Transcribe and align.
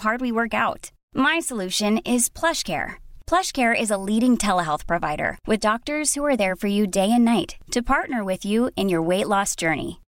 hard 0.03 0.21
we 0.21 0.31
work 0.31 0.55
out 0.55 0.87
my 1.15 1.41
solution 1.41 1.95
is 2.05 2.31
flush 2.39 2.63
care 2.65 2.85
flush 3.29 3.51
care 3.53 3.73
is 3.79 3.91
a 3.91 3.95
leading 4.05 4.35
telehealth 4.67 4.85
provider 4.87 5.31
with 5.47 5.59
doctor 5.61 6.01
for 6.15 6.67
you 6.69 6.85
day 6.93 7.03
and 7.11 7.23
night 7.29 7.51
to 7.75 7.81
partner 7.87 8.21
with 8.27 8.47
you 8.47 8.67
in your 8.77 9.07
weight 9.07 9.23
loss 9.29 9.59
journey 9.61 9.91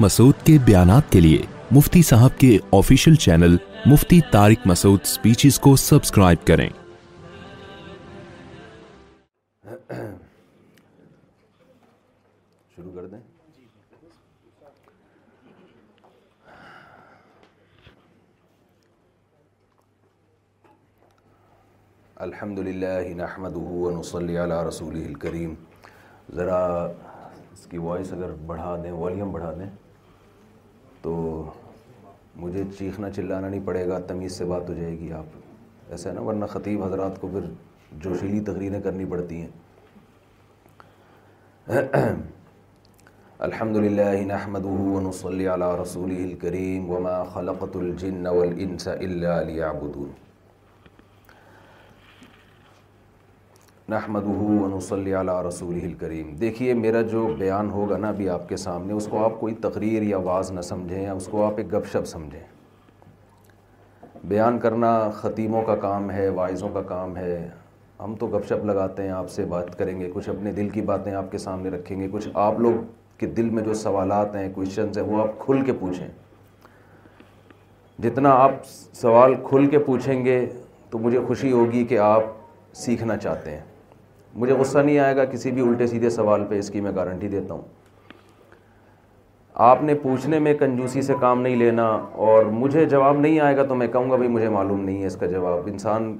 مسعود 0.00 0.34
کے 0.46 0.56
بیانات 0.64 1.10
کے 1.12 1.20
لیے 1.20 1.42
مفتی 1.74 2.00
صاحب 2.06 2.38
کے 2.40 2.48
official 2.76 3.14
channel 3.22 3.56
Mufti 3.90 4.20
Tariq 4.32 4.66
Masood 4.68 5.04
speeches 5.04 5.58
کو 5.60 5.74
subscribe 5.84 6.46
کریں 6.46 6.68
شروع 12.76 12.92
کر 12.94 13.06
دیں 13.12 13.18
الحمد 22.28 22.58
للہ 22.68 22.96
ہن 23.08 23.20
ونصلي 23.56 24.38
على 24.38 24.62
رسوله 24.68 24.68
رسول 24.68 25.14
کریم 25.26 25.54
ذرا 26.42 26.62
اس 26.62 27.66
کی 27.74 27.84
وائس 27.88 28.12
اگر 28.18 28.32
بڑھا 28.52 28.76
دیں 28.84 28.92
والیوم 29.02 29.32
بڑھا 29.32 29.52
دیں 29.58 29.68
تو 31.06 31.18
مجھے 32.36 32.62
چیخنا 32.78 33.10
چلانا 33.16 33.48
نہیں 33.48 33.60
پڑے 33.66 33.86
گا 33.88 33.98
تمیز 34.06 34.36
سے 34.38 34.44
بات 34.52 34.68
ہو 34.68 34.74
جائے 34.74 34.98
گی 35.00 35.10
آپ 35.18 35.36
ایسا 35.90 36.08
ہے 36.08 36.14
نا 36.14 36.20
ورنہ 36.28 36.44
خطیب 36.54 36.82
حضرات 36.84 37.20
کو 37.20 37.28
پھر 37.32 37.44
جوشیلی 38.04 38.40
تقریریں 38.48 38.80
کرنی 38.86 39.04
پڑتی 39.10 39.40
ہیں 39.40 39.52
الحمد 43.50 43.76
للہ 43.88 44.08
على 44.10 45.72
رسوله 45.82 46.24
الكريم 46.26 46.90
وما 46.92 47.14
خلقۃ 47.38 47.80
الجن 47.86 48.30
نحمده 53.90 54.28
ہُونو 54.36 54.78
صلی 54.82 55.14
اللہ 55.14 55.30
علیہ 55.30 55.46
رسول 55.46 55.74
الکریم 55.82 56.30
دیکھیے 56.36 56.72
میرا 56.74 57.00
جو 57.10 57.20
بیان 57.38 57.68
ہوگا 57.70 57.96
نا 57.96 58.08
ابھی 58.08 58.28
آپ 58.28 58.48
کے 58.48 58.56
سامنے 58.56 58.92
اس 58.92 59.06
کو 59.10 59.22
آپ 59.24 59.38
کوئی 59.40 59.54
تقریر 59.62 60.02
یا 60.02 60.16
واض 60.24 60.50
نہ 60.52 60.60
سمجھیں 60.68 61.02
یا 61.02 61.12
اس 61.12 61.26
کو 61.30 61.44
آپ 61.46 61.54
ایک 61.58 61.72
گپ 61.74 61.86
شپ 61.92 62.06
سمجھیں 62.12 62.40
بیان 64.28 64.58
کرنا 64.64 64.90
خطیموں 65.16 65.62
کا 65.66 65.74
کام 65.84 66.04
ہے 66.10 66.28
وائزوں 66.38 66.68
کا 66.74 66.82
کام 66.88 67.16
ہے 67.16 67.38
ہم 68.00 68.14
تو 68.20 68.26
گپ 68.32 68.44
شپ 68.48 68.64
لگاتے 68.72 69.02
ہیں 69.02 69.10
آپ 69.20 69.28
سے 69.36 69.42
بات 69.54 69.68
کریں 69.78 69.96
گے 70.00 70.06
کچھ 70.14 70.28
اپنے 70.34 70.48
دل 70.58 70.68
کی 70.74 70.82
باتیں 70.90 71.12
آپ 71.20 71.28
کے 71.32 71.38
سامنے 71.46 71.68
رکھیں 71.76 71.96
گے 72.00 72.06
کچھ 72.12 72.26
آپ 72.46 72.54
لوگ 72.66 72.76
کے 73.18 73.26
دل 73.36 73.46
میں 73.50 73.62
جو 73.64 73.72
سوالات 73.84 74.30
ہیں 74.36 74.48
کوشچنس 74.54 74.92
ہیں 74.98 75.04
وہ 75.10 75.16
آپ 75.26 75.32
کھل 75.44 75.58
کے 75.66 75.72
پوچھیں 75.84 76.06
جتنا 78.08 78.30
آپ 78.42 78.52
سوال 79.00 79.30
کھل 79.48 79.62
کے 79.70 79.78
پوچھیں 79.88 80.18
گے 80.24 80.38
تو 80.90 80.94
مجھے 81.06 81.20
خوشی 81.28 81.50
ہوگی 81.52 81.82
کہ 81.88 81.96
آپ 82.12 82.24
سیکھنا 82.84 83.16
چاہتے 83.16 83.50
ہیں 83.56 83.64
مجھے 84.40 84.54
غصہ 84.54 84.78
نہیں 84.78 84.98
آئے 84.98 85.16
گا 85.16 85.24
کسی 85.24 85.50
بھی 85.58 85.62
الٹے 85.66 85.86
سیدھے 85.86 86.08
سوال 86.10 86.44
پہ 86.48 86.58
اس 86.58 86.68
کی 86.70 86.80
میں 86.86 86.90
گارنٹی 86.96 87.28
دیتا 87.34 87.54
ہوں 87.54 87.60
آپ 89.68 89.82
نے 89.82 89.94
پوچھنے 90.02 90.38
میں 90.46 90.52
کنجوسی 90.60 91.02
سے 91.02 91.12
کام 91.20 91.40
نہیں 91.42 91.56
لینا 91.56 91.86
اور 92.26 92.44
مجھے 92.62 92.84
جواب 92.94 93.20
نہیں 93.20 93.38
آئے 93.40 93.56
گا 93.56 93.62
تو 93.68 93.74
میں 93.82 93.86
کہوں 93.92 94.10
گا 94.10 94.16
بھائی 94.16 94.30
مجھے 94.30 94.48
معلوم 94.58 94.80
نہیں 94.84 95.00
ہے 95.02 95.06
اس 95.06 95.16
کا 95.20 95.26
جواب 95.26 95.66
انسان 95.72 96.16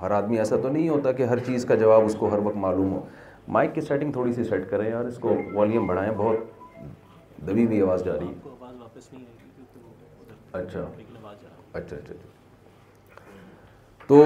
ہر 0.00 0.10
آدمی 0.16 0.38
ایسا 0.38 0.56
تو 0.62 0.68
نہیں 0.68 0.88
ہوتا 0.88 1.12
کہ 1.18 1.22
ہر 1.34 1.38
چیز 1.46 1.64
کا 1.64 1.74
جواب 1.84 2.04
اس 2.06 2.14
کو 2.18 2.32
ہر 2.32 2.38
وقت 2.44 2.56
معلوم 2.66 2.92
ہو 2.92 3.00
مائک 3.56 3.74
کی 3.74 3.80
سیٹنگ 3.80 4.12
تھوڑی 4.12 4.32
سی 4.32 4.44
سیٹ 4.44 4.68
کریں 4.70 4.88
یار 4.90 5.04
اس 5.04 5.18
کو 5.20 5.36
والیوم 5.54 5.86
بڑھائیں 5.86 6.10
بہت 6.16 7.46
دبی 7.48 7.66
ہوئی 7.66 7.80
آواز 7.82 8.04
جا 8.04 8.18
رہی 8.18 8.26
ہے 8.26 8.66
اچھا۔, 10.62 10.80
اچھا 10.92 11.16
اچھا 11.78 11.96
اچھا 11.96 12.14
تو 14.08 14.22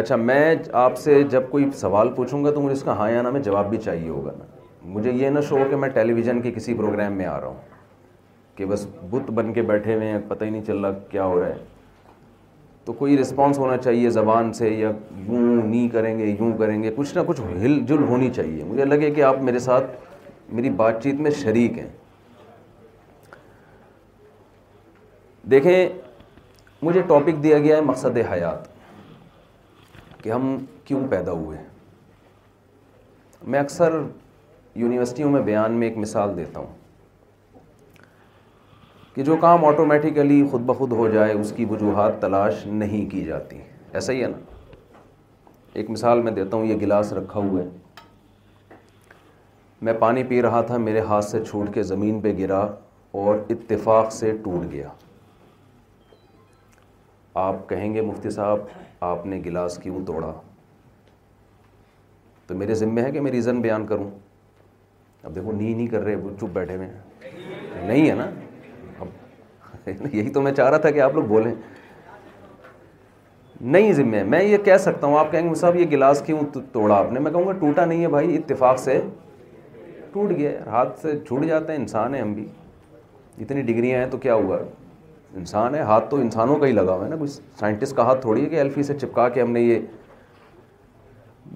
اچھا 0.00 0.16
میں 0.16 0.54
آپ 0.78 0.96
سے 0.98 1.22
جب 1.30 1.42
کوئی 1.50 1.64
سوال 1.74 2.08
پوچھوں 2.14 2.42
گا 2.44 2.50
تو 2.54 2.60
مجھے 2.60 2.72
اس 2.76 2.82
کا 2.84 2.92
ہاں 2.96 3.10
یا 3.10 3.20
نا 3.22 3.30
میں 3.36 3.40
جواب 3.42 3.68
بھی 3.70 3.78
چاہیے 3.84 4.08
ہوگا 4.08 4.32
نا 4.38 4.44
مجھے 4.96 5.10
یہ 5.12 5.30
نہ 5.36 5.40
شو 5.48 5.56
کہ 5.70 5.76
میں 5.76 5.88
ٹیلی 5.94 6.12
ویژن 6.12 6.40
کے 6.42 6.50
کسی 6.52 6.74
پروگرام 6.80 7.12
میں 7.16 7.26
آ 7.26 7.40
رہا 7.40 7.46
ہوں 7.46 7.54
کہ 8.56 8.64
بس 8.72 8.86
بت 9.10 9.30
بن 9.38 9.52
کے 9.52 9.62
بیٹھے 9.70 9.94
ہوئے 9.94 10.08
ہیں 10.10 10.18
پتہ 10.28 10.44
ہی 10.44 10.50
نہیں 10.50 10.64
چل 10.64 10.84
رہا 10.84 10.98
کیا 11.10 11.24
ہو 11.24 11.40
رہا 11.40 11.48
ہے 11.48 11.64
تو 12.84 12.92
کوئی 13.00 13.16
رسپانس 13.18 13.58
ہونا 13.58 13.76
چاہیے 13.86 14.10
زبان 14.18 14.52
سے 14.60 14.68
یا 14.68 14.90
یوں 15.28 15.40
نہیں 15.64 15.88
کریں 15.96 16.18
گے 16.18 16.24
یوں 16.26 16.52
کریں 16.58 16.82
گے 16.82 16.90
کچھ 16.96 17.16
نہ 17.18 17.22
کچھ 17.26 17.40
ہل 17.62 17.78
جل 17.88 18.02
ہونی 18.10 18.30
چاہیے 18.36 18.64
مجھے 18.64 18.84
لگے 18.84 19.10
کہ 19.14 19.22
آپ 19.30 19.42
میرے 19.48 19.58
ساتھ 19.70 19.90
میری 20.56 20.70
بات 20.84 21.02
چیت 21.02 21.20
میں 21.26 21.30
شریک 21.42 21.78
ہیں 21.78 21.88
دیکھیں 25.50 25.78
مجھے 26.82 27.00
ٹاپک 27.08 27.42
دیا 27.42 27.58
گیا 27.58 27.76
ہے 27.76 27.80
مقصد 27.82 28.18
حیات 28.32 28.74
کہ 30.26 30.30
ہم 30.32 30.54
کیوں 30.84 31.00
پیدا 31.10 31.30
ہوئے 31.32 31.56
میں 33.54 33.58
اکثر 33.60 33.94
یونیورسٹیوں 34.74 35.30
میں 35.30 35.40
بیان 35.48 35.72
میں 35.80 35.88
ایک 35.88 35.96
مثال 35.98 36.36
دیتا 36.36 36.60
ہوں 36.60 37.60
کہ 39.14 39.24
جو 39.24 39.36
کام 39.40 39.64
آٹومیٹیکلی 39.64 40.42
خود 40.50 40.60
بخود 40.70 40.92
ہو 41.02 41.06
جائے 41.08 41.32
اس 41.32 41.52
کی 41.56 41.64
وجوہات 41.70 42.20
تلاش 42.20 42.66
نہیں 42.80 43.08
کی 43.10 43.22
جاتی 43.24 43.58
ایسا 43.98 44.12
ہی 44.12 44.22
ہے 44.22 44.28
نا 44.28 44.38
ایک 45.82 45.90
مثال 45.90 46.22
میں 46.22 46.32
دیتا 46.40 46.56
ہوں 46.56 46.66
یہ 46.66 46.80
گلاس 46.80 47.12
رکھا 47.20 47.40
ہوا 47.40 47.62
ہے 47.62 47.68
میں 49.86 49.92
پانی 50.00 50.22
پی 50.32 50.42
رہا 50.42 50.60
تھا 50.72 50.76
میرے 50.88 51.00
ہاتھ 51.12 51.24
سے 51.24 51.44
چھوٹ 51.44 51.72
کے 51.74 51.82
زمین 51.92 52.20
پہ 52.20 52.32
گرا 52.38 52.66
اور 53.22 53.34
اتفاق 53.56 54.12
سے 54.12 54.32
ٹوٹ 54.44 54.70
گیا 54.72 54.88
آپ 57.46 57.68
کہیں 57.68 57.92
گے 57.94 58.00
مفتی 58.02 58.30
صاحب 58.40 58.60
آپ 59.04 59.24
نے 59.26 59.40
گلاس 59.44 59.76
کیوں 59.82 60.04
توڑا 60.06 60.32
تو 62.46 62.54
میرے 62.56 62.74
ذمے 62.74 63.02
ہے 63.02 63.10
کہ 63.12 63.20
میں 63.20 63.32
ریزن 63.32 63.60
بیان 63.60 63.86
کروں 63.86 64.08
اب 65.22 65.34
دیکھو 65.34 65.52
نی 65.52 65.72
نہیں 65.72 65.86
کر 65.86 66.02
رہے 66.02 66.14
وہ 66.16 66.30
چپ 66.40 66.52
بیٹھے 66.52 66.76
ہوئے 66.76 66.88
نہیں 67.86 68.08
ہے 68.08 68.14
نا 68.14 68.26
اب 69.00 69.86
یہی 70.14 70.30
تو 70.32 70.42
میں 70.42 70.52
چاہ 70.52 70.70
رہا 70.70 70.78
تھا 70.84 70.90
کہ 70.90 71.00
آپ 71.00 71.14
لوگ 71.14 71.24
بولیں 71.28 71.54
نہیں 73.74 73.92
ذمہ 73.92 74.22
میں 74.28 74.42
یہ 74.42 74.56
کہہ 74.64 74.76
سکتا 74.80 75.06
ہوں 75.06 75.18
آپ 75.18 75.30
کہیں 75.32 75.48
گے 75.48 75.54
صاحب 75.54 75.76
یہ 75.76 75.86
گلاس 75.90 76.22
کیوں 76.26 76.40
توڑا 76.72 76.94
آپ 76.94 77.12
نے 77.12 77.20
میں 77.20 77.30
کہوں 77.32 77.46
گا 77.46 77.52
ٹوٹا 77.60 77.84
نہیں 77.84 78.02
ہے 78.02 78.08
بھائی 78.16 78.36
اتفاق 78.36 78.78
سے 78.80 79.00
ٹوٹ 80.12 80.30
گیا 80.36 80.50
ہاتھ 80.70 80.98
سے 81.00 81.18
چھوٹ 81.26 81.44
جاتے 81.46 81.72
ہیں 81.72 81.78
انسان 81.80 82.14
ہیں 82.14 82.20
ہم 82.22 82.32
بھی 82.34 82.46
اتنی 83.44 83.62
ڈگریاں 83.72 83.98
ہیں 84.00 84.10
تو 84.10 84.18
کیا 84.18 84.34
ہوا 84.34 84.58
انسان 85.38 85.74
ہے 85.74 85.80
ہاتھ 85.88 86.08
تو 86.10 86.16
انسانوں 86.20 86.56
کا 86.58 86.66
ہی 86.66 86.72
لگا 86.72 86.92
ہوا 86.94 87.04
ہے 87.04 87.08
نا 87.10 87.16
کوئی 87.16 87.30
سائنٹسٹ 87.58 87.94
کا 87.96 88.02
ہاتھ 88.06 88.20
تھوڑی 88.20 88.44
ہے 88.44 88.48
کہ 88.48 88.56
ایلفی 88.58 88.82
سے 88.82 88.94
چپکا 88.98 89.28
کے 89.34 89.40
ہم 89.42 89.50
نے 89.52 89.60
یہ 89.60 89.80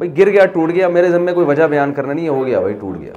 بھائی 0.01 0.17
گر 0.19 0.31
گیا 0.33 0.45
ٹوٹ 0.57 0.71
گیا 0.75 0.89
میرے 0.97 1.11
ذمے 1.11 1.33
کوئی 1.35 1.47
وجہ 1.47 1.67
بیان 1.75 1.95
کرنا 1.95 2.13
نہیں 2.13 2.29
ہو 2.29 2.45
گیا 2.47 2.61
بھائی 2.61 2.75
ٹوٹ 2.81 2.99
گیا 3.01 3.13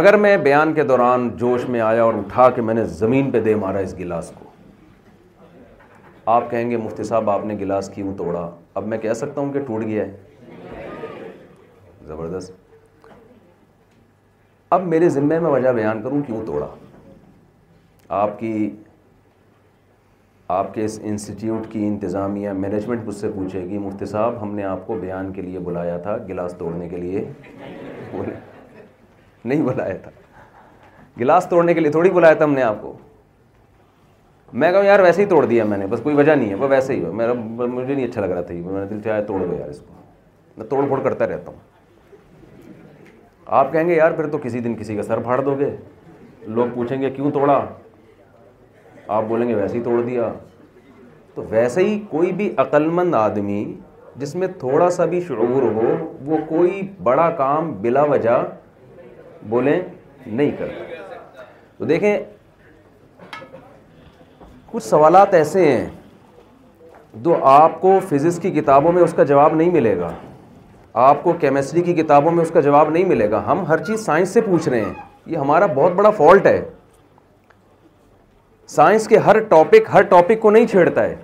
اگر 0.00 0.16
میں 0.24 0.36
بیان 0.46 0.72
کے 0.74 0.82
دوران 0.90 1.28
جوش 1.36 1.68
میں 1.74 1.80
آیا 1.80 2.02
اور 2.02 2.14
اٹھا 2.14 2.48
کے 2.56 2.62
میں 2.62 2.74
نے 2.74 2.84
زمین 3.04 3.30
پہ 3.30 3.40
دے 3.42 3.54
مارا 3.64 3.78
اس 3.86 3.94
گلاس 3.98 4.32
کو 4.38 4.44
آپ 6.34 6.50
کہیں 6.50 6.70
گے 6.70 6.76
مفتی 6.76 7.04
صاحب 7.04 7.30
آپ 7.30 7.44
نے 7.46 7.54
گلاس 7.60 7.90
کیوں 7.94 8.16
توڑا 8.18 8.48
اب 8.80 8.86
میں 8.86 8.98
کہہ 8.98 9.12
سکتا 9.22 9.40
ہوں 9.40 9.52
کہ 9.52 9.60
ٹوٹ 9.66 9.84
گیا 9.86 10.04
ہے 10.04 11.26
زبردست 12.08 12.52
اب 14.78 14.86
میرے 14.88 15.08
ذمے 15.18 15.38
میں 15.38 15.50
وجہ 15.50 15.68
بیان 15.78 16.02
کروں 16.02 16.22
کیوں 16.26 16.44
توڑا 16.46 16.66
آپ 18.18 18.38
کی 18.38 18.68
آپ 20.52 20.72
کے 20.74 20.84
اس 20.84 20.98
انسٹیٹیوٹ 21.02 21.66
کی 21.72 21.86
انتظامیہ 21.86 22.50
مینجمنٹ 22.60 23.04
مجھ 23.06 23.14
سے 23.16 23.28
پوچھے 23.34 23.60
گی 23.68 23.78
مفتی 23.78 24.06
صاحب 24.12 24.40
ہم 24.42 24.54
نے 24.54 24.62
آپ 24.64 24.86
کو 24.86 24.94
بیان 25.00 25.32
کے 25.32 25.42
لیے 25.42 25.58
بلایا 25.68 25.96
تھا 26.02 26.16
گلاس 26.28 26.54
توڑنے 26.58 26.88
کے 26.88 26.96
لیے 26.96 27.24
نہیں 29.44 29.60
بلایا 29.66 29.96
تھا 30.02 30.10
گلاس 31.20 31.46
توڑنے 31.50 31.74
کے 31.74 31.80
لیے 31.80 31.90
تھوڑی 31.92 32.10
بلایا 32.10 32.34
تھا 32.34 32.44
ہم 32.44 32.54
نے 32.54 32.62
آپ 32.62 32.80
کو 32.82 32.92
میں 34.60 34.70
کہوں 34.72 34.84
یار 34.84 35.00
ویسے 35.00 35.22
ہی 35.22 35.26
توڑ 35.28 35.44
دیا 35.46 35.64
میں 35.70 35.78
نے 35.78 35.86
بس 35.90 36.00
کوئی 36.02 36.14
وجہ 36.16 36.32
نہیں 36.34 36.48
ہے 36.50 36.54
وہ 36.64 36.68
ویسے 36.70 36.94
ہی 36.94 37.04
ہو 37.04 37.12
میرا 37.22 37.32
مجھے 37.36 37.94
نہیں 37.94 38.06
اچھا 38.06 38.20
لگ 38.20 38.32
رہا 38.32 38.40
تھا 38.50 38.54
میں 38.64 38.80
نے 38.80 38.86
دل 38.94 39.00
چاہے 39.04 39.24
توڑ 39.26 39.40
دو 39.44 39.54
یار 39.58 39.68
اس 39.68 39.78
کو 39.86 40.00
میں 40.56 40.66
توڑ 40.70 40.86
پھوڑ 40.86 41.00
کرتا 41.02 41.26
رہتا 41.28 41.52
ہوں 41.52 41.58
آپ 43.60 43.72
کہیں 43.72 43.88
گے 43.88 43.96
یار 43.96 44.12
پھر 44.20 44.28
تو 44.30 44.38
کسی 44.42 44.60
دن 44.60 44.74
کسی 44.80 44.96
کا 44.96 45.02
سر 45.02 45.20
پھاڑ 45.30 45.40
دو 45.44 45.54
گے 45.58 45.70
لوگ 46.56 46.66
پوچھیں 46.74 47.00
گے 47.02 47.10
کیوں 47.10 47.30
توڑا 47.30 47.64
آپ 49.16 49.22
بولیں 49.28 49.46
گے 49.48 49.54
ویسے 49.54 49.76
ہی 49.76 49.82
توڑ 49.82 50.00
دیا 50.06 50.28
تو 51.34 51.42
ویسے 51.50 51.82
ہی 51.84 51.98
کوئی 52.08 52.30
بھی 52.40 52.48
مند 52.94 53.14
آدمی 53.14 53.62
جس 54.16 54.34
میں 54.40 54.48
تھوڑا 54.58 54.88
سا 54.96 55.04
بھی 55.12 55.20
شعور 55.28 55.62
ہو 55.76 55.94
وہ 56.26 56.36
کوئی 56.48 56.82
بڑا 57.08 57.28
کام 57.40 57.72
بلا 57.82 58.02
وجہ 58.12 58.38
بولیں 59.48 59.78
نہیں 60.26 60.50
کرتا 60.58 61.42
تو 61.78 61.84
دیکھیں 61.92 62.16
کچھ 64.72 64.82
سوالات 64.88 65.34
ایسے 65.34 65.68
ہیں 65.70 65.86
جو 67.22 67.36
آپ 67.58 67.80
کو 67.80 67.98
فزکس 68.08 68.38
کی 68.42 68.50
کتابوں 68.60 68.92
میں 68.92 69.02
اس 69.02 69.14
کا 69.16 69.24
جواب 69.32 69.54
نہیں 69.54 69.70
ملے 69.78 69.96
گا 70.00 70.10
آپ 71.10 71.22
کو 71.22 71.32
کیمسٹری 71.40 71.82
کی 71.82 71.94
کتابوں 72.02 72.32
میں 72.32 72.42
اس 72.42 72.50
کا 72.54 72.60
جواب 72.70 72.90
نہیں 72.90 73.04
ملے 73.14 73.30
گا 73.30 73.42
ہم 73.50 73.64
ہر 73.68 73.82
چیز 73.84 74.04
سائنس 74.04 74.28
سے 74.34 74.40
پوچھ 74.50 74.68
رہے 74.68 74.80
ہیں 74.84 74.92
یہ 75.32 75.36
ہمارا 75.36 75.66
بہت 75.74 75.92
بڑا 75.96 76.10
فالٹ 76.18 76.46
ہے 76.46 76.60
سائنس 78.74 79.06
کے 79.08 79.18
ہر 79.18 79.38
ٹاپک 79.48 79.88
ہر 79.92 80.02
ٹاپک 80.08 80.40
کو 80.40 80.50
نہیں 80.50 80.66
چھیڑتا 80.66 81.02
ہے 81.04 81.14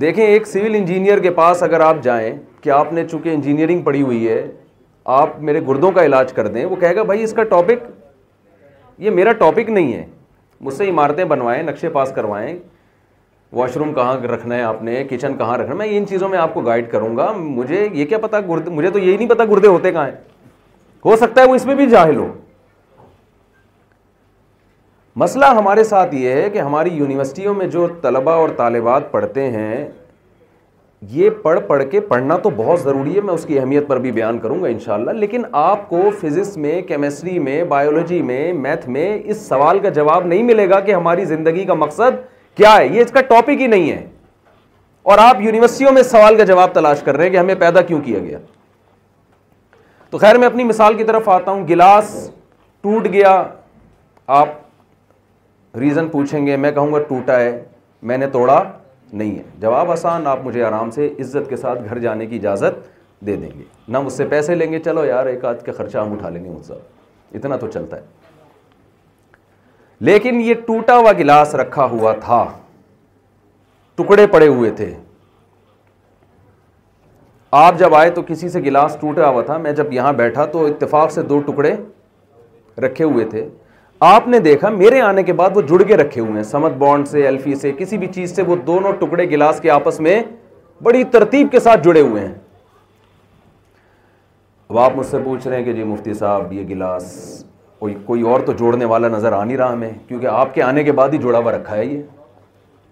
دیکھیں 0.00 0.24
ایک 0.24 0.46
سول 0.46 0.74
انجینئر 0.74 1.18
کے 1.22 1.30
پاس 1.38 1.62
اگر 1.62 1.80
آپ 1.80 2.02
جائیں 2.02 2.30
کہ 2.62 2.70
آپ 2.70 2.92
نے 2.92 3.06
چونکہ 3.10 3.28
انجینئرنگ 3.34 3.82
پڑھی 3.82 4.02
ہوئی 4.02 4.28
ہے 4.28 4.42
آپ 5.20 5.38
میرے 5.48 5.60
گردوں 5.68 5.90
کا 5.96 6.04
علاج 6.06 6.32
کر 6.32 6.46
دیں 6.56 6.64
وہ 6.64 6.76
کہے 6.80 6.94
گا 6.96 7.02
بھائی 7.12 7.22
اس 7.24 7.32
کا 7.36 7.44
ٹاپک 7.54 7.86
یہ 9.02 9.10
میرا 9.10 9.32
ٹاپک 9.38 9.70
نہیں 9.70 9.92
ہے 9.94 10.04
مجھ 10.60 10.74
سے 10.74 10.88
عمارتیں 10.90 11.24
بنوائیں 11.30 11.62
نقشے 11.62 11.88
پاس 11.96 12.12
کروائیں 12.14 12.54
واش 13.52 13.76
روم 13.76 13.92
کہاں 13.94 14.16
رکھنا 14.34 14.54
ہے 14.56 14.62
آپ 14.62 14.82
نے 14.82 15.02
کچن 15.10 15.36
کہاں 15.38 15.56
رکھنا 15.58 15.72
ہے 15.72 15.78
میں 15.78 15.86
ان 15.98 16.06
چیزوں 16.08 16.28
میں 16.28 16.38
آپ 16.38 16.52
کو 16.54 16.60
گائیڈ 16.66 16.90
کروں 16.92 17.16
گا 17.16 17.30
مجھے 17.38 17.86
یہ 17.92 18.04
کیا 18.06 18.18
پتا 18.22 18.40
گردے 18.48 18.70
مجھے 18.70 18.90
تو 18.90 18.98
یہی 18.98 19.16
نہیں 19.16 19.28
پتا 19.28 19.44
گردے 19.50 19.68
ہوتے 19.68 19.92
کہاں 19.92 20.06
ہیں 20.06 20.12
ہو 21.04 21.16
سکتا 21.16 21.42
ہے 21.42 21.46
وہ 21.48 21.54
اس 21.54 21.64
میں 21.66 21.74
بھی 21.74 21.86
جاہل 21.90 22.16
ہو 22.16 22.30
مسئلہ 25.18 25.44
ہمارے 25.58 25.82
ساتھ 25.84 26.14
یہ 26.14 26.32
ہے 26.36 26.48
کہ 26.54 26.58
ہماری 26.58 26.90
یونیورسٹیوں 26.96 27.52
میں 27.54 27.66
جو 27.68 27.86
طلباء 28.02 28.34
اور 28.40 28.48
طالبات 28.56 29.10
پڑھتے 29.12 29.48
ہیں 29.50 29.84
یہ 31.12 31.30
پڑھ 31.42 31.58
پڑھ 31.66 31.82
کے 31.90 32.00
پڑھنا 32.10 32.36
تو 32.44 32.50
بہت 32.56 32.80
ضروری 32.82 33.14
ہے 33.16 33.20
میں 33.30 33.34
اس 33.34 33.44
کی 33.46 33.58
اہمیت 33.58 33.86
پر 33.88 33.98
بھی 34.04 34.12
بیان 34.18 34.38
کروں 34.40 34.62
گا 34.62 34.68
انشاءاللہ 34.68 35.10
لیکن 35.22 35.42
آپ 35.60 35.88
کو 35.88 36.00
فزکس 36.20 36.56
میں 36.64 36.80
کیمسٹری 36.88 37.38
میں 37.48 37.62
بایولوجی 37.72 38.20
میں 38.30 38.52
میتھ 38.66 38.88
میں 38.98 39.08
اس 39.24 39.40
سوال 39.48 39.78
کا 39.82 39.88
جواب 39.98 40.26
نہیں 40.26 40.42
ملے 40.52 40.68
گا 40.70 40.78
کہ 40.88 40.94
ہماری 40.94 41.24
زندگی 41.34 41.64
کا 41.64 41.74
مقصد 41.84 42.20
کیا 42.62 42.76
ہے 42.76 42.86
یہ 42.86 43.00
اس 43.02 43.10
کا 43.16 43.20
ٹاپک 43.32 43.60
ہی 43.60 43.66
نہیں 43.74 43.90
ہے 43.90 44.04
اور 45.12 45.18
آپ 45.24 45.40
یونیورسٹیوں 45.46 45.92
میں 45.92 46.00
اس 46.00 46.10
سوال 46.10 46.36
کا 46.36 46.44
جواب 46.52 46.72
تلاش 46.78 47.02
کر 47.08 47.16
رہے 47.16 47.24
ہیں 47.24 47.32
کہ 47.32 47.38
ہمیں 47.42 47.54
پیدا 47.64 47.82
کیوں 47.90 48.00
کیا 48.04 48.18
گیا 48.22 48.38
تو 50.10 50.18
خیر 50.18 50.38
میں 50.38 50.46
اپنی 50.48 50.64
مثال 50.72 50.96
کی 50.96 51.04
طرف 51.12 51.28
آتا 51.40 51.50
ہوں 51.52 51.66
گلاس 51.68 52.14
ٹوٹ 52.82 53.06
گیا 53.18 53.42
آپ 54.42 54.56
ریزن 55.80 56.08
پوچھیں 56.08 56.46
گے 56.46 56.56
میں 56.56 56.70
کہوں 56.72 56.92
گا 56.92 56.98
ٹوٹا 57.08 57.38
ہے 57.40 57.60
میں 58.10 58.16
نے 58.18 58.26
توڑا 58.32 58.62
نہیں 59.12 59.36
ہے 59.38 59.42
جواب 59.60 59.90
آسان 59.90 60.26
آپ 60.26 60.38
مجھے 60.44 60.62
آرام 60.64 60.90
سے 60.90 61.08
عزت 61.20 61.48
کے 61.48 61.56
ساتھ 61.56 61.82
گھر 61.88 61.98
جانے 61.98 62.26
کی 62.26 62.36
اجازت 62.36 62.78
دے 63.26 63.36
دیں 63.36 63.50
گے 63.58 63.64
نہ 63.92 63.98
مجھ 64.00 64.12
سے 64.12 64.24
پیسے 64.28 64.54
لیں 64.54 64.70
گے 64.72 64.78
چلو 64.84 65.04
یار 65.04 65.26
ایک 65.26 65.44
آدھ 65.50 65.64
کا 65.64 65.72
خرچہ 65.76 65.98
ہم 65.98 66.12
اٹھا 66.12 66.28
لیں 66.28 66.44
گے 66.44 66.50
مجھ 66.50 66.64
سے 66.66 66.74
اتنا 67.38 67.56
تو 67.56 67.66
چلتا 67.70 67.96
ہے 67.96 68.16
لیکن 70.08 70.40
یہ 70.40 70.54
ٹوٹا 70.66 70.96
ہوا 70.96 71.12
گلاس 71.18 71.54
رکھا 71.60 71.84
ہوا 71.92 72.12
تھا 72.24 72.44
ٹکڑے 73.98 74.26
پڑے 74.32 74.48
ہوئے 74.48 74.70
تھے 74.80 74.92
آپ 77.62 77.78
جب 77.78 77.94
آئے 77.94 78.10
تو 78.18 78.22
کسی 78.26 78.48
سے 78.48 78.60
گلاس 78.64 78.96
ٹوٹا 79.00 79.28
ہوا 79.28 79.42
تھا 79.42 79.56
میں 79.66 79.72
جب 79.72 79.92
یہاں 79.92 80.12
بیٹھا 80.12 80.44
تو 80.54 80.64
اتفاق 80.66 81.12
سے 81.12 81.22
دو 81.32 81.38
ٹکڑے 81.46 81.74
رکھے 82.84 83.04
ہوئے 83.04 83.24
تھے 83.28 83.46
آپ 84.06 84.26
نے 84.28 84.38
دیکھا 84.40 84.68
میرے 84.70 85.00
آنے 85.00 85.22
کے 85.22 85.32
بعد 85.38 85.56
وہ 85.56 85.60
جڑ 85.68 85.80
کے 85.86 85.96
رکھے 85.96 86.20
ہوئے 86.20 86.32
ہیں 86.32 86.42
سمت 86.50 86.72
بانڈ 86.78 87.08
سے 87.08 87.26
الفی 87.28 87.54
سے 87.62 87.72
کسی 87.78 87.96
بھی 87.98 88.06
چیز 88.14 88.34
سے 88.34 88.42
وہ 88.46 88.56
دونوں 88.66 88.92
ٹکڑے 88.98 89.24
گلاس 89.30 89.60
کے 89.60 89.70
آپس 89.70 89.98
میں 90.00 90.20
بڑی 90.82 91.02
ترتیب 91.12 91.46
کے 91.52 91.60
ساتھ 91.60 91.80
جڑے 91.84 92.00
ہوئے 92.00 92.26
ہیں 92.26 92.34
اب 94.68 94.78
آپ 94.78 94.96
مجھ 94.96 95.06
سے 95.06 95.18
پوچھ 95.24 95.46
رہے 95.48 95.56
ہیں 95.56 95.64
کہ 95.64 95.72
جی 95.72 95.84
مفتی 95.84 96.14
صاحب 96.14 96.52
یہ 96.52 96.66
گلاس 96.68 97.08
کوئی 97.78 97.94
کوئی 98.04 98.22
اور 98.32 98.40
تو 98.46 98.52
جوڑنے 98.60 98.84
والا 98.94 99.08
نظر 99.16 99.32
آ 99.32 99.42
نہیں 99.44 99.56
رہا 99.56 99.72
ہمیں 99.72 99.90
کیونکہ 100.08 100.26
آپ 100.32 100.54
کے 100.54 100.62
آنے 100.62 100.82
کے 100.84 100.92
بعد 101.00 101.08
ہی 101.12 101.18
جڑا 101.22 101.38
ہوا 101.38 101.52
رکھا 101.56 101.76
ہے 101.76 101.86
یہ 101.86 102.02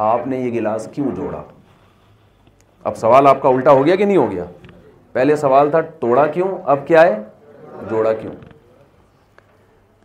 آپ 0.08 0.26
نے 0.26 0.38
یہ 0.41 0.53
گلاس 0.58 0.88
کیوں 0.93 1.14
جوڑا 1.17 1.43
اب 2.91 2.97
سوال 2.97 3.26
آپ 3.26 3.41
کا 3.43 3.49
الٹا 3.49 3.70
ہو 3.70 3.87
گیا 3.87 3.97
کہ 3.97 4.05
نہیں 4.05 4.17
ہو 4.17 4.31
گیا 4.31 4.44
پہلے 5.12 5.37
سوال 5.47 5.70
تھا 5.70 5.81
توڑا 6.00 6.26
کیوں 6.37 6.49
اب 6.76 6.87
کیا 6.87 7.03
ہے 7.06 7.23
جوڑا 7.91 8.12
کیوں 8.20 8.32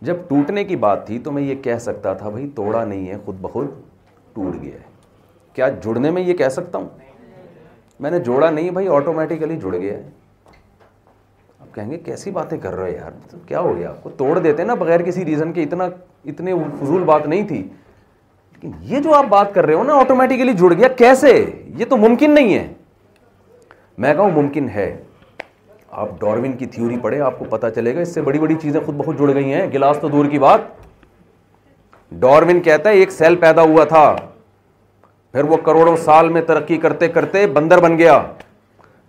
جب 0.06 0.16
ٹوٹنے 0.28 0.62
کی 0.64 0.76
بات 0.82 1.06
تھی 1.06 1.18
تو 1.24 1.32
میں 1.32 1.42
یہ 1.42 1.54
کہہ 1.62 1.76
سکتا 1.80 2.12
تھا 2.20 2.28
بھائی 2.28 2.48
توڑا 2.54 2.84
نہیں 2.84 3.08
ہے 3.08 3.16
خود 3.24 3.34
بخود 3.40 3.66
ٹوٹ 4.34 4.54
گیا 4.62 4.74
ہے 4.74 4.90
کیا 5.54 5.68
جڑنے 5.84 6.10
میں 6.10 6.22
یہ 6.22 6.34
کہہ 6.36 6.48
سکتا 6.52 6.78
ہوں 6.78 6.88
میں 8.00 8.10
نے 8.10 8.18
جوڑا 8.28 8.48
نہیں 8.50 8.70
بھائی 8.78 8.88
آٹومیٹیکلی 8.96 9.56
جڑ 9.62 9.72
گیا 9.74 9.92
ہے 9.94 10.02
آپ 11.60 11.74
کہیں 11.74 11.90
گے 11.90 11.98
کیسی 12.08 12.30
باتیں 12.38 12.56
کر 12.62 12.74
رہے 12.76 12.92
یار 12.94 13.12
کیا 13.48 13.60
ہو 13.60 13.76
گیا 13.76 13.88
آپ 13.90 14.02
کو 14.02 14.10
توڑ 14.16 14.38
دیتے 14.38 14.64
نا 14.64 14.74
بغیر 14.82 15.02
کسی 15.06 15.24
ریزن 15.24 15.52
کے 15.52 15.62
اتنا 15.62 15.88
اتنے 16.32 16.54
فضول 16.80 17.04
بات 17.12 17.26
نہیں 17.26 17.46
تھی 17.48 17.58
لیکن 17.58 18.70
یہ 18.94 19.00
جو 19.04 19.14
آپ 19.14 19.26
بات 19.30 19.54
کر 19.54 19.66
رہے 19.66 19.74
ہو 19.74 19.84
نا 19.84 19.94
آٹومیٹیکلی 20.00 20.52
جڑ 20.60 20.72
گیا 20.72 20.88
کیسے 21.02 21.32
یہ 21.78 21.84
تو 21.90 21.96
ممکن 22.08 22.34
نہیں 22.34 22.54
ہے 22.54 22.66
میں 24.02 24.14
کہوں 24.14 24.30
ممکن 24.42 24.68
ہے 24.74 24.94
آپ 26.00 26.08
ڈاروین 26.20 26.52
کی 26.56 26.66
تھیوری 26.74 26.96
پڑھے 27.02 27.20
آپ 27.20 27.38
کو 27.38 27.44
پتا 27.50 27.70
چلے 27.70 27.94
گا 27.94 28.00
اس 28.00 28.12
سے 28.14 28.20
بڑی 28.22 28.38
بڑی 28.38 28.54
چیزیں 28.60 28.80
خود 28.84 28.94
بہت 28.96 29.18
گئی 29.34 29.52
ہیں 29.52 29.66
گلاس 29.72 29.96
تو 30.00 30.08
دور 30.08 30.26
کی 30.30 30.38
بات 30.38 30.60
ڈاروین 32.20 32.60
کہتا 32.62 32.90
ہے 32.90 32.94
ایک 32.98 33.10
سیل 33.12 33.36
پیدا 33.40 33.62
ہوا 33.62 33.84
تھا 33.88 34.04
پھر 35.32 35.44
وہ 35.50 35.56
کروڑوں 35.66 35.96
سال 36.04 36.28
میں 36.28 36.42
ترقی 36.46 36.76
کرتے 36.78 37.08
کرتے 37.08 37.46
بندر 37.58 37.80
بن 37.80 37.98
گیا 37.98 38.20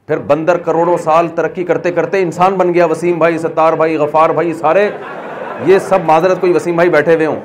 پھر 0.07 0.17
بندر 0.27 0.57
کروڑوں 0.65 0.97
سال 1.03 1.27
ترقی 1.35 1.63
کرتے 1.63 1.91
کرتے 1.91 2.21
انسان 2.21 2.55
بن 2.57 2.73
گیا 2.73 2.85
وسیم 2.91 3.17
بھائی 3.19 3.37
ستار 3.37 3.73
بھائی 3.83 3.95
غفار 3.97 4.29
بھائی 4.39 4.53
سارے 4.53 4.89
یہ 5.65 5.79
سب 5.89 6.03
معذرت 6.05 6.41
کوئی 6.41 6.53
وسیم 6.53 6.75
بھائی 6.75 6.89
بیٹھے 6.89 7.15
ہوئے 7.15 7.25
ہوں 7.25 7.39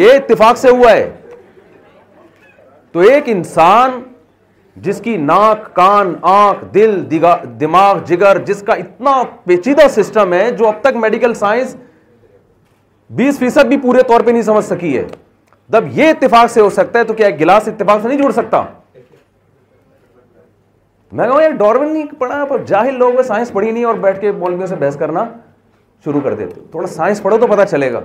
یہ 0.00 0.12
اتفاق 0.14 0.58
سے 0.58 0.70
ہوا 0.70 0.92
ہے 0.92 1.08
تو 2.92 3.00
ایک 3.10 3.28
انسان 3.36 4.00
جس 4.84 5.00
کی 5.04 5.16
ناک 5.16 5.72
کان 5.76 6.12
آنکھ 6.30 6.64
دل 6.74 7.00
دماغ 7.60 7.98
جگر 8.06 8.38
جس 8.46 8.62
کا 8.66 8.72
اتنا 8.72 9.22
پیچیدہ 9.44 9.86
سسٹم 9.96 10.32
ہے 10.32 10.50
جو 10.58 10.66
اب 10.68 10.74
تک 10.82 10.96
میڈیکل 11.00 11.34
سائنس 11.34 11.76
بیس 13.16 13.38
فیصد 13.38 13.66
بھی 13.68 13.76
پورے 13.82 14.02
طور 14.08 14.20
پہ 14.26 14.30
نہیں 14.30 14.42
سمجھ 14.42 14.64
سکی 14.64 14.96
ہے 14.96 15.04
جب 15.72 15.84
یہ 15.98 16.10
اتفاق 16.10 16.50
سے 16.50 16.60
ہو 16.60 16.70
سکتا 16.70 16.98
ہے 16.98 17.04
تو 17.04 17.14
کیا 17.14 17.28
گلاس 17.40 17.68
اتفاق 17.68 18.02
سے 18.02 18.08
نہیں 18.08 18.18
جڑ 18.22 18.30
سکتا 18.42 18.62
میں 21.18 21.26
کہوں 21.28 21.42
یار 21.42 21.50
ڈارون 21.58 21.92
نہیں 21.92 22.06
پڑھا 22.18 22.44
پر 22.48 22.62
جاہل 22.66 22.98
لوگ 22.98 23.22
سائنس 23.26 23.52
پڑھی 23.52 23.70
نہیں 23.70 23.84
اور 23.84 23.94
بیٹھ 24.02 24.20
کے 24.20 24.32
بولنے 24.32 24.66
سے 24.66 24.74
بحث 24.80 24.96
کرنا 24.96 25.24
شروع 26.04 26.20
کر 26.24 26.34
دیتے 26.34 26.60
تھوڑا 26.70 26.86
سائنس 26.88 27.22
پڑھو 27.22 27.38
تو 27.38 27.46
پتہ 27.46 27.64
چلے 27.70 27.92
گا 27.92 28.00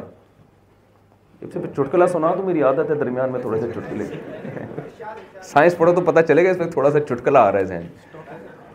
پھر 1.54 1.66
چٹکلا 1.76 2.08
سنا 2.08 2.34
تو 2.36 2.44
میری 2.44 2.62
عادت 2.64 2.90
ہے 2.90 2.96
درمیان 2.96 3.32
میں 3.32 3.40
تھوڑے 3.42 3.60
سے 3.62 3.68
چٹکلے 3.76 4.06
سائنس 5.54 5.78
پڑھو 5.78 5.94
تو 5.96 6.02
پتہ 6.12 6.20
چلے 6.28 6.46
گا 6.46 6.50
اس 6.50 6.58
میں 6.60 6.68
تھوڑا 6.72 6.92
سا 6.92 7.00
چٹکلا 7.00 7.42
آ 7.48 7.52
رہا 7.52 7.60
ہے 7.60 7.66
ذہن 7.66 7.88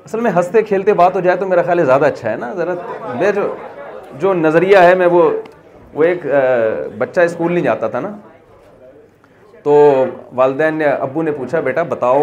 اصل 0.06 0.20
میں 0.20 0.30
ہنستے 0.36 0.62
کھیلتے 0.62 0.92
بات 1.00 1.14
ہو 1.16 1.20
جائے 1.20 1.36
تو 1.36 1.46
میرا 1.48 1.62
خیال 1.62 1.78
ہے 1.78 1.84
زیادہ 1.84 2.04
اچھا 2.06 2.30
ہے 2.30 2.36
نا 2.40 2.52
ذرا 2.56 2.74
میرا 3.18 3.30
جو 3.30 3.52
جو 4.20 4.32
نظریہ 4.34 4.76
ہے 4.86 4.94
میں 4.98 5.06
وہ 5.10 5.28
وہ 5.94 6.04
ایک 6.04 6.26
بچہ 6.98 7.20
اسکول 7.20 7.52
نہیں 7.52 7.64
جاتا 7.64 7.88
تھا 7.88 8.00
نا 8.00 8.16
تو 9.62 9.74
والدین 10.34 10.74
نے 10.74 10.84
ابو 10.86 11.22
نے 11.22 11.32
پوچھا 11.32 11.60
بیٹا 11.60 11.82
بتاؤ 11.88 12.22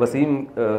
وسیم 0.00 0.36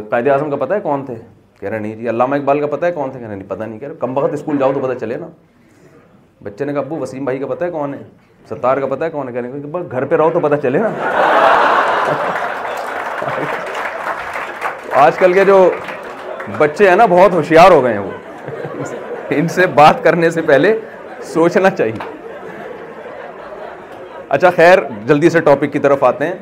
قائد 0.10 0.28
اعظم 0.28 0.50
کا 0.50 0.56
پتہ 0.66 0.74
ہے 0.74 0.80
کون 0.84 1.06
تھے 1.06 1.16
کہہ 1.60 1.70
رہے 1.70 1.80
نہیں 1.80 1.96
جی 1.96 2.10
علامہ 2.10 2.36
اقبال 2.36 2.60
کا 2.60 2.68
پتہ 2.76 2.86
ہے 2.86 2.92
کون 2.92 3.12
تھے 3.12 3.20
کہہ 3.20 3.28
رہے 3.28 3.36
نہیں 3.36 3.50
پتہ 3.50 3.64
نہیں 3.64 3.80
کہہ 3.80 3.88
رہے 3.88 3.96
کم 4.00 4.18
وقت 4.18 4.34
اسکول 4.34 4.58
جاؤ 4.58 4.74
تو 4.74 4.80
پتہ 4.88 4.98
چلے 5.00 5.18
نا 5.18 5.28
بچے 6.44 6.66
نے 6.66 6.74
کہا 6.74 6.80
ابو 6.82 6.98
وسیم 7.00 7.24
بھائی 7.26 7.38
کا 7.40 7.48
پتہ 7.48 7.64
ہے 7.64 7.70
کون 7.72 7.94
ہے 7.94 8.00
ستار 8.50 8.78
کا 8.80 8.88
پتہ 8.88 9.04
ہے 9.04 9.10
کون 9.12 9.28
ہے 9.28 9.34
کہنے 9.34 9.80
گھر 9.92 10.06
پہ 10.06 10.16
رہو 10.18 10.30
تو 10.34 10.40
پتہ 10.40 10.56
چلے 10.64 10.80
نا 10.80 10.90
آج 15.06 15.18
کل 15.20 15.34
کے 15.34 15.44
جو 15.46 15.58
بچے 16.58 16.90
ہیں 16.90 16.96
نا 16.96 17.06
بہت 17.10 17.34
ہوشیار 17.34 17.72
ہو 17.72 17.84
گئے 17.84 17.94
ہیں 17.94 18.00
وہ 18.00 18.84
ان 19.40 19.48
سے 19.56 19.68
بات 19.82 20.04
کرنے 20.04 20.30
سے 20.38 20.42
پہلے 20.46 20.74
سوچنا 21.34 21.70
چاہیے 21.70 22.08
اچھا 24.38 24.50
خیر 24.56 24.80
جلدی 25.08 25.30
سے 25.30 25.40
ٹاپک 25.50 25.72
کی 25.74 25.80
طرف 25.80 26.04
آتے 26.04 26.28
ہیں 26.28 26.34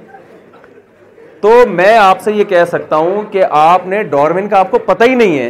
تو 1.42 1.54
میں 1.70 1.96
آپ 1.98 2.22
سے 2.22 2.32
یہ 2.34 2.44
کہہ 2.54 2.64
سکتا 2.72 2.96
ہوں 2.96 3.22
کہ 3.32 3.44
آپ 3.64 3.86
نے 3.88 4.04
ڈورمن 4.16 4.48
کا 4.50 4.60
آپ 4.60 4.72
کو 4.72 4.80
پتہ 4.86 5.04
ہی 5.10 5.16
نہیں 5.16 5.38
ہے 5.40 5.50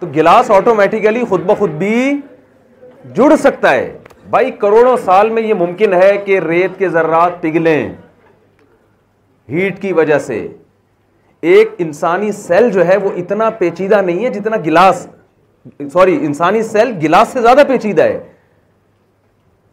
تو 0.00 0.06
گلاس 0.16 0.50
آٹومیٹیکلی 0.56 1.24
خود 1.28 1.44
بخود 1.46 1.70
بھی 1.78 1.94
جڑ 3.14 3.34
سکتا 3.42 3.70
ہے 3.72 3.96
بھائی 4.30 4.50
کروڑوں 4.60 4.96
سال 5.04 5.28
میں 5.30 5.42
یہ 5.42 5.54
ممکن 5.58 5.92
ہے 5.94 6.12
کہ 6.24 6.38
ریت 6.48 6.78
کے 6.78 6.88
ذرات 6.88 7.40
پگھلیں 7.42 7.88
ہیٹ 9.50 9.80
کی 9.82 9.92
وجہ 9.98 10.18
سے 10.26 10.46
ایک 11.50 11.70
انسانی 11.78 12.32
سیل 12.32 12.70
جو 12.70 12.86
ہے 12.86 12.96
وہ 13.02 13.10
اتنا 13.16 13.48
پیچیدہ 13.58 14.00
نہیں 14.06 14.24
ہے 14.24 14.30
جتنا 14.30 14.56
گلاس 14.66 15.06
سوری 15.92 16.16
انسانی 16.26 16.62
سیل 16.62 16.92
گلاس 17.02 17.28
سے 17.32 17.40
زیادہ 17.42 17.62
پیچیدہ 17.68 18.02
ہے 18.02 18.18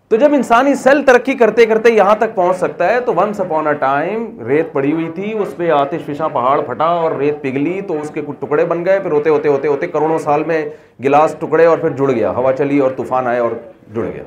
تو 0.10 0.16
جب 0.22 0.34
انسانی 0.34 0.74
سیل 0.76 1.02
ترقی 1.06 1.34
کرتے 1.38 1.66
کرتے 1.66 1.90
یہاں 1.92 2.16
تک 2.20 2.34
پہنچ 2.36 2.58
سکتا 2.58 2.88
ہے 2.90 3.00
تو 3.06 3.14
ونس 3.16 3.40
اپون 3.40 3.68
اے 3.68 3.74
ٹائم 3.80 4.26
ریت 4.48 4.72
پڑی 4.74 4.92
ہوئی 4.92 5.10
تھی 5.16 5.32
اس 5.42 5.56
پہ 5.58 5.70
آتش 5.78 6.02
فشاں 6.06 6.28
پہاڑ 6.34 6.60
پھٹا 6.66 6.86
اور 7.06 7.12
ریت 7.20 7.42
پگلی 7.44 7.80
تو 7.88 8.00
اس 8.02 8.10
کے 8.14 8.22
کچھ 8.28 8.38
ٹکڑے 8.42 8.66
بن 8.66 8.86
گئے 8.86 9.00
پھر 9.00 9.12
ہوتے 9.12 9.30
ہوتے 9.30 9.50
ہوتے 9.50 9.68
ہوتے 9.68 9.88
کروڑوں 9.88 10.20
سال 10.28 10.44
میں 10.48 10.64
گلاس 11.04 11.36
ٹکڑے 11.40 11.66
اور 11.66 11.78
پھر 11.78 11.96
جڑ 11.98 12.12
گیا 12.12 12.32
ہوا 12.38 12.54
چلی 12.58 12.80
اور 12.88 12.92
طوفان 12.98 13.28
آئے 13.28 13.40
اور 13.40 13.52
جڑ 13.96 14.06
گیا 14.06 14.24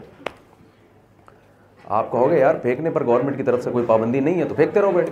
آپ 1.98 2.10
کہو 2.12 2.30
گے 2.30 2.38
یار 2.40 2.54
پھینکنے 2.62 2.90
پر 2.94 3.04
گورنمنٹ 3.06 3.36
کی 3.36 3.42
طرف 3.42 3.62
سے 3.64 3.70
کوئی 3.72 3.84
پابندی 3.88 4.20
نہیں 4.20 4.40
ہے 4.40 4.44
تو 4.48 4.54
پھینکتے 4.54 4.80
رہو 4.80 4.90
بیٹھ 4.94 5.10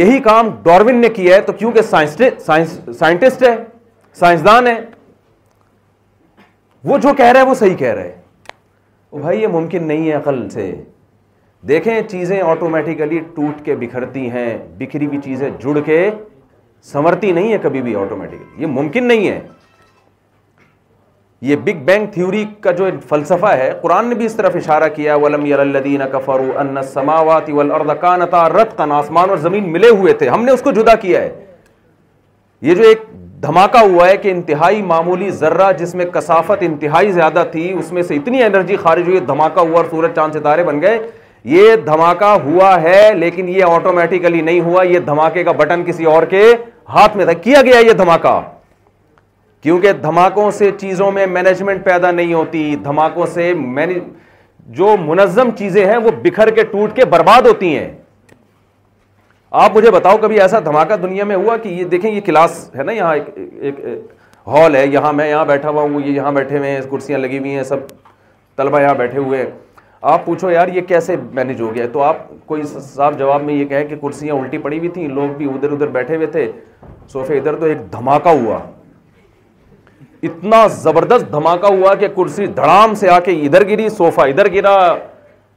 یہی 0.00 0.18
کام 0.22 0.50
ڈاروین 0.62 0.96
نے 1.00 1.08
کیا 1.08 1.36
ہے 1.36 1.40
تو 1.42 1.52
کیونکہ 1.58 1.82
سائنٹسٹ 1.90 3.42
ہے 3.44 3.56
سائنسدان 4.14 4.66
ہے 4.66 4.74
وہ 6.88 6.96
جو 6.98 7.12
کہہ 7.14 7.26
رہا 7.32 7.40
ہے 7.40 7.46
وہ 7.46 7.54
صحیح 7.54 7.74
کہہ 7.76 7.92
رہے 7.94 8.16
بھائی 9.20 9.40
یہ 9.42 9.46
ممکن 9.52 9.86
نہیں 9.86 10.06
ہے 10.08 10.12
عقل 10.16 10.48
سے 10.50 10.72
دیکھیں 11.68 11.94
چیزیں 12.08 12.40
آٹومیٹیکلی 12.40 13.18
ٹوٹ 13.34 13.64
کے 13.64 13.74
بکھرتی 13.76 14.28
ہیں 14.30 14.56
بکھری 14.78 15.06
ہوئی 15.06 15.18
چیزیں 15.24 15.48
جڑ 15.64 15.78
کے 15.86 16.10
سنورتی 16.92 17.32
نہیں 17.32 17.52
ہے 17.52 17.58
کبھی 17.62 17.82
بھی 17.82 17.94
آٹومیٹیکلی 18.02 18.62
یہ 18.62 18.66
ممکن 18.76 19.06
نہیں 19.08 19.28
ہے 19.28 19.40
یہ 21.48 21.56
بگ 21.64 21.82
بینگ 21.84 22.06
تھیوری 22.12 22.44
کا 22.62 22.70
جو 22.78 22.88
فلسفہ 23.08 23.52
ہے 23.58 23.70
قرآن 23.82 24.06
نے 24.08 24.14
بھی 24.14 24.24
اس 24.26 24.34
طرف 24.36 24.56
اشارہ 24.56 24.88
کیا 24.94 25.14
وہ 25.22 25.28
رت 25.28 25.56
الدین 25.60 26.02
آسمان 28.92 29.28
اور 29.30 29.36
زمین 29.44 29.72
ملے 29.72 29.88
ہوئے 29.88 30.12
تھے 30.22 30.28
ہم 30.28 30.44
نے 30.44 30.52
اس 30.52 30.62
کو 30.62 30.72
جدا 30.80 30.94
کیا 31.04 31.20
ہے 31.22 31.32
یہ 32.68 32.74
جو 32.74 32.82
ایک 32.88 33.02
دھماکہ 33.42 33.78
ہوا 33.90 34.08
ہے 34.08 34.16
کہ 34.22 34.30
انتہائی 34.30 34.80
معمولی 34.82 35.30
ذرہ 35.42 35.70
جس 35.78 35.94
میں 35.94 36.04
کسافت 36.12 36.62
انتہائی 36.66 37.10
زیادہ 37.12 37.42
تھی 37.52 37.70
اس 37.78 37.90
میں 37.92 38.02
سے 38.02 38.14
اتنی 38.16 38.42
انرجی 38.42 38.76
خارج 38.76 39.08
ہوئی 39.08 39.20
دھماکہ 39.26 39.60
ہوا 39.68 39.76
اور 39.76 39.84
سورج 39.90 40.14
چاند 40.16 40.36
ستارے 40.36 40.64
بن 40.64 40.80
گئے 40.82 40.98
یہ 41.52 41.76
دھماکہ 41.86 42.32
ہوا 42.44 42.70
ہے 42.82 43.00
لیکن 43.16 43.48
یہ 43.48 43.64
آٹومیٹیکلی 43.64 44.40
نہیں 44.48 44.60
ہوا 44.64 44.82
یہ 44.86 44.98
دھماکے 45.06 45.44
کا 45.44 45.52
بٹن 45.60 45.84
کسی 45.84 46.04
اور 46.14 46.22
کے 46.30 46.42
ہاتھ 46.94 47.16
میں 47.16 47.24
تھا 47.24 47.32
کیا 47.46 47.62
گیا 47.66 47.78
یہ 47.86 47.92
دھماکہ 48.02 48.40
کیونکہ 49.62 49.92
دھماکوں 50.02 50.50
سے 50.58 50.70
چیزوں 50.80 51.10
میں 51.12 51.26
مینجمنٹ 51.36 51.84
پیدا 51.84 52.10
نہیں 52.10 52.34
ہوتی 52.34 52.74
دھماکوں 52.84 53.26
سے 53.34 53.52
جو 54.78 54.96
منظم 55.06 55.50
چیزیں 55.58 55.84
ہیں 55.86 55.96
وہ 56.04 56.10
بکھر 56.24 56.50
کے 56.54 56.62
ٹوٹ 56.72 56.94
کے 56.96 57.04
برباد 57.14 57.46
ہوتی 57.46 57.74
ہیں 57.76 57.90
آپ 59.58 59.76
مجھے 59.76 59.90
بتاؤ 59.90 60.16
کبھی 60.22 60.40
ایسا 60.40 60.58
دھماکہ 60.64 60.96
دنیا 61.02 61.24
میں 61.24 61.36
ہوا 61.36 61.56
کہ 61.62 61.68
یہ 61.68 61.84
دیکھیں 61.92 62.10
یہ 62.10 62.20
کلاس 62.26 62.58
ہے 62.78 62.82
نا 62.82 62.92
یہاں 62.92 63.14
ایک 63.60 63.80
ہال 64.46 64.76
ہے 64.76 64.86
یہاں 64.86 65.12
میں 65.12 65.28
یہاں 65.28 65.44
بیٹھا 65.44 65.68
ہوا 65.70 65.82
ہوں 65.82 66.00
یہ 66.00 66.12
یہاں 66.12 66.32
بیٹھے 66.32 66.58
ہوئے 66.58 66.70
ہیں 66.70 66.80
کرسیاں 66.90 67.18
لگی 67.18 67.38
ہوئی 67.38 67.54
ہیں 67.56 67.62
سب 67.64 67.76
طلبہ 68.56 68.80
یہاں 68.80 68.94
بیٹھے 68.94 69.18
ہوئے 69.18 69.42
ہیں 69.42 69.50
آپ 70.12 70.24
پوچھو 70.24 70.50
یار 70.50 70.68
یہ 70.74 70.80
کیسے 70.88 71.16
مینج 71.32 71.60
ہو 71.60 71.74
گیا 71.74 71.86
تو 71.92 72.02
آپ 72.02 72.18
کوئی 72.46 72.62
صاف 72.94 73.18
جواب 73.18 73.42
میں 73.44 73.54
یہ 73.54 73.64
کہیں 73.68 73.84
کہ 73.88 73.96
کرسیاں 74.02 74.34
الٹی 74.34 74.58
پڑی 74.58 74.78
ہوئی 74.78 74.88
تھیں 74.90 75.08
لوگ 75.08 75.34
بھی 75.38 75.48
ادھر 75.54 75.72
ادھر 75.72 75.86
بیٹھے 75.98 76.16
ہوئے 76.16 76.26
تھے 76.26 76.50
صوفے 77.12 77.38
ادھر 77.38 77.56
تو 77.60 77.66
ایک 77.66 77.92
دھماکہ 77.92 78.28
ہوا 78.42 78.58
اتنا 80.28 80.66
زبردست 80.80 81.30
دھماکہ 81.32 81.72
ہوا 81.72 81.94
کہ 82.00 82.08
کرسی 82.16 82.46
دھڑام 82.56 82.94
سے 83.00 83.08
آ 83.10 83.18
کے 83.24 83.32
ادھر 83.44 83.68
گری 83.68 83.88
صوفہ 83.96 84.20
ادھر 84.28 84.52
گرا 84.54 84.76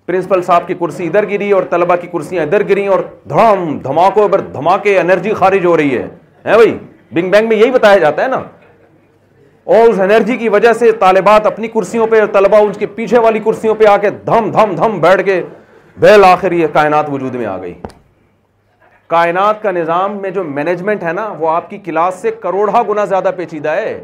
پرنسپل 0.06 0.42
صاحب 0.44 0.68
کی 0.68 0.74
کرسی 0.80 1.06
ادھر 1.08 1.30
گری 1.30 1.52
اور 1.52 1.64
طلبہ 1.70 1.96
کی 2.02 2.08
کرسیاں 2.14 2.44
ادھر 2.46 2.68
گری 2.70 2.86
اور 2.88 3.00
دھڑام 3.30 3.78
دھماکوں 3.84 4.28
پر 4.30 4.40
دھماکے 4.54 4.98
انرجی 5.00 5.34
خارج 5.34 5.66
ہو 5.66 5.76
رہی 5.78 5.96
ہے 5.98 6.02
ہیں 6.46 6.54
بھائی 6.54 6.78
بنگ 7.14 7.30
بینگ 7.32 7.48
میں 7.50 7.58
یہی 7.58 7.72
بتایا 7.72 7.98
جاتا 7.98 8.24
ہے 8.24 8.28
نا 8.28 8.40
اور 9.76 9.88
اس 9.90 10.00
انرجی 10.02 10.38
کی 10.38 10.50
وجہ 10.50 10.74
سے 10.80 10.92
طالبات 11.00 11.46
اپنی 11.46 11.68
کرسیوں 11.76 12.08
پہ 12.12 12.22
اور 12.22 12.46
ان 12.58 12.72
کے 12.80 12.86
پیچھے 12.96 13.20
والی 13.26 13.40
کرسیوں 13.46 13.76
پہ 13.80 13.86
آ 13.90 13.96
کے 13.98 14.10
دھم 14.26 14.50
دھم 14.52 14.76
دھم 14.78 15.00
بیٹھ 15.02 15.26
کے 15.26 15.42
بیل 16.00 16.24
آخر 16.32 16.52
یہ 16.52 16.68
کائنات 16.74 17.10
وجود 17.12 17.36
میں 17.36 17.46
آ 17.46 17.58
گئی 17.62 17.74
کائنات 19.08 19.62
کا 19.62 19.72
نظام 19.72 20.22
میں 20.22 20.30
جو 20.38 20.44
مینجمنٹ 20.44 21.04
ہے 21.04 21.14
نا 21.14 21.28
وہ 21.40 21.50
آپ 21.50 21.70
کی 21.70 21.78
کلاس 21.86 22.16
سے 22.22 22.32
کروڑا 22.42 22.82
گنا 22.90 23.06
زیادہ 23.06 23.32
پیچیدہ 23.38 23.70
ہے 23.80 23.98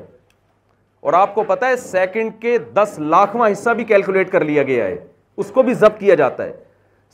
اور 1.01 1.13
آپ 1.13 1.34
کو 1.36 1.44
پتا 1.48 1.68
ہے 1.68 1.75
سیکنڈ 1.77 2.41
کے 2.41 2.58
دس 2.74 2.98
لاکھواں 3.13 3.50
حصہ 3.51 3.70
بھی 3.75 3.84
کیلکولیٹ 3.91 4.32
کر 4.32 4.44
لیا 4.46 4.63
گیا 4.63 4.86
ہے 4.86 4.96
اس 5.39 5.51
کو 5.55 5.62
بھی 5.63 5.74
ضبط 5.79 6.00
کیا 6.00 6.15
جاتا 6.22 6.43
ہے 6.46 6.51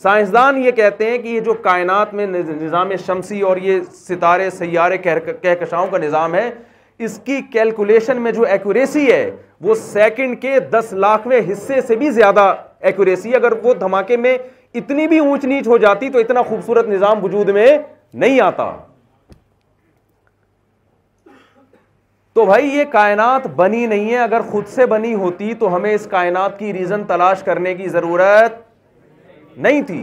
سائنسدان 0.04 0.58
یہ 0.64 0.72
کہتے 0.78 1.10
ہیں 1.10 1.18
کہ 1.18 1.28
یہ 1.28 1.40
جو 1.48 1.54
کائنات 1.64 2.14
میں 2.14 2.26
نظام 2.28 2.90
شمسی 3.06 3.42
اور 3.50 3.58
یہ 3.66 3.80
ستارے 4.06 4.50
سیارے 4.50 4.98
کہکشاؤں 5.06 5.88
کا 5.92 5.98
نظام 6.04 6.36
ہے 6.36 6.50
اس 7.06 7.20
کی 7.26 7.38
کیلکولیشن 7.52 8.22
میں 8.22 8.32
جو 8.32 8.44
ایکوریسی 8.56 9.06
ہے 9.12 9.30
وہ 9.68 9.76
سیکنڈ 9.82 10.42
کے 10.42 10.58
دس 10.72 10.92
لاکھ 11.06 11.28
میں 11.28 11.40
حصے 11.52 11.80
سے 11.88 11.96
بھی 12.04 12.12
زیادہ 12.18 12.54
ایکوریسی 12.92 13.36
اگر 13.36 13.52
وہ 13.64 13.74
دھماکے 13.80 14.18
میں 14.26 14.38
اتنی 14.82 15.08
بھی 15.08 15.20
اونچ 15.28 15.46
نیچ 15.54 15.68
ہو 15.68 15.78
جاتی 15.88 16.10
تو 16.12 16.20
اتنا 16.20 16.42
خوبصورت 16.50 16.88
نظام 16.96 17.24
وجود 17.26 17.50
میں 17.60 17.68
نہیں 18.24 18.40
آتا 18.42 18.70
تو 22.36 22.46
بھائی 22.46 22.70
یہ 22.76 22.84
کائنات 22.92 23.46
بنی 23.56 23.86
نہیں 23.88 24.10
ہے 24.12 24.18
اگر 24.20 24.42
خود 24.52 24.66
سے 24.68 24.86
بنی 24.94 25.14
ہوتی 25.16 25.54
تو 25.60 25.76
ہمیں 25.76 25.92
اس 25.94 26.08
کائنات 26.12 26.58
کی 26.60 26.72
ریزن 26.74 27.04
تلاش 27.08 27.44
کرنے 27.44 27.74
کی 27.74 27.88
ضرورت 27.90 28.58
نہیں 29.68 29.82
تھی 29.88 30.00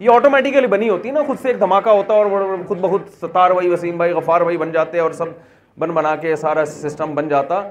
یہ 0.00 0.10
آٹومیٹیکلی 0.14 0.66
بنی 0.74 0.88
ہوتی 0.88 1.10
نا 1.10 1.20
خود 1.26 1.36
سے 1.42 1.48
ایک 1.48 1.60
دھماکہ 1.60 1.90
ہوتا 2.00 2.14
اور 2.14 2.26
خود 2.68 2.80
بخود 2.80 3.08
ستار 3.20 3.50
بھائی 3.50 3.68
وسیم 3.72 3.96
بھائی 3.96 4.12
غفار 4.12 4.40
بھائی 4.40 4.56
بن 4.58 4.72
جاتے 4.72 4.98
اور 5.00 5.10
سب 5.22 5.28
بن 5.78 5.90
بنا 5.98 6.14
کے 6.20 6.36
سارا 6.36 6.64
سسٹم 6.74 7.14
بن 7.14 7.28
جاتا 7.28 7.62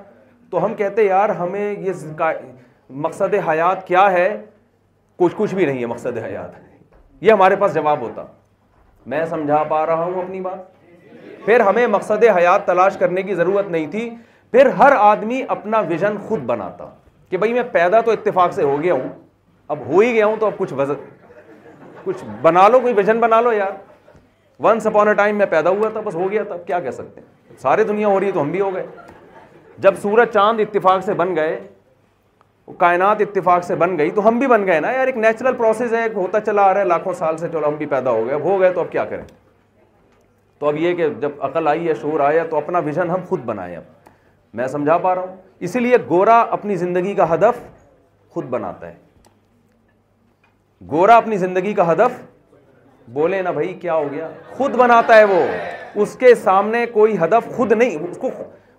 تو 0.49 0.65
ہم 0.65 0.73
کہتے 0.81 1.03
یار 1.05 1.29
ہمیں 1.41 1.61
یہ 1.79 2.23
مقصد 3.07 3.33
حیات 3.49 3.85
کیا 3.88 4.11
ہے 4.11 4.29
کچھ 5.19 5.33
کچھ 5.38 5.53
بھی 5.55 5.65
نہیں 5.65 5.79
ہے 5.81 5.85
مقصد 5.93 6.17
حیات 6.25 6.57
یہ 7.23 7.31
ہمارے 7.31 7.55
پاس 7.63 7.73
جواب 7.73 8.01
ہوتا 8.01 8.25
میں 9.13 9.23
سمجھا 9.29 9.63
پا 9.69 9.85
رہا 9.85 10.03
ہوں 10.03 10.21
اپنی 10.23 10.41
بات 10.41 10.67
پھر 11.46 11.60
ہمیں 11.67 11.86
مقصد 11.88 12.24
حیات 12.38 12.65
تلاش 12.67 12.98
کرنے 12.98 13.22
کی 13.24 13.36
ضرورت 13.36 13.69
نہیں 13.72 13.88
تھی 13.91 14.10
پھر 14.51 14.65
ہر 14.79 14.91
آدمی 15.00 15.41
اپنا 15.55 15.79
ویژن 15.88 16.17
خود 16.27 16.39
بناتا 16.46 16.86
کہ 17.29 17.38
بھائی 17.38 17.53
میں 17.53 17.63
پیدا 17.72 18.01
تو 18.05 18.12
اتفاق 18.12 18.53
سے 18.53 18.63
ہو 18.63 18.81
گیا 18.84 18.93
ہوں 18.93 19.10
اب 19.74 19.79
ہو 19.88 20.00
ہی 20.00 20.12
گیا 20.13 20.25
ہوں 20.25 20.36
تو 20.39 20.46
اب 20.46 20.58
کچھ 20.58 20.74
وزن 20.74 20.93
کچھ 22.03 22.24
بنا 22.41 22.67
لو 22.69 22.79
کوئی 22.79 22.93
ویژن 22.98 23.19
بنا 23.19 23.41
لو 23.41 23.51
یار 23.53 23.72
ونس 24.63 24.88
اپون 24.88 25.08
اے 25.08 25.13
ٹائم 25.13 25.38
میں 25.38 25.46
پیدا 25.50 25.69
ہوا 25.69 25.89
تھا 25.89 26.00
بس 26.05 26.15
ہو 26.15 26.29
گیا 26.31 26.43
تھا 26.43 26.53
اب 26.53 26.65
کیا 26.67 26.79
کہہ 26.79 26.91
سکتے 26.91 27.22
ہیں 27.22 27.55
سارے 27.62 27.84
دنیا 27.84 28.08
ہو 28.08 28.19
رہی 28.19 28.27
ہے 28.27 28.31
تو 28.31 28.41
ہم 28.41 28.51
بھی 28.51 28.62
ہو 28.62 28.74
گئے 28.74 28.86
جب 29.86 29.96
سورج 30.01 30.34
چاند 30.34 30.60
اتفاق 30.60 31.03
سے 31.05 31.13
بن 31.22 31.36
گئے 31.36 31.60
کائنات 32.77 33.22
اتفاق 33.22 33.63
سے 33.65 33.75
بن 33.81 33.98
گئی 33.98 34.10
تو 34.15 34.27
ہم 34.27 34.39
بھی 34.39 34.48
بن 34.48 34.65
گئے 34.67 34.79
نا 34.79 34.91
یار 34.91 35.08
ایک 35.08 35.17
نیچرل 35.17 35.53
پروسیس 35.58 35.93
ہے 35.93 36.01
ایک 36.03 36.15
ہوتا 36.15 36.39
چلا 36.46 36.63
آ 36.69 36.74
رہا 36.74 36.79
ہے 36.79 36.86
لاکھوں 36.86 37.13
سال 37.17 37.38
سے 37.38 37.48
چلو 37.51 37.67
ہم 37.67 37.75
بھی 37.77 37.86
پیدا 37.96 38.12
ہو 38.12 38.25
گئے 38.25 38.34
اب 38.34 38.43
ہو 38.46 38.60
گئے 38.60 38.74
تو 38.74 38.81
اب 38.81 38.91
کیا 38.91 39.05
کریں 39.05 39.24
تو 40.59 40.67
اب 40.67 40.75
یہ 40.77 40.93
کہ 40.95 41.07
جب 41.19 41.31
عقل 41.45 41.67
آئی 41.67 41.87
ہے 41.87 41.93
شعور 42.01 42.19
آیا 42.19 42.43
تو 42.49 42.57
اپنا 42.57 42.79
ویژن 42.85 43.09
ہم 43.09 43.19
خود 43.27 43.41
بنائیں 43.45 43.75
اب 43.75 43.83
میں 44.59 44.67
سمجھا 44.67 44.97
پا 44.97 45.13
رہا 45.15 45.21
ہوں 45.21 45.35
اسی 45.67 45.79
لیے 45.79 45.97
گورا 46.09 46.39
اپنی 46.57 46.75
زندگی 46.75 47.13
کا 47.15 47.33
ہدف 47.33 47.59
خود 48.33 48.45
بناتا 48.49 48.87
ہے 48.87 48.95
گورا 50.91 51.15
اپنی 51.17 51.37
زندگی 51.37 51.73
کا 51.73 51.91
ہدف 51.91 52.19
بولے 53.13 53.41
نا 53.41 53.51
بھائی 53.51 53.73
کیا 53.81 53.93
ہو 53.95 54.07
گیا 54.11 54.29
خود 54.57 54.75
بناتا 54.77 55.17
ہے 55.17 55.23
وہ 55.31 55.39
اس 56.01 56.15
کے 56.19 56.33
سامنے 56.43 56.85
کوئی 56.93 57.15
ہدف 57.23 57.47
خود 57.55 57.71
نہیں 57.71 57.97
اس 58.09 58.17
کو 58.21 58.29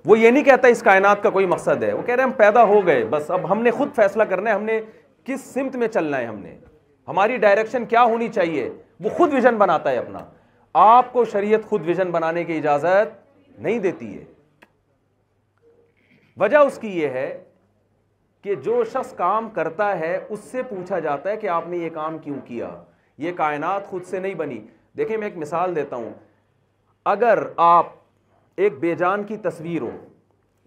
وہ 0.06 0.18
یہ 0.18 0.30
نہیں 0.30 0.44
کہتا 0.44 0.68
اس 0.74 0.82
کائنات 0.82 1.22
کا 1.22 1.30
کوئی 1.30 1.46
مقصد 1.46 1.82
ہے 1.82 1.92
وہ 1.92 2.02
کہہ 2.02 2.14
رہے 2.14 2.22
ہم 2.22 2.30
پیدا 2.36 2.62
ہو 2.64 2.86
گئے 2.86 3.04
بس 3.10 3.30
اب 3.30 3.50
ہم 3.52 3.62
نے 3.62 3.70
خود 3.80 3.88
فیصلہ 3.96 4.22
کرنا 4.28 4.50
ہے 4.50 4.54
ہم 4.54 4.62
نے 4.64 4.80
کس 5.24 5.42
سمت 5.54 5.76
میں 5.76 5.88
چلنا 5.94 6.18
ہے 6.18 6.26
ہم 6.26 6.38
نے 6.42 6.54
ہماری 7.08 7.36
ڈائریکشن 7.44 7.84
کیا 7.86 8.02
ہونی 8.04 8.28
چاہیے 8.34 8.68
وہ 9.04 9.08
خود 9.16 9.32
ویژن 9.32 9.56
بناتا 9.58 9.90
ہے 9.90 9.96
اپنا 9.98 10.18
آپ 10.78 11.12
کو 11.12 11.24
شریعت 11.32 11.64
خود 11.68 11.86
ویژن 11.86 12.10
بنانے 12.12 12.42
کی 12.44 12.56
اجازت 12.56 13.58
نہیں 13.62 13.78
دیتی 13.78 14.16
ہے 14.16 14.24
وجہ 16.40 16.56
اس 16.66 16.78
کی 16.78 16.88
یہ 17.00 17.08
ہے 17.18 17.40
کہ 18.42 18.54
جو 18.64 18.82
شخص 18.92 19.12
کام 19.16 19.48
کرتا 19.54 19.98
ہے 20.00 20.16
اس 20.28 20.40
سے 20.50 20.62
پوچھا 20.68 20.98
جاتا 20.98 21.30
ہے 21.30 21.36
کہ 21.36 21.48
آپ 21.54 21.66
نے 21.68 21.76
یہ 21.76 21.90
کام 21.94 22.18
کیوں 22.18 22.36
کیا 22.44 22.68
یہ 23.24 23.32
کائنات 23.36 23.86
خود 23.86 24.04
سے 24.10 24.18
نہیں 24.20 24.34
بنی 24.34 24.60
دیکھیں 24.96 25.16
میں 25.16 25.26
ایک 25.28 25.36
مثال 25.38 25.74
دیتا 25.76 25.96
ہوں 25.96 26.12
اگر 27.14 27.38
آپ 27.66 27.86
ایک 28.60 28.78
بے 28.80 28.94
جان 29.00 29.24
کی 29.24 29.36
تصویر 29.42 29.80
ہو 29.82 29.90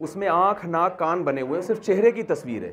اس 0.03 0.15
میں 0.15 0.27
آنکھ 0.33 0.65
ناک 0.65 0.99
کان 0.99 1.23
بنے 1.23 1.41
ہوئے 1.41 1.61
صرف 1.61 1.81
چہرے 1.85 2.11
کی 2.11 2.23
تصویر 2.33 2.63
ہے 2.63 2.71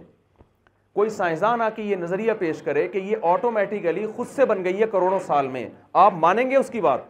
کوئی 0.94 1.10
سائنسدان 1.10 1.60
آ 1.62 1.68
کے 1.76 1.82
یہ 1.82 1.96
نظریہ 1.96 2.32
پیش 2.38 2.62
کرے 2.62 2.86
کہ 2.88 2.98
یہ 2.98 3.16
آٹومیٹیکلی 3.32 4.06
خود 4.16 4.26
سے 4.34 4.44
بن 4.46 4.64
گئی 4.64 4.80
ہے 4.80 4.86
کروڑوں 4.92 5.18
سال 5.26 5.48
میں 5.48 5.68
آپ 6.04 6.12
مانیں 6.18 6.48
گے 6.50 6.56
اس 6.56 6.70
کی 6.70 6.80
بات 6.80 7.09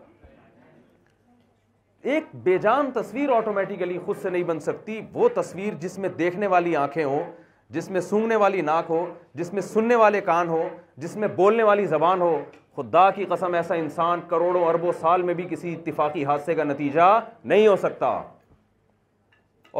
ایک 2.02 2.24
بے 2.42 2.56
جان 2.58 2.90
تصویر 2.90 3.30
آٹومیٹیکلی 3.36 3.98
خود 4.04 4.16
سے 4.20 4.30
نہیں 4.30 4.44
بن 4.44 4.60
سکتی 4.60 5.00
وہ 5.12 5.28
تصویر 5.34 5.74
جس 5.80 5.98
میں 5.98 6.08
دیکھنے 6.18 6.46
والی 6.46 6.74
آنکھیں 6.76 7.04
ہوں 7.04 7.22
جس 7.74 7.90
میں 7.90 8.00
سونگنے 8.00 8.36
والی 8.42 8.60
ناک 8.60 8.84
ہو 8.90 9.04
جس 9.34 9.52
میں 9.52 9.62
سننے 9.62 9.94
والے 9.96 10.20
کان 10.24 10.48
ہو 10.48 10.62
جس 10.96 11.16
میں 11.16 11.28
بولنے 11.36 11.62
والی 11.62 11.84
زبان 11.86 12.20
ہو 12.20 12.40
خدا 12.76 13.08
کی 13.14 13.24
قسم 13.28 13.54
ایسا 13.54 13.74
انسان 13.74 14.20
کروڑوں 14.28 14.64
اربوں 14.68 14.92
سال 15.00 15.22
میں 15.22 15.34
بھی 15.34 15.46
کسی 15.50 15.72
اتفاقی 15.72 16.24
حادثے 16.24 16.54
کا 16.54 16.64
نتیجہ 16.64 17.18
نہیں 17.44 17.66
ہو 17.68 17.76
سکتا 17.82 18.06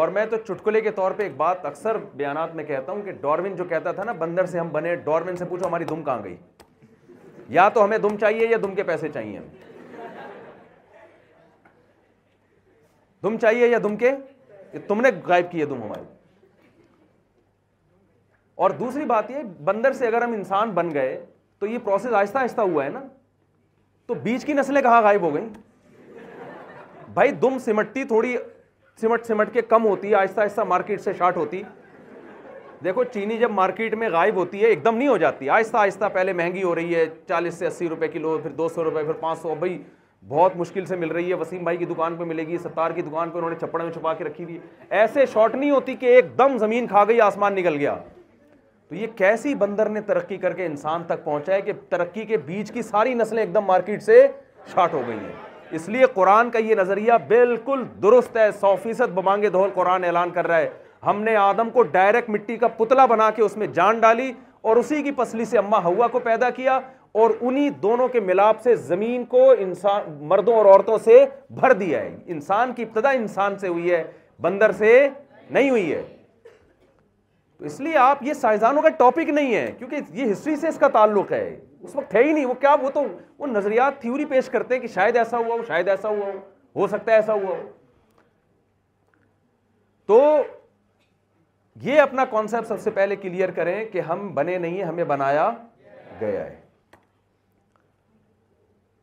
اور 0.00 0.08
میں 0.16 0.24
تو 0.30 0.36
چٹکلے 0.48 0.80
کے 0.80 0.90
طور 0.96 1.12
پہ 1.16 1.22
ایک 1.22 1.36
بات 1.36 1.64
اکثر 1.66 1.96
بیانات 2.14 2.54
میں 2.54 2.64
کہتا 2.64 2.92
ہوں 2.92 3.02
کہ 3.04 3.12
ڈاروین 3.20 3.56
جو 3.56 3.64
کہتا 3.70 3.92
تھا 3.92 4.04
نا 4.04 4.12
بندر 4.18 4.46
سے 4.46 4.58
ہم 4.58 4.68
بنے 4.72 4.94
ڈاروین 5.06 5.36
سے 5.36 5.44
پوچھو 5.48 5.66
ہماری 5.66 5.84
دم 5.90 6.02
کہاں 6.04 6.22
گئی 6.24 6.36
یا 7.54 7.68
تو 7.74 7.84
ہمیں 7.84 7.98
دم 7.98 8.16
چاہیے 8.20 8.46
یا 8.50 8.56
دم 8.62 8.74
کے 8.74 8.82
پیسے 8.92 9.08
چاہیے 9.14 9.36
ہمیں 9.38 9.68
تم 13.22 13.36
چاہیے 13.40 13.66
یا 13.68 13.78
تم 14.86 15.00
نے 15.00 15.08
غائب 15.26 15.50
کی 15.50 15.62
ہے 15.62 15.94
اور 18.64 18.70
دوسری 18.78 19.04
بات 19.10 19.30
یہ 19.30 19.42
بندر 19.64 19.92
سے 19.98 20.06
اگر 20.06 20.22
ہم 20.22 20.32
انسان 20.32 20.70
بن 20.78 20.92
گئے 20.94 21.18
تو 21.58 21.66
یہ 21.66 21.78
پروسیس 21.84 22.12
آہستہ 22.14 22.38
آہستہ 22.38 22.60
ہوا 22.60 22.84
ہے 22.84 22.88
نا 22.90 23.00
تو 24.06 24.14
بیچ 24.22 24.44
کی 24.44 24.52
نسلیں 24.52 24.80
کہاں 24.82 25.00
غائب 25.02 25.22
ہو 25.22 25.34
گئیں 25.34 25.48
بھائی 27.14 27.30
دم 27.44 27.58
سمٹتی 27.64 28.04
تھوڑی 28.08 28.36
سمٹ 29.00 29.24
سمٹ 29.26 29.52
کے 29.52 29.62
کم 29.68 29.84
ہوتی 29.84 30.10
ہے 30.10 30.14
آہستہ 30.16 30.40
آہستہ 30.40 30.60
مارکیٹ 30.74 31.00
سے 31.00 31.12
شارٹ 31.18 31.36
ہوتی 31.36 31.62
دیکھو 32.84 33.04
چینی 33.14 33.36
جب 33.38 33.50
مارکیٹ 33.52 33.94
میں 34.02 34.08
غائب 34.10 34.36
ہوتی 34.36 34.62
ہے 34.62 34.66
ایک 34.68 34.84
دم 34.84 34.96
نہیں 34.96 35.08
ہو 35.08 35.16
جاتی 35.22 35.48
آہستہ 35.50 35.76
آہستہ 35.76 36.08
پہلے 36.12 36.32
مہنگی 36.32 36.62
ہو 36.62 36.74
رہی 36.74 36.94
ہے 36.94 37.06
چالیس 37.28 37.54
سے 37.58 37.66
اسی 37.66 37.88
روپے 37.88 38.08
کلو 38.08 38.38
پھر 38.42 38.50
دو 38.60 38.68
سو 38.74 38.84
روپے 38.84 39.04
پھر 39.04 39.12
پانچ 39.22 39.38
سو 39.38 39.54
بھائی 39.58 39.78
بہت 40.28 40.56
مشکل 40.56 40.84
سے 40.86 40.96
مل 40.96 41.10
رہی 41.10 41.28
ہے 41.28 41.34
وسیم 41.40 41.62
بھائی 41.64 41.76
کی 41.76 41.84
دکان 41.86 42.16
پہ 42.16 42.24
ملے 42.24 42.46
گی 42.46 42.56
ستار 42.62 42.90
کی 42.94 43.02
دکان 43.02 43.30
پہ 43.30 43.36
انہوں 43.38 43.50
نے 43.50 43.56
چھپڑے 43.60 43.84
میں 43.84 43.92
چھپا 43.92 44.12
کے 44.14 44.24
رکھی 44.24 44.44
ہوئی 44.44 44.58
ایسے 44.98 45.24
شارٹ 45.32 45.54
نہیں 45.54 45.70
ہوتی 45.70 45.94
کہ 46.00 46.06
ایک 46.16 46.36
دم 46.38 46.56
زمین 46.60 46.86
کھا 46.86 47.04
گئی 47.08 47.20
آسمان 47.20 47.54
نکل 47.54 47.76
گیا 47.78 47.94
تو 48.88 48.94
یہ 48.94 49.06
کیسی 49.16 49.54
بندر 49.54 49.88
نے 49.88 50.00
ترقی 50.06 50.36
کر 50.38 50.52
کے 50.54 50.66
انسان 50.66 51.04
تک 51.06 51.24
پہنچا 51.24 51.54
ہے 51.54 51.60
کہ 51.62 51.72
ترقی 51.88 52.24
کے 52.26 52.36
بیچ 52.46 52.72
کی 52.72 52.82
ساری 52.82 53.14
نسلیں 53.14 53.42
ایک 53.42 53.54
دم 53.54 53.64
مارکیٹ 53.66 54.02
سے 54.02 54.26
شارٹ 54.74 54.94
ہو 54.94 55.02
گئی 55.06 55.18
ہیں 55.18 55.32
اس 55.78 55.88
لیے 55.88 56.06
قرآن 56.14 56.50
کا 56.50 56.58
یہ 56.58 56.74
نظریہ 56.74 57.12
بالکل 57.28 57.82
درست 58.02 58.36
ہے 58.36 58.50
سو 58.60 58.74
فیصد 58.82 59.12
بمانگے 59.14 59.48
دھول 59.50 59.70
قرآن 59.74 60.04
اعلان 60.04 60.30
کر 60.30 60.46
رہا 60.46 60.58
ہے 60.58 60.68
ہم 61.06 61.22
نے 61.22 61.36
آدم 61.36 61.70
کو 61.72 61.82
ڈائریکٹ 61.96 62.30
مٹی 62.30 62.56
کا 62.58 62.68
پتلا 62.76 63.06
بنا 63.12 63.30
کے 63.36 63.42
اس 63.42 63.56
میں 63.56 63.66
جان 63.74 64.00
ڈالی 64.00 64.32
اور 64.62 64.76
اسی 64.76 65.02
کی 65.02 65.10
پسلی 65.16 65.44
سے 65.44 65.58
اماں 65.58 65.80
ہوا 65.84 66.06
کو 66.12 66.18
پیدا 66.24 66.48
کیا 66.56 66.78
اور 67.18 67.30
انہی 67.40 67.68
دونوں 67.82 68.06
کے 68.08 68.20
ملاپ 68.20 68.60
سے 68.62 68.74
زمین 68.88 69.24
کو 69.30 69.50
انسان 69.58 70.10
مردوں 70.28 70.54
اور 70.56 70.64
عورتوں 70.66 70.98
سے 71.04 71.24
بھر 71.60 71.72
دیا 71.78 72.00
ہے 72.00 72.14
انسان 72.34 72.72
کی 72.74 72.82
ابتدا 72.82 73.10
انسان 73.20 73.56
سے 73.58 73.68
ہوئی 73.68 73.90
ہے 73.90 74.02
بندر 74.42 74.72
سے 74.78 74.92
نہیں 75.50 75.70
ہوئی 75.70 75.92
ہے 75.92 76.02
تو 77.58 77.64
اس 77.66 77.80
لیے 77.80 77.96
آپ 77.98 78.22
یہ 78.22 78.32
سائنسدانوں 78.34 78.82
کا 78.82 78.88
ٹاپک 78.98 79.28
نہیں 79.30 79.54
ہے 79.54 79.70
کیونکہ 79.78 79.96
یہ 80.20 80.30
ہسٹری 80.32 80.54
سے 80.56 80.68
اس 80.68 80.78
کا 80.80 80.88
تعلق 80.98 81.32
ہے 81.32 81.48
اس 81.82 81.96
وقت 81.96 82.14
ہے 82.14 82.22
ہی 82.24 82.32
نہیں 82.32 82.44
وہ 82.46 82.54
کیا 82.60 82.74
وہ 82.82 82.90
تو 82.94 83.02
وہ 83.38 83.46
نظریات 83.46 84.00
تھیوری 84.00 84.24
پیش 84.30 84.48
کرتے 84.50 84.74
ہیں 84.74 84.80
کہ 84.82 84.88
شاید 84.94 85.16
ایسا 85.16 85.38
ہوا 85.38 85.54
ہو 85.56 85.62
شاید 85.68 85.88
ایسا 85.88 86.08
ہوا 86.08 86.30
ہو 86.32 86.38
ہو 86.80 86.86
سکتا 86.86 87.10
ہے 87.12 87.16
ایسا 87.16 87.32
ہوا 87.32 87.56
ہو 87.56 87.68
تو 90.06 90.22
یہ 91.82 92.00
اپنا 92.00 92.24
کانسیپٹ 92.30 92.66
سب 92.68 92.80
سے 92.80 92.90
پہلے 92.90 93.16
کلیئر 93.16 93.50
کریں 93.56 93.84
کہ 93.92 94.00
ہم 94.10 94.32
بنے 94.34 94.56
نہیں 94.58 94.76
ہیں 94.76 94.84
ہمیں 94.84 95.04
بنایا 95.16 95.50
گیا 96.20 96.44
ہے 96.44 96.58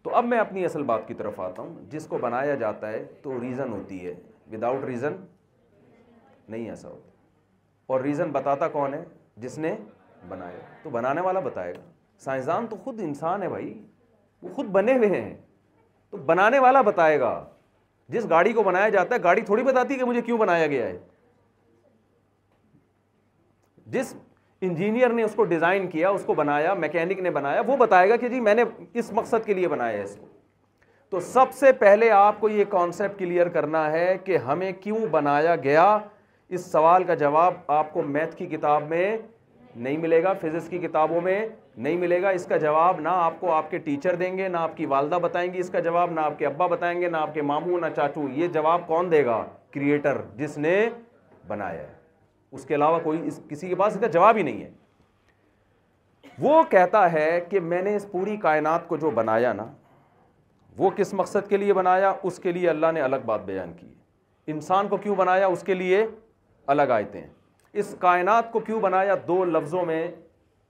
تو 0.07 0.15
اب 0.15 0.25
میں 0.25 0.37
اپنی 0.39 0.63
اصل 0.65 0.83
بات 0.89 1.01
کی 1.07 1.13
طرف 1.13 1.39
آتا 1.41 1.61
ہوں 1.61 1.73
جس 1.91 2.05
کو 2.07 2.17
بنایا 2.17 2.53
جاتا 2.59 2.89
ہے 2.89 3.03
تو 3.21 3.39
ریزن 3.41 3.71
ہوتی 3.71 4.05
ہے 4.05 4.13
ود 4.51 4.63
آؤٹ 4.63 4.83
ریزن 4.87 5.15
نہیں 6.49 6.69
ایسا 6.69 6.87
ہوتا 6.89 7.11
اور 7.93 8.01
ریزن 8.01 8.31
بتاتا 8.31 8.67
کون 8.75 8.93
ہے 8.93 9.03
جس 9.45 9.57
نے 9.65 9.75
بنایا 10.29 10.59
تو 10.83 10.89
بنانے 10.89 11.21
والا 11.21 11.39
بتائے 11.49 11.73
گا 11.75 11.81
سائنسدان 12.23 12.67
تو 12.69 12.75
خود 12.83 12.99
انسان 13.03 13.43
ہے 13.43 13.49
بھائی 13.49 13.67
وہ 14.41 14.53
خود 14.55 14.67
بنے 14.77 14.93
ہوئے 14.97 15.09
ہیں 15.21 15.33
تو 16.11 16.17
بنانے 16.31 16.59
والا 16.67 16.81
بتائے 16.91 17.19
گا 17.19 17.33
جس 18.15 18.29
گاڑی 18.29 18.53
کو 18.59 18.63
بنایا 18.63 18.89
جاتا 18.95 19.15
ہے 19.15 19.23
گاڑی 19.23 19.41
تھوڑی 19.51 19.63
بتاتی 19.71 19.95
کہ 19.97 20.05
مجھے 20.11 20.21
کیوں 20.29 20.37
بنایا 20.37 20.67
گیا 20.67 20.85
ہے 20.87 20.97
جس 23.97 24.15
انجینئر 24.65 25.09
نے 25.13 25.23
اس 25.23 25.33
کو 25.35 25.43
ڈیزائن 25.45 25.87
کیا 25.87 26.09
اس 26.09 26.23
کو 26.25 26.33
بنایا 26.33 26.73
میکینک 26.73 27.19
نے 27.21 27.31
بنایا 27.31 27.61
وہ 27.67 27.75
بتائے 27.77 28.09
گا 28.09 28.15
کہ 28.17 28.29
جی 28.29 28.39
میں 28.41 28.53
نے 28.55 28.63
اس 28.99 29.11
مقصد 29.13 29.45
کے 29.45 29.53
لیے 29.53 29.67
بنایا 29.67 29.97
ہے 29.97 30.03
اس 30.03 30.15
کو 30.19 30.25
تو 31.09 31.19
سب 31.33 31.51
سے 31.59 31.71
پہلے 31.79 32.09
آپ 32.11 32.39
کو 32.39 32.49
یہ 32.49 32.63
کانسیپٹ 32.69 33.19
کلیئر 33.19 33.47
کرنا 33.49 33.89
ہے 33.91 34.17
کہ 34.23 34.37
ہمیں 34.47 34.71
کیوں 34.81 35.05
بنایا 35.11 35.55
گیا 35.63 35.85
اس 36.57 36.65
سوال 36.71 37.03
کا 37.03 37.13
جواب 37.21 37.53
آپ 37.71 37.93
کو 37.93 38.01
میتھ 38.03 38.35
کی 38.35 38.45
کتاب 38.47 38.87
میں 38.89 39.15
نہیں 39.75 39.97
ملے 39.97 40.21
گا 40.23 40.33
فزکس 40.41 40.69
کی 40.69 40.77
کتابوں 40.87 41.21
میں 41.21 41.39
نہیں 41.75 41.97
ملے 41.97 42.21
گا 42.21 42.29
اس 42.37 42.45
کا 42.49 42.57
جواب 42.57 42.99
نہ 43.01 43.09
آپ 43.09 43.39
کو 43.39 43.51
آپ 43.53 43.69
کے 43.71 43.77
ٹیچر 43.77 44.15
دیں 44.23 44.37
گے 44.37 44.47
نہ 44.47 44.57
آپ 44.57 44.75
کی 44.77 44.85
والدہ 44.95 45.19
بتائیں 45.23 45.51
گی 45.53 45.59
اس 45.59 45.69
کا 45.69 45.79
جواب 45.89 46.11
نہ 46.11 46.19
آپ 46.19 46.39
کے 46.39 46.45
ابا 46.45 46.67
بتائیں 46.67 46.99
گے 47.01 47.09
نہ 47.09 47.17
آپ 47.17 47.33
کے 47.33 47.41
ماموں 47.51 47.79
نہ 47.81 47.93
چاچو 47.95 48.27
یہ 48.35 48.47
جواب 48.53 48.87
کون 48.87 49.11
دے 49.11 49.23
گا 49.25 49.43
کریٹر 49.73 50.21
جس 50.37 50.57
نے 50.57 50.87
بنایا 51.47 51.81
ہے 51.81 51.95
اس 52.51 52.65
کے 52.65 52.75
علاوہ 52.75 52.99
کوئی 53.03 53.19
اس 53.27 53.39
کسی 53.49 53.69
کے 53.69 53.75
پاس 53.75 53.93
اس 53.95 53.99
کا 54.01 54.07
جواب 54.11 54.37
ہی 54.37 54.41
نہیں 54.43 54.61
ہے 54.63 54.69
وہ 56.39 56.61
کہتا 56.69 57.11
ہے 57.11 57.29
کہ 57.49 57.59
میں 57.59 57.81
نے 57.81 57.95
اس 57.95 58.05
پوری 58.11 58.37
کائنات 58.41 58.87
کو 58.87 58.97
جو 58.97 59.09
بنایا 59.15 59.53
نا 59.53 59.65
وہ 60.77 60.89
کس 60.95 61.13
مقصد 61.13 61.49
کے 61.49 61.57
لیے 61.57 61.73
بنایا 61.73 62.13
اس 62.29 62.37
کے 62.39 62.51
لیے 62.51 62.69
اللہ 62.69 62.91
نے 62.93 63.01
الگ 63.01 63.25
بات 63.25 63.45
بیان 63.45 63.73
کی 63.79 63.93
انسان 64.55 64.87
کو 64.87 64.97
کیوں 65.05 65.15
بنایا 65.15 65.47
اس 65.53 65.63
کے 65.65 65.73
لیے 65.73 66.05
الگ 66.73 66.91
آئے 66.95 67.03
تھے 67.11 67.25
اس 67.81 67.93
کائنات 67.99 68.51
کو 68.51 68.59
کیوں 68.67 68.79
بنایا 68.81 69.15
دو 69.27 69.43
لفظوں 69.45 69.83
میں 69.85 70.07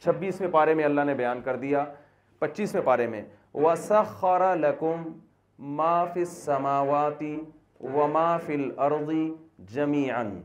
چھبیسویں 0.03 0.49
پارے 0.51 0.73
میں 0.79 0.83
اللہ 0.85 1.01
نے 1.05 1.13
بیان 1.15 1.41
کر 1.43 1.55
دیا 1.65 1.83
پچیسویں 2.39 2.81
پارے 2.85 3.07
میں 3.07 3.21
وَسَخَّرَ 3.63 4.53
لَكُمْ 4.55 5.07
ما 5.77 6.03
فِي 6.13 6.19
السَّمَاوَاتِ 6.21 7.33
وَمَا 7.95 8.37
فِي 8.45 8.55
الْأَرْضِ 8.61 9.15
جَمِيعًا 9.75 10.37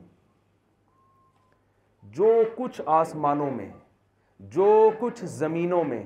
جو 2.17 2.31
کچھ 2.57 2.81
آسمانوں 3.01 3.51
میں 3.51 3.69
جو 4.55 4.71
کچھ 4.99 5.25
زمینوں 5.41 5.83
میں 5.89 6.03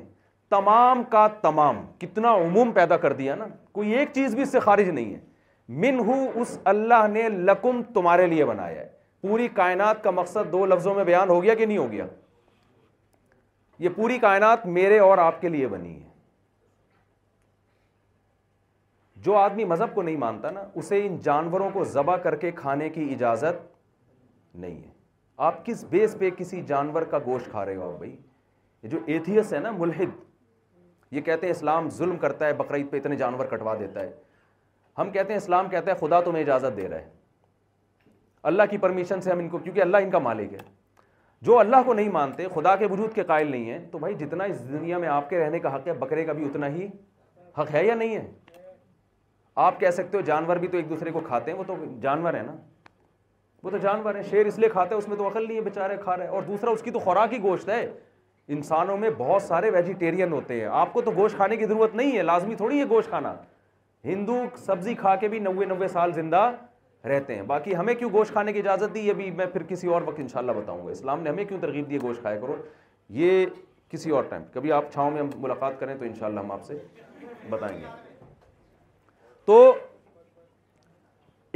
تمام 0.51 1.03
کا 1.11 1.27
تمام 1.43 1.81
کتنا 2.01 2.35
عموم 2.45 2.71
پیدا 2.73 2.97
کر 3.05 3.13
دیا 3.21 3.35
نا 3.35 3.47
کوئی 3.79 3.95
ایک 3.99 4.09
چیز 4.15 4.35
بھی 4.35 4.43
اس 4.43 4.51
سے 4.53 4.61
خارج 4.67 4.89
نہیں 4.89 5.15
ہے 5.15 5.21
من 5.85 5.99
ہو 6.07 6.15
اس 6.41 6.59
اللہ 6.73 7.07
نے 7.13 7.29
لکم 7.29 7.83
تمہارے 7.95 8.27
لیے 8.35 8.45
بنایا 8.53 8.81
ہے 8.81 8.89
پوری 9.23 9.49
کائنات 9.55 10.03
کا 10.05 10.11
مقصد 10.21 10.53
دو 10.53 10.65
لفظوں 10.67 10.95
میں 10.95 11.05
بیان 11.05 11.29
ہو 11.31 11.43
گیا 11.43 11.55
کہ 11.61 11.67
نہیں 11.67 11.79
ہو 11.79 11.91
گیا 11.93 12.07
یہ 13.85 13.89
پوری 13.97 14.19
کائنات 14.19 14.67
میرے 14.79 14.99
اور 15.07 15.19
آپ 15.25 15.41
کے 15.41 15.49
لیے 15.55 15.69
بنی 15.69 15.95
ہے 15.95 16.05
جو 19.25 19.37
آدمی 19.37 19.65
مذہب 19.73 19.95
کو 19.95 20.03
نہیں 20.03 20.17
مانتا 20.17 20.51
نا 20.51 20.61
اسے 20.83 21.05
ان 21.07 21.17
جانوروں 21.29 21.71
کو 21.75 21.85
ذبح 21.99 22.17
کر 22.27 22.35
کے 22.45 22.51
کھانے 22.63 22.89
کی 22.97 23.13
اجازت 23.15 23.65
نہیں 24.63 24.83
ہے 24.83 24.95
آپ 25.45 25.65
کس 25.67 25.83
بیس 25.91 26.17
پہ 26.19 26.29
کسی 26.37 26.61
جانور 26.67 27.03
کا 27.11 27.19
گوشت 27.25 27.51
کھا 27.51 27.65
رہے 27.67 27.77
ہو 27.77 27.91
بھائی 27.99 28.15
یہ 28.83 28.89
جو 28.89 28.99
ایتھیس 29.07 29.53
ہے 29.53 29.59
نا 29.61 29.71
ملحد 29.79 30.19
یہ 31.15 31.21
کہتے 31.21 31.47
ہیں 31.47 31.55
اسلام 31.55 31.89
ظلم 31.97 32.17
کرتا 32.19 32.47
ہے 32.47 32.53
بقرعید 32.61 32.91
پہ 32.91 32.97
اتنے 32.97 33.17
جانور 33.17 33.45
کٹوا 33.51 33.75
دیتا 33.81 34.01
ہے 34.01 34.11
ہم 34.99 35.11
کہتے 35.13 35.33
ہیں 35.33 35.41
اسلام 35.41 35.69
کہتا 35.71 35.91
ہے 35.91 35.97
خدا 36.07 36.21
تمہیں 36.25 36.43
اجازت 36.43 36.77
دے 36.77 36.89
رہا 36.89 36.97
ہے 36.99 37.09
اللہ 38.53 38.63
کی 38.71 38.79
پرمیشن 38.79 39.21
سے 39.21 39.31
ہم 39.31 39.39
ان 39.39 39.49
کو 39.49 39.59
کیونکہ 39.59 39.81
اللہ 39.81 39.97
ان 40.03 40.11
کا 40.11 40.19
مالک 40.29 40.53
ہے 40.53 40.59
جو 41.47 41.59
اللہ 41.59 41.83
کو 41.87 41.95
نہیں 41.95 42.09
مانتے 42.13 42.47
خدا 42.55 42.75
کے 42.77 42.87
وجود 42.91 43.13
کے 43.15 43.23
قائل 43.25 43.51
نہیں 43.51 43.71
ہیں 43.71 43.79
تو 43.91 43.99
بھائی 43.99 44.15
جتنا 44.19 44.45
اس 44.53 44.69
دنیا 44.69 44.99
میں 44.99 45.09
آپ 45.09 45.29
کے 45.31 45.39
رہنے 45.39 45.59
کا 45.61 45.75
حق 45.75 45.87
ہے 45.89 45.93
بکرے 46.05 46.25
کا 46.25 46.33
بھی 46.39 46.45
اتنا 46.45 46.69
ہی 46.75 46.87
حق 47.59 47.75
ہے 47.75 47.85
یا 47.87 47.95
نہیں 47.95 48.17
ہے 48.17 48.27
آپ 49.67 49.79
کہہ 49.81 49.91
سکتے 49.99 50.17
ہو 50.17 50.23
جانور 50.31 50.57
بھی 50.65 50.69
تو 50.69 50.77
ایک 50.77 50.89
دوسرے 50.91 51.11
کو 51.13 51.21
کھاتے 51.27 51.51
ہیں 51.51 51.59
وہ 51.59 51.65
تو 51.67 51.75
جانور 52.03 52.35
ہے 52.35 52.43
نا 52.47 52.57
وہ 53.67 53.71
تو 53.71 53.77
جانور 53.83 54.15
ہیں 54.15 54.23
شیر 54.31 54.47
اس 54.47 54.59
لیے 54.59 54.69
کھاتا 54.71 54.95
ہے 54.95 54.99
اس 54.99 55.07
میں 55.09 55.17
تو 55.17 55.27
عقل 55.27 55.47
نہیں 55.47 55.57
ہے 55.57 55.61
بےچارے 55.63 55.95
کھا 56.03 56.17
رہے 56.17 56.27
اور 56.27 56.43
دوسرا 56.47 56.71
اس 56.71 56.83
کی 56.83 56.91
تو 56.91 56.99
خوراک 57.07 57.33
ہی 57.33 57.39
گوشت 57.43 57.69
ہے 57.69 57.83
انسانوں 58.57 58.97
میں 58.97 59.09
بہت 59.19 59.43
سارے 59.43 59.71
ویجیٹیرین 59.75 60.33
ہوتے 60.33 60.59
ہیں 60.61 60.67
آپ 60.81 60.93
کو 60.93 61.01
تو 61.03 61.11
گوشت 61.17 61.37
کھانے 61.37 61.57
کی 61.57 61.67
ضرورت 61.67 61.95
نہیں 61.97 62.17
ہے 62.17 62.23
لازمی 62.23 62.55
تھوڑی 62.57 62.79
ہے 62.81 62.85
گوشت 62.91 63.09
کھانا 63.09 63.35
ہندو 64.05 64.37
سبزی 64.67 64.95
کھا 65.01 65.15
کے 65.21 65.29
بھی 65.29 65.39
نوے 65.39 65.65
نوے 65.67 65.89
سال 65.93 66.13
زندہ 66.21 66.45
رہتے 67.09 67.35
ہیں 67.37 67.43
باقی 67.49 67.77
ہمیں 67.77 67.93
کیوں 67.95 68.11
گوشت 68.13 68.33
کھانے 68.33 68.53
کی 68.53 68.59
اجازت 68.59 68.95
دی 68.95 69.01
یہ 69.09 69.31
میں 69.37 69.47
پھر 69.53 69.63
کسی 69.69 69.89
اور 69.93 70.03
وقت 70.07 70.21
انشاءاللہ 70.21 70.53
بتاؤں 70.61 70.87
گا 70.87 70.93
اسلام 70.93 71.23
نے 71.23 71.31
ہمیں 71.31 71.45
کیوں 71.45 71.59
ترغیب 71.63 71.91
دی 71.91 71.99
گوشت 72.03 72.21
کھایا 72.21 72.41
کرو 72.41 72.57
یہ 73.19 73.45
کسی 73.91 74.11
اور 74.11 74.25
ٹائم 74.29 74.43
کبھی 74.55 74.73
آپ 74.79 74.93
چھاؤں 74.93 75.11
میں 75.11 75.23
ملاقات 75.37 75.81
کریں 75.81 75.95
تو 75.99 76.05
انشاءاللہ 76.05 76.41
ہم 76.41 76.53
آپ 76.53 76.65
سے 76.67 76.79
بتائیں 77.51 77.79
گے 77.81 77.87
تو 79.47 79.59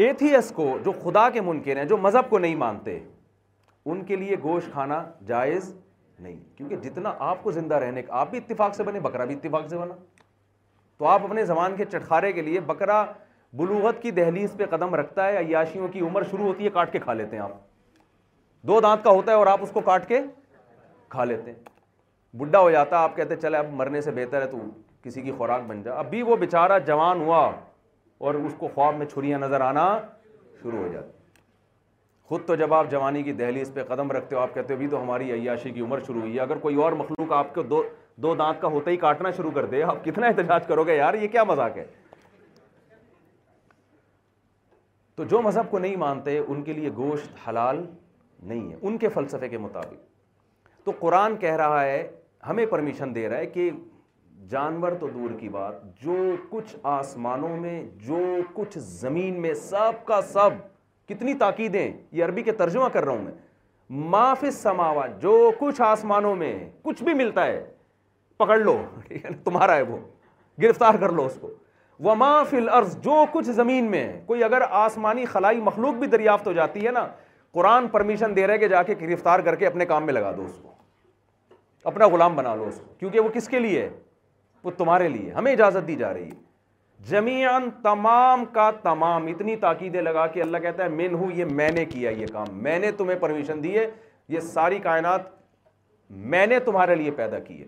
ایتھیس 0.06 0.50
کو 0.56 0.66
جو 0.84 0.92
خدا 1.02 1.28
کے 1.30 1.40
منکر 1.46 1.76
ہیں 1.76 1.84
جو 1.84 1.96
مذہب 2.06 2.28
کو 2.30 2.38
نہیں 2.44 2.54
مانتے 2.56 2.98
ان 3.92 4.02
کے 4.04 4.16
لیے 4.16 4.36
گوشت 4.42 4.72
کھانا 4.72 5.02
جائز 5.26 5.74
نہیں 6.20 6.36
کیونکہ 6.56 6.76
جتنا 6.88 7.12
آپ 7.30 7.42
کو 7.42 7.52
زندہ 7.52 7.74
رہنے 7.84 8.02
کا 8.02 8.14
آپ 8.20 8.30
بھی 8.30 8.38
اتفاق 8.38 8.74
سے 8.76 8.82
بنے 8.84 9.00
بکرا 9.06 9.24
بھی 9.24 9.34
اتفاق 9.34 9.68
سے 9.68 9.78
بنا 9.78 9.94
تو 10.98 11.06
آپ 11.08 11.24
اپنے 11.24 11.44
زبان 11.50 11.76
کے 11.76 11.84
چٹخارے 11.92 12.32
کے 12.32 12.42
لیے 12.48 12.60
بکرا 12.70 13.04
بلوغت 13.60 14.02
کی 14.02 14.10
دہلیز 14.18 14.52
پہ 14.56 14.66
قدم 14.76 14.94
رکھتا 15.00 15.26
ہے 15.28 15.36
عیاشیوں 15.38 15.88
کی 15.92 16.00
عمر 16.10 16.22
شروع 16.30 16.46
ہوتی 16.46 16.64
ہے 16.64 16.70
کاٹ 16.74 16.92
کے 16.92 16.98
کھا 17.04 17.14
لیتے 17.20 17.36
ہیں 17.36 17.42
آپ 17.42 17.52
دو 18.66 18.80
دانت 18.80 19.04
کا 19.04 19.10
ہوتا 19.20 19.32
ہے 19.32 19.36
اور 19.36 19.46
آپ 19.46 19.62
اس 19.62 19.70
کو 19.72 19.80
کاٹ 19.90 20.08
کے 20.08 20.20
کھا 21.16 21.24
لیتے 21.24 21.52
ہیں 21.52 22.36
بڈھا 22.38 22.58
ہو 22.60 22.70
جاتا 22.70 22.96
ہے 22.96 23.02
آپ 23.02 23.16
کہتے 23.16 23.36
چلے 23.42 23.58
اب 23.58 23.72
مرنے 23.82 24.00
سے 24.00 24.10
بہتر 24.16 24.42
ہے 24.42 24.46
تو 24.50 24.58
کسی 25.02 25.22
کی 25.22 25.32
خوراک 25.36 25.62
بن 25.66 25.82
جا 25.82 25.94
اب 26.00 26.10
بھی 26.10 26.22
وہ 26.22 26.36
بیچارہ 26.36 26.78
جوان 26.86 27.20
ہوا 27.20 27.50
اور 28.26 28.35
اس 28.46 28.52
کو 28.59 28.68
خواب 28.74 28.96
میں 28.98 29.04
چھریاں 29.12 29.38
نظر 29.38 29.61
آنا 29.61 29.83
شروع 30.62 30.78
ہو 30.78 30.88
جاتی 30.92 31.18
خود 32.28 32.44
تو 32.46 32.54
جب 32.54 32.74
آپ 32.74 32.90
جوانی 32.90 33.22
کی 33.22 33.33
دہلی 33.38 33.61
اس 33.61 33.72
پہ 33.74 33.83
قدم 33.85 34.11
رکھتے 34.12 34.35
ہو 34.37 34.40
آپ 34.40 34.52
کہتے 34.54 34.72
ہو 34.74 34.78
بھی 34.78 34.88
تو 34.88 35.00
ہماری 35.02 35.30
عیاشی 35.33 35.70
کی 35.72 35.80
عمر 35.80 36.00
شروع 36.06 36.20
ہوئی 36.20 36.35
ہے 36.35 36.40
اگر 36.40 36.59
کوئی 36.66 36.76
اور 36.83 36.92
مخلوق 37.00 37.33
آپ 37.33 37.54
کو 37.54 37.62
دو 37.70 37.83
دو 38.22 38.35
دانت 38.35 38.61
کا 38.62 38.68
ہوتا 38.74 38.90
ہی 38.90 38.96
کاٹنا 39.06 39.30
شروع 39.37 39.50
کر 39.54 39.66
دے 39.66 39.83
آپ 39.83 40.04
کتنا 40.04 40.26
احتجاج 40.26 40.66
کرو 40.66 40.85
گے 40.87 40.96
یار 40.96 41.14
یہ 41.22 41.28
کیا 41.28 41.44
مذاق 41.50 41.76
ہے 41.76 41.85
تو 45.16 45.24
جو 45.33 45.42
مذہب 45.42 45.70
کو 45.70 45.78
نہیں 45.78 45.96
مانتے 46.04 46.38
ان 46.46 46.62
کے 46.64 46.72
لیے 46.72 46.90
گوشت 46.96 47.48
حلال 47.48 47.85
نہیں 48.52 48.70
ہے 48.72 48.76
ان 48.83 48.98
کے 48.98 49.09
فلسفے 49.14 49.48
کے 49.48 49.59
مطابق 49.59 50.85
تو 50.85 50.92
قرآن 50.98 51.37
کہہ 51.46 51.56
رہا 51.62 51.83
ہے 51.85 52.06
ہمیں 52.48 52.64
پرمیشن 52.66 53.14
دے 53.14 53.28
رہا 53.28 53.37
ہے 53.38 53.46
کہ 53.56 53.70
جانور 54.48 54.92
تو 55.00 55.07
دور 55.14 55.31
کی 55.38 55.48
بات 55.48 55.83
جو 56.03 56.14
کچھ 56.50 56.74
آسمانوں 56.90 57.57
میں 57.61 57.83
جو 58.07 58.18
کچھ 58.55 58.79
زمین 58.79 59.40
میں 59.42 59.53
سب 59.55 60.05
کا 60.07 60.20
سب 60.33 60.50
کتنی 61.09 61.35
تاکیدیں 61.38 61.90
یہ 62.16 62.24
عربی 62.24 62.42
کے 62.42 62.53
ترجمہ 62.62 62.88
کر 62.92 63.05
رہا 63.05 63.12
ہوں 63.12 63.24
میں 63.24 63.33
معاف 64.11 64.44
سماوا 64.61 65.07
جو 65.22 65.50
کچھ 65.59 65.81
آسمانوں 65.83 66.35
میں 66.37 66.55
کچھ 66.83 67.03
بھی 67.05 67.14
ملتا 67.14 67.46
ہے 67.46 67.64
پکڑ 68.38 68.59
لو 68.59 68.76
تمہارا 69.44 69.76
ہے 69.76 69.83
وہ 69.83 69.96
گرفتار 70.62 70.94
کر 71.00 71.12
لو 71.12 71.24
اس 71.26 71.38
کو 71.40 71.50
وہ 72.05 72.14
معاف 72.14 72.55
الارض 72.55 72.96
جو 73.05 73.24
کچھ 73.33 73.46
زمین 73.46 73.90
میں 73.90 74.07
کوئی 74.26 74.44
اگر 74.44 74.62
آسمانی 74.85 75.24
خلائی 75.33 75.61
مخلوق 75.64 75.94
بھی 75.98 76.07
دریافت 76.09 76.46
ہو 76.46 76.53
جاتی 76.53 76.87
ہے 76.87 76.90
نا 76.92 77.07
قرآن 77.55 77.88
پرمیشن 77.92 78.37
دے 78.37 78.46
رہے 78.46 78.59
کہ 78.59 78.68
جا 78.68 78.83
کے 78.83 78.94
گرفتار 79.00 79.40
کر 79.46 79.55
کے 79.62 79.66
اپنے 79.66 79.87
کام 79.87 80.07
میں 80.07 80.12
لگا 80.14 80.33
دو 80.37 80.44
اس 80.44 80.59
کو 80.62 80.72
اپنا 81.90 82.07
غلام 82.12 82.37
بنا 82.37 82.55
لو 82.55 82.64
اس 82.68 82.81
کو 82.85 82.94
کیونکہ 82.98 83.20
وہ 83.20 83.29
کس 83.35 83.48
کے 83.48 83.59
لیے 83.59 83.81
ہے 83.83 83.88
وہ 84.64 84.70
تمہارے 84.79 85.09
لیے 85.09 85.31
ہمیں 85.33 85.53
اجازت 85.53 85.87
دی 85.88 85.94
جا 85.96 86.12
رہی 86.14 86.31
ہے 86.31 86.49
جمیان 87.11 87.68
تمام 87.83 88.44
کا 88.53 88.70
تمام 88.83 89.27
اتنی 89.27 89.55
تاکیدیں 89.61 90.01
لگا 90.03 90.27
کہ 90.33 90.42
اللہ 90.42 90.59
کہتا 90.62 90.85
ہے 90.85 91.09
میں 91.53 91.70
نے 91.75 91.85
کیا 91.92 92.11
یہ 92.11 92.27
کام 92.33 92.59
میں 92.62 92.79
نے 92.79 92.90
تمہیں 92.96 93.18
پرمیشن 93.20 93.62
دی 93.64 93.77
ہے 93.79 93.87
یہ 94.29 94.40
ساری 94.55 94.79
کائنات 94.79 95.20
میں 96.35 96.46
نے 96.46 96.59
تمہارے 96.64 96.94
لیے 96.94 97.11
پیدا 97.23 97.38
کی 97.40 97.61
ہے 97.61 97.66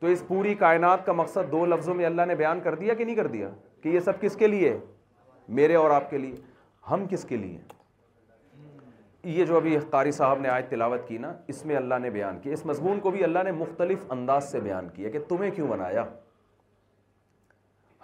تو 0.00 0.06
اس 0.06 0.22
پوری 0.26 0.54
کائنات 0.64 1.04
کا 1.06 1.12
مقصد 1.12 1.50
دو 1.52 1.64
لفظوں 1.66 1.94
میں 1.94 2.04
اللہ 2.06 2.26
نے 2.28 2.34
بیان 2.34 2.60
کر 2.64 2.74
دیا 2.74 2.94
کہ 2.94 3.04
نہیں 3.04 3.16
کر 3.16 3.26
دیا 3.36 3.48
کہ 3.82 3.88
یہ 3.88 4.00
سب 4.04 4.20
کس 4.20 4.36
کے 4.36 4.46
لیے 4.46 4.76
میرے 5.58 5.74
اور 5.74 5.90
آپ 5.90 6.10
کے 6.10 6.18
لیے 6.18 6.34
ہم 6.90 7.06
کس 7.10 7.24
کے 7.28 7.36
لیے 7.36 7.58
یہ 9.24 9.44
جو 9.44 9.56
ابھی 9.56 9.76
قاری 9.90 10.10
صاحب 10.12 10.40
نے 10.40 10.48
آیت 10.48 10.68
تلاوت 10.70 11.06
کی 11.08 11.16
نا 11.18 11.32
اس 11.48 11.64
میں 11.66 11.74
اللہ 11.76 11.94
نے 12.02 12.10
بیان 12.10 12.38
کی 12.42 12.52
اس 12.52 12.64
مضمون 12.66 13.00
کو 13.00 13.10
بھی 13.10 13.24
اللہ 13.24 13.42
نے 13.44 13.50
مختلف 13.52 14.04
انداز 14.12 14.50
سے 14.50 14.60
بیان 14.60 14.88
کیا 14.94 15.10
کہ 15.10 15.18
تمہیں 15.28 15.50
کیوں 15.54 15.66
بنایا 15.68 16.04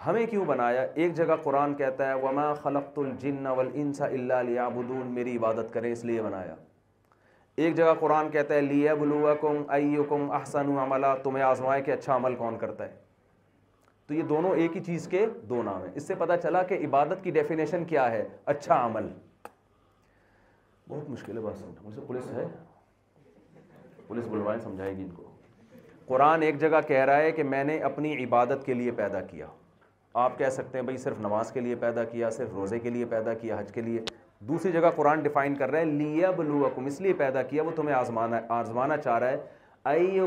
ہمیں 0.05 0.25
کیوں 0.29 0.45
بنایا 0.45 0.85
ایک 0.93 1.13
جگہ 1.17 1.35
قرآن 1.43 1.73
کہتا 1.75 2.07
ہے 2.09 2.13
وما 2.23 2.53
خلقت 2.63 2.99
الجن 2.99 3.45
والانس 3.47 4.01
الا 4.01 4.41
لیا 4.41 4.67
میری 4.81 5.35
عبادت 5.37 5.73
کریں 5.73 5.91
اس 5.91 6.05
لیے 6.05 6.21
بنایا 6.21 6.55
ایک 7.65 7.75
جگہ 7.75 7.93
قرآن 7.99 8.29
کہتا 8.31 8.53
ہے 8.53 8.61
لیا 8.61 8.93
بلوا 8.95 9.33
کم 9.41 10.29
احسن 10.35 10.77
عملا 10.83 11.15
تمہیں 11.23 11.43
آزمائے 11.43 11.81
کہ 11.83 11.91
اچھا 11.91 12.15
عمل 12.15 12.35
کون 12.35 12.57
کرتا 12.57 12.85
ہے 12.87 12.95
تو 14.07 14.13
یہ 14.13 14.23
دونوں 14.23 14.51
ایک 14.55 14.75
ہی 14.77 14.83
چیز 14.83 15.07
کے 15.11 15.25
دو 15.49 15.61
نام 15.63 15.83
ہیں 15.83 15.91
اس 15.95 16.07
سے 16.07 16.15
پتہ 16.17 16.33
چلا 16.43 16.61
کہ 16.67 16.77
عبادت 16.85 17.23
کی 17.23 17.31
ڈیفینیشن 17.39 17.83
کیا 17.85 18.09
ہے 18.11 18.27
اچھا 18.53 18.85
عمل 18.85 19.07
بہت 20.89 21.09
مشکل 21.09 21.37
ہے 21.37 21.41
بات 21.41 21.97
پولیس 22.07 22.27
ہے 22.33 22.45
پولیس 24.07 24.27
بلوائیں 24.31 24.59
سمجھائے 24.63 24.95
گی 24.97 25.01
ان 25.03 25.09
کو 25.15 25.23
قرآن 26.07 26.41
ایک 26.41 26.59
جگہ 26.59 26.79
کہہ 26.87 27.03
رہا 27.05 27.17
ہے 27.21 27.31
کہ 27.39 27.43
میں 27.43 27.63
نے 27.63 27.77
اپنی 27.87 28.13
عبادت 28.23 28.65
کے 28.65 28.73
لیے 28.73 28.91
پیدا 28.99 29.21
کیا 29.31 29.47
آپ 30.23 30.37
کہہ 30.37 30.49
سکتے 30.51 30.77
ہیں 30.77 30.83
بھائی 30.85 30.97
صرف 30.97 31.19
نماز 31.21 31.51
کے 31.51 31.59
لیے 31.61 31.75
پیدا 31.79 32.03
کیا 32.11 32.29
صرف 32.37 32.53
روزے 32.55 32.79
کے 32.79 32.89
لیے 32.89 33.05
پیدا 33.09 33.33
کیا 33.41 33.59
حج 33.59 33.71
کے 33.73 33.81
لیے 33.81 34.01
دوسری 34.47 34.71
جگہ 34.71 34.89
قرآن 34.95 35.19
ڈیفائن 35.23 35.55
کر 35.55 35.69
رہا 35.71 35.79
ہے 35.79 35.85
لیا 35.85 36.31
بلوکم 36.37 36.63
اکم 36.65 36.85
اس 36.85 36.99
لیے 37.01 37.13
پیدا 37.17 37.41
کیا 37.51 37.63
وہ 37.63 37.71
تمہیں 37.75 37.95
آزمانا 37.95 38.39
آزمانا 38.59 38.97
چاہ 38.97 39.19
رہا 39.19 39.29
ہے 39.29 40.25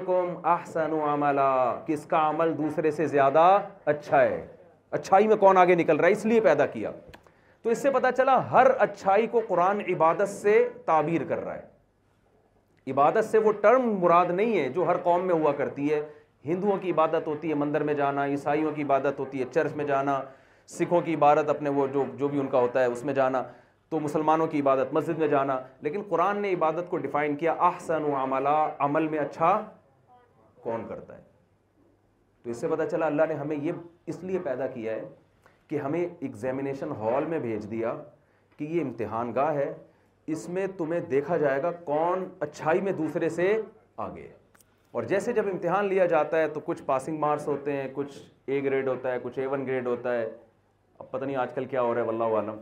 احسن 0.53 0.93
عملہ 1.09 1.41
کس 1.87 2.05
کا 2.11 2.29
عمل 2.29 2.57
دوسرے 2.59 2.91
سے 3.01 3.07
زیادہ 3.07 3.47
اچھا 3.95 4.21
ہے 4.23 4.47
اچھائی 4.99 5.27
میں 5.29 5.37
کون 5.41 5.57
آگے 5.59 5.75
نکل 5.75 5.97
رہا 5.97 6.07
ہے 6.07 6.13
اس 6.13 6.25
لیے 6.27 6.41
پیدا 6.41 6.67
کیا 6.77 6.91
تو 7.63 7.71
اس 7.71 7.79
سے 7.83 7.91
پتہ 7.91 8.07
چلا 8.17 8.39
ہر 8.51 8.67
اچھائی 8.81 9.27
کو 9.31 9.41
قرآن 9.49 9.81
عبادت 9.95 10.29
سے 10.29 10.53
تعبیر 10.85 11.25
کر 11.29 11.43
رہا 11.45 11.55
ہے 11.55 12.91
عبادت 12.91 13.25
سے 13.31 13.39
وہ 13.39 13.53
ٹرم 13.63 13.89
مراد 14.03 14.31
نہیں 14.31 14.59
ہے 14.59 14.69
جو 14.77 14.87
ہر 14.89 14.97
قوم 15.03 15.27
میں 15.27 15.35
ہوا 15.35 15.53
کرتی 15.57 15.93
ہے 15.93 16.01
ہندوؤں 16.47 16.77
کی 16.83 16.91
عبادت 16.91 17.27
ہوتی 17.27 17.49
ہے 17.51 17.55
مندر 17.63 17.83
میں 17.85 17.95
جانا 17.95 18.25
عیسائیوں 18.27 18.73
کی 18.75 18.83
عبادت 18.83 19.19
ہوتی 19.19 19.41
ہے 19.41 19.45
چرچ 19.55 19.75
میں 19.77 19.85
جانا 19.85 20.21
سکھوں 20.79 21.01
کی 21.05 21.15
عبادت 21.15 21.51
اپنے 21.51 21.71
وہ 21.79 21.87
جو 21.95 22.05
جو 22.19 22.29
بھی 22.29 22.39
ان 22.41 22.49
کا 22.49 22.59
ہوتا 22.61 22.81
ہے 22.81 22.87
اس 22.95 23.05
میں 23.05 23.15
جانا 23.15 23.43
تو 23.91 24.01
مسلمانوں 24.01 24.47
کی 24.47 24.61
عبادت 24.61 24.93
مسجد 24.95 25.19
میں 25.19 25.29
جانا 25.29 25.59
لیکن 25.83 26.03
قرآن 26.09 26.41
نے 26.43 26.53
عبادت 26.55 26.91
کو 26.91 26.97
ڈیفائن 27.07 27.35
کیا 27.37 27.53
احسن 27.69 28.05
و 28.05 28.15
عملہ 28.23 28.57
عمل 28.89 29.09
میں 29.15 29.19
اچھا 29.19 29.51
کون 30.63 30.87
کرتا 30.89 31.17
ہے 31.17 31.23
تو 32.43 32.51
اس 32.51 32.57
سے 32.61 32.69
پتہ 32.69 32.83
چلا 32.91 33.07
اللہ 33.07 33.23
نے 33.29 33.35
ہمیں 33.35 33.57
یہ 33.57 33.73
اس 34.13 34.23
لیے 34.25 34.39
پیدا 34.45 34.67
کیا 34.75 34.93
ہے 34.95 35.05
کہ 35.71 35.79
ہمیں 35.79 36.01
ایگزامینیشن 36.01 36.93
ہال 36.99 37.25
میں 37.33 37.39
بھیج 37.39 37.71
دیا 37.71 37.95
کہ 38.57 38.65
یہ 38.65 38.81
امتحان 38.83 39.35
گاہ 39.35 39.53
ہے 39.55 39.73
اس 40.35 40.49
میں 40.57 40.67
تمہیں 40.79 41.01
دیکھا 41.11 41.37
جائے 41.45 41.63
گا 41.63 41.71
کون 41.85 42.25
اچھائی 42.47 42.81
میں 42.87 42.93
دوسرے 43.01 43.29
سے 43.37 43.47
آگے 44.07 44.27
اور 44.99 45.03
جیسے 45.13 45.33
جب 45.33 45.49
امتحان 45.53 45.85
لیا 45.89 46.07
جاتا 46.15 46.39
ہے 46.41 46.49
تو 46.55 46.61
کچھ 46.67 46.83
پاسنگ 46.87 47.19
مارکس 47.21 47.47
ہوتے 47.49 47.73
ہیں 47.77 47.87
کچھ 47.95 48.19
اے 48.51 48.63
گریڈ 48.65 48.89
ہوتا 48.89 49.13
ہے 49.13 49.19
کچھ 49.23 49.39
اے 49.39 49.47
ون 49.47 49.67
گریڈ 49.67 49.87
ہوتا 49.87 50.15
ہے 50.19 50.29
اب 50.99 51.11
پتہ 51.11 51.25
نہیں 51.25 51.37
آج 51.45 51.55
کل 51.55 51.65
کیا 51.75 51.83
ہو 51.83 51.95
رہا 51.95 52.01
ہے 52.01 52.07
واللہ 52.07 52.37
عالم 52.39 52.57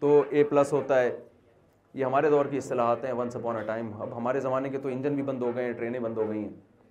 تو 0.00 0.22
اے 0.30 0.44
پلس 0.52 0.72
ہوتا 0.72 1.00
ہے 1.02 1.10
یہ 1.94 2.04
ہمارے 2.04 2.30
دور 2.30 2.46
کی 2.50 2.58
اصطلاحات 2.58 3.04
ہیں 3.04 3.12
ونس 3.18 3.36
اپون 3.36 3.56
اے 3.56 3.62
ٹائم 3.66 3.92
اب 4.02 4.16
ہمارے 4.16 4.40
زمانے 4.40 4.68
کے 4.70 4.78
تو 4.78 4.88
انجن 4.88 5.14
بھی 5.14 5.22
بند 5.30 5.42
ہو 5.42 5.54
گئے 5.56 5.64
ہیں 5.64 5.72
ٹرینیں 5.78 6.00
بند 6.00 6.18
ہو 6.18 6.28
گئی 6.30 6.42
ہیں 6.42 6.48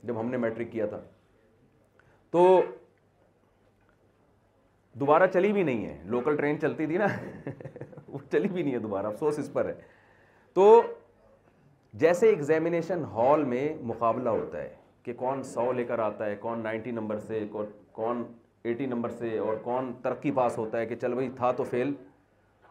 جب 0.07 0.19
ہم 0.19 0.29
نے 0.31 0.37
میٹرک 0.45 0.71
کیا 0.71 0.85
تھا 0.93 0.99
تو 2.31 2.45
دوبارہ 4.99 5.25
چلی 5.33 5.51
بھی 5.53 5.63
نہیں 5.63 5.85
ہے 5.85 5.97
لوکل 6.11 6.35
ٹرین 6.37 6.59
چلتی 6.61 6.85
تھی 6.87 6.97
نا 6.97 7.05
وہ 8.07 8.19
چلی 8.31 8.47
بھی 8.47 8.61
نہیں 8.63 8.73
ہے 8.73 8.79
دوبارہ 8.85 9.07
افسوس 9.07 9.39
اس 9.39 9.51
پر 9.53 9.65
ہے 9.67 9.73
تو 10.53 10.63
جیسے 12.03 12.29
ایگزامینیشن 12.29 13.03
ہال 13.13 13.43
میں 13.53 13.67
مقابلہ 13.91 14.29
ہوتا 14.29 14.61
ہے 14.61 14.73
کہ 15.03 15.13
کون 15.17 15.43
سو 15.53 15.71
لے 15.73 15.83
کر 15.91 15.99
آتا 16.07 16.25
ہے 16.25 16.35
کون 16.39 16.63
نائنٹی 16.63 16.91
نمبر 16.91 17.19
سے 17.27 17.43
کون 17.95 18.23
ایٹی 18.69 18.85
نمبر 18.85 19.09
سے 19.19 19.37
اور 19.39 19.55
کون 19.63 19.91
ترقی 20.01 20.31
پاس 20.39 20.57
ہوتا 20.57 20.77
ہے 20.77 20.85
کہ 20.85 20.95
چل 21.01 21.13
بھائی 21.13 21.29
تھا 21.35 21.51
تو 21.57 21.63
فیل 21.69 21.93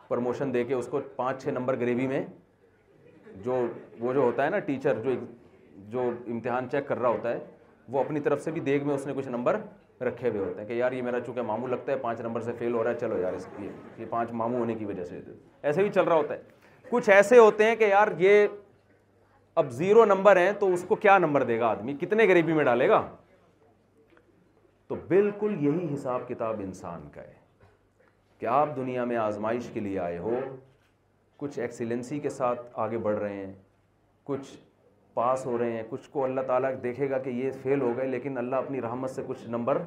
پرموشن 0.08 0.52
دے 0.54 0.64
کے 0.64 0.74
اس 0.74 0.86
کو 0.90 1.00
پانچ 1.16 1.42
چھ 1.42 1.48
نمبر 1.54 1.78
گریوی 1.80 2.06
میں 2.06 2.24
جو 3.44 3.64
وہ 4.00 4.12
جو 4.12 4.20
ہوتا 4.20 4.44
ہے 4.44 4.50
نا 4.50 4.58
ٹیچر 4.68 5.00
جو 5.04 5.12
جو 5.90 6.10
امتحان 6.34 6.68
چیک 6.70 6.86
کر 6.88 6.98
رہا 6.98 7.08
ہوتا 7.08 7.32
ہے 7.32 7.38
وہ 7.92 8.00
اپنی 8.00 8.20
طرف 8.20 8.42
سے 8.42 8.50
بھی 8.50 8.60
دیکھ 8.70 8.84
میں 8.84 8.94
اس 8.94 9.06
نے 9.06 9.12
کچھ 9.16 9.28
نمبر 9.28 9.60
رکھے 10.04 10.28
ہوئے 10.30 10.40
ہوتے 10.40 10.60
ہیں 10.60 10.66
کہ 10.68 10.72
یار 10.72 10.92
یہ 10.92 11.02
میرا 11.02 11.20
چونکہ 11.26 11.42
مامو 11.42 11.66
لگتا 11.66 11.92
ہے 11.92 11.96
پانچ 11.98 12.20
نمبر 12.20 12.40
سے 12.40 12.52
فیل 12.58 12.74
ہو 12.74 12.82
رہا 12.84 12.90
ہے 12.90 12.98
چلو 13.00 13.18
یار 13.18 13.32
اس 13.32 13.46
یہ 13.58 14.04
پانچ 14.10 14.32
ماموں 14.32 14.58
ہونے 14.58 14.74
کی 14.74 14.84
وجہ 14.84 15.04
سے 15.04 15.20
ایسے 15.62 15.82
بھی 15.82 15.90
چل 15.92 16.04
رہا 16.04 16.14
ہوتا 16.16 16.34
ہے 16.34 16.88
کچھ 16.90 17.08
ایسے 17.10 17.38
ہوتے 17.38 17.64
ہیں 17.68 17.76
کہ 17.76 17.84
یار 17.88 18.08
یہ 18.18 18.46
اب 19.60 19.70
زیرو 19.72 20.04
نمبر 20.04 20.36
ہیں 20.36 20.52
تو 20.60 20.72
اس 20.72 20.84
کو 20.88 20.94
کیا 21.06 21.16
نمبر 21.18 21.42
دے 21.50 21.58
گا 21.60 21.66
آدمی 21.68 21.94
کتنے 22.00 22.26
غریبی 22.28 22.52
میں 22.54 22.64
ڈالے 22.64 22.88
گا 22.88 23.00
تو 24.88 24.94
بالکل 25.08 25.56
یہی 25.66 25.92
حساب 25.94 26.28
کتاب 26.28 26.60
انسان 26.64 27.08
کا 27.14 27.22
ہے 27.22 27.34
کہ 28.38 28.46
آپ 28.46 28.76
دنیا 28.76 29.04
میں 29.12 29.16
آزمائش 29.16 29.68
کے 29.74 29.80
لیے 29.80 29.98
آئے 29.98 30.18
ہو 30.18 30.38
کچھ 31.36 31.58
ایکسیلنسی 31.58 32.18
کے 32.20 32.30
ساتھ 32.30 32.60
آگے 32.84 32.98
بڑھ 33.08 33.16
رہے 33.18 33.34
ہیں 33.34 33.52
کچھ 34.24 34.50
پاس 35.16 35.44
ہو 35.46 35.58
رہے 35.58 35.72
ہیں 35.72 35.82
کچھ 35.90 36.08
کو 36.12 36.24
اللہ 36.24 36.40
تعالیٰ 36.46 36.70
دیکھے 36.82 37.08
گا 37.10 37.18
کہ 37.26 37.30
یہ 37.30 37.50
فیل 37.62 37.80
ہو 37.80 37.92
گئے 37.96 38.06
لیکن 38.06 38.36
اللہ 38.38 38.56
اپنی 38.64 38.80
رحمت 38.82 39.10
سے 39.10 39.22
کچھ 39.26 39.46
نمبر 39.50 39.78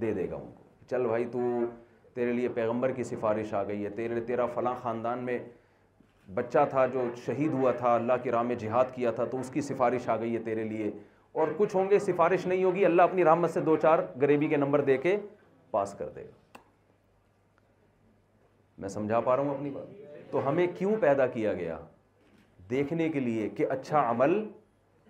دے 0.00 0.12
دے 0.14 0.28
گا 0.30 0.36
ان 0.36 0.50
کو 0.56 0.64
چل 0.90 1.06
بھائی 1.06 1.24
تو 1.32 1.38
تیرے 2.14 2.32
لیے 2.32 2.48
پیغمبر 2.54 2.92
کی 2.92 3.04
سفارش 3.10 3.54
آ 3.54 3.62
گئی 3.68 3.84
ہے 3.84 3.90
تیرے 4.00 4.20
تیرا 4.30 4.46
فلاں 4.54 4.74
خاندان 4.82 5.24
میں 5.24 5.38
بچہ 6.34 6.64
تھا 6.70 6.84
جو 6.94 7.04
شہید 7.26 7.52
ہوا 7.52 7.72
تھا 7.78 7.94
اللہ 7.94 8.20
کی 8.22 8.30
راہ 8.30 8.42
میں 8.50 8.54
جہاد 8.64 8.92
کیا 8.94 9.10
تھا 9.20 9.24
تو 9.30 9.40
اس 9.40 9.50
کی 9.54 9.60
سفارش 9.70 10.08
آ 10.08 10.16
گئی 10.20 10.34
ہے 10.34 10.42
تیرے 10.50 10.64
لیے 10.72 10.90
اور 11.40 11.48
کچھ 11.56 11.76
ہوں 11.76 11.90
گے 11.90 11.98
سفارش 12.08 12.46
نہیں 12.46 12.64
ہوگی 12.64 12.84
اللہ 12.84 13.02
اپنی 13.10 13.24
رحمت 13.24 13.50
سے 13.50 13.60
دو 13.70 13.76
چار 13.82 13.98
غریبی 14.20 14.48
کے 14.48 14.56
نمبر 14.56 14.80
دے 14.90 14.96
کے 15.06 15.16
پاس 15.70 15.94
کر 15.98 16.08
دے 16.16 16.24
گا 16.24 16.58
میں 18.84 18.88
سمجھا 18.96 19.20
پا 19.20 19.36
رہا 19.36 19.42
ہوں 19.42 19.54
اپنی 19.54 19.70
بات 19.70 20.30
تو 20.32 20.48
ہمیں 20.48 20.66
کیوں 20.78 20.94
پیدا 21.00 21.26
کیا 21.38 21.52
گیا 21.54 21.78
دیکھنے 22.70 23.08
کے 23.08 23.20
لیے 23.20 23.48
کہ 23.56 23.66
اچھا 23.70 24.08
عمل 24.10 24.38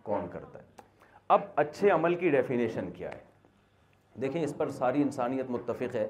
کون 0.03 0.27
کرتا 0.33 0.59
ہے 0.59 0.65
اب 1.35 1.41
اچھے 1.63 1.91
عمل 1.91 2.15
کی 2.23 2.31
ڈیفینیشن 2.31 2.91
کیا 2.93 3.11
ہے 3.11 4.21
دیکھیں 4.21 4.43
اس 4.43 4.57
پر 4.59 4.71
ساری 4.79 5.03
انسانیت 5.03 5.51
متفق 5.51 5.95
ہے 5.97 6.09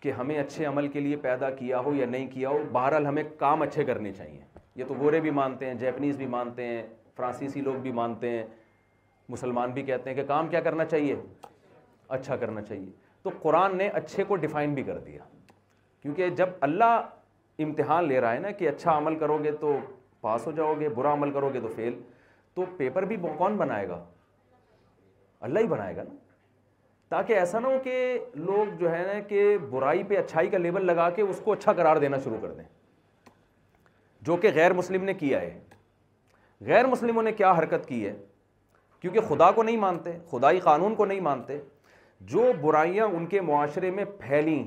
کہ 0.00 0.12
ہمیں 0.18 0.38
اچھے 0.38 0.64
عمل 0.66 0.88
کے 0.96 1.00
لیے 1.00 1.16
پیدا 1.22 1.50
کیا 1.60 1.78
ہو 1.84 1.94
یا 1.94 2.06
نہیں 2.06 2.26
کیا 2.30 2.48
ہو 2.48 2.58
بہرحال 2.72 3.06
ہمیں 3.06 3.22
کام 3.38 3.62
اچھے 3.62 3.84
کرنے 3.84 4.12
چاہیے 4.12 4.40
یہ 4.76 4.84
تو 4.88 4.94
گورے 5.00 5.20
بھی 5.20 5.30
مانتے 5.40 5.66
ہیں 5.66 5.74
جیپنیز 5.82 6.16
بھی 6.16 6.26
مانتے 6.36 6.66
ہیں 6.66 6.82
فرانسیسی 7.16 7.60
لوگ 7.62 7.74
بھی 7.82 7.92
مانتے 8.02 8.30
ہیں 8.30 8.42
مسلمان 9.28 9.70
بھی 9.72 9.82
کہتے 9.82 10.10
ہیں 10.10 10.16
کہ 10.16 10.24
کام 10.28 10.48
کیا 10.48 10.60
کرنا 10.60 10.84
چاہیے 10.84 11.14
اچھا 12.16 12.36
کرنا 12.36 12.62
چاہیے 12.62 12.90
تو 13.22 13.30
قرآن 13.42 13.76
نے 13.76 13.88
اچھے 14.00 14.24
کو 14.28 14.36
ڈیفائن 14.44 14.74
بھی 14.74 14.82
کر 14.82 14.98
دیا 15.06 15.24
کیونکہ 16.02 16.30
جب 16.40 16.48
اللہ 16.68 17.60
امتحان 17.66 18.08
لے 18.08 18.20
رہا 18.20 18.32
ہے 18.32 18.38
نا 18.38 18.50
کہ 18.58 18.68
اچھا 18.68 18.96
عمل 18.98 19.18
کرو 19.18 19.38
گے 19.44 19.50
تو 19.60 19.76
پاس 20.24 20.46
ہو 20.46 20.50
جاؤ 20.58 20.74
گے 20.80 20.88
برا 20.96 21.12
عمل 21.12 21.30
کرو 21.30 21.48
گے 21.54 21.60
تو 21.60 21.68
فیل 21.76 21.94
تو 22.56 22.64
پیپر 22.76 23.02
بھی 23.08 23.16
کون 23.38 23.56
بنائے 23.56 23.88
گا 23.88 24.04
اللہ 25.48 25.58
ہی 25.58 25.66
بنائے 25.72 25.96
گا 25.96 26.02
نا 26.02 26.14
تاکہ 27.14 27.38
ایسا 27.38 27.58
نہ 27.60 27.66
ہو 27.66 27.78
کہ 27.84 27.96
لوگ 28.50 28.76
جو 28.78 28.90
ہے 28.92 29.02
نا 29.12 29.18
کہ 29.32 29.42
برائی 29.72 30.02
پہ 30.08 30.16
اچھائی 30.18 30.48
کا 30.54 30.58
لیبل 30.68 30.86
لگا 30.92 31.08
کے 31.18 31.22
اس 31.22 31.40
کو 31.44 31.52
اچھا 31.52 31.72
قرار 31.82 31.96
دینا 32.06 32.18
شروع 32.24 32.38
کر 32.42 32.52
دیں 32.52 32.64
جو 34.28 34.36
کہ 34.44 34.50
غیر 34.60 34.72
مسلم 34.80 35.04
نے 35.10 35.14
کیا 35.24 35.40
ہے 35.40 35.58
غیر 36.70 36.86
مسلموں 36.94 37.22
نے 37.22 37.32
کیا 37.42 37.52
حرکت 37.58 37.86
کی 37.88 38.04
ہے 38.06 38.14
کیونکہ 39.00 39.20
خدا 39.28 39.50
کو 39.58 39.62
نہیں 39.70 39.76
مانتے 39.86 40.16
خدائی 40.30 40.60
قانون 40.70 40.94
کو 41.00 41.04
نہیں 41.12 41.20
مانتے 41.30 41.60
جو 42.34 42.50
برائیاں 42.60 43.06
ان 43.16 43.26
کے 43.34 43.40
معاشرے 43.52 43.90
میں 44.00 44.04
پھیلیں 44.26 44.62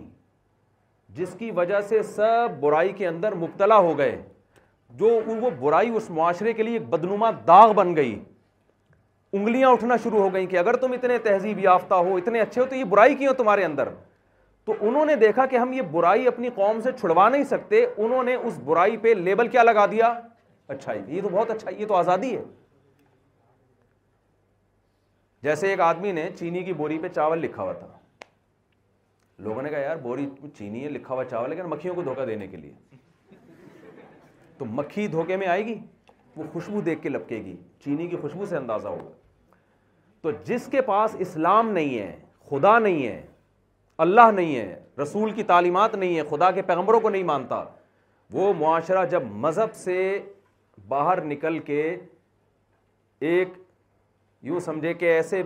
جس 1.19 1.35
کی 1.39 1.51
وجہ 1.59 1.79
سے 1.89 2.01
سب 2.15 2.57
برائی 2.59 2.91
کے 3.01 3.07
اندر 3.15 3.35
مبتلا 3.43 3.77
ہو 3.89 3.97
گئے 3.97 4.17
جو 4.95 5.19
ان 5.31 5.43
وہ 5.43 5.49
برائی 5.59 5.89
اس 5.97 6.09
معاشرے 6.09 6.53
کے 6.53 6.63
لیے 6.63 6.77
ایک 6.77 6.87
بدنما 6.89 7.29
داغ 7.47 7.71
بن 7.75 7.95
گئی 7.95 8.17
انگلیاں 9.33 9.69
اٹھنا 9.69 9.95
شروع 10.03 10.19
ہو 10.21 10.33
گئیں 10.33 10.45
کہ 10.47 10.57
اگر 10.57 10.75
تم 10.81 10.91
اتنے 10.93 11.17
تہذیب 11.23 11.59
یافتہ 11.59 11.93
ہو 12.07 12.15
اتنے 12.17 12.39
اچھے 12.41 12.61
ہو 12.61 12.65
تو 12.65 12.75
یہ 12.75 12.83
برائی 12.93 13.15
کیوں 13.15 13.33
تمہارے 13.37 13.65
اندر 13.65 13.89
تو 14.65 14.73
انہوں 14.87 15.05
نے 15.05 15.15
دیکھا 15.15 15.45
کہ 15.45 15.55
ہم 15.55 15.73
یہ 15.73 15.81
برائی 15.91 16.27
اپنی 16.27 16.49
قوم 16.55 16.79
سے 16.83 16.91
چھڑوا 16.99 17.27
نہیں 17.29 17.43
سکتے 17.49 17.85
انہوں 17.97 18.23
نے 18.23 18.35
اس 18.35 18.57
برائی 18.65 18.97
پہ 19.01 19.13
لیبل 19.17 19.47
کیا 19.47 19.63
لگا 19.63 19.85
دیا 19.91 20.13
اچھائی 20.67 21.01
یہ 21.15 21.21
تو 21.21 21.29
بہت 21.33 21.51
اچھا 21.51 21.71
یہ 21.77 21.85
تو 21.87 21.95
آزادی 21.95 22.35
ہے 22.35 22.43
جیسے 25.43 25.67
ایک 25.69 25.79
آدمی 25.81 26.11
نے 26.11 26.29
چینی 26.39 26.63
کی 26.63 26.73
بوری 26.73 26.97
پہ 27.01 27.07
چاول 27.15 27.39
لکھا 27.39 27.63
ہوا 27.63 27.73
تھا 27.73 27.87
لوگوں 29.45 29.61
نے 29.61 29.69
کہا 29.69 29.79
یار 29.79 29.95
بوری 30.01 30.27
چینی 30.57 30.83
ہے 30.83 30.89
لکھا 30.89 31.13
ہوا 31.13 31.23
چاول 31.29 31.49
لیکن 31.49 31.65
مکھیوں 31.69 31.95
کو 31.95 32.01
دھوکہ 32.03 32.25
دینے 32.25 32.47
کے 32.47 32.57
لیے 32.57 32.73
تو 34.57 34.65
مکھی 34.65 35.07
دھوکے 35.07 35.35
میں 35.37 35.47
آئے 35.47 35.65
گی 35.65 35.77
وہ 36.35 36.43
خوشبو 36.53 36.81
دیکھ 36.81 37.01
کے 37.01 37.09
لپکے 37.09 37.37
گی 37.45 37.55
چینی 37.83 38.07
کی 38.07 38.17
خوشبو 38.21 38.45
سے 38.45 38.57
اندازہ 38.57 38.87
ہوگا 38.87 39.11
تو 40.21 40.31
جس 40.45 40.67
کے 40.71 40.81
پاس 40.81 41.15
اسلام 41.25 41.69
نہیں 41.71 41.97
ہے 41.97 42.15
خدا 42.49 42.77
نہیں 42.79 43.05
ہے 43.07 43.21
اللہ 44.05 44.31
نہیں 44.35 44.55
ہے 44.55 44.79
رسول 45.01 45.31
کی 45.35 45.43
تعلیمات 45.51 45.95
نہیں 45.95 46.15
ہے 46.17 46.21
خدا 46.29 46.49
کے 46.51 46.61
پیغمبروں 46.61 46.99
کو 46.99 47.09
نہیں 47.09 47.23
مانتا 47.23 47.63
وہ 48.33 48.53
معاشرہ 48.59 49.05
جب 49.11 49.23
مذہب 49.45 49.75
سے 49.75 49.97
باہر 50.87 51.23
نکل 51.25 51.59
کے 51.65 51.81
ایک 53.29 53.53
یوں 54.49 54.59
سمجھے 54.65 54.93
کہ 54.93 55.13
ایسے 55.13 55.43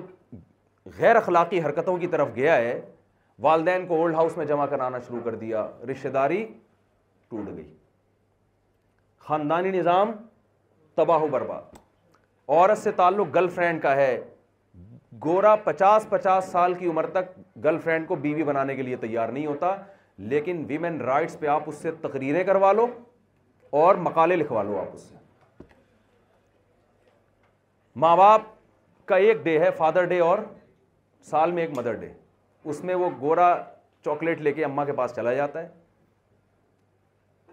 غیر 0.98 1.16
اخلاقی 1.16 1.62
حرکتوں 1.62 1.98
کی 1.98 2.08
طرف 2.16 2.28
گیا 2.36 2.56
ہے 2.58 2.80
والدین 3.42 3.86
کو 3.88 4.00
اولڈ 4.02 4.16
ہاؤس 4.16 4.38
میں 4.38 4.46
جمع 4.46 4.66
کرانا 4.74 5.00
شروع 5.08 5.20
کر 5.26 5.36
دیا 5.44 5.68
رشتہ 5.92 6.08
داری 6.14 6.46
ٹوٹ 7.30 7.48
گئی 7.56 7.70
خاندانی 9.32 9.70
نظام 9.72 10.10
تباہ 10.96 11.22
و 11.24 11.28
برباد 11.34 11.76
عورت 12.54 12.78
سے 12.78 12.92
تعلق 12.96 13.28
گرل 13.36 13.48
فرینڈ 13.58 13.82
کا 13.82 13.96
ہے 13.96 14.10
گورا 15.26 15.56
پچاس 15.64 16.06
پچاس 16.10 16.46
سال 16.52 16.74
کی 16.82 16.88
عمر 16.88 17.06
تک 17.18 17.30
گرل 17.64 17.78
فرینڈ 17.84 18.08
کو 18.08 18.16
بیوی 18.26 18.44
بنانے 18.50 18.76
کے 18.76 18.82
لیے 18.82 18.96
تیار 19.04 19.30
نہیں 19.36 19.46
ہوتا 19.46 19.76
لیکن 20.34 20.64
ویمن 20.68 21.00
رائٹس 21.12 21.40
پہ 21.40 21.48
آپ 21.56 21.70
اس 21.70 21.76
سے 21.82 21.92
تقریریں 22.02 22.44
کروا 22.44 22.72
لو 22.80 22.88
اور 23.84 23.96
مقالے 24.10 24.36
لکھوا 24.36 24.64
لو 24.64 24.78
آپ 24.80 24.94
اس 24.96 25.02
سے 25.04 25.16
ماں 28.06 28.16
باپ 28.18 28.42
کا 29.12 29.16
ایک 29.28 29.38
ڈے 29.44 29.58
ہے 29.60 29.70
فادر 29.78 30.06
ڈے 30.14 30.20
اور 30.30 30.40
سال 31.30 31.52
میں 31.52 31.64
ایک 31.66 31.78
مدر 31.78 31.94
ڈے 32.04 32.12
اس 32.72 32.84
میں 32.90 32.96
وہ 33.04 33.10
گورا 33.22 33.54
چاکلیٹ 34.06 34.42
لے 34.42 34.54
کے 34.60 34.66
اماں 34.66 34.86
کے 34.86 34.94
پاس 35.02 35.16
چلا 35.16 35.34
جاتا 35.42 35.62
ہے 35.62 35.68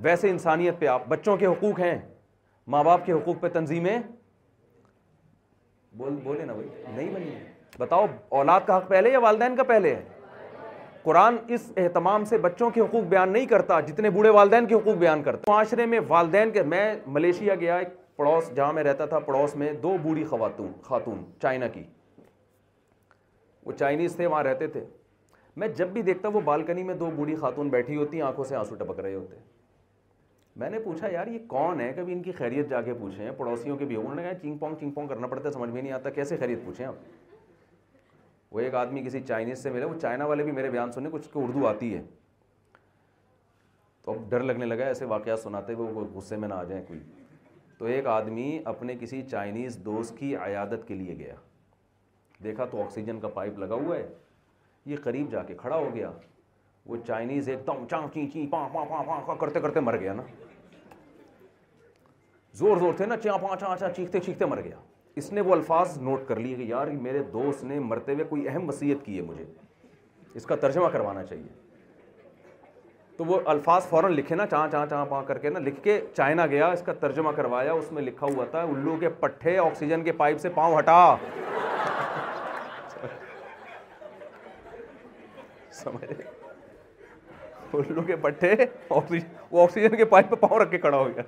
ویسے 0.03 0.31
انسانیت 0.31 0.79
پہ 0.79 0.87
آپ 0.87 1.07
بچوں 1.09 1.37
کے 1.37 1.47
حقوق 1.47 1.79
ہیں 1.81 1.97
ماں 2.73 2.83
باپ 2.85 3.05
کے 3.07 3.13
حقوق 3.13 3.41
پہ 3.41 3.49
تنظیمیں 3.53 3.99
بول 5.97 6.17
بولے 6.25 6.45
نا 6.45 6.53
بھائی 6.55 6.69
نہیں 6.97 7.11
بنی 7.15 7.31
بتاؤ 7.79 8.07
اولاد 8.39 8.61
کا 8.67 8.77
حق 8.79 8.89
پہلے 8.89 9.11
یا 9.11 9.19
والدین 9.23 9.57
کا 9.57 9.63
پہلے 9.73 9.95
ہے 9.95 10.05
قرآن 11.03 11.37
اس 11.55 11.71
اہتمام 11.77 12.25
سے 12.25 12.39
بچوں 12.39 12.69
کے 12.71 12.81
حقوق 12.81 13.05
بیان 13.09 13.33
نہیں 13.33 13.47
کرتا 13.47 13.81
جتنے 13.81 14.11
بوڑھے 14.11 14.31
والدین 14.31 14.67
کے 14.67 14.75
حقوق 14.75 14.97
بیان 14.99 15.23
کرتا 15.23 15.53
معاشرے 15.53 15.87
میں 15.87 16.01
والدین 16.09 16.51
کے 16.53 16.63
میں 16.73 16.95
ملیشیا 17.07 17.55
گیا 17.61 17.77
ایک 17.77 17.89
پڑوس 18.17 18.51
جہاں 18.57 18.73
میں 18.73 18.83
رہتا 18.85 19.07
تھا 19.07 19.19
پڑوس 19.27 19.55
میں 19.57 19.73
دو 19.83 19.97
بوڑھی 20.03 20.25
خواتون 20.31 20.73
خاتون 20.89 21.25
چائنا 21.43 21.69
کی 21.75 21.83
وہ 23.67 23.73
چائنیز 23.79 24.17
تھے 24.17 24.27
وہاں 24.27 24.43
رہتے 24.45 24.67
تھے 24.77 24.85
میں 25.57 25.69
جب 25.77 25.89
بھی 25.93 26.03
دیکھتا 26.03 26.29
وہ 26.33 26.41
بالکنی 26.45 26.83
میں 26.85 26.95
دو 26.95 27.11
بوڑھی 27.17 27.37
خاتون 27.37 27.69
بیٹھی 27.69 27.97
ہوتی 27.97 28.17
ہیں 28.17 28.25
آنکھوں 28.27 28.45
سے 28.49 28.57
آنسو 28.57 28.75
ٹپک 28.75 29.01
رہے 29.01 29.15
ہوتے 29.15 29.37
میں 30.59 30.69
نے 30.71 30.79
پوچھا 30.85 31.09
یار 31.11 31.27
یہ 31.27 31.39
کون 31.49 31.81
ہے 31.81 31.93
کبھی 31.97 32.13
ان 32.13 32.23
کی 32.23 32.33
خیریت 32.39 32.69
جا 32.71 32.81
کے 32.83 32.95
پوچھیں 33.01 33.31
پڑوسیوں 33.37 33.77
کے 33.79 33.85
بھی 33.87 33.97
انہوں 33.97 34.15
نے 34.15 34.23
کہا 34.23 34.35
چنگ 34.43 34.57
پونگ 34.59 34.75
چنگ 34.81 34.91
پونگ 34.93 35.09
کرنا 35.09 35.27
پڑتا 35.27 35.49
ہے 35.49 35.53
سمجھ 35.55 35.69
میں 35.71 35.83
نہیں 35.83 35.93
آتا 35.93 36.11
کیسے 36.11 36.37
خیریت 36.37 36.65
پوچھیں 36.65 36.85
آپ 36.87 36.95
وہ 38.53 38.61
ایک 38.61 38.75
آدمی 38.75 39.03
کسی 39.05 39.21
چائنیز 39.29 39.63
سے 39.63 39.71
ملے 39.71 39.85
وہ 39.85 39.99
چائنا 40.01 40.25
والے 40.27 40.45
بھی 40.45 40.53
میرے 40.53 40.71
بیان 40.71 40.93
سننے 40.93 41.09
کچھ 41.13 41.29
کو 41.33 41.45
اردو 41.45 41.67
آتی 41.67 41.95
ہے 41.95 42.03
تو 44.05 44.13
اب 44.13 44.29
ڈر 44.31 44.43
لگنے 44.43 44.67
لگا 44.67 44.87
ایسے 44.87 45.05
واقعات 45.05 45.39
سناتے 45.41 45.75
وہ 45.83 45.87
غصے 46.15 46.37
میں 46.45 46.49
نہ 46.49 46.55
آ 46.55 46.65
جائیں 46.73 46.85
کوئی 46.89 47.01
تو 47.79 47.85
ایک 47.95 48.07
آدمی 48.17 48.59
اپنے 48.73 48.97
کسی 49.01 49.23
چائنیز 49.31 49.79
دوست 49.85 50.17
کی 50.19 50.35
عیادت 50.37 50.87
کے 50.89 50.95
لیے 51.03 51.17
گیا 51.19 51.35
دیکھا 52.45 52.65
تو 52.71 52.83
آکسیجن 52.83 53.21
کا 53.21 53.29
پائپ 53.39 53.59
لگا 53.59 53.75
ہوا 53.85 53.97
ہے 53.97 54.09
یہ 54.87 54.97
قریب 55.05 55.31
جا 55.31 55.43
کے 55.47 55.55
کھڑا 55.63 55.77
ہو 55.77 55.95
گیا 55.95 56.11
وہ 56.87 56.97
چائنیز 57.07 57.49
ایک 57.49 57.67
دم 57.67 57.87
چاں 57.91 58.01
چی 58.13 58.27
چی 58.33 58.47
پاں 58.51 58.69
پاں 58.75 58.85
پاں 58.91 59.03
پاں 59.27 59.35
کرتے 59.41 59.61
کرتے 59.61 59.81
مر 59.81 59.97
گیا 60.01 60.13
نا 60.15 60.23
زور 62.57 62.77
زور 62.81 62.93
تھے 62.97 63.07
نا 63.07 63.17
چاہ 63.23 63.55
چاں 63.61 63.75
چاہ 63.79 63.89
چیختے 63.97 64.21
چیختے 64.21 64.45
مر 64.47 64.61
گیا 64.65 64.77
اس 65.19 65.33
نے 65.33 65.41
وہ 65.41 65.53
الفاظ 65.53 65.97
نوٹ 66.03 66.27
کر 66.29 66.37
لیے 66.39 66.55
کہ 66.57 66.63
یار 66.69 66.87
میرے 67.07 67.23
دوست 67.33 67.65
نے 67.65 67.79
مرتے 67.81 68.13
ہوئے 68.15 68.25
کوئی 68.25 68.49
اہم 68.49 68.69
وصیت 68.69 69.05
کی 69.05 69.17
ہے 69.17 69.23
مجھے 69.23 69.45
اس 70.35 70.47
کا 70.47 70.57
ترجمہ 70.61 70.89
کروانا 70.93 71.23
چاہیے 71.25 71.49
تو 73.17 73.25
وہ 73.25 73.39
الفاظ 73.51 73.87
فوراً 73.89 74.13
لکھے 74.15 74.37
نا 74.37 74.47
چاں 74.47 74.67
چاں 74.73 74.85
چاں 74.91 75.05
پاں 75.11 75.23
کر 75.27 75.39
کے 75.39 75.51
نا 75.51 75.59
لکھ 75.59 75.81
کے 75.85 76.01
چائنا 76.17 76.47
گیا 76.51 76.67
اس 76.73 76.83
کا 76.87 76.93
ترجمہ 77.01 77.31
کروایا 77.37 77.73
اس 77.73 77.91
میں 77.93 78.03
لکھا 78.03 78.27
ہوا 78.35 78.45
تھا 78.51 78.63
الو 78.63 78.97
کے 79.01 79.09
پٹھے 79.21 79.57
آکسیجن 79.59 80.05
کے 80.05 80.13
پائپ 80.21 80.41
سے 80.41 80.49
پاؤں 80.55 80.79
ہٹا 80.79 80.97
الو 87.73 88.03
کے 88.07 88.17
پٹھے 88.21 88.55
وہ 88.91 89.63
آکسیجن 89.63 89.97
کے 89.97 90.05
پائپ 90.13 90.31
پہ 90.31 90.37
پاؤں 90.47 90.59
رکھ 90.61 90.71
کے 90.71 90.79
کھڑا 90.79 90.97
ہو 90.97 91.09
گیا 91.15 91.23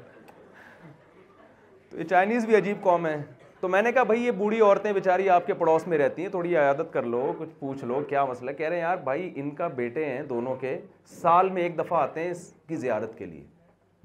تو 1.90 1.98
یہ 1.98 2.04
چائنیز 2.10 2.44
بھی 2.46 2.54
عجیب 2.56 2.82
قوم 2.82 3.06
ہے 3.06 3.16
تو 3.60 3.68
میں 3.68 3.80
نے 3.82 3.90
کہا 3.92 4.02
بھائی 4.08 4.22
یہ 4.24 4.30
بوڑھی 4.32 4.60
عورتیں 4.60 4.92
بیچاری 4.92 5.28
آپ 5.30 5.46
کے 5.46 5.54
پڑوس 5.58 5.86
میں 5.88 5.96
رہتی 5.98 6.22
ہیں 6.22 6.28
تھوڑی 6.30 6.54
عیادت 6.56 6.92
کر 6.92 7.02
لو 7.02 7.32
کچھ 7.38 7.48
پوچھ 7.58 7.84
لو 7.84 8.00
کیا 8.08 8.24
مسئلہ 8.24 8.50
کہہ 8.58 8.68
رہے 8.68 8.76
ہیں 8.76 8.82
یار 8.82 8.96
بھائی 9.04 9.30
ان 9.40 9.50
کا 9.54 9.68
بیٹے 9.76 10.04
ہیں 10.06 10.22
دونوں 10.28 10.54
کے 10.60 10.76
سال 11.20 11.48
میں 11.56 11.62
ایک 11.62 11.78
دفعہ 11.78 11.98
آتے 12.00 12.24
ہیں 12.24 12.30
اس 12.30 12.46
کی 12.68 12.76
زیارت 12.82 13.16
کے 13.18 13.26
لیے 13.26 13.44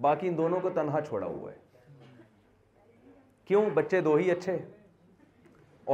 باقی 0.01 0.27
ان 0.27 0.37
دونوں 0.37 0.59
کو 0.61 0.69
تنہا 0.75 1.01
چھوڑا 1.07 1.27
ہوا 1.27 1.51
ہے 1.51 1.57
کیوں 3.47 3.63
بچے 3.73 4.01
دو 4.01 4.15
ہی 4.15 4.31
اچھے 4.31 4.57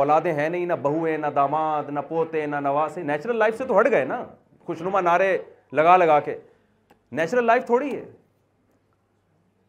اولادیں 0.02 0.32
ہیں 0.34 0.50
نہیں 0.50 0.66
نہ 0.66 0.74
ہیں 0.86 1.18
نہ 1.18 1.28
داماد 1.36 1.90
نہ 1.94 2.00
پوتے 2.08 2.46
نہ 2.46 2.56
نواسے 2.64 3.04
نیچرل 3.04 3.38
لائف 3.40 3.58
سے 3.58 3.66
تو 3.68 3.80
ہٹ 3.80 3.92
گئے 3.92 4.06
نا 4.06 4.24
خوشنما 4.68 5.02
نعرے 5.02 5.38
لگا 5.76 5.98
لگا 5.98 6.20
کے 6.26 6.36
نیچرل 7.20 7.46
لائف 7.46 7.66
تھوڑی 7.66 7.96
ہے 7.96 8.04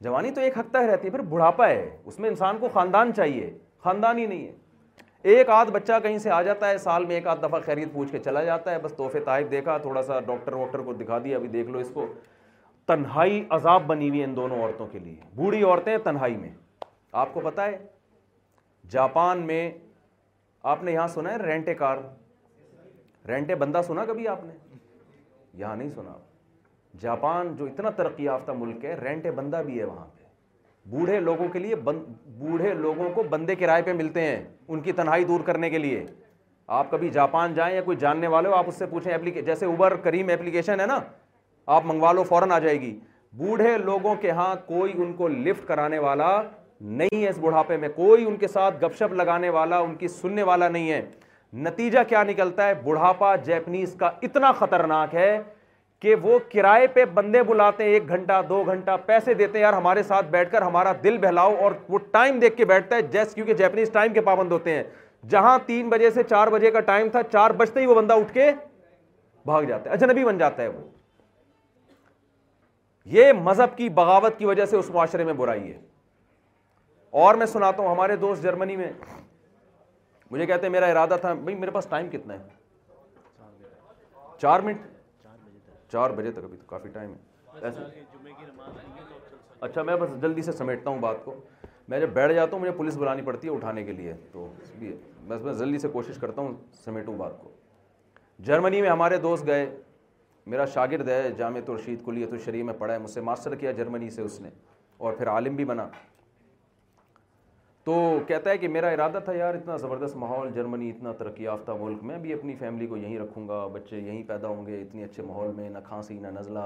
جوانی 0.02 0.30
تو 0.36 0.40
ایک 0.40 0.56
ہفتہ 0.58 0.78
تک 0.78 0.88
رہتی 0.90 1.06
ہے 1.06 1.10
پھر 1.12 1.20
بڑھاپا 1.32 1.68
ہے 1.68 1.88
اس 2.04 2.18
میں 2.20 2.28
انسان 2.30 2.56
کو 2.60 2.68
خاندان 2.72 3.12
چاہیے 3.16 3.50
خاندان 3.84 4.18
ہی 4.18 4.26
نہیں 4.26 4.46
ہے 4.46 5.30
ایک 5.34 5.50
آدھ 5.56 5.70
بچہ 5.70 5.98
کہیں 6.02 6.16
سے 6.18 6.30
آ 6.30 6.40
جاتا 6.42 6.68
ہے 6.70 6.78
سال 6.84 7.04
میں 7.06 7.14
ایک 7.14 7.26
آدھ 7.32 7.40
دفعہ 7.42 7.60
خیریت 7.64 7.92
پوچھ 7.92 8.10
کے 8.12 8.18
چلا 8.24 8.42
جاتا 8.44 8.72
ہے 8.72 8.78
بس 8.82 8.92
تحفے 8.96 9.20
طائف 9.26 9.50
دیکھا 9.50 9.76
تھوڑا 9.84 10.02
سا 10.02 10.18
ڈاکٹر 10.30 10.52
واکٹر 10.52 10.78
کو 10.88 10.92
دکھا 11.02 11.18
دیا 11.24 11.36
ابھی 11.36 11.48
دیکھ 11.48 11.70
لو 11.70 11.78
اس 11.78 11.90
کو 11.94 12.06
تنہائی 12.86 13.42
عذاب 13.58 13.86
بنی 13.86 14.08
ہوئی 14.08 14.20
ہے 14.20 14.24
ان 14.24 14.34
دونوں 14.36 14.58
عورتوں 14.62 14.86
کے 14.92 14.98
لیے 14.98 15.16
بوڑھی 15.34 15.62
عورتیں 15.62 15.96
تنہائی 16.04 16.36
میں 16.36 16.50
آپ 17.24 17.32
کو 17.34 17.40
پتہ 17.44 17.60
ہے 17.70 17.78
جاپان 18.90 19.46
میں 19.52 19.70
آپ 20.74 20.82
نے 20.84 20.92
یہاں 20.92 21.06
سنا 21.14 21.32
ہے 21.32 21.36
رینٹے 21.46 21.74
کار 21.84 21.98
رینٹے 23.28 23.54
بندہ 23.64 23.80
سنا 23.86 24.04
کبھی 24.04 24.28
آپ 24.28 24.44
نے 24.44 24.52
یہاں 25.58 25.76
نہیں 25.76 25.90
سنا 25.96 26.10
آپ 26.10 26.30
جاپان 27.00 27.54
جو 27.56 27.64
اتنا 27.66 27.90
ترقی 27.96 28.24
یافتہ 28.24 28.52
ملک 28.58 28.84
ہے 28.84 28.94
رینٹ 29.02 29.26
بندہ 29.36 29.60
بھی 29.66 29.78
ہے 29.78 29.84
وہاں 29.84 30.06
پہ 30.16 30.20
بوڑھے 30.90 31.18
لوگوں 31.20 31.48
کے 31.52 31.58
لیے 31.58 31.74
بوڑھے 31.84 32.72
لوگوں 32.74 33.08
کو 33.14 33.22
بندے 33.30 33.54
کرائے 33.54 33.82
پہ 33.82 33.92
ملتے 33.92 34.22
ہیں 34.26 34.42
ان 34.68 34.80
کی 34.80 34.92
تنہائی 34.92 35.24
دور 35.24 35.40
کرنے 35.46 35.70
کے 35.70 35.78
لیے 35.78 36.04
آپ 36.78 36.90
کبھی 36.90 37.08
جاپان 37.10 37.54
جائیں 37.54 37.74
یا 37.74 37.80
کوئی 37.82 37.96
جاننے 38.00 38.26
والے 38.34 38.48
ہو 38.48 38.54
آپ 38.54 38.68
اس 38.68 38.74
سے 38.78 38.86
پوچھیں 38.86 39.40
جیسے 39.46 39.66
اوبر 39.66 39.96
کریم 40.04 40.28
اپلیکیشن 40.34 40.80
ہے 40.80 40.86
نا 40.86 40.98
آپ 41.76 41.84
منگوا 41.86 42.12
لو 42.12 42.22
فوراً 42.28 42.50
آ 42.52 42.58
جائے 42.58 42.80
گی 42.80 42.98
بوڑھے 43.36 43.76
لوگوں 43.78 44.14
کے 44.20 44.30
ہاں 44.38 44.54
کوئی 44.66 44.92
ان 45.02 45.12
کو 45.16 45.28
لفٹ 45.28 45.66
کرانے 45.68 45.98
والا 45.98 46.30
نہیں 47.00 47.22
ہے 47.24 47.28
اس 47.28 47.38
بڑھاپے 47.40 47.76
میں 47.76 47.88
کوئی 47.94 48.24
ان 48.28 48.36
کے 48.36 48.48
ساتھ 48.48 48.82
گپ 48.84 48.94
شپ 48.98 49.12
لگانے 49.14 49.48
والا 49.56 49.78
ان 49.80 49.94
کی 49.94 50.08
سننے 50.20 50.42
والا 50.42 50.68
نہیں 50.68 50.90
ہے 50.92 51.02
نتیجہ 51.66 51.98
کیا 52.08 52.22
نکلتا 52.24 52.66
ہے 52.68 52.74
بڑھاپا 52.84 53.34
جیپنیز 53.44 53.94
کا 53.98 54.10
اتنا 54.28 54.52
خطرناک 54.58 55.14
ہے 55.14 55.38
کہ 56.02 56.14
وہ 56.22 56.38
کرائے 56.52 56.86
پہ 56.94 57.04
بندے 57.14 57.42
بلاتے 57.48 57.84
ہیں 57.84 57.90
ایک 57.92 58.08
گھنٹہ 58.14 58.40
دو 58.48 58.62
گھنٹہ 58.72 58.96
پیسے 59.06 59.34
دیتے 59.40 59.58
ہیں 59.58 59.62
یار 59.62 59.72
ہمارے 59.72 60.02
ساتھ 60.02 60.26
بیٹھ 60.30 60.50
کر 60.52 60.62
ہمارا 60.62 60.92
دل 61.02 61.18
بہلاؤ 61.22 61.54
اور 61.66 61.72
وہ 61.88 61.98
ٹائم 62.12 62.38
دیکھ 62.40 62.56
کے 62.56 62.64
بیٹھتا 62.70 62.96
ہے 62.96 63.02
جیسے 63.12 63.34
کیونکہ 63.34 63.54
جیپنیز 63.60 63.90
ٹائم 63.92 64.12
کے 64.12 64.20
پابند 64.30 64.52
ہوتے 64.52 64.74
ہیں 64.74 64.82
جہاں 65.30 65.58
تین 65.66 65.88
بجے 65.88 66.10
سے 66.10 66.22
چار 66.30 66.48
بجے 66.54 66.70
کا 66.70 66.80
ٹائم 66.90 67.08
تھا 67.12 67.22
چار 67.32 67.50
بجتے 67.60 67.80
ہی 67.80 67.86
وہ 67.86 67.94
بندہ 67.94 68.14
اٹھ 68.20 68.32
کے 68.34 68.50
بھاگ 69.46 69.62
جاتا 69.68 69.90
ہے 69.90 69.94
اجنبی 69.94 70.24
بن 70.24 70.38
جاتا 70.38 70.62
ہے 70.62 70.68
وہ 70.68 70.80
یہ 73.18 73.32
مذہب 73.42 73.76
کی 73.76 73.88
بغاوت 74.00 74.38
کی 74.38 74.44
وجہ 74.46 74.64
سے 74.70 74.76
اس 74.76 74.90
معاشرے 74.94 75.24
میں 75.24 75.32
برائی 75.42 75.70
ہے 75.72 75.80
اور 77.22 77.34
میں 77.42 77.46
سناتا 77.52 77.82
ہوں 77.82 77.90
ہمارے 77.90 78.16
دوست 78.24 78.42
جرمنی 78.42 78.76
میں 78.76 78.90
مجھے 80.30 80.46
کہتے 80.46 80.66
ہیں 80.66 80.72
میرا 80.72 80.86
ارادہ 80.94 81.16
تھا 81.20 81.32
بھائی 81.34 81.56
میرے 81.58 81.70
پاس 81.70 81.86
ٹائم 81.90 82.10
کتنا 82.12 82.34
ہے 82.34 82.60
چار 84.40 84.60
منٹ 84.60 84.90
چار 85.92 86.10
بجے 86.16 86.30
تک 86.32 86.44
ابھی 86.44 86.56
تو 86.56 86.64
کافی 86.66 86.88
ٹائم 86.92 87.12
ہے 87.12 87.70
اچھا 89.64 89.82
میں 89.88 89.96
بس 89.96 90.20
جلدی 90.22 90.42
سے 90.42 90.52
سمیٹتا 90.58 90.90
ہوں 90.90 90.98
بات 90.98 91.24
کو 91.24 91.34
میں 91.88 91.98
جب 92.00 92.08
بیٹھ 92.14 92.32
جاتا 92.32 92.52
ہوں 92.52 92.60
مجھے 92.60 92.72
پولیس 92.76 92.96
بلانی 92.96 93.22
پڑتی 93.22 93.48
ہے 93.48 93.52
اٹھانے 93.54 93.82
کے 93.84 93.92
لیے 93.92 94.14
تو 94.32 94.46
بس 95.28 95.42
میں 95.44 95.52
جلدی 95.58 95.78
سے 95.78 95.88
کوشش 95.92 96.18
کرتا 96.20 96.42
ہوں 96.42 96.54
سمیٹوں 96.84 97.16
بات 97.16 97.38
کو 97.40 97.50
جرمنی 98.48 98.80
میں 98.82 98.90
ہمارے 98.90 99.16
دوست 99.26 99.46
گئے 99.46 99.66
میرا 100.52 100.64
شاگرد 100.74 101.08
ہے 101.08 101.30
جامع 101.38 101.60
رشید 101.74 102.04
کلیت 102.04 102.32
الشریع 102.32 102.62
میں 102.70 102.74
پڑھا 102.78 102.94
ہے 102.94 102.98
مجھ 102.98 103.10
سے 103.10 103.20
ماسٹر 103.32 103.54
کیا 103.56 103.72
جرمنی 103.82 104.10
سے 104.10 104.22
اس 104.22 104.40
نے 104.40 104.50
اور 105.06 105.12
پھر 105.18 105.28
عالم 105.30 105.56
بھی 105.56 105.64
بنا 105.64 105.86
تو 107.84 107.94
کہتا 108.26 108.50
ہے 108.50 108.58
کہ 108.58 108.68
میرا 108.68 108.88
ارادہ 108.94 109.18
تھا 109.24 109.32
یار 109.34 109.54
اتنا 109.54 109.76
زبردست 109.76 110.16
ماحول 110.16 110.50
جرمنی 110.54 110.88
اتنا 110.90 111.12
ترقی 111.18 111.44
یافتہ 111.44 111.72
ملک 111.78 112.02
میں 112.10 112.18
بھی 112.24 112.32
اپنی 112.32 112.54
فیملی 112.58 112.86
کو 112.86 112.96
یہیں 112.96 113.18
رکھوں 113.18 113.46
گا 113.48 113.66
بچے 113.72 113.98
یہیں 113.98 114.22
پیدا 114.26 114.48
ہوں 114.48 114.66
گے 114.66 114.80
اتنے 114.82 115.04
اچھے 115.04 115.22
ماحول 115.22 115.50
میں 115.54 115.68
نہ 115.70 115.78
کھانسی 115.84 116.18
نہ 116.18 116.26
نزلہ 116.38 116.58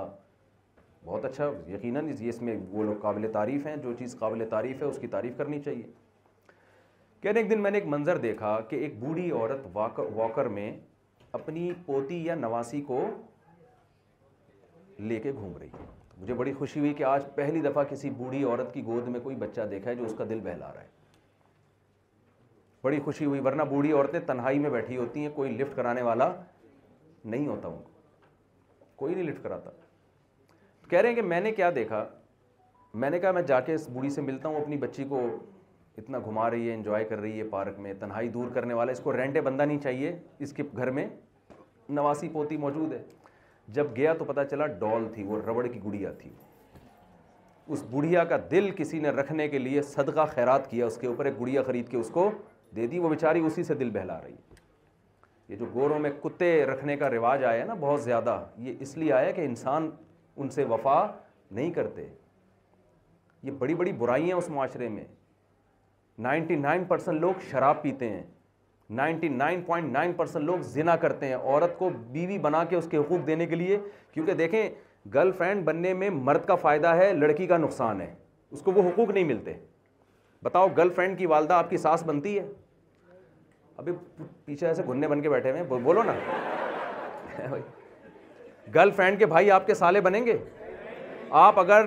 بہت 1.05 1.25
اچھا 1.25 1.51
یقیناً 1.73 2.09
اس 2.29 2.41
میں 2.43 2.57
وہ 2.71 2.83
لوگ 2.85 2.97
قابل 3.03 3.31
تعریف 3.33 3.67
ہیں 3.67 3.77
جو 3.83 3.93
چیز 3.99 4.17
قابل 4.19 4.45
تعریف 4.51 4.83
ہے 4.83 4.87
اس 4.89 4.99
کی 5.01 5.07
تعریف 5.17 5.37
کرنی 5.37 5.61
چاہیے 5.63 5.83
کہنے 7.23 7.41
ایک 7.41 7.51
دن 7.51 7.63
میں 7.63 7.71
نے 7.71 7.79
ایک 7.79 7.87
منظر 7.97 8.17
دیکھا 8.27 8.59
کہ 8.69 8.77
ایک 8.77 8.99
بوڑھی 9.05 9.31
عورت 9.31 9.67
واکر 10.17 10.49
میں 10.59 10.71
اپنی 11.41 11.71
پوتی 11.87 12.25
یا 12.27 12.35
نواسی 12.35 12.81
کو 12.87 13.01
لے 15.09 15.21
کے 15.21 15.33
گھوم 15.33 15.57
رہی 15.61 15.69
ہے 15.79 15.87
مجھے 16.21 16.35
بڑی 16.35 16.53
خوشی 16.59 16.81
ہوئی 16.81 16.93
کہ 16.99 17.05
آج 17.05 17.25
پہلی 17.35 17.61
دفعہ 17.69 17.85
کسی 17.91 18.11
بوڑھی 18.19 18.43
عورت 18.45 18.75
کی 18.75 18.85
گود 18.87 19.09
میں 19.09 19.21
کوئی 19.23 19.37
بچہ 19.39 19.61
دیکھا 19.71 19.91
ہے 19.91 19.95
جو 19.97 20.05
اس 20.05 20.15
کا 20.19 20.25
دل 20.29 20.41
بہلا 20.45 20.73
رہا 20.75 20.83
ہے 20.83 20.95
بڑی 22.87 22.99
خوشی 23.05 23.25
ہوئی 23.25 23.41
ورنہ 23.45 23.63
بوڑھی 23.69 23.93
عورتیں 23.93 24.19
تنہائی 24.27 24.59
میں 24.65 24.71
بیٹھی 24.71 24.97
ہوتی 24.97 25.21
ہیں 25.23 25.29
کوئی 25.35 25.51
لفٹ 25.53 25.75
کرانے 25.77 26.03
والا 26.09 26.29
نہیں 27.33 27.47
ہوتا 27.47 27.69
ان 27.69 27.79
کو 27.83 27.91
کوئی 29.03 29.15
نہیں 29.15 29.25
لفٹ 29.29 29.43
کراتا 29.43 29.71
کہہ 30.91 30.99
رہے 30.99 31.09
ہیں 31.09 31.15
کہ 31.17 31.23
میں 31.33 31.41
نے 31.41 31.53
کیا 31.53 31.71
دیکھا 31.75 32.05
میں 33.05 33.11
نے 33.11 33.19
کہا 33.21 33.31
میں 33.39 33.43
جا 33.53 33.59
کے 33.69 33.75
اس 33.75 33.89
بوڑھی 33.93 34.11
سے 34.11 34.21
ملتا 34.29 34.49
ہوں 34.49 34.61
اپنی 34.61 34.77
بچی 34.87 35.05
کو 35.15 35.21
اتنا 36.05 36.19
گھما 36.29 36.49
رہی 36.51 36.69
ہے 36.69 36.75
انجوائے 36.75 37.05
کر 37.11 37.19
رہی 37.27 37.39
ہے 37.39 37.45
پارک 37.59 37.79
میں 37.87 37.95
تنہائی 38.01 38.29
دور 38.39 38.51
کرنے 38.55 38.75
والا 38.81 38.93
اس 38.93 39.01
کو 39.05 39.17
رینٹے 39.17 39.41
بندہ 39.51 39.63
نہیں 39.71 39.79
چاہیے 39.89 40.17
اس 40.47 40.53
کے 40.57 40.63
گھر 40.77 40.91
میں 41.01 41.09
نواسی 42.01 42.29
پوتی 42.33 42.57
موجود 42.67 42.93
ہے 42.93 43.03
جب 43.79 43.95
گیا 43.97 44.13
تو 44.19 44.25
پتہ 44.33 44.41
چلا 44.51 44.67
ڈال 44.85 45.09
تھی 45.15 45.25
وہ 45.33 45.41
ربڑ 45.47 45.67
کی 45.67 45.83
گڑیا 45.85 46.13
تھی 46.23 46.31
اس 47.75 47.83
بڑھیا 47.91 48.25
کا 48.33 48.37
دل 48.51 48.71
کسی 48.77 48.99
نے 49.01 49.11
رکھنے 49.21 49.49
کے 49.49 49.59
لیے 49.59 49.83
صدقہ 49.95 50.27
خیرات 50.35 50.69
کیا 50.71 50.87
اس 50.87 50.97
کے 51.01 51.07
اوپر 51.07 51.25
ایک 51.31 51.41
گڑیا 51.41 51.63
خرید 51.67 51.89
کے 51.89 51.97
اس 51.97 52.11
کو 52.19 52.31
دے 52.77 52.87
دی 52.87 52.99
وہ 52.99 53.09
بیچاری 53.09 53.41
اسی 53.47 53.63
سے 53.65 53.75
دل 53.75 53.91
بہلا 53.91 54.19
رہی 54.25 54.35
یہ 55.49 55.57
جو 55.57 55.67
گوروں 55.75 55.99
میں 55.99 56.11
کتے 56.23 56.55
رکھنے 56.67 56.97
کا 56.97 57.11
رواج 57.11 57.45
آیا 57.45 57.61
ہے 57.61 57.65
نا 57.67 57.75
بہت 57.81 58.03
زیادہ 58.03 58.43
یہ 58.59 58.75
اس 58.83 58.97
لیے 58.99 59.13
آیا 59.13 59.31
کہ 59.33 59.41
انسان 59.45 59.91
ان 60.37 60.49
سے 60.51 60.65
وفا 60.71 61.01
نہیں 61.51 61.71
کرتے 61.73 62.07
یہ 63.43 63.51
بڑی 63.59 63.75
بڑی 63.75 63.93
برائیاں 63.99 64.27
ہیں 64.27 64.35
اس 64.45 64.49
معاشرے 64.51 64.89
میں 64.89 65.05
نائنٹی 66.27 66.57
نائن 66.57 66.85
پرسن 66.89 67.21
لوگ 67.21 67.41
شراب 67.51 67.81
پیتے 67.83 68.09
ہیں 68.09 68.23
ninety 68.99 69.29
nine 69.29 69.61
point 69.67 69.93
nine 69.93 70.13
percent 70.17 70.45
لوگ 70.45 70.59
زنا 70.73 70.97
کرتے 70.97 71.29
ہیں 71.29 71.35
عورت 71.37 71.79
کو 71.79 71.91
بیوی 72.13 72.39
بنا 72.39 72.65
کے 72.71 72.77
اس 72.77 72.87
کے 72.91 72.97
حقوق 72.97 73.27
دینے 73.27 73.47
کے 73.47 73.57
لیے 73.57 73.79
کیونکہ 74.13 74.35
دیکھیں 74.35 74.69
گرل 75.15 75.31
فرینڈ 75.39 75.65
بننے 75.65 75.93
میں 75.95 76.11
مرد 76.11 76.45
کا 76.47 76.55
فائدہ 76.65 76.95
ہے 76.97 77.13
لڑکی 77.13 77.47
کا 77.47 77.57
نقصان 77.59 78.01
ہے 78.01 78.15
اس 78.51 78.61
کو 78.63 78.73
وہ 78.73 78.83
حقوق 78.89 79.11
نہیں 79.11 79.25
ملتے 79.25 79.53
بتاؤ 80.47 80.67
گرل 80.77 80.89
فرینڈ 80.97 81.19
کی 81.19 81.27
والدہ 81.27 81.53
آپ 81.53 81.71
کی 81.71 81.77
ساس 81.87 82.03
بنتی 82.07 82.39
ہے 82.39 82.45
ابھی 83.77 83.93
پیچھے 84.45 84.67
ایسے 84.67 84.83
گننے 84.89 85.09
بن 85.09 85.21
کے 85.23 85.29
بیٹھے 85.31 85.51
ہوئے 85.51 85.63
ہیں 85.63 85.79
بولو 85.85 86.03
نا 86.03 86.13
گرل 88.75 88.91
فرینڈ 88.97 89.19
کے 89.19 89.27
بھائی 89.33 89.51
آپ 89.57 89.67
کے 89.67 89.75
سالے 89.81 90.01
بنیں 90.07 90.25
گے 90.27 90.37
آپ 91.47 91.59
اگر 91.61 91.87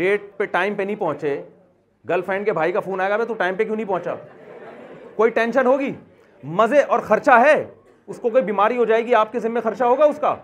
ڈیٹ 0.00 0.24
پہ 0.36 0.44
ٹائم 0.56 0.74
پہ 0.74 0.82
نہیں 0.82 0.96
پہنچے 1.04 1.36
گرل 2.08 2.22
فرینڈ 2.26 2.44
کے 2.46 2.52
بھائی 2.58 2.72
کا 2.72 2.80
فون 2.88 3.00
آئے 3.00 3.10
گا 3.10 3.16
میں 3.16 3.24
تو 3.26 3.34
ٹائم 3.44 3.54
پہ 3.56 3.64
کیوں 3.70 3.76
نہیں 3.76 3.86
پہنچا 3.92 4.14
کوئی 5.16 5.30
ٹینشن 5.38 5.66
ہوگی 5.72 5.92
مزے 6.62 6.80
اور 6.94 7.00
خرچہ 7.12 7.40
ہے 7.44 7.54
اس 7.60 8.18
کو 8.22 8.28
کوئی 8.30 8.42
بیماری 8.50 8.76
ہو 8.78 8.84
جائے 8.94 9.06
گی 9.06 9.14
آپ 9.22 9.32
کے 9.32 9.40
ذمہ 9.46 9.60
خرچہ 9.68 9.84
ہوگا 9.94 10.04
اس 10.14 10.18
کا 10.26 10.34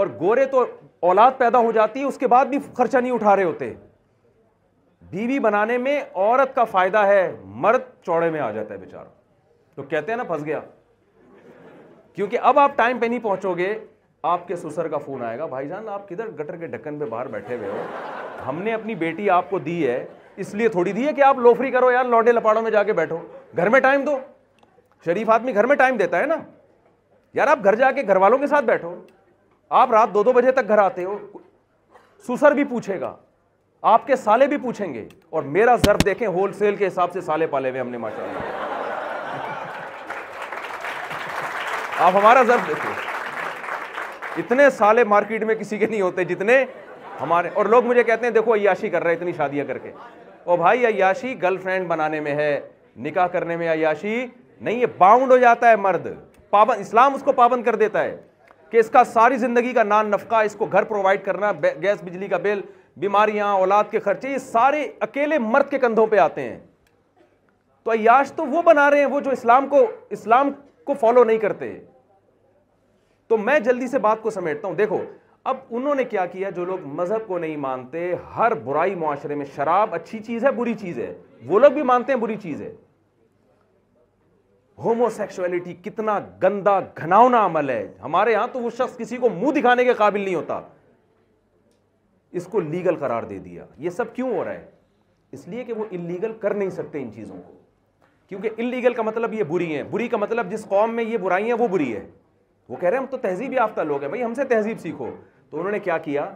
اور 0.00 0.06
گورے 0.20 0.44
تو 0.56 0.64
اولاد 1.12 1.38
پیدا 1.46 1.58
ہو 1.68 1.72
جاتی 1.80 2.00
ہے 2.00 2.04
اس 2.04 2.18
کے 2.18 2.26
بعد 2.36 2.46
بھی 2.54 2.58
خرچہ 2.82 2.98
نہیں 2.98 3.12
اٹھا 3.20 3.36
رہے 3.36 3.44
ہوتے 3.52 3.72
بی 5.10 5.38
بنانے 5.38 5.76
میں 5.78 6.00
عورت 6.14 6.54
کا 6.54 6.64
فائدہ 6.64 6.98
ہے 7.06 7.30
مرد 7.64 7.80
چوڑے 8.06 8.30
میں 8.30 8.40
آ 8.40 8.50
جاتا 8.50 8.74
ہے 8.74 8.78
بیچارہ 8.78 9.08
تو 9.74 9.82
کہتے 9.82 10.12
ہیں 10.12 10.16
نا 10.16 10.24
پھنس 10.24 10.44
گیا 10.46 10.60
کیونکہ 12.14 12.38
اب 12.50 12.58
آپ 12.58 12.76
ٹائم 12.76 12.98
پہ 12.98 13.06
نہیں 13.06 13.18
پہنچو 13.22 13.52
گے 13.58 13.74
آپ 14.32 14.46
کے 14.48 14.56
سسر 14.56 14.88
کا 14.88 14.98
فون 14.98 15.22
آئے 15.24 15.38
گا 15.38 15.46
بھائی 15.46 15.68
جان 15.68 15.88
آپ 15.88 16.08
کدھر 16.08 16.28
گٹر 16.40 16.56
کے 16.56 16.66
ڈھکن 16.66 16.98
پہ 16.98 17.04
باہر 17.08 17.28
بیٹھے 17.28 17.56
ہوئے 17.56 17.68
ہو 17.70 17.82
ہم 18.48 18.62
نے 18.62 18.72
اپنی 18.74 18.94
بیٹی 19.02 19.28
آپ 19.30 19.50
کو 19.50 19.58
دی 19.58 19.86
ہے 19.86 20.04
اس 20.44 20.54
لیے 20.54 20.68
تھوڑی 20.68 20.92
دی 20.92 21.06
ہے 21.06 21.12
کہ 21.14 21.22
آپ 21.22 21.38
لوفری 21.38 21.70
کرو 21.70 21.90
یار 21.90 22.04
لوڈے 22.04 22.32
لپاڑوں 22.32 22.62
میں 22.62 22.70
جا 22.70 22.82
کے 22.82 22.92
بیٹھو 22.92 23.18
گھر 23.56 23.68
میں 23.70 23.80
ٹائم 23.80 24.04
دو 24.04 24.16
شریف 25.04 25.30
آدمی 25.30 25.54
گھر 25.54 25.66
میں 25.66 25.76
ٹائم 25.76 25.96
دیتا 25.96 26.20
ہے 26.20 26.26
نا 26.26 26.36
یار 27.34 27.46
آپ 27.48 27.64
گھر 27.64 27.74
جا 27.76 27.90
کے 27.92 28.02
گھر 28.06 28.16
والوں 28.24 28.38
کے 28.38 28.46
ساتھ 28.46 28.64
بیٹھو 28.64 28.94
آپ 29.80 29.92
رات 29.92 30.14
دو 30.14 30.22
دو 30.22 30.32
بجے 30.32 30.52
تک 30.52 30.68
گھر 30.68 30.78
آتے 30.78 31.04
ہو 31.04 31.18
سسر 32.28 32.52
بھی 32.54 32.64
پوچھے 32.70 33.00
گا 33.00 33.14
آپ 33.86 34.06
کے 34.06 34.16
سالے 34.16 34.46
بھی 34.48 34.56
پوچھیں 34.56 34.92
گے 34.92 35.02
اور 35.30 35.42
میرا 35.54 35.74
ضرب 35.84 36.04
دیکھیں 36.04 36.26
ہول 36.26 36.52
سیل 36.58 36.76
کے 36.76 36.86
حساب 36.86 37.12
سے 37.12 37.20
سالے 37.20 37.46
پالے 37.46 37.70
ہوئے 37.70 37.80
ہم 37.80 37.88
نے 37.88 37.98
ماشاء 38.02 38.22
اللہ 38.24 38.52
آپ 42.04 42.12
ہمارا 42.16 42.42
ضرب 42.50 42.68
دیکھیں 42.68 44.40
اتنے 44.42 44.68
سالے 44.76 45.04
مارکیٹ 45.12 45.42
میں 45.50 45.54
کسی 45.54 45.78
کے 45.78 45.86
نہیں 45.86 46.00
ہوتے 46.00 46.24
جتنے 46.24 46.64
ہمارے 47.20 47.48
اور 47.54 47.66
لوگ 47.74 47.86
مجھے 47.86 48.02
کہتے 48.04 48.26
ہیں 48.26 48.32
دیکھو 48.34 48.54
عیاشی 48.54 48.88
کر 48.90 49.02
رہے 49.04 49.12
اتنی 49.14 49.32
شادیاں 49.36 49.64
کر 49.68 49.78
کے 49.78 49.92
او 50.44 50.56
بھائی 50.62 50.86
عیاشی 50.86 51.34
گرل 51.42 51.56
فرینڈ 51.62 51.88
بنانے 51.88 52.20
میں 52.20 52.34
ہے 52.36 52.52
نکاح 53.04 53.26
کرنے 53.34 53.56
میں 53.56 53.68
عیاشی 53.72 54.14
نہیں 54.60 54.80
یہ 54.80 54.86
باؤنڈ 54.98 55.30
ہو 55.32 55.36
جاتا 55.42 55.70
ہے 55.70 55.76
مرد 55.88 56.06
پابند 56.56 56.80
اسلام 56.80 57.14
اس 57.14 57.22
کو 57.24 57.32
پابند 57.42 57.64
کر 57.64 57.76
دیتا 57.84 58.02
ہے 58.04 58.16
کہ 58.70 58.76
اس 58.78 58.88
کا 58.90 59.04
ساری 59.12 59.36
زندگی 59.44 59.72
کا 59.72 59.82
نان 59.82 60.10
نفقہ 60.10 60.36
اس 60.44 60.54
کو 60.58 60.66
گھر 60.72 60.84
پرووائڈ 60.92 61.24
کرنا 61.24 61.52
گیس 61.82 62.02
بجلی 62.04 62.28
کا 62.28 62.36
بل 62.48 62.60
بیماریاں 63.00 63.46
اولاد 63.56 63.84
کے 63.90 63.98
خرچے 64.00 64.28
یہ 64.30 64.38
سارے 64.38 64.86
اکیلے 65.00 65.38
مرد 65.38 65.70
کے 65.70 65.78
کندھوں 65.78 66.06
پہ 66.10 66.18
آتے 66.18 66.40
ہیں 66.48 66.58
تو 67.84 67.92
عیاش 67.92 68.32
تو 68.36 68.44
وہ 68.46 68.62
بنا 68.66 68.90
رہے 68.90 68.98
ہیں 68.98 69.06
وہ 69.06 69.20
جو 69.20 69.30
اسلام 69.30 69.66
کو 69.68 69.82
اسلام 70.16 70.50
کو 70.86 70.94
فالو 71.00 71.24
نہیں 71.24 71.38
کرتے 71.38 71.72
تو 73.28 73.36
میں 73.38 73.58
جلدی 73.60 73.86
سے 73.88 73.98
بات 73.98 74.22
کو 74.22 74.30
سمیٹتا 74.30 74.68
ہوں 74.68 74.74
دیکھو 74.76 74.98
اب 75.50 75.56
انہوں 75.76 75.94
نے 75.94 76.04
کیا 76.04 76.24
کیا 76.26 76.50
جو 76.56 76.64
لوگ 76.64 76.86
مذہب 77.00 77.26
کو 77.26 77.38
نہیں 77.38 77.56
مانتے 77.64 78.12
ہر 78.36 78.54
برائی 78.64 78.94
معاشرے 78.94 79.34
میں 79.34 79.46
شراب 79.56 79.94
اچھی 79.94 80.18
چیز 80.22 80.44
ہے 80.44 80.50
بری 80.56 80.74
چیز 80.80 80.98
ہے 80.98 81.12
وہ 81.46 81.58
لوگ 81.60 81.72
بھی 81.72 81.82
مانتے 81.90 82.12
ہیں 82.12 82.18
بری 82.20 82.36
چیز 82.42 82.60
ہے 82.62 82.72
ہومو 84.84 85.08
سیکسویلٹی 85.16 85.74
کتنا 85.84 86.18
گندا 86.42 86.78
گھناؤنا 87.02 87.44
عمل 87.46 87.70
ہے 87.70 87.86
ہمارے 88.02 88.34
ہاں 88.34 88.46
تو 88.52 88.60
وہ 88.60 88.70
شخص 88.78 88.96
کسی 88.98 89.16
کو 89.16 89.28
منہ 89.34 89.52
دکھانے 89.58 89.84
کے 89.84 89.92
قابل 89.98 90.20
نہیں 90.20 90.34
ہوتا 90.34 90.60
اس 92.36 92.46
کو 92.52 92.60
لیگل 92.60 92.96
قرار 93.00 93.22
دے 93.22 93.38
دیا 93.38 93.64
یہ 93.78 93.90
سب 93.96 94.14
کیوں 94.14 94.30
ہو 94.36 94.42
رہا 94.44 94.52
ہے 94.52 94.70
اس 95.36 95.46
لیے 95.48 95.64
کہ 95.64 95.72
وہ 95.72 95.84
انلیگل 95.90 96.32
کر 96.40 96.54
نہیں 96.54 96.70
سکتے 96.78 97.02
ان 97.02 97.12
چیزوں 97.14 97.36
کو 97.46 97.52
کیونکہ 98.28 98.50
اللیگل 98.62 98.94
کا 98.94 99.02
مطلب 99.02 99.34
یہ 99.34 99.42
بری 99.48 99.74
ہیں 99.74 99.82
بری 99.90 100.08
کا 100.08 100.16
مطلب 100.16 100.50
جس 100.50 100.64
قوم 100.68 100.94
میں 100.94 101.04
یہ 101.04 101.18
برائی 101.26 101.44
ہیں 101.46 101.58
وہ 101.58 101.68
بری 101.76 101.92
ہے 101.96 102.04
وہ 102.68 102.76
کہہ 102.80 102.88
رہے 102.88 102.96
ہیں 102.96 103.04
ہم 103.04 103.10
تو 103.10 103.16
تہذیب 103.28 103.52
یافتہ 103.52 103.80
لوگ 103.92 104.00
ہیں 104.02 104.08
بھائی 104.08 104.24
ہم 104.24 104.34
سے 104.34 104.44
تہذیب 104.54 104.78
سیکھو 104.80 105.10
تو 105.50 105.58
انہوں 105.58 105.70
نے 105.72 105.78
کیا 105.80 105.98
کیا 106.08 106.28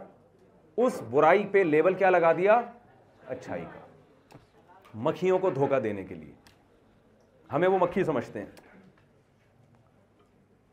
اس 0.85 1.01
برائی 1.11 1.45
پہ 1.51 1.63
لیول 1.73 1.93
کیا 2.01 2.09
لگا 2.09 2.31
دیا 2.37 2.59
اچھائی 3.35 3.63
کا 3.73 4.37
مکھیوں 5.09 5.39
کو 5.39 5.49
دھوکہ 5.55 5.79
دینے 5.79 6.03
کے 6.03 6.15
لیے 6.15 6.31
ہمیں 7.53 7.67
وہ 7.67 7.77
مکھی 7.81 8.03
سمجھتے 8.03 8.39
ہیں 8.39 8.45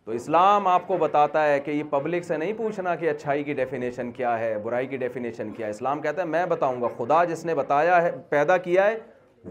تو 0.07 0.13
اسلام 0.13 0.67
آپ 0.69 0.87
کو 0.89 0.97
بتاتا 0.99 1.43
ہے 1.47 1.59
کہ 1.61 1.71
یہ 1.71 1.83
پبلک 1.91 2.25
سے 2.25 2.37
نہیں 2.37 2.53
پوچھنا 2.57 2.95
کہ 2.97 3.09
اچھائی 3.11 3.43
کی 3.45 3.53
ڈیفینیشن 3.61 4.11
کیا 4.17 4.39
ہے 4.39 4.59
برائی 4.63 4.87
کی 4.87 4.97
ڈیفینیشن 4.97 5.51
کیا 5.53 5.67
ہے 5.67 5.71
اسلام 5.71 6.01
کہتا 6.01 6.23
ہے 6.23 6.27
میں 6.27 6.45
بتاؤں 6.51 6.81
گا 6.83 6.89
خدا 6.99 7.23
جس 7.31 7.45
نے 7.45 7.55
بتایا 7.55 8.01
ہے 8.03 8.11
پیدا 8.29 8.57
کیا 8.67 8.85
ہے 8.87 8.97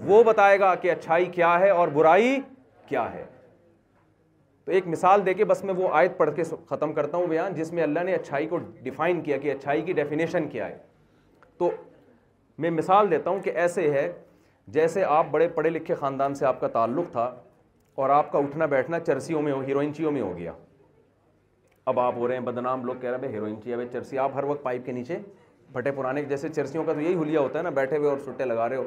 وہ 0.05 0.23
بتائے 0.23 0.59
گا 0.59 0.73
کہ 0.81 0.91
اچھائی 0.91 1.25
کیا 1.31 1.57
ہے 1.59 1.69
اور 1.69 1.87
برائی 1.97 2.39
کیا 2.89 3.03
ہے 3.13 3.25
تو 4.65 4.71
ایک 4.71 4.87
مثال 4.87 5.25
دے 5.25 5.33
کے 5.33 5.45
بس 5.45 5.63
میں 5.63 5.73
وہ 5.77 5.87
آیت 5.93 6.17
پڑھ 6.17 6.33
کے 6.35 6.43
ختم 6.69 6.93
کرتا 6.93 7.17
ہوں 7.17 7.27
بیان 7.35 7.53
جس 7.55 7.73
میں 7.73 7.83
اللہ 7.83 8.03
نے 8.05 8.13
اچھائی 8.15 8.47
کو 8.53 8.57
ڈیفائن 8.83 9.21
کیا 9.23 9.37
کہ 9.37 9.51
اچھائی 9.51 9.81
کی 9.85 9.93
ڈیفینیشن 9.93 10.47
کیا 10.51 10.67
ہے 10.69 10.77
تو 11.57 11.69
میں 12.65 12.69
مثال 12.77 13.11
دیتا 13.11 13.29
ہوں 13.29 13.41
کہ 13.43 13.51
ایسے 13.65 13.91
ہے 13.93 14.11
جیسے 14.79 15.03
آپ 15.03 15.25
بڑے 15.31 15.47
پڑھے 15.55 15.69
لکھے 15.69 15.95
خاندان 15.95 16.35
سے 16.35 16.45
آپ 16.45 16.59
کا 16.61 16.67
تعلق 16.79 17.11
تھا 17.11 17.33
اور 17.95 18.09
آپ 18.09 18.31
کا 18.31 18.37
اٹھنا 18.39 18.65
بیٹھنا 18.65 18.99
چرسیوں 18.99 19.41
میں 19.41 19.51
ہو 19.51 19.59
ہیروئنچیوں 19.67 20.11
میں 20.11 20.21
ہو 20.21 20.35
گیا 20.37 20.51
اب 21.91 21.99
آپ 21.99 22.13
ہو 22.17 22.27
رہے 22.27 22.37
ہیں 22.37 22.43
بدنام 22.43 22.83
لوگ 22.85 22.95
کہہ 23.01 23.09
رہے 23.09 23.27
ہیں 23.27 23.33
ہیروئنچی 23.33 23.71
چرسی 23.93 24.17
آپ 24.19 24.31
ہر 24.35 24.43
وقت 24.43 24.63
پائپ 24.63 24.85
کے 24.85 24.91
نیچے 24.91 25.17
بھٹے 25.73 25.91
پرانے 25.91 26.23
جیسے 26.23 26.49
چرسیوں 26.49 26.83
کا 26.83 26.93
تو 26.93 27.01
یہی 27.01 27.15
حلیہ 27.21 27.37
ہوتا 27.39 27.57
ہے 27.59 27.63
نا 27.63 27.69
بیٹھے 27.69 27.97
ہوئے 27.97 28.09
اور 28.09 28.17
سٹے 28.25 28.45
لگا 28.45 28.67
رہے 28.69 28.75
ہو 28.75 28.85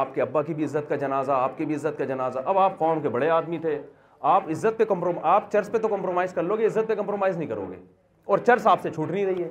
آپ 0.00 0.14
کے 0.14 0.22
ابا 0.22 0.42
کی 0.42 0.54
بھی 0.54 0.64
عزت 0.64 0.88
کا 0.88 0.96
جنازہ 0.96 1.32
آپ 1.32 1.56
کی 1.58 1.64
بھی 1.66 1.74
عزت 1.74 1.98
کا 1.98 2.04
جنازہ 2.04 2.38
اب 2.44 2.58
آپ 2.58 2.78
قوم 2.78 3.00
کے 3.02 3.08
بڑے 3.16 3.28
آدمی 3.30 3.58
تھے 3.58 3.78
آپ 4.34 4.48
عزت 4.50 4.78
پہ 4.78 4.84
کمپروم 4.84 5.18
آپ 5.28 5.50
چرس 5.52 5.70
پہ 5.72 5.78
تو 5.78 5.88
کمپرومائز 5.88 6.32
کر 6.32 6.42
لو 6.42 6.56
گے 6.58 6.66
عزت 6.66 6.88
پہ 6.88 6.94
کمپرومائز 6.94 7.36
نہیں 7.36 7.48
کرو 7.48 7.66
گے 7.70 7.76
اور 8.24 8.38
چرس 8.46 8.66
آپ 8.66 8.82
سے 8.82 8.90
چھوٹ 8.90 9.10
نہیں 9.10 9.26
رہی 9.26 9.42
ہے 9.42 9.48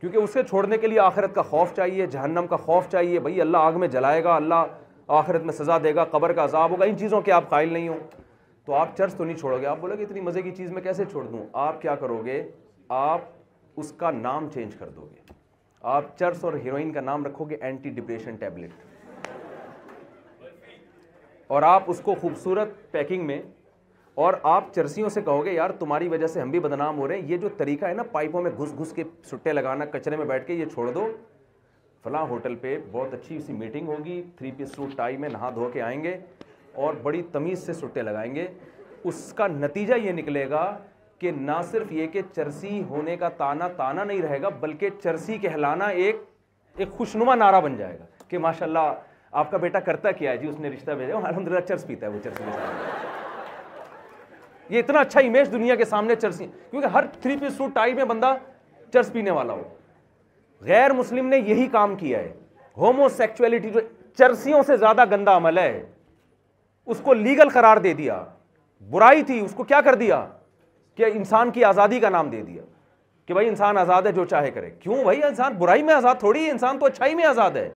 کیونکہ 0.00 0.16
اسے 0.18 0.42
چھوڑنے 0.48 0.78
کے 0.78 0.86
لیے 0.86 0.98
آخرت 1.00 1.34
کا 1.34 1.42
خوف 1.42 1.74
چاہیے 1.76 2.06
جہنم 2.12 2.46
کا 2.50 2.56
خوف 2.64 2.88
چاہیے 2.92 3.20
بھائی 3.20 3.40
اللہ 3.40 3.56
آگ 3.56 3.78
میں 3.80 3.88
جلائے 3.88 4.24
گا 4.24 4.34
اللہ 4.36 4.64
آخرت 5.14 5.42
میں 5.44 5.52
سزا 5.52 5.76
دے 5.82 5.94
گا 5.94 6.04
قبر 6.10 6.32
کا 6.34 6.44
عذاب 6.44 6.70
ہوگا 6.70 6.84
ان 6.84 6.96
چیزوں 6.98 7.20
کے 7.22 7.32
آپ 7.32 7.48
قائل 7.50 7.72
نہیں 7.72 7.88
ہوں 7.88 7.98
تو 8.66 8.74
آپ 8.74 8.96
چرس 8.98 9.14
تو 9.14 9.24
نہیں 9.24 9.36
چھوڑو 9.36 9.58
گے 9.60 9.66
آپ 9.66 9.78
بولو 9.80 9.96
گے 9.98 10.02
اتنی 10.04 10.20
مزے 10.20 10.42
کی 10.42 10.50
چیز 10.54 10.70
میں 10.72 10.82
کیسے 10.82 11.04
چھوڑ 11.10 11.24
دوں 11.26 11.44
آپ 11.66 11.80
کیا 11.82 11.94
کرو 11.96 12.20
گے 12.24 12.42
آپ 13.00 13.20
اس 13.80 13.92
کا 13.96 14.10
نام 14.10 14.48
چینج 14.54 14.74
کر 14.78 14.88
دو 14.96 15.06
گے 15.12 15.34
آپ 15.92 16.16
چرس 16.18 16.44
اور 16.44 16.52
ہیروئن 16.64 16.92
کا 16.92 17.00
نام 17.00 17.24
رکھو 17.26 17.44
گے 17.50 17.56
اینٹی 17.60 17.90
ڈپریشن 18.00 18.36
ٹیبلٹ 18.36 18.84
اور 21.54 21.62
آپ 21.62 21.90
اس 21.90 22.00
کو 22.04 22.14
خوبصورت 22.20 22.68
پیکنگ 22.92 23.26
میں 23.26 23.40
اور 24.24 24.34
آپ 24.52 24.74
چرسیوں 24.74 25.08
سے 25.14 25.22
کہو 25.22 25.44
گے 25.44 25.52
یار 25.52 25.70
تمہاری 25.78 26.08
وجہ 26.08 26.26
سے 26.26 26.40
ہم 26.40 26.50
بھی 26.50 26.60
بدنام 26.60 26.98
ہو 26.98 27.08
رہے 27.08 27.20
ہیں 27.20 27.28
یہ 27.30 27.36
جو 27.38 27.48
طریقہ 27.56 27.86
ہے 27.86 27.94
نا 27.94 28.02
پائپوں 28.12 28.42
میں 28.42 28.50
گھس 28.58 28.72
گھس 28.78 28.92
کے 28.92 29.04
سٹے 29.30 29.52
لگانا 29.52 29.84
کچرے 29.92 30.16
میں 30.16 30.24
بیٹھ 30.26 30.46
کے 30.46 30.54
یہ 30.54 30.64
چھوڑ 30.74 30.90
دو 30.92 31.06
فلاں 32.06 32.20
ہوٹل 32.30 32.54
پہ 32.60 32.76
بہت 32.90 33.14
اچھی 33.14 33.38
سی 33.42 33.52
میٹنگ 33.52 33.86
ہوگی 33.88 34.20
تھری 34.38 34.50
پیس 34.56 34.72
سوٹ 34.74 34.90
ٹائی 34.96 35.16
میں 35.22 35.28
نہا 35.28 35.48
دھو 35.54 35.68
کے 35.72 35.80
آئیں 35.82 36.02
گے 36.02 36.16
اور 36.82 36.94
بڑی 37.02 37.22
تمیز 37.32 37.64
سے 37.66 37.72
سٹے 37.74 38.02
لگائیں 38.02 38.34
گے 38.34 38.46
اس 39.10 39.32
کا 39.36 39.46
نتیجہ 39.46 39.94
یہ 40.02 40.12
نکلے 40.18 40.48
گا 40.50 40.62
کہ 41.18 41.30
نہ 41.36 41.52
صرف 41.70 41.90
یہ 41.92 42.06
کہ 42.12 42.20
چرسی 42.34 42.82
ہونے 42.90 43.16
کا 43.16 43.28
تانا 43.42 43.68
تانا 43.76 44.04
نہیں 44.04 44.22
رہے 44.22 44.40
گا 44.42 44.48
بلکہ 44.60 44.90
چرسی 45.02 45.38
کہلانا 45.46 45.86
ایک 46.04 46.20
ایک 46.78 46.90
خوشنما 46.98 47.34
نعرہ 47.34 47.60
بن 47.60 47.76
جائے 47.76 47.98
گا 47.98 48.04
کہ 48.28 48.38
ماشاء 48.46 48.66
اللہ 48.66 48.92
آپ 49.42 49.50
کا 49.50 49.56
بیٹا 49.66 49.80
کرتا 49.90 50.10
کیا 50.20 50.32
ہے 50.32 50.36
جی 50.38 50.46
اس 50.48 50.60
نے 50.60 50.68
رشتہ 50.70 50.90
بھیجا 51.02 51.16
الحمد 51.22 51.48
للہ 51.48 51.60
چرس 51.68 51.86
پیتا 51.86 52.06
ہے 52.06 52.10
وہ 52.12 52.18
چرسی 52.24 52.44
سامنے 52.44 53.04
یہ 54.74 54.78
اتنا 54.78 55.00
اچھا 55.00 55.20
امیج 55.20 55.50
دنیا 55.52 55.74
کے 55.74 55.84
سامنے 55.94 56.14
چرسی 56.22 56.46
کیونکہ 56.70 56.86
ہر 56.96 57.06
تھری 57.22 57.36
پیس 57.40 57.56
سوٹ 57.56 57.74
ٹائی 57.74 57.94
میں 57.94 58.04
بندہ 58.14 58.32
چرس 58.92 59.12
پینے 59.12 59.30
والا 59.40 59.52
ہو 59.52 59.62
غیر 60.64 60.92
مسلم 60.92 61.28
نے 61.28 61.38
یہی 61.46 61.66
کام 61.72 61.94
کیا 61.96 62.18
ہے 62.18 62.32
ہومو 62.76 63.08
سیکچویلٹی 63.16 63.70
جو 63.70 63.80
چرسیوں 64.18 64.62
سے 64.66 64.76
زیادہ 64.76 65.04
گندا 65.10 65.36
عمل 65.36 65.58
ہے 65.58 65.82
اس 66.86 67.00
کو 67.04 67.14
لیگل 67.14 67.48
قرار 67.52 67.76
دے 67.84 67.92
دیا 67.94 68.22
برائی 68.90 69.22
تھی 69.26 69.38
اس 69.40 69.52
کو 69.56 69.62
کیا 69.64 69.80
کر 69.84 69.94
دیا 70.04 70.24
کہ 70.96 71.04
انسان 71.14 71.50
کی 71.52 71.64
آزادی 71.64 72.00
کا 72.00 72.08
نام 72.10 72.28
دے 72.30 72.42
دیا 72.42 72.62
کہ 73.26 73.34
بھائی 73.34 73.48
انسان 73.48 73.78
آزاد 73.78 74.02
ہے 74.06 74.12
جو 74.12 74.24
چاہے 74.30 74.50
کرے 74.50 74.70
کیوں 74.80 75.02
بھائی 75.04 75.22
انسان 75.28 75.54
برائی 75.58 75.82
میں 75.82 75.94
آزاد 75.94 76.14
تھوڑی 76.20 76.44
ہے 76.44 76.50
انسان 76.50 76.78
تو 76.78 76.86
اچھائی 76.86 77.14
میں 77.14 77.24
آزاد 77.32 77.56
ہے 77.56 77.68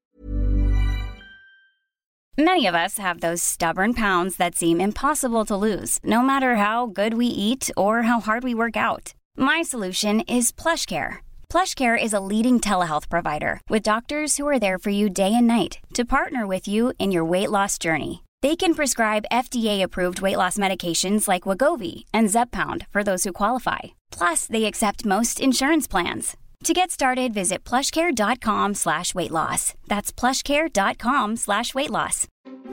Many 2.47 2.61
of 2.69 2.77
us 2.79 2.95
have 3.05 3.19
those 3.23 3.43
stubborn 3.47 3.93
pounds 3.97 4.37
that 4.43 4.55
seem 4.59 4.79
impossible 4.81 5.43
to 5.49 5.57
lose, 5.63 5.97
no 6.13 6.21
matter 6.29 6.51
how 6.55 6.87
good 6.99 7.15
we 7.17 7.27
eat 7.47 7.69
or 7.77 8.03
how 8.03 8.17
hard 8.29 8.45
we 8.45 8.55
work 8.61 8.79
out. 8.83 9.11
My 9.49 9.57
solution 9.71 10.21
is 10.39 10.49
Plush 10.61 10.87
Care. 10.93 11.19
PlushCare 11.51 12.01
is 12.01 12.13
a 12.15 12.25
leading 12.33 12.61
telehealth 12.61 13.09
provider 13.09 13.61
with 13.69 13.83
doctors 13.83 14.37
who 14.37 14.47
are 14.47 14.61
there 14.61 14.79
for 14.79 14.91
you 14.91 15.11
day 15.11 15.33
and 15.35 15.47
night 15.49 15.81
to 15.95 16.13
partner 16.17 16.47
with 16.47 16.69
you 16.69 16.93
in 16.99 17.11
your 17.11 17.25
weight 17.33 17.51
loss 17.51 17.77
journey. 17.77 18.23
They 18.41 18.55
can 18.55 18.73
prescribe 18.73 19.31
FDA-approved 19.33 20.23
weight 20.25 20.37
loss 20.37 20.57
medications 20.57 21.27
like 21.27 21.49
Wegovy 21.49 22.05
and 22.15 22.29
Zepbound 22.29 22.87
for 22.93 23.03
those 23.03 23.25
who 23.25 23.33
qualify. 23.33 23.81
Plus, 24.13 24.47
they 24.47 24.65
accept 24.65 25.05
most 25.05 25.41
insurance 25.41 25.89
plans. 25.89 26.37
To 26.65 26.73
get 26.73 26.91
started, 26.99 27.29
visit 27.43 27.61
plushcare.com/weightloss. 27.69 29.63
That's 29.93 30.11
plushcare.com/weightloss. 30.21 32.17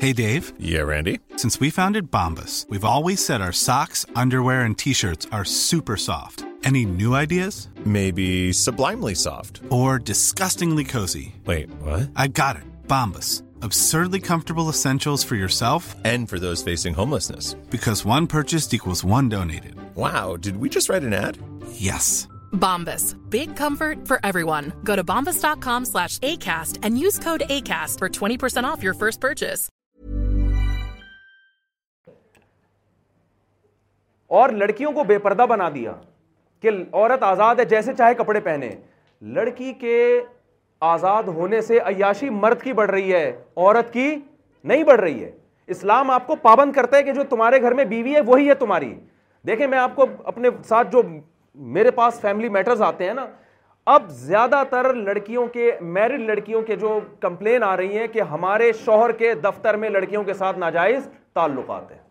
Hey, 0.04 0.14
Dave. 0.26 0.44
Yeah, 0.70 0.86
Randy. 0.86 1.16
Since 1.44 1.56
we 1.62 1.68
founded 1.80 2.10
Bombas, 2.18 2.54
we've 2.72 2.92
always 2.94 3.24
said 3.26 3.40
our 3.40 3.58
socks, 3.68 4.00
underwear, 4.24 4.60
and 4.68 4.76
T-shirts 4.84 5.24
are 5.36 5.54
super 5.60 5.98
soft. 6.10 6.36
لڑکیوں 6.66 7.92
کو 34.94 35.04
بے 35.08 35.18
پردہ 35.24 35.46
بنا 35.50 35.68
دیا 35.76 35.94
کہ 36.62 36.70
عورت 36.92 37.24
آزاد 37.24 37.56
ہے 37.60 37.66
جیسے 37.66 37.94
چاہے 37.98 38.14
کپڑے 38.16 38.40
پہنے 38.42 38.70
لڑکی 39.36 39.74
کے 39.80 39.98
آزاد 40.94 41.28
ہونے 41.36 41.62
سے 41.62 41.78
عیاشی 41.80 42.30
مرد 42.30 42.62
کی 42.62 42.74
بڑھ 42.80 42.90
رہی 42.92 43.14
ہے 43.14 43.28
عورت 43.58 43.92
کی 43.94 44.16
نہیں 44.72 44.84
بڑھ 44.84 45.00
رہی 45.02 45.24
ہے 45.24 45.32
اسلام 45.76 46.10
آپ 46.12 46.28
کو 46.28 46.36
پابند 46.42 46.74
کرتا 46.74 46.98
ہے 46.98 47.04
کہ 47.04 47.14
جو 47.14 47.24
تمہارے 47.30 47.62
گھر 47.62 47.74
میں 47.80 47.86
بیوی 47.86 48.16
ہے 48.16 48.22
وہی 48.28 48.48
ہے 48.50 48.54
تمہاری 48.60 48.94
دیکھیں 49.48 49.66
میں 49.68 49.78
آپ 49.80 49.96
کو 49.96 50.06
اپنے 50.32 50.50
ساتھ 50.68 50.92
جو 50.92 51.02
میرے 51.78 51.92
پاس 52.00 52.20
فیملی 52.22 52.50
میٹرز 52.60 52.82
آتے 52.82 53.06
ہیں 53.08 53.14
نا 53.14 53.26
اب 53.94 54.10
زیادہ 54.26 54.64
تر 54.70 54.94
لڑکیوں 54.94 55.46
کے 55.54 55.72
میرڈ 55.98 56.22
لڑکیوں 56.30 56.62
کے 56.62 56.76
جو 56.76 57.00
کمپلین 57.20 57.64
آ 57.64 57.76
رہی 57.78 57.98
ہیں 57.98 58.08
کہ 58.14 58.22
ہمارے 58.32 58.72
شوہر 58.86 59.12
کے 59.22 59.34
دفتر 59.44 59.76
میں 59.84 59.90
لڑکیوں 59.90 60.24
کے 60.24 60.34
ساتھ 60.44 60.60
ناجائز 60.60 61.08
تعلقات 61.36 61.92
ہیں 61.92 62.06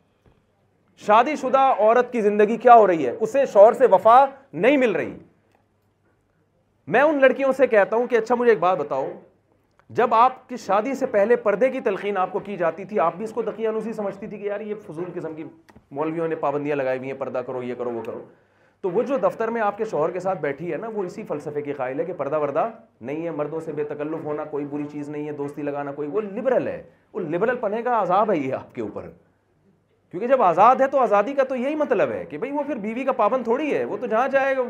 شادی 1.04 1.34
شدہ 1.36 1.58
عورت 1.78 2.12
کی 2.12 2.20
زندگی 2.22 2.56
کیا 2.58 2.74
ہو 2.74 2.86
رہی 2.86 3.06
ہے 3.06 3.10
اسے 3.20 3.44
شوہر 3.52 3.72
سے 3.78 3.86
وفا 3.90 4.24
نہیں 4.52 4.76
مل 4.76 4.92
رہی 4.96 5.16
میں 6.94 7.00
ان 7.00 7.20
لڑکیوں 7.20 7.52
سے 7.56 7.66
کہتا 7.66 7.96
ہوں 7.96 8.06
کہ 8.08 8.16
اچھا 8.16 8.34
مجھے 8.34 8.50
ایک 8.52 8.58
بات 8.60 8.78
بتاؤ 8.78 9.06
جب 9.98 10.14
آپ 10.14 10.48
کی 10.48 10.56
شادی 10.56 10.94
سے 10.94 11.06
پہلے 11.06 11.36
پردے 11.42 11.68
کی 11.70 11.80
تلقین 11.80 12.16
آپ 12.18 12.32
کو 12.32 12.38
کی 12.44 12.56
جاتی 12.56 12.84
تھی 12.84 12.98
آپ 13.00 13.16
بھی 13.16 13.24
اس 13.24 13.32
کو 13.32 13.42
تقی 13.50 13.66
انوسی 13.66 13.92
سمجھتی 13.92 14.26
تھی 14.26 14.38
کہ 14.38 14.44
یار 14.46 14.60
یہ 14.60 14.74
فضول 14.86 15.04
قسم 15.14 15.34
کی 15.34 15.44
مولویوں 15.98 16.28
نے 16.28 16.36
پابندیاں 16.36 16.76
لگائی 16.76 16.98
ہوئی 16.98 17.10
ہیں 17.10 17.18
پردہ 17.18 17.38
کرو 17.46 17.62
یہ 17.62 17.74
کرو 17.78 17.92
وہ 17.94 18.02
کرو 18.06 18.22
تو 18.82 18.90
وہ 18.90 19.02
جو 19.02 19.16
دفتر 19.22 19.48
میں 19.50 19.60
آپ 19.62 19.78
کے 19.78 19.84
شوہر 19.90 20.10
کے 20.12 20.20
ساتھ 20.20 20.40
بیٹھی 20.40 20.72
ہے 20.72 20.76
نا 20.78 20.88
وہ 20.94 21.04
اسی 21.04 21.22
فلسفے 21.28 21.62
کی 21.62 21.72
قائل 21.72 22.00
ہے 22.00 22.04
کہ 22.04 22.12
پردہ 22.18 22.38
وردہ 22.40 22.68
نہیں 23.00 23.24
ہے 23.24 23.30
مردوں 23.36 23.60
سے 23.64 23.72
بے 23.76 23.84
تکلف 23.94 24.24
ہونا 24.24 24.44
کوئی 24.50 24.64
بری 24.70 24.84
چیز 24.92 25.08
نہیں 25.08 25.26
ہے 25.26 25.32
دوستی 25.36 25.62
لگانا 25.62 25.92
کوئی 25.92 26.08
وہ 26.12 26.20
لبرل 26.32 26.66
ہے 26.68 26.82
وہ 27.12 27.20
لبرل 27.28 27.56
پنے 27.60 27.82
کا 27.82 28.00
عذاب 28.02 28.30
ہے 28.32 28.36
یہ 28.38 28.54
آپ 28.54 28.74
کے 28.74 28.82
اوپر 28.82 29.08
کیونکہ 30.10 30.26
جب 30.28 30.42
آزاد 30.42 30.80
ہے 30.80 30.86
تو 30.88 30.98
آزادی 31.00 31.32
کا 31.34 31.44
تو 31.48 31.56
یہی 31.56 31.74
مطلب 31.76 32.10
ہے 32.12 32.24
کہ 32.30 32.38
بھائی 32.38 32.52
وہ 32.52 32.62
پھر 32.66 32.76
بیوی 32.78 33.04
کا 33.04 33.12
پابند 33.12 33.44
تھوڑی 33.44 33.72
ہے 33.74 33.84
وہ 33.84 33.96
تو 34.00 34.06
جہاں 34.06 34.26
جائے 34.32 34.56
گا 34.56 34.62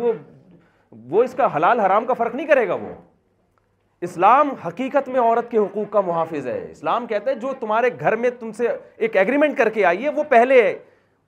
وہ 0.00 0.12
وہ 1.10 1.22
اس 1.24 1.34
کا 1.36 1.46
حلال 1.56 1.80
حرام 1.80 2.06
کا 2.06 2.14
فرق 2.14 2.34
نہیں 2.34 2.46
کرے 2.46 2.66
گا 2.68 2.74
وہ 2.80 2.88
اسلام 4.06 4.48
حقیقت 4.66 5.08
میں 5.08 5.20
عورت 5.20 5.50
کے 5.50 5.58
حقوق 5.58 5.90
کا 5.90 6.00
محافظ 6.06 6.46
ہے 6.46 6.58
اسلام 6.70 7.06
کہتا 7.06 7.30
ہے 7.30 7.34
جو 7.44 7.52
تمہارے 7.60 7.88
گھر 8.00 8.16
میں 8.24 8.30
تم 8.40 8.50
سے 8.52 8.68
ایک 8.96 9.16
ایگریمنٹ 9.16 9.56
کر 9.58 9.68
کے 9.76 9.84
آئی 9.90 10.04
ہے 10.04 10.08
وہ 10.16 10.22
پہلے 10.28 10.62
ہے 10.62 10.74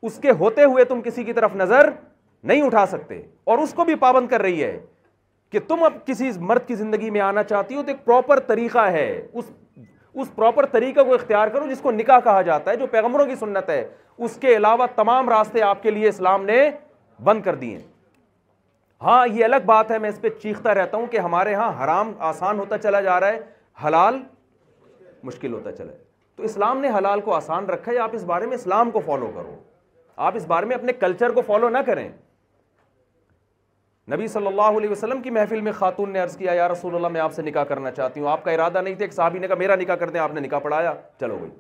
اس 0.09 0.19
کے 0.23 0.31
ہوتے 0.41 0.65
ہوئے 0.65 0.85
تم 0.85 1.01
کسی 1.03 1.25
کی 1.25 1.33
طرف 1.33 1.55
نظر 1.57 1.91
نہیں 2.51 2.63
اٹھا 2.63 2.85
سکتے 2.87 3.21
اور 3.53 3.59
اس 3.59 3.73
کو 3.75 3.85
بھی 3.85 3.95
پابند 4.01 4.29
کر 4.29 4.41
رہی 4.43 4.63
ہے 4.65 4.79
کہ 5.51 5.61
تم 5.69 5.83
اب 5.85 6.05
کسی 6.07 6.31
مرد 6.51 6.67
کی 6.69 6.75
زندگی 6.75 7.11
میں 7.11 7.21
آنا 7.21 7.43
چاہتی 7.53 7.75
ہو 7.77 7.83
تو 7.83 7.91
ایک 7.93 8.05
پراپر 8.05 8.41
طریقہ 8.47 8.87
ہے 8.93 9.07
اس 9.33 9.51
اس 10.23 10.35
پراپر 10.35 10.67
طریقہ 10.73 11.01
کو 11.07 11.15
اختیار 11.15 11.49
کرو 11.53 11.67
جس 11.71 11.81
کو 11.83 11.91
نکاح 11.91 12.19
کہا 12.25 12.43
جاتا 12.43 12.71
ہے 12.71 12.77
جو 12.77 12.87
پیغمبروں 12.91 13.27
کی 13.27 13.35
سنت 13.37 13.71
ہے 13.71 13.83
اس 14.25 14.37
کے 14.41 14.57
علاوہ 14.57 14.87
تمام 14.97 15.29
راستے 15.29 15.63
آپ 15.63 15.83
کے 15.83 15.91
لیے 15.91 16.09
اسلام 16.09 16.45
نے 16.47 16.59
بند 17.25 17.43
کر 17.43 17.55
دیے 17.65 17.79
ہاں 19.03 19.27
یہ 19.27 19.45
الگ 19.45 19.65
بات 19.67 19.91
ہے 19.91 19.99
میں 19.99 20.09
اس 20.11 20.21
پہ 20.21 20.29
چیختا 20.43 20.75
رہتا 20.75 20.97
ہوں 20.97 21.07
کہ 21.11 21.19
ہمارے 21.21 21.55
ہاں 21.55 21.71
حرام 21.83 22.13
آسان 22.29 22.59
ہوتا 22.59 22.79
چلا 22.79 23.01
جا 23.01 23.19
رہا 23.21 23.29
ہے 23.33 23.41
حلال 23.85 24.19
مشکل 25.23 25.53
ہوتا 25.53 25.73
چلا 25.73 25.93
ہے 25.93 26.03
تو 26.37 26.43
اسلام 26.43 26.81
نے 26.81 26.89
حلال 26.99 27.21
کو 27.25 27.35
آسان 27.35 27.67
رکھا 27.71 27.93
ہے 27.93 27.99
آپ 27.99 28.11
اس 28.15 28.23
بارے 28.25 28.47
میں 28.47 28.55
اسلام 28.57 28.91
کو 28.91 29.01
فالو 29.07 29.31
کرو 29.35 29.57
آپ 30.27 30.37
اس 30.37 30.47
بارے 30.47 30.67
میں 30.67 30.77
اپنے 30.77 30.93
کلچر 30.93 31.33
کو 31.33 31.43
فالو 31.47 31.69
نہ 31.69 31.79
کریں 31.87 32.09
نبی 34.13 34.27
صلی 34.29 34.47
اللہ 34.47 34.79
علیہ 34.79 34.89
وسلم 34.89 35.21
کی 35.23 35.31
محفل 35.31 35.61
میں 35.67 35.73
خاتون 35.73 36.11
نے 36.13 36.19
عرض 36.21 36.37
کیا 36.37 36.53
یا 36.53 36.67
رسول 36.69 36.95
اللہ 36.95 37.09
میں 37.13 37.21
آپ 37.21 37.33
سے 37.33 37.43
نکاح 37.43 37.65
کرنا 37.69 37.91
چاہتی 37.91 38.21
ہوں 38.21 38.29
آپ 38.31 38.43
کا 38.45 38.51
ارادہ 38.51 38.81
نہیں 38.81 38.95
تھا 38.95 39.05
ایک 39.05 39.13
صحابی 39.15 39.39
نے 39.39 39.47
کہا 39.49 39.57
میرا 39.59 39.75
نکاح 39.81 39.97
کرتے 40.01 40.19
ہیں 40.19 40.23
آپ 40.25 40.33
نے 40.35 40.41
نکاح 40.41 40.59
پڑھایا 40.63 40.93
چلو 41.21 41.37
بھائی 41.39 41.51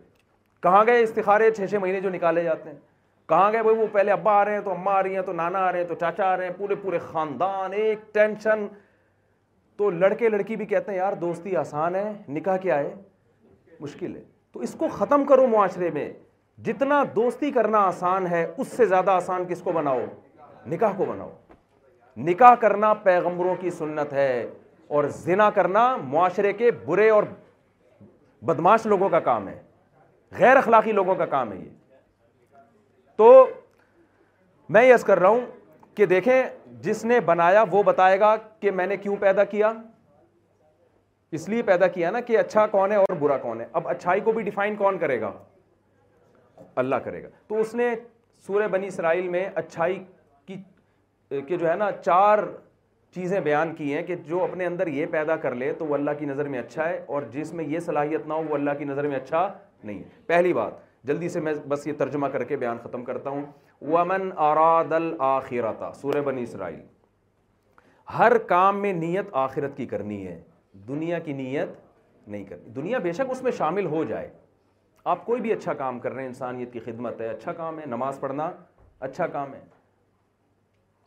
کہاں 0.63 0.83
گئے 0.87 1.03
استخارے 1.03 1.51
چھ 1.57 1.69
چھ 1.71 1.77
مہینے 1.83 2.01
جو 2.01 2.11
نکالے 2.11 2.43
جاتے 2.45 2.71
ہیں 2.71 2.77
کہاں 3.29 3.51
گئے 3.53 3.63
بھائی 3.63 3.77
وہ 3.77 3.87
پہلے 3.93 4.13
ابا 4.13 4.33
آ 4.41 4.45
رہے 4.45 4.55
ہیں 4.55 4.63
تو 4.65 4.71
اماں 4.71 4.95
آ 4.95 5.03
رہی 5.03 5.15
ہیں 5.17 5.23
تو 5.27 5.33
نانا 5.33 5.59
آ 5.67 5.71
رہے 5.73 5.81
ہیں 5.81 5.87
تو 5.89 5.95
چاچا 6.01 6.27
آ 6.33 6.37
رہے 6.37 6.47
ہیں 6.47 6.53
پورے 6.59 6.75
پورے 6.83 6.99
خاندان 7.11 7.73
ایک 7.73 8.13
ٹینشن 8.15 8.67
تو 9.77 9.91
لڑکے 9.91 10.29
لڑکی 10.29 10.57
بھی 10.57 10.67
کہتے 10.67 10.91
ہیں 10.93 10.99
یار 10.99 11.13
دوستی 11.21 11.57
آسان 11.57 11.95
ہے 11.97 12.13
نکاح 12.37 12.57
کیا 12.67 12.79
ہے 12.79 12.95
مشکل 13.81 14.15
ہے 14.17 14.23
تو 14.53 14.61
اس 14.69 14.75
کو 14.79 14.89
ختم 14.99 15.25
کرو 15.29 15.47
معاشرے 15.57 15.91
میں 15.95 16.09
جتنا 16.65 17.03
دوستی 17.17 17.51
کرنا 17.51 17.79
آسان 17.87 18.27
ہے 18.31 18.45
اس 18.57 18.77
سے 18.77 18.87
زیادہ 18.93 19.11
آسان 19.11 19.45
کس 19.49 19.63
کو 19.63 19.73
بناؤ 19.79 20.05
نکاح 20.73 20.93
کو 20.97 21.05
بناؤ 21.05 21.31
نکاح 22.23 22.55
کرنا 22.61 22.93
پیغمبروں 23.03 23.55
کی 23.61 23.71
سنت 23.79 24.13
ہے 24.13 24.47
اور 24.97 25.05
زنا 25.25 25.49
کرنا 25.55 25.95
معاشرے 26.09 26.53
کے 26.53 26.71
برے 26.85 27.09
اور 27.11 27.23
بدماش 28.47 28.87
لوگوں 28.87 29.09
کا 29.09 29.21
کام 29.21 29.49
ہے 29.49 29.61
غیر 30.39 30.57
اخلاقی 30.57 30.93
لوگوں 30.93 31.15
کا 31.15 31.27
کام 31.27 31.53
ہے 31.53 31.57
یہ 31.59 31.71
تو 33.17 33.47
میں 34.75 34.83
یس 34.85 35.05
کر 35.05 35.19
رہا 35.19 35.29
ہوں 35.29 35.41
کہ 35.97 36.07
دیکھیں 36.07 36.43
جس 36.83 37.05
نے 37.05 37.19
بنایا 37.27 37.65
وہ 37.71 37.83
بتائے 37.87 38.19
گا 38.21 38.35
کہ 38.61 38.71
میں 38.71 38.87
نے 38.87 38.97
کیوں 38.97 39.17
پیدا 39.21 39.45
کیا 39.45 39.73
اس 41.37 41.49
لیے 41.49 41.63
پیدا 41.67 41.87
کیا 41.97 42.11
نا 42.11 42.21
کہ 42.21 42.39
اچھا 42.39 42.67
کون 42.71 42.93
ہے 42.93 42.97
اور 42.97 43.17
برا 43.21 43.37
کون 43.39 43.61
ہے 43.61 43.67
اب 43.73 43.89
اچھائی 43.89 44.21
کو 44.25 44.33
بھی 44.33 44.43
ڈیفائن 44.43 44.77
کون 44.77 44.99
کرے 44.99 45.21
گا 45.21 45.33
اللہ 46.83 46.97
کرے 47.05 47.23
گا 47.23 47.29
تو 47.49 47.59
اس 47.61 47.75
نے 47.75 47.95
سورہ 48.47 48.67
بنی 48.69 48.87
اسرائیل 48.87 49.29
میں 49.29 49.49
اچھائی 49.55 49.99
کہ 51.47 51.57
جو 51.57 51.69
ہے 51.69 51.75
نا 51.77 51.91
چار 52.03 52.39
چیزیں 53.15 53.39
بیان 53.41 53.75
کی 53.75 53.93
ہیں 53.95 54.03
کہ 54.07 54.15
جو 54.27 54.43
اپنے 54.45 54.67
اندر 54.67 54.87
یہ 54.87 55.07
پیدا 55.11 55.37
کر 55.43 55.55
لے 55.55 55.73
تو 55.79 55.87
وہ 55.87 55.95
اللہ 55.95 56.11
کی 56.19 56.27
نظر 56.27 56.49
میں 56.49 56.59
اچھا 56.59 56.89
ہے 56.89 56.99
اور 57.07 57.23
جس 57.33 57.53
میں 57.55 57.65
یہ 57.69 57.81
صلاحیت 57.81 58.27
نہ 58.27 58.35
ہو 58.35 58.43
وہ 58.49 58.55
اللہ 58.55 58.71
کی 58.79 58.85
نظر 58.85 59.07
میں 59.09 59.17
اچھا 59.17 59.47
نہیں 59.85 59.99
ہے 59.99 60.09
پہلی 60.27 60.53
بات 60.53 60.73
جلدی 61.07 61.29
سے 61.29 61.41
میں 61.41 61.53
بس 61.69 61.87
یہ 61.87 61.93
ترجمہ 61.99 62.27
کر 62.33 62.45
کے 62.45 62.57
بیان 62.57 62.77
ختم 62.85 63.05
کرتا 63.05 63.31
ہوں 63.31 63.45
سورہ 66.01 66.21
بنی 66.25 66.43
اسرائیل 66.43 66.81
ہر 68.19 68.37
کام 68.49 68.81
میں 68.83 68.93
نیت 68.93 69.27
آخرت 69.45 69.77
کی 69.77 69.87
کرنی 69.87 70.27
ہے 70.27 70.41
دنیا 70.89 71.19
کی 71.19 71.33
نیت 71.33 71.69
نہیں 72.29 72.45
کرنی 72.45 72.71
دنیا 72.77 72.99
بے 73.03 73.13
شک 73.13 73.31
اس 73.31 73.43
میں 73.43 73.53
شامل 73.59 73.87
ہو 73.97 74.03
جائے 74.09 74.29
آپ 75.13 75.25
کوئی 75.27 75.41
بھی 75.41 75.53
اچھا 75.53 75.73
کام 75.85 75.99
کر 76.01 76.13
رہے 76.13 76.21
ہیں 76.21 76.29
انسانیت 76.29 76.73
کی 76.73 76.81
خدمت 76.85 77.21
ہے 77.21 77.29
اچھا 77.29 77.53
کام 77.53 77.79
ہے 77.81 77.87
نماز 77.87 78.21
پڑھنا 78.21 78.51
اچھا 79.09 79.27
کام 79.33 79.55
ہے 79.55 79.61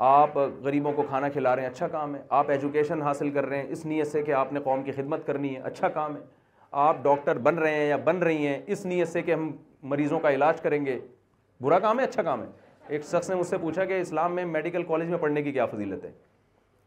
آپ 0.05 0.35
غریبوں 0.63 0.91
کو 0.93 1.03
کھانا 1.07 1.29
کھلا 1.29 1.55
رہے 1.55 1.61
ہیں 1.63 1.69
اچھا 1.69 1.87
کام 1.91 2.13
ہے 2.15 2.19
آپ 2.39 2.49
ایجوکیشن 2.51 3.01
حاصل 3.01 3.29
کر 3.33 3.45
رہے 3.45 3.61
ہیں 3.61 3.71
اس 3.71 3.85
نیت 3.85 4.07
سے 4.07 4.21
کہ 4.23 4.31
آپ 4.39 4.51
نے 4.53 4.59
قوم 4.63 4.83
کی 4.83 4.91
خدمت 4.91 5.25
کرنی 5.27 5.53
ہے 5.55 5.61
اچھا 5.65 5.87
کام 5.93 6.15
ہے 6.15 6.21
آپ 6.81 6.97
ڈاکٹر 7.03 7.37
بن 7.43 7.57
رہے 7.59 7.75
ہیں 7.75 7.87
یا 7.89 7.95
بن 8.05 8.17
رہی 8.23 8.45
ہیں 8.47 8.59
اس 8.67 8.85
نیت 8.85 9.07
سے 9.07 9.21
کہ 9.21 9.33
ہم 9.33 9.51
مریضوں 9.91 10.19
کا 10.19 10.31
علاج 10.31 10.61
کریں 10.61 10.85
گے 10.85 10.97
برا 11.61 11.79
کام 11.79 11.99
ہے 11.99 12.05
اچھا 12.05 12.23
کام 12.23 12.41
ہے 12.43 12.47
ایک 12.87 13.03
شخص 13.11 13.29
نے 13.29 13.35
مجھ 13.35 13.47
سے 13.47 13.57
پوچھا 13.61 13.85
کہ 13.85 13.99
اسلام 14.01 14.35
میں 14.35 14.45
میڈیکل 14.45 14.83
کالج 14.87 15.09
میں 15.09 15.17
پڑھنے 15.21 15.43
کی 15.43 15.51
کیا 15.51 15.65
فضیلت 15.73 16.03
ہے 16.05 16.11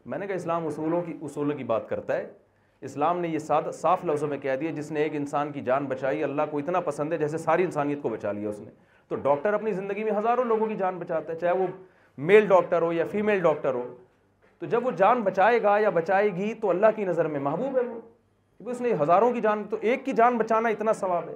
میں 0.05 0.17
نے 0.17 0.27
کہا 0.27 0.35
اسلام 0.35 0.65
اصولوں 0.67 1.01
کی 1.05 1.17
اصولوں 1.23 1.57
کی 1.57 1.63
بات 1.71 1.89
کرتا 1.89 2.17
ہے 2.17 2.25
اسلام 2.89 3.19
نے 3.21 3.27
یہ 3.27 3.39
ساتھ 3.39 3.67
صاف 3.75 4.05
لفظوں 4.05 4.27
میں 4.27 4.37
کہہ 4.43 4.55
دیا 4.59 4.71
جس 4.75 4.91
نے 4.91 5.01
ایک 5.03 5.15
انسان 5.15 5.51
کی 5.51 5.61
جان 5.63 5.85
بچائی 5.87 6.23
اللہ 6.23 6.41
کو 6.51 6.57
اتنا 6.59 6.79
پسند 6.85 7.13
ہے 7.13 7.17
جیسے 7.17 7.37
ساری 7.37 7.63
انسانیت 7.63 8.01
کو 8.01 8.09
بچا 8.09 8.31
لیا 8.31 8.49
اس 8.49 8.59
نے 8.59 8.69
تو 9.07 9.15
ڈاکٹر 9.27 9.53
اپنی 9.53 9.71
زندگی 9.71 10.03
میں 10.03 10.11
ہزاروں 10.17 10.43
لوگوں 10.45 10.67
کی 10.67 10.75
جان 10.75 10.97
بچاتا 10.99 11.33
ہے 11.33 11.37
چاہے 11.39 11.53
وہ 11.57 11.67
میل 12.17 12.47
ڈاکٹر 12.47 12.81
ہو 12.81 12.91
یا 12.93 13.05
فیمیل 13.11 13.39
ڈاکٹر 13.41 13.73
ہو 13.73 13.87
تو 14.59 14.65
جب 14.69 14.85
وہ 14.85 14.91
جان 14.97 15.21
بچائے 15.23 15.61
گا 15.63 15.77
یا 15.79 15.89
بچائے 15.89 16.33
گی 16.35 16.53
تو 16.61 16.69
اللہ 16.69 16.87
کی 16.95 17.05
نظر 17.05 17.27
میں 17.27 17.39
محبوب 17.39 17.77
ہے 17.77 17.81
وہ 18.63 18.71
اس 18.71 18.81
نے 18.81 18.91
ہزاروں 19.01 19.31
کی 19.33 19.41
جان 19.41 19.63
تو 19.69 19.77
ایک 19.81 20.03
کی 20.05 20.13
جان 20.15 20.37
بچانا 20.37 20.69
اتنا 20.69 20.93
ثواب 20.93 21.29
ہے 21.29 21.35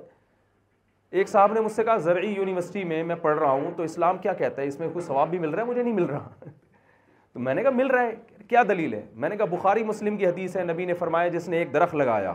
ایک 1.22 1.30
صاحب 1.30 1.54
نے 1.54 1.62
مجھ 1.62 1.72
سے 1.72 1.84
کہا 1.84 1.96
زرعی 2.04 2.32
یونیورسٹی 2.34 2.84
میں 2.84 3.02
میں 3.04 3.16
پڑھ 3.22 3.38
رہا 3.40 3.52
ہوں 3.52 3.72
تو 3.78 3.84
اسلام 3.84 4.18
کیا 4.22 4.34
کہتا 4.34 4.62
ہے 4.62 4.68
اس 4.68 4.80
میں 4.80 4.90
کوئی 4.94 5.06
ثواب 5.06 5.30
بھی 5.30 5.40
مل 5.40 5.50
رہا 5.50 5.62
ہے 5.64 5.68
مجھے 5.68 5.82
نہیں 5.84 5.94
مل 5.94 6.06
رہا 6.06 6.30
تو 6.52 7.40
میں 7.40 7.54
نے 7.54 7.62
کہا 7.64 7.72
مل 7.76 7.88
رہا 7.92 8.02
ہے 8.04 8.16
کیا 8.48 8.64
دلیل 8.70 8.94
ہے 8.94 9.02
میں 9.14 9.30
نے 9.30 9.38
کہا 9.38 9.46
بخاری 9.56 9.84
مسلم 9.84 10.18
کی 10.18 10.28
حدیث 10.28 10.56
ہے 10.58 10.64
نبی 10.64 10.86
نے 10.86 10.94
فرمایا 10.94 11.28
جس 11.36 11.48
نے 11.50 11.58
ایک 11.58 11.74
درخت 11.74 11.96
لگایا 11.96 12.34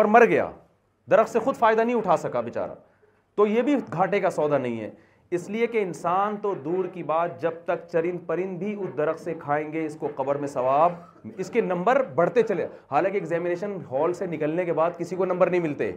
اور 0.00 0.04
مر 0.16 0.24
گیا 0.28 0.50
درخت 1.10 1.30
سے 1.32 1.38
خود 1.44 1.56
فائدہ 1.56 1.80
نہیں 1.82 1.96
اٹھا 1.96 2.16
سکا 2.16 2.40
بیچارہ 2.40 2.74
تو 3.36 3.46
یہ 3.46 3.62
بھی 3.62 3.76
گھاٹے 3.92 4.20
کا 4.20 4.30
سودا 4.30 4.58
نہیں 4.58 4.80
ہے 4.80 4.90
اس 5.36 5.48
لیے 5.50 5.66
کہ 5.72 5.82
انسان 5.82 6.36
تو 6.42 6.52
دور 6.64 6.84
کی 6.92 7.02
بات 7.10 7.40
جب 7.42 7.54
تک 7.64 7.86
چرند 7.90 8.26
پرند 8.26 8.58
بھی 8.58 8.74
اس 8.82 8.96
درخت 8.98 9.20
سے 9.24 9.34
کھائیں 9.42 9.72
گے 9.72 9.84
اس 9.86 9.96
کو 9.98 10.08
قبر 10.14 10.36
میں 10.44 10.48
ثواب 10.48 10.92
اس 11.44 11.50
کے 11.52 11.60
نمبر 11.60 12.02
بڑھتے 12.14 12.42
چلے 12.48 12.66
حالانکہ 12.90 13.16
ایگزامینیشن 13.18 13.76
ہال 13.90 14.12
سے 14.20 14.26
نکلنے 14.26 14.64
کے 14.64 14.72
بعد 14.80 14.98
کسی 14.98 15.16
کو 15.16 15.24
نمبر 15.24 15.50
نہیں 15.50 15.60
ملتے 15.60 15.90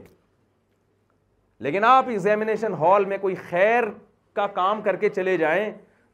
لیکن 1.67 1.83
آپ 1.85 2.09
ایگزامینیشن 2.09 2.73
ہال 2.79 3.05
میں 3.13 3.17
کوئی 3.21 3.35
خیر 3.49 3.83
کا 4.35 4.47
کام 4.59 4.81
کر 4.81 4.95
کے 5.05 5.09
چلے 5.15 5.35
جائیں 5.37 5.69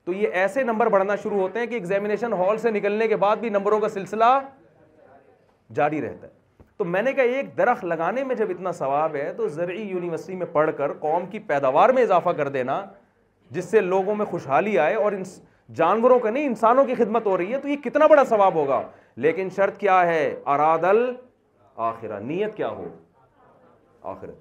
تو 0.06 0.14
یہ 0.14 0.28
ایسے 0.44 0.64
نمبر 0.64 0.88
بڑھنا 0.90 1.16
شروع 1.24 1.40
ہوتے 1.42 1.60
ہیں 1.60 1.68
کہ 1.68 1.74
ایگزامینیشن 1.76 2.34
ہال 2.44 2.58
سے 2.58 2.72
نکلنے 2.72 3.08
کے 3.08 3.16
بعد 3.26 3.38
بھی 3.42 3.50
نمبروں 3.50 3.80
کا 3.80 3.90
سلسلہ 3.90 4.38
جاری 5.76 6.02
رہتا 6.02 6.28
ہے 6.28 6.38
تو 6.78 6.86
میں 6.86 7.02
نے 7.02 7.12
کہا 7.14 7.24
ایک 7.38 7.58
درخت 7.58 7.84
لگانے 7.86 8.24
میں 8.24 8.36
جب 8.36 8.50
اتنا 8.50 8.72
ثواب 8.72 9.16
ہے 9.16 9.32
تو 9.38 9.48
زرعی 9.60 9.82
یونیورسٹی 9.82 10.36
میں 10.36 10.46
پڑھ 10.52 10.70
کر 10.78 10.92
قوم 11.00 11.26
کی 11.30 11.40
پیداوار 11.48 11.90
میں 11.98 12.04
اضافہ 12.04 12.30
کر 12.38 12.48
دینا 12.50 12.82
جس 13.56 13.66
سے 13.72 13.82
لوگوں 13.82 14.16
میں 14.16 14.26
خوشحالی 14.32 14.78
آئے 14.80 14.96
اور 14.96 15.12
جانوروں 15.76 16.20
کے 16.20 16.30
نہیں 16.32 16.46
انسانوں 16.48 16.84
کی 16.86 16.94
خدمت 16.96 17.26
ہو 17.26 17.38
رہی 17.38 17.54
ہے 17.54 17.58
تو 17.62 17.68
یہ 17.68 17.76
کتنا 17.84 18.08
بڑا 18.10 18.24
ثواب 18.30 18.54
ہوگا 18.56 18.82
لیکن 19.26 19.50
شرط 19.56 19.78
کیا 19.78 20.06
ہے 20.08 20.24
ارادل 20.54 21.02
آخرہ 21.88 22.20
نیت 22.20 22.56
کیا 22.58 22.70
ہو 22.70 22.88
آخرت 24.14 24.40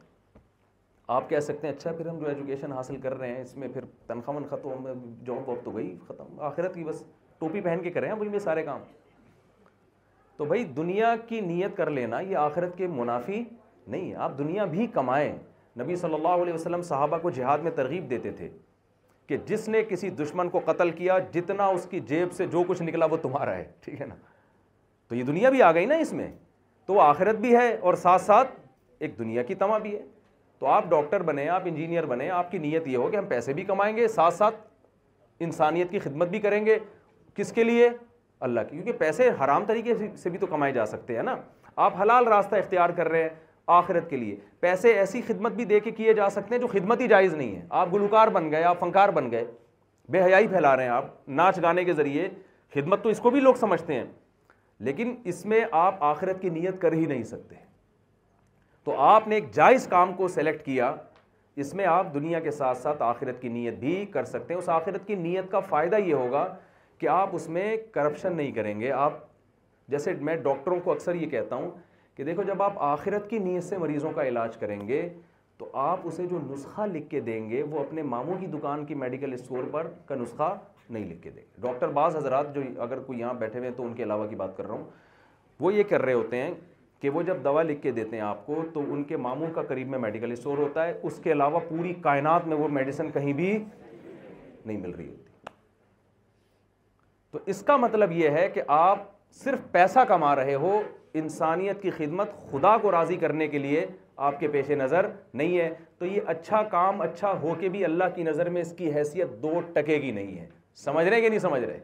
آپ 1.17 1.29
کہہ 1.31 1.41
سکتے 1.41 1.67
ہیں 1.67 1.75
اچھا 1.75 1.93
پھر 1.99 2.07
ہم 2.09 2.19
جو 2.19 2.27
ایجوکیشن 2.29 2.73
حاصل 2.73 2.97
کر 3.01 3.19
رہے 3.19 3.33
ہیں 3.35 3.43
اس 3.43 3.57
میں 3.57 3.69
پھر 3.75 3.85
تنخواہ 4.07 4.39
من 4.39 4.47
ختم 4.51 4.87
جاب 4.87 5.07
جاب 5.47 5.65
تو 5.65 5.71
گئی 5.77 5.95
ختم 6.09 6.41
آخرت 6.49 6.75
کی 6.75 6.85
بس 6.85 7.03
ٹوپی 7.39 7.61
پہن 7.61 7.83
کے 7.83 7.91
کر 7.91 8.01
رہے 8.01 8.09
ہیں 8.11 8.17
وہی 8.17 8.29
میں 8.29 8.39
سارے 8.39 8.63
کام 8.65 8.81
تو 10.37 10.45
بھائی 10.45 10.65
دنیا 10.77 11.15
کی 11.29 11.41
نیت 11.41 11.77
کر 11.77 11.91
لینا 11.91 12.21
یہ 12.21 12.37
آخرت 12.37 12.77
کے 12.79 12.87
منافی 12.87 13.43
نہیں 13.87 14.11
ہے 14.11 14.17
آپ 14.29 14.37
دنیا 14.39 14.65
بھی 14.77 14.87
کمائیں 14.95 15.33
نبی 15.81 15.97
صلی 15.97 16.15
اللہ 16.15 16.43
علیہ 16.43 16.53
وسلم 16.55 16.83
صحابہ 16.83 17.19
کو 17.23 17.31
جہاد 17.41 17.59
میں 17.63 17.71
ترغیب 17.77 18.11
دیتے 18.11 18.31
تھے 18.37 18.49
کہ 19.29 19.37
جس 19.47 19.69
نے 19.69 19.83
کسی 19.89 20.09
دشمن 20.21 20.49
کو 20.51 20.61
قتل 20.65 20.91
کیا 20.99 21.19
جتنا 21.33 21.65
اس 21.67 21.87
کی 21.91 21.99
جیب 22.11 22.33
سے 22.33 22.47
جو 22.53 22.63
کچھ 22.69 22.83
نکلا 22.83 23.05
وہ 23.11 23.17
تمہارا 23.23 23.55
ہے 23.57 23.65
ٹھیک 23.85 24.01
ہے 24.01 24.07
نا 24.07 24.15
تو 25.09 25.15
یہ 25.15 25.25
دنیا 25.25 25.51
بھی 25.51 25.63
آ 25.63 25.71
گئی 25.75 25.87
نا 25.87 25.95
اس 26.05 26.13
میں 26.13 26.31
تو 26.87 26.95
وہ 26.95 27.03
آخرت 27.03 27.37
بھی 27.41 27.55
ہے 27.57 27.69
اور 27.91 27.95
ساتھ 28.05 28.23
ساتھ 28.23 28.51
ایک 28.99 29.19
دنیا 29.19 29.43
کی 29.51 29.55
تما 29.65 29.79
بھی 29.79 29.95
ہے 29.97 30.03
تو 30.59 30.67
آپ 30.67 30.85
ڈاکٹر 30.91 31.23
بنے 31.23 31.49
آپ 31.57 31.63
انجینئر 31.67 32.07
بنے 32.07 32.31
آپ 32.39 32.51
کی 32.51 32.59
نیت 32.59 32.87
یہ 32.89 32.97
ہو 32.97 33.09
کہ 33.11 33.17
ہم 33.17 33.27
پیسے 33.29 33.53
بھی 33.55 33.65
کمائیں 33.65 33.97
گے 33.97 34.07
ساتھ 34.15 34.35
ساتھ 34.35 34.55
انسانیت 35.49 35.91
کی 35.91 35.99
خدمت 35.99 36.29
بھی 36.29 36.41
کریں 36.47 36.65
گے 36.67 36.79
کس 37.37 37.53
کے 37.53 37.65
لیے 37.65 37.89
اللہ 38.49 38.61
کی 38.69 38.77
کیونکہ 38.77 38.93
پیسے 38.99 39.29
حرام 39.45 39.65
طریقے 39.67 39.95
سے 40.23 40.31
بھی 40.31 40.39
تو 40.39 40.47
کمائے 40.47 40.73
جا 40.73 40.87
سکتے 40.97 41.17
ہیں 41.17 41.23
نا 41.23 41.37
آپ 41.85 42.01
حلال 42.01 42.27
راستہ 42.29 42.57
اختیار 42.57 42.91
کر 42.97 43.09
رہے 43.09 43.23
ہیں 43.23 43.29
آخرت 43.77 44.09
کے 44.11 44.17
لیے 44.17 44.37
پیسے 44.61 44.93
ایسی 44.99 45.21
خدمت 45.27 45.53
بھی 45.55 45.65
دے 45.71 45.79
کے 45.81 45.91
کیے 45.91 46.13
جا 46.15 46.29
سکتے 46.31 46.55
ہیں 46.55 46.61
جو 46.61 46.67
خدمت 46.73 47.01
ہی 47.01 47.07
جائز 47.09 47.35
نہیں 47.35 47.55
ہے 47.57 47.65
آپ 47.81 47.93
گلوکار 47.95 48.29
بن 48.35 48.51
گئے 48.51 48.63
آپ 48.65 48.79
فنکار 48.81 49.09
بن 49.15 49.31
گئے 49.31 49.45
بے 50.15 50.23
حیائی 50.25 50.47
پھیلا 50.49 50.75
رہے 50.77 50.83
ہیں 50.83 50.91
آپ 50.91 51.07
ناچ 51.41 51.59
گانے 51.63 51.85
کے 51.85 51.93
ذریعے 51.95 52.29
خدمت 52.75 53.03
تو 53.03 53.09
اس 53.09 53.19
کو 53.23 53.31
بھی 53.31 53.41
لوگ 53.41 53.55
سمجھتے 53.61 53.95
ہیں 53.95 54.05
لیکن 54.87 55.15
اس 55.33 55.45
میں 55.53 55.65
آپ 55.81 56.03
آخرت 56.05 56.41
کی 56.43 56.51
نیت 56.51 56.81
کر 56.83 56.93
ہی 56.93 57.05
نہیں 57.07 57.23
سکتے 57.33 57.55
تو 58.85 58.97
آپ 59.05 59.29
نے 59.29 59.35
ایک 59.35 59.51
جائز 59.55 59.87
کام 59.91 60.13
کو 60.17 60.29
سلیکٹ 60.29 60.65
کیا 60.67 60.95
اس 61.63 61.75
میں 61.75 61.87
آپ 61.87 62.13
دنیا 62.15 62.41
کے 62.41 62.51
ساتھ 62.61 62.79
ساتھ 62.79 63.03
آخرت 63.03 63.41
کی 63.43 63.49
نیت 63.49 63.75
بھی 63.79 64.05
کر 64.13 64.25
سکتے 64.25 64.55
ہیں 64.55 64.59
اس 64.61 64.69
آخرت 64.79 65.07
کی 65.07 65.15
نیت 65.27 65.51
کا 65.51 65.61
فائدہ 65.69 65.97
یہ 66.05 66.15
ہوگا 66.15 66.47
کہ 66.99 67.09
آپ 67.09 67.35
اس 67.37 67.49
میں 67.59 67.77
کرپشن 67.95 68.37
نہیں 68.37 68.51
کریں 68.53 68.79
گے 68.81 68.91
آپ 68.93 69.19
جیسے 69.91 70.13
میں 70.21 70.37
ڈاکٹروں 70.45 70.79
کو 70.85 70.93
اکثر 70.93 71.15
یہ 71.15 71.27
کہتا 71.31 71.57
ہوں 71.57 71.71
کہ 72.19 72.25
دیکھو 72.25 72.43
جب 72.43 72.63
آپ 72.63 72.79
آخرت 72.83 73.29
کی 73.31 73.39
نیت 73.39 73.65
سے 73.65 73.77
مریضوں 73.79 74.11
کا 74.13 74.23
علاج 74.29 74.57
کریں 74.61 74.81
گے 74.87 75.09
تو 75.59 75.69
آپ 75.81 76.01
اسے 76.07 76.25
جو 76.31 76.39
نسخہ 76.47 76.83
لکھ 76.93 77.09
کے 77.11 77.21
دیں 77.29 77.49
گے 77.51 77.63
وہ 77.71 77.81
اپنے 77.81 78.03
ماموں 78.13 78.37
کی 78.41 78.47
دکان 78.55 78.85
کی 78.85 78.95
میڈیکل 79.03 79.33
اسٹور 79.33 79.65
پر 79.73 79.87
کا 80.07 80.15
نسخہ 80.21 80.57
نہیں 80.89 81.05
لکھ 81.11 81.21
کے 81.23 81.31
دیں 81.31 81.43
گے 81.43 81.61
ڈاکٹر 81.67 81.89
بعض 81.99 82.17
حضرات 82.17 82.55
جو 82.55 82.63
اگر 82.83 83.01
کوئی 83.07 83.21
یہاں 83.21 83.35
بیٹھے 83.43 83.59
ہوئے 83.59 83.71
ہیں 83.71 83.77
تو 83.77 83.85
ان 83.87 83.95
کے 83.95 84.03
علاوہ 84.03 84.27
کی 84.29 84.37
بات 84.43 84.57
کر 84.57 84.67
رہا 84.67 84.75
ہوں 84.75 84.85
وہ 85.61 85.73
یہ 85.75 85.83
کر 85.91 86.03
رہے 86.03 86.13
ہوتے 86.13 86.43
ہیں 86.43 86.51
کہ 87.01 87.11
وہ 87.19 87.23
جب 87.23 87.45
دوا 87.45 87.63
لکھ 87.63 87.83
کے 87.83 87.91
دیتے 88.01 88.17
ہیں 88.17 88.23
آپ 88.25 88.45
کو 88.47 88.63
تو 88.75 88.81
ان 88.93 89.05
کے 89.13 89.17
ماموں 89.29 89.51
کا 89.55 89.63
قریب 89.69 89.89
میں 89.89 89.99
میڈیکل 90.07 90.33
اسٹور 90.33 90.59
ہوتا 90.59 90.87
ہے 90.87 90.99
اس 91.03 91.21
کے 91.25 91.33
علاوہ 91.33 91.59
پوری 91.69 91.95
کائنات 92.09 92.47
میں 92.47 92.57
وہ 92.57 92.69
میڈیسن 92.81 93.11
کہیں 93.15 93.33
بھی 93.43 93.57
نہیں 94.65 94.77
مل 94.77 94.91
رہی 94.91 95.09
ہوتی 95.09 95.51
تو 97.31 97.39
اس 97.55 97.63
کا 97.67 97.77
مطلب 97.87 98.13
یہ 98.23 98.29
ہے 98.41 98.49
کہ 98.55 98.63
آپ 98.83 99.07
صرف 99.45 99.71
پیسہ 99.73 99.99
کما 100.09 100.35
رہے 100.37 100.55
ہو 100.65 100.79
انسانیت 101.15 101.81
کی 101.83 101.91
خدمت 101.91 102.33
خدا 102.51 102.77
کو 102.83 102.91
راضی 102.93 103.17
کرنے 103.17 103.47
کے 103.49 103.59
لیے 103.59 103.87
آپ 104.27 104.39
کے 104.41 104.49
پیش 104.49 104.71
نظر 104.79 105.07
نہیں 105.35 105.57
ہے 105.59 105.69
تو 105.99 106.07
یہ 106.07 106.21
اچھا 106.27 106.63
کام 106.71 107.01
اچھا 107.03 107.33
ہو 107.43 107.55
کے 107.61 107.69
بھی 107.69 107.85
اللہ 107.85 108.05
کی 108.15 108.23
نظر 108.23 108.49
میں 108.51 108.61
اس 108.63 108.73
کی 108.77 108.93
حیثیت 108.95 109.29
دو 109.43 109.61
ٹکے 109.75 109.99
کی 110.01 110.11
نہیں 110.13 110.39
ہے 110.41 110.49
سمجھ 110.85 111.07
رہے 111.07 111.21
کہ 111.21 111.29
نہیں 111.29 111.39
سمجھ 111.39 111.63
رہے 111.63 111.79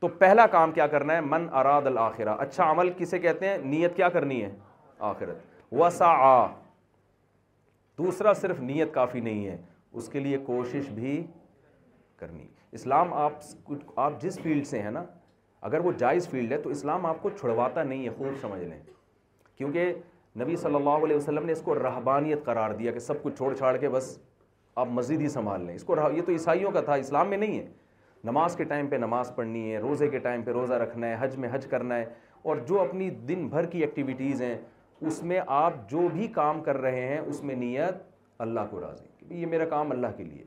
تو 0.00 0.08
پہلا 0.18 0.46
کام 0.52 0.72
کیا 0.72 0.86
کرنا 0.94 1.14
ہے 1.16 1.20
من 1.24 1.46
اراد 1.58 1.86
الآخرہ 1.86 2.34
اچھا 2.38 2.70
عمل 2.70 2.90
کسے 2.96 3.18
کہتے 3.18 3.48
ہیں 3.48 3.58
نیت 3.62 3.96
کیا 3.96 4.08
کرنی 4.16 4.42
ہے 4.42 4.50
آخرت 5.10 5.72
وسا 5.74 6.12
دوسرا 7.98 8.32
صرف 8.40 8.60
نیت 8.60 8.92
کافی 8.94 9.20
نہیں 9.20 9.46
ہے 9.46 9.56
اس 9.92 10.08
کے 10.12 10.20
لیے 10.20 10.38
کوشش 10.46 10.88
بھی 10.94 11.22
کرنی 12.18 12.46
اسلام 12.78 13.12
آپ 13.14 13.34
آپ 13.96 14.20
جس 14.20 14.38
فیلڈ 14.42 14.66
سے 14.66 14.80
ہیں 14.82 14.90
نا 14.90 15.02
اگر 15.66 15.80
وہ 15.84 15.90
جائز 15.98 16.26
فیلڈ 16.28 16.50
ہے 16.52 16.56
تو 16.62 16.70
اسلام 16.70 17.04
آپ 17.06 17.20
کو 17.22 17.30
چھڑواتا 17.40 17.82
نہیں 17.82 18.04
ہے 18.04 18.10
خوب 18.16 18.32
سمجھ 18.40 18.62
لیں 18.62 18.78
کیونکہ 19.56 19.92
نبی 20.40 20.56
صلی 20.62 20.74
اللہ 20.74 21.04
علیہ 21.04 21.16
وسلم 21.16 21.44
نے 21.46 21.52
اس 21.52 21.60
کو 21.64 21.74
رہبانیت 21.74 22.44
قرار 22.44 22.70
دیا 22.80 22.92
کہ 22.92 22.98
سب 23.06 23.22
کچھ 23.22 23.34
چھوڑ 23.36 23.52
چھاڑ 23.54 23.76
کے 23.84 23.88
بس 23.94 24.16
آپ 24.82 24.88
مزید 24.92 25.20
ہی 25.20 25.28
سنبھال 25.36 25.64
لیں 25.66 25.74
اس 25.74 25.84
کو 25.84 25.96
رہ... 25.96 26.10
یہ 26.16 26.22
تو 26.26 26.32
عیسائیوں 26.32 26.70
کا 26.72 26.80
تھا 26.88 26.94
اسلام 27.04 27.28
میں 27.30 27.38
نہیں 27.38 27.58
ہے 27.58 27.66
نماز 28.24 28.56
کے 28.56 28.64
ٹائم 28.64 28.86
پہ 28.88 28.96
نماز 28.96 29.30
پڑھنی 29.36 29.72
ہے 29.72 29.78
روزے 29.80 30.08
کے 30.08 30.18
ٹائم 30.28 30.42
پہ 30.42 30.50
روزہ 30.52 30.74
رکھنا 30.82 31.06
ہے 31.08 31.16
حج 31.20 31.36
میں 31.38 31.48
حج 31.52 31.66
کرنا 31.70 31.96
ہے 31.98 32.04
اور 32.44 32.56
جو 32.68 32.80
اپنی 32.80 33.08
دن 33.30 33.46
بھر 33.52 33.66
کی 33.72 33.80
ایکٹیویٹیز 33.86 34.42
ہیں 34.42 34.56
اس 35.00 35.22
میں 35.30 35.40
آپ 35.64 35.88
جو 35.90 36.06
بھی 36.12 36.26
کام 36.34 36.62
کر 36.62 36.78
رہے 36.86 37.06
ہیں 37.08 37.18
اس 37.20 37.42
میں 37.44 37.54
نیت 37.64 38.02
اللہ 38.46 38.66
کو 38.70 38.80
راضی 38.80 39.06
کہ 39.18 39.34
یہ 39.34 39.46
میرا 39.54 39.64
کام 39.76 39.90
اللہ 39.90 40.16
کے 40.16 40.24
لیے 40.24 40.44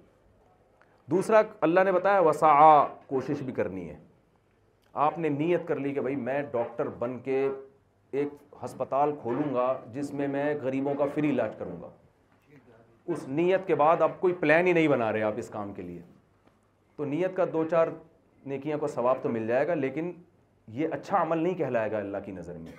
دوسرا 1.12 1.42
اللہ 1.70 1.84
نے 1.86 1.92
بتایا 1.92 2.20
وسا 2.30 2.54
کوشش 3.08 3.42
بھی 3.46 3.54
کرنی 3.62 3.90
ہے 3.90 3.96
آپ 5.06 5.18
نے 5.20 5.30
نیت 5.30 5.68
کر 5.68 5.80
لی 5.80 5.94
کہ 5.94 6.02
بھائی 6.02 6.16
میں 6.28 6.42
ڈاکٹر 6.52 6.88
بن 7.00 7.18
کے 7.24 7.48
ایک 8.20 8.30
ہسپتال 8.64 9.12
کھولوں 9.22 9.54
گا 9.54 9.66
جس 9.94 10.12
میں 10.20 10.28
میں 10.36 10.44
غریبوں 10.62 10.94
کا 11.00 11.06
فری 11.16 11.30
علاج 11.30 11.54
کروں 11.58 11.82
گا 11.82 11.90
اس 13.14 13.28
نیت 13.40 13.68
کے 13.68 13.76
بعد 13.84 14.02
آپ 14.02 14.20
کوئی 14.22 14.34
پلان 14.40 14.68
ہی 14.68 14.74
نہیں 14.74 14.88
بنا 14.94 15.12
رہے 15.14 15.22
آپ 15.24 15.34
اس 15.40 15.50
کام 15.50 15.74
کے 15.74 15.82
لیے 15.82 16.02
تو 16.96 17.06
نیت 17.14 17.36
کا 17.36 17.46
دو 17.54 17.64
چار 17.72 17.88
نیکیاں 18.54 18.78
کا 18.82 18.88
ثواب 18.96 19.22
تو 19.24 19.30
مل 19.36 19.48
جائے 19.48 19.68
گا 19.68 19.74
لیکن 19.84 20.12
یہ 20.80 20.88
اچھا 21.00 21.22
عمل 21.22 21.38
نہیں 21.44 21.54
کہلائے 21.58 21.92
گا 21.92 21.98
اللہ 21.98 22.26
کی 22.26 22.32
نظر 22.42 22.58
میں 22.62 22.72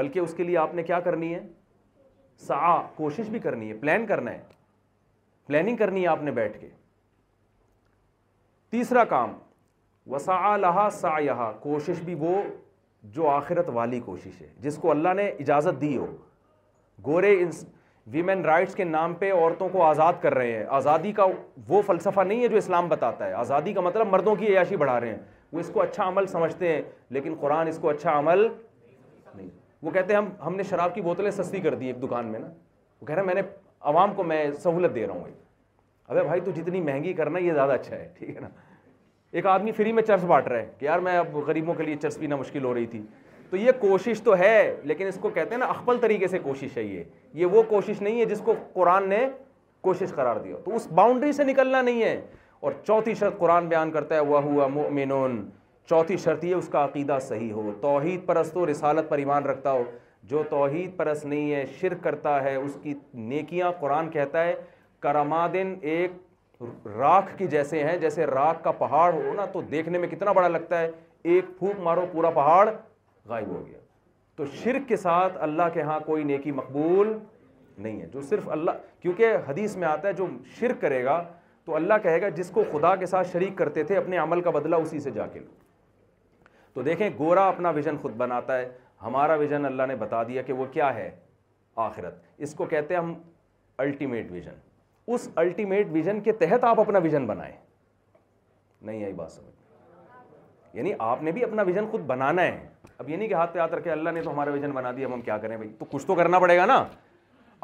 بلکہ 0.00 0.18
اس 0.20 0.34
کے 0.36 0.42
لیے 0.44 0.56
آپ 0.58 0.74
نے 0.74 0.82
کیا 0.92 1.00
کرنی 1.06 1.32
ہے 1.34 1.40
سعا 2.46 2.76
کوشش 2.94 3.28
بھی 3.30 3.38
کرنی 3.48 3.68
ہے 3.70 3.74
پلان 3.80 4.06
کرنا 4.06 4.30
ہے 4.32 4.42
پلاننگ 5.46 5.76
کرنی 5.84 6.02
ہے 6.02 6.06
آپ 6.14 6.22
نے 6.22 6.30
بیٹھ 6.40 6.60
کے 6.60 6.68
تیسرا 8.70 9.04
کام 9.14 9.32
وسا 10.10 10.56
لہا 10.56 10.88
سایہ 10.92 11.50
کوشش 11.60 12.00
بھی 12.04 12.14
وہ 12.18 12.34
جو 13.14 13.28
آخرت 13.30 13.68
والی 13.72 14.00
کوشش 14.00 14.40
ہے 14.42 14.46
جس 14.60 14.76
کو 14.82 14.90
اللہ 14.90 15.14
نے 15.16 15.22
اجازت 15.44 15.80
دی 15.80 15.96
ہو 15.96 16.06
گورے 17.06 17.32
انس 17.42 17.64
ویمن 18.12 18.44
رائٹس 18.44 18.74
کے 18.74 18.84
نام 18.84 19.14
پہ 19.20 19.32
عورتوں 19.32 19.68
کو 19.68 19.82
آزاد 19.82 20.12
کر 20.22 20.34
رہے 20.34 20.56
ہیں 20.56 20.64
آزادی 20.78 21.12
کا 21.12 21.24
وہ 21.68 21.80
فلسفہ 21.86 22.20
نہیں 22.26 22.42
ہے 22.42 22.48
جو 22.48 22.56
اسلام 22.56 22.88
بتاتا 22.88 23.26
ہے 23.26 23.32
آزادی 23.44 23.72
کا 23.72 23.80
مطلب 23.80 24.06
مردوں 24.10 24.34
کی 24.36 24.46
عیاشی 24.48 24.76
بڑھا 24.82 24.98
رہے 25.00 25.08
ہیں 25.10 25.18
وہ 25.52 25.60
اس 25.60 25.70
کو 25.72 25.82
اچھا 25.82 26.06
عمل 26.08 26.26
سمجھتے 26.26 26.72
ہیں 26.72 26.80
لیکن 27.16 27.34
قرآن 27.40 27.68
اس 27.68 27.78
کو 27.82 27.88
اچھا 27.90 28.18
عمل 28.18 28.46
نہیں 29.34 29.48
وہ 29.82 29.90
کہتے 29.90 30.12
ہیں 30.14 30.18
ہم 30.20 30.28
ہم 30.44 30.54
نے 30.56 30.62
شراب 30.70 30.94
کی 30.94 31.00
بوتلیں 31.02 31.30
سستی 31.30 31.60
کر 31.60 31.74
دی 31.80 31.86
ایک 31.86 32.02
دکان 32.02 32.26
میں 32.32 32.38
نا 32.40 32.46
وہ 33.00 33.06
کہہ 33.06 33.14
رہے 33.14 33.22
ہیں 33.22 33.26
میں 33.26 33.42
نے 33.42 33.48
عوام 33.92 34.14
کو 34.14 34.22
میں 34.32 34.44
سہولت 34.62 34.94
دے 34.94 35.06
رہا 35.06 35.12
ہوں 35.14 35.20
بھائی 35.20 35.34
ابھی 36.08 36.22
بھائی 36.26 36.40
تو 36.40 36.50
جتنی 36.60 36.80
مہنگی 36.80 37.12
کرنا 37.20 37.38
یہ 37.38 37.52
زیادہ 37.52 37.72
اچھا 37.72 37.96
ہے 37.96 38.08
ٹھیک 38.18 38.34
ہے 38.36 38.40
نا 38.40 38.48
ایک 39.36 39.46
آدمی 39.46 39.72
فری 39.76 39.90
میں 39.92 40.02
چرس 40.02 40.22
بانٹ 40.26 40.46
رہا 40.48 40.58
ہے 40.58 40.68
کہ 40.78 40.84
یار 40.84 40.98
میں 41.06 41.16
اب 41.18 41.34
غریبوں 41.46 41.72
کے 41.74 41.82
لیے 41.82 41.96
چرس 42.02 42.18
پینا 42.18 42.36
مشکل 42.36 42.64
ہو 42.64 42.72
رہی 42.74 42.86
تھی 42.92 43.00
تو 43.50 43.56
یہ 43.56 43.72
کوشش 43.78 44.20
تو 44.24 44.36
ہے 44.38 44.52
لیکن 44.84 45.06
اس 45.06 45.18
کو 45.20 45.28
کہتے 45.30 45.54
ہیں 45.54 45.58
نا 45.60 45.66
اخبل 45.70 45.98
طریقے 46.00 46.28
سے 46.28 46.38
کوشش 46.42 46.76
ہے 46.76 46.82
یہ 46.82 47.02
یہ 47.40 47.46
وہ 47.54 47.62
کوشش 47.68 48.00
نہیں 48.02 48.20
ہے 48.20 48.24
جس 48.30 48.40
کو 48.44 48.54
قرآن 48.72 49.08
نے 49.08 49.18
کوشش 49.88 50.14
قرار 50.14 50.36
دیا 50.44 50.56
تو 50.64 50.74
اس 50.76 50.86
باؤنڈری 51.00 51.32
سے 51.32 51.44
نکلنا 51.44 51.82
نہیں 51.82 52.02
ہے 52.02 52.20
اور 52.60 52.72
چوتھی 52.86 53.14
شرط 53.20 53.38
قرآن 53.38 53.68
بیان 53.68 53.90
کرتا 53.92 54.14
ہے 54.14 54.20
وہ 54.30 54.40
ہوا 54.42 54.66
مؤمنون 54.80 55.40
چوتھی 55.90 56.16
شرط 56.24 56.44
یہ 56.44 56.54
اس 56.54 56.68
کا 56.72 56.84
عقیدہ 56.84 57.18
صحیح 57.28 57.52
ہو 57.52 57.70
توحید 57.80 58.26
پرست 58.26 58.56
ہو 58.56 58.66
رسالت 58.70 59.08
پر 59.08 59.18
ایمان 59.18 59.44
رکھتا 59.50 59.72
ہو 59.72 59.84
جو 60.30 60.42
توحید 60.50 60.96
پرست 60.96 61.26
نہیں 61.26 61.52
ہے 61.54 61.64
شرک 61.80 62.02
کرتا 62.04 62.42
ہے 62.44 62.54
اس 62.54 62.76
کی 62.82 62.94
نیکیاں 63.34 63.72
قرآن 63.80 64.08
کہتا 64.10 64.44
ہے 64.44 64.54
کرمادن 65.02 65.74
ایک 65.90 66.12
راکھ 66.98 67.36
کی 67.38 67.46
جیسے 67.46 67.82
ہیں 67.84 67.96
جیسے 67.98 68.26
راکھ 68.26 68.62
کا 68.64 68.72
پہاڑ 68.78 69.12
ہو 69.14 69.32
نا 69.36 69.44
تو 69.52 69.60
دیکھنے 69.70 69.98
میں 69.98 70.08
کتنا 70.08 70.32
بڑا 70.32 70.48
لگتا 70.48 70.80
ہے 70.80 70.90
ایک 71.32 71.44
پھوک 71.58 71.80
مارو 71.84 72.04
پورا 72.12 72.30
پہاڑ 72.34 72.68
غائب 73.28 73.48
ہو 73.48 73.64
گیا 73.66 73.78
تو 74.36 74.44
شرک 74.62 74.88
کے 74.88 74.96
ساتھ 74.96 75.36
اللہ 75.42 75.62
کے 75.74 75.82
ہاں 75.82 75.98
کوئی 76.06 76.24
نیکی 76.24 76.50
مقبول 76.52 77.16
نہیں 77.78 78.00
ہے 78.00 78.06
جو 78.12 78.20
صرف 78.28 78.48
اللہ 78.52 78.70
کیونکہ 79.00 79.34
حدیث 79.48 79.76
میں 79.76 79.88
آتا 79.88 80.08
ہے 80.08 80.12
جو 80.12 80.26
شرک 80.58 80.80
کرے 80.80 81.04
گا 81.04 81.22
تو 81.64 81.74
اللہ 81.76 81.94
کہے 82.02 82.20
گا 82.22 82.28
جس 82.36 82.50
کو 82.54 82.64
خدا 82.72 82.94
کے 82.96 83.06
ساتھ 83.06 83.28
شریک 83.32 83.56
کرتے 83.58 83.82
تھے 83.84 83.96
اپنے 83.96 84.18
عمل 84.18 84.40
کا 84.40 84.50
بدلہ 84.50 84.76
اسی 84.82 85.00
سے 85.00 85.10
جا 85.10 85.26
کے 85.32 85.38
لو 85.40 85.50
تو 86.74 86.82
دیکھیں 86.82 87.08
گورا 87.18 87.46
اپنا 87.48 87.70
ویژن 87.80 87.96
خود 88.02 88.12
بناتا 88.16 88.58
ہے 88.58 88.68
ہمارا 89.02 89.34
ویژن 89.42 89.64
اللہ 89.66 89.86
نے 89.88 89.96
بتا 89.96 90.22
دیا 90.28 90.42
کہ 90.42 90.52
وہ 90.52 90.64
کیا 90.72 90.94
ہے 90.94 91.10
آخرت 91.86 92.20
اس 92.46 92.54
کو 92.54 92.64
کہتے 92.66 92.94
ہیں 92.94 93.00
ہم 93.00 93.14
الٹیمیٹ 93.84 94.30
ویژن 94.32 94.54
اس 95.14 95.28
الٹیمیٹ 95.36 95.86
ویژن 95.92 96.20
کے 96.20 96.32
تحت 96.40 96.64
آپ 96.64 96.80
اپنا 96.80 96.98
ویژن 97.02 97.26
بنائیں 97.26 97.52
نہیں 98.86 99.04
آئی 99.04 99.12
بات 99.12 99.32
سمجھ 99.32 99.54
یعنی 100.76 100.92
آپ 100.98 101.22
نے 101.22 101.32
بھی 101.32 101.42
اپنا 101.44 101.62
ویژن 101.66 101.86
خود 101.90 102.00
بنانا 102.06 102.42
ہے 102.42 102.58
اب 102.98 103.08
یہ 103.10 103.16
نہیں 103.16 103.28
کہ 103.28 103.34
ہاتھ 103.34 103.52
پہ 103.52 103.58
ہاتھ 103.58 103.74
رکھے 103.74 103.90
اللہ 103.90 104.10
نے 104.14 104.22
تو 104.22 104.30
ہمارا 104.30 104.50
ویژن 104.52 104.72
بنا 104.72 104.90
دیا 104.96 105.08
ہم 105.12 105.20
کیا 105.20 105.36
کریں 105.38 105.56
بھائی 105.56 105.68
تو 105.78 105.84
کچھ 105.90 106.06
تو 106.06 106.14
کرنا 106.14 106.38
پڑے 106.38 106.56
گا 106.56 106.66
نا 106.66 106.82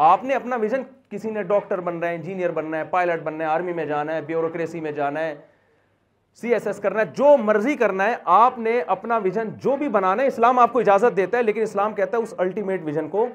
آپ 0.09 0.24
نے 0.24 0.34
اپنا 0.34 0.57
ویژن 0.61 0.82
کسی 1.11 1.30
نے 1.30 1.43
ڈاکٹر 1.43 1.80
بن 1.88 1.99
رہا 1.99 2.09
ہے 2.09 2.14
انجینئر 2.14 2.51
بننا 2.53 2.78
ہے 2.78 2.84
پائلٹ 2.90 3.22
بننا 3.22 3.45
ہے 3.45 3.49
آرمی 3.51 3.72
میں 3.72 3.84
جانا 3.86 4.14
ہے 4.14 4.20
بیوروکریسی 4.26 4.80
میں 4.80 4.93
جانا 4.93 5.20
ہے 5.24 5.34
سی 6.40 6.53
ایس 6.55 6.66
ایس 6.66 6.78
کرنا 6.80 7.01
ہے 7.01 7.05
جو 7.16 7.36
مرضی 7.43 7.74
کرنا 7.76 8.05
ہے 8.09 8.14
آپ 8.34 8.59
نے 8.59 8.80
اپنا 8.95 9.16
ویژن 9.24 9.49
جو 9.64 9.76
بھی 9.76 9.88
بنانا 9.99 10.22
ہے 10.22 10.26
اسلام 10.28 10.59
آپ 10.59 10.72
کو 10.72 10.80
اجازت 10.80 11.16
دیتا 11.16 11.38
ہے 11.38 11.43
لیکن 11.43 11.62
اسلام 11.62 11.95
کہتا 11.95 12.16
ہے 12.16 12.22
اس 12.22 12.34
الٹیمیٹ 12.38 12.80
ویژن 12.84 13.09
کو 13.09 13.26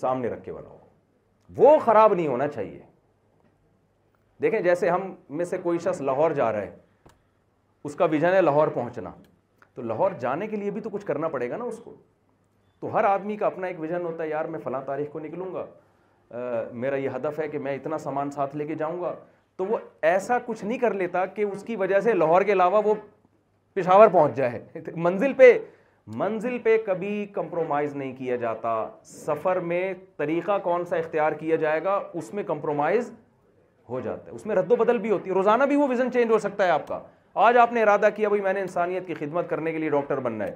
سامنے 0.00 0.28
رکھ 0.28 0.44
کے 0.44 0.52
بناؤ 0.52 0.76
وہ 1.56 1.78
خراب 1.84 2.14
نہیں 2.14 2.28
ہونا 2.28 2.48
چاہیے 2.48 2.78
دیکھیں 4.42 4.60
جیسے 4.62 4.88
ہم 4.90 5.12
میں 5.36 5.44
سے 5.44 5.56
کوئی 5.62 5.78
شخص 5.84 6.00
لاہور 6.00 6.30
جا 6.34 6.52
رہا 6.52 6.60
ہے 6.60 6.76
اس 7.84 7.94
کا 7.94 8.04
ویژن 8.10 8.32
ہے 8.34 8.40
لاہور 8.42 8.68
پہنچنا 8.74 9.10
تو 9.74 9.82
لاہور 9.82 10.10
جانے 10.20 10.46
کے 10.46 10.56
لیے 10.56 10.70
بھی 10.70 10.80
تو 10.80 10.90
کچھ 10.92 11.04
کرنا 11.06 11.28
پڑے 11.34 11.50
گا 11.50 11.56
نا 11.56 11.64
اس 11.64 11.78
کو 11.84 11.94
تو 12.80 12.92
ہر 12.94 13.04
آدمی 13.04 13.36
کا 13.36 13.46
اپنا 13.46 13.66
ایک 13.66 13.80
ویژن 13.80 14.04
ہوتا 14.04 14.22
ہے 14.22 14.28
یار 14.28 14.44
میں 14.54 14.58
فلاں 14.64 14.80
تاریخ 14.86 15.10
کو 15.12 15.18
نکلوں 15.20 15.52
گا 15.54 15.64
آ, 16.30 16.36
میرا 16.72 16.96
یہ 16.96 17.08
ہدف 17.16 17.38
ہے 17.40 17.48
کہ 17.48 17.58
میں 17.58 17.74
اتنا 17.76 17.98
سامان 17.98 18.30
ساتھ 18.30 18.56
لے 18.56 18.66
کے 18.66 18.74
جاؤں 18.82 19.00
گا 19.00 19.14
تو 19.56 19.64
وہ 19.66 19.78
ایسا 20.10 20.38
کچھ 20.46 20.64
نہیں 20.64 20.78
کر 20.78 20.94
لیتا 20.94 21.24
کہ 21.34 21.42
اس 21.52 21.62
کی 21.64 21.76
وجہ 21.76 22.00
سے 22.00 22.12
لاہور 22.14 22.42
کے 22.42 22.52
علاوہ 22.52 22.80
وہ 22.84 22.94
پشاور 23.74 24.08
پہنچ 24.12 24.36
جائے 24.36 24.64
منزل 25.06 25.32
پہ 25.36 25.52
منزل 26.20 26.58
پہ 26.62 26.76
کبھی 26.86 27.24
کمپرومائز 27.32 27.94
نہیں 27.96 28.14
کیا 28.16 28.36
جاتا 28.44 28.72
سفر 29.06 29.58
میں 29.72 29.92
طریقہ 30.16 30.58
کون 30.62 30.84
سا 30.90 30.96
اختیار 30.96 31.32
کیا 31.40 31.56
جائے 31.66 31.82
گا 31.84 32.00
اس 32.14 32.32
میں 32.34 32.42
کمپرومائز 32.46 33.12
ہو 33.90 34.00
جاتا 34.00 34.30
ہے 34.30 34.34
اس 34.34 34.44
میں 34.46 34.54
رد 34.56 34.72
و 34.72 34.76
بدل 34.76 34.98
بھی 34.98 35.10
ہوتی 35.10 35.30
ہے 35.30 35.34
روزانہ 35.34 35.64
بھی 35.70 35.76
وہ 35.76 35.88
ویژن 35.88 36.10
چینج 36.12 36.30
ہو 36.32 36.38
سکتا 36.46 36.64
ہے 36.64 36.70
آپ 36.70 36.86
کا 36.88 36.98
آج 37.46 37.56
آپ 37.62 37.72
نے 37.72 37.82
ارادہ 37.82 38.08
کیا 38.16 38.28
بھائی 38.28 38.42
میں 38.42 38.52
نے 38.52 38.60
انسانیت 38.60 39.06
کی 39.06 39.14
خدمت 39.14 39.48
کرنے 39.50 39.72
کے 39.72 39.78
لیے 39.78 39.90
ڈاکٹر 39.96 40.20
بننا 40.26 40.44
ہے 40.46 40.54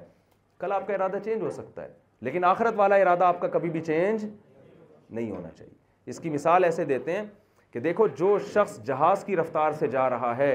کل 0.65 0.73
آپ 0.73 0.87
کا 0.87 0.95
ارادہ 0.95 1.19
چینج 1.25 1.43
ہو 1.43 1.51
سکتا 1.61 1.83
ہے 1.83 1.89
لیکن 2.29 2.45
آخرت 2.51 2.75
والا 2.77 2.97
ارادہ 3.05 3.25
آپ 3.25 3.41
کا 3.41 3.49
کبھی 3.59 3.71
بھی 3.71 3.81
چینج 3.89 4.25
نہیں 4.27 5.31
ہونا 5.31 5.49
چاہیے 5.57 5.73
اس 6.11 6.19
کی 6.21 6.31
مثال 6.31 6.65
ایسے 6.65 6.85
دیتے 6.93 7.17
ہیں 7.17 7.25
کہ 7.73 7.81
دیکھو 7.87 8.07
جو 8.21 8.37
شخص 8.53 8.79
جہاز 8.87 9.25
کی 9.25 9.37
رفتار 9.37 9.73
سے 9.81 9.87
جا 9.97 10.09
رہا 10.11 10.37
ہے 10.37 10.53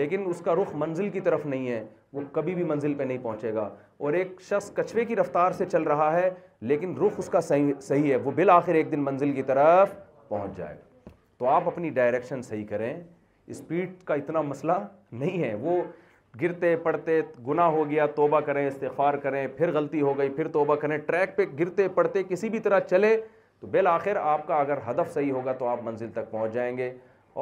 لیکن 0.00 0.22
اس 0.30 0.40
کا 0.44 0.54
رخ 0.62 0.74
منزل 0.84 1.08
کی 1.16 1.20
طرف 1.30 1.44
نہیں 1.52 1.68
ہے 1.70 1.84
وہ 2.12 2.20
کبھی 2.32 2.54
بھی 2.54 2.64
منزل 2.70 2.94
پہ 2.94 3.02
نہیں 3.10 3.18
پہنچے 3.22 3.52
گا 3.54 3.68
اور 4.04 4.12
ایک 4.20 4.40
شخص 4.48 4.70
کچھوے 4.76 5.04
کی 5.04 5.16
رفتار 5.16 5.52
سے 5.58 5.66
چل 5.72 5.82
رہا 5.92 6.12
ہے 6.16 6.28
لیکن 6.72 6.96
رخ 7.04 7.18
اس 7.18 7.28
کا 7.36 7.40
صحیح 7.50 7.72
صحیح 7.88 8.10
ہے 8.10 8.16
وہ 8.24 8.30
بالآخر 8.40 8.74
ایک 8.80 8.90
دن 8.92 9.04
منزل 9.04 9.32
کی 9.34 9.42
طرف 9.52 9.94
پہنچ 10.28 10.56
جائے 10.56 10.74
گا 10.74 10.92
تو 11.44 11.48
آپ 11.50 11.66
اپنی 11.68 11.88
ڈائریکشن 11.96 12.42
صحیح 12.42 12.64
کریں 12.66 12.92
اسپیڈ 13.46 13.92
کا 14.06 14.14
اتنا 14.14 14.40
مسئلہ 14.42 14.72
نہیں 15.20 15.42
ہے 15.42 15.52
وہ 15.60 15.70
گرتے 16.40 16.74
پڑتے 16.82 17.20
گناہ 17.48 17.66
ہو 17.70 17.84
گیا 17.88 18.04
توبہ 18.16 18.38
کریں 18.46 18.66
استغفار 18.66 19.14
کریں 19.24 19.46
پھر 19.56 19.72
غلطی 19.72 20.00
ہو 20.02 20.16
گئی 20.18 20.28
پھر 20.36 20.48
توبہ 20.52 20.74
کریں 20.84 20.96
ٹریک 21.06 21.36
پہ 21.36 21.44
گرتے 21.58 21.88
پڑتے 21.94 22.22
کسی 22.28 22.48
بھی 22.50 22.58
طرح 22.68 22.78
چلے 22.90 23.16
تو 23.60 23.66
بالآخر 23.70 24.16
آپ 24.20 24.46
کا 24.46 24.56
اگر 24.60 24.78
ہدف 24.88 25.12
صحیح 25.14 25.32
ہوگا 25.32 25.52
تو 25.58 25.66
آپ 25.68 25.82
منزل 25.84 26.10
تک 26.14 26.30
پہنچ 26.30 26.52
جائیں 26.52 26.76
گے 26.76 26.90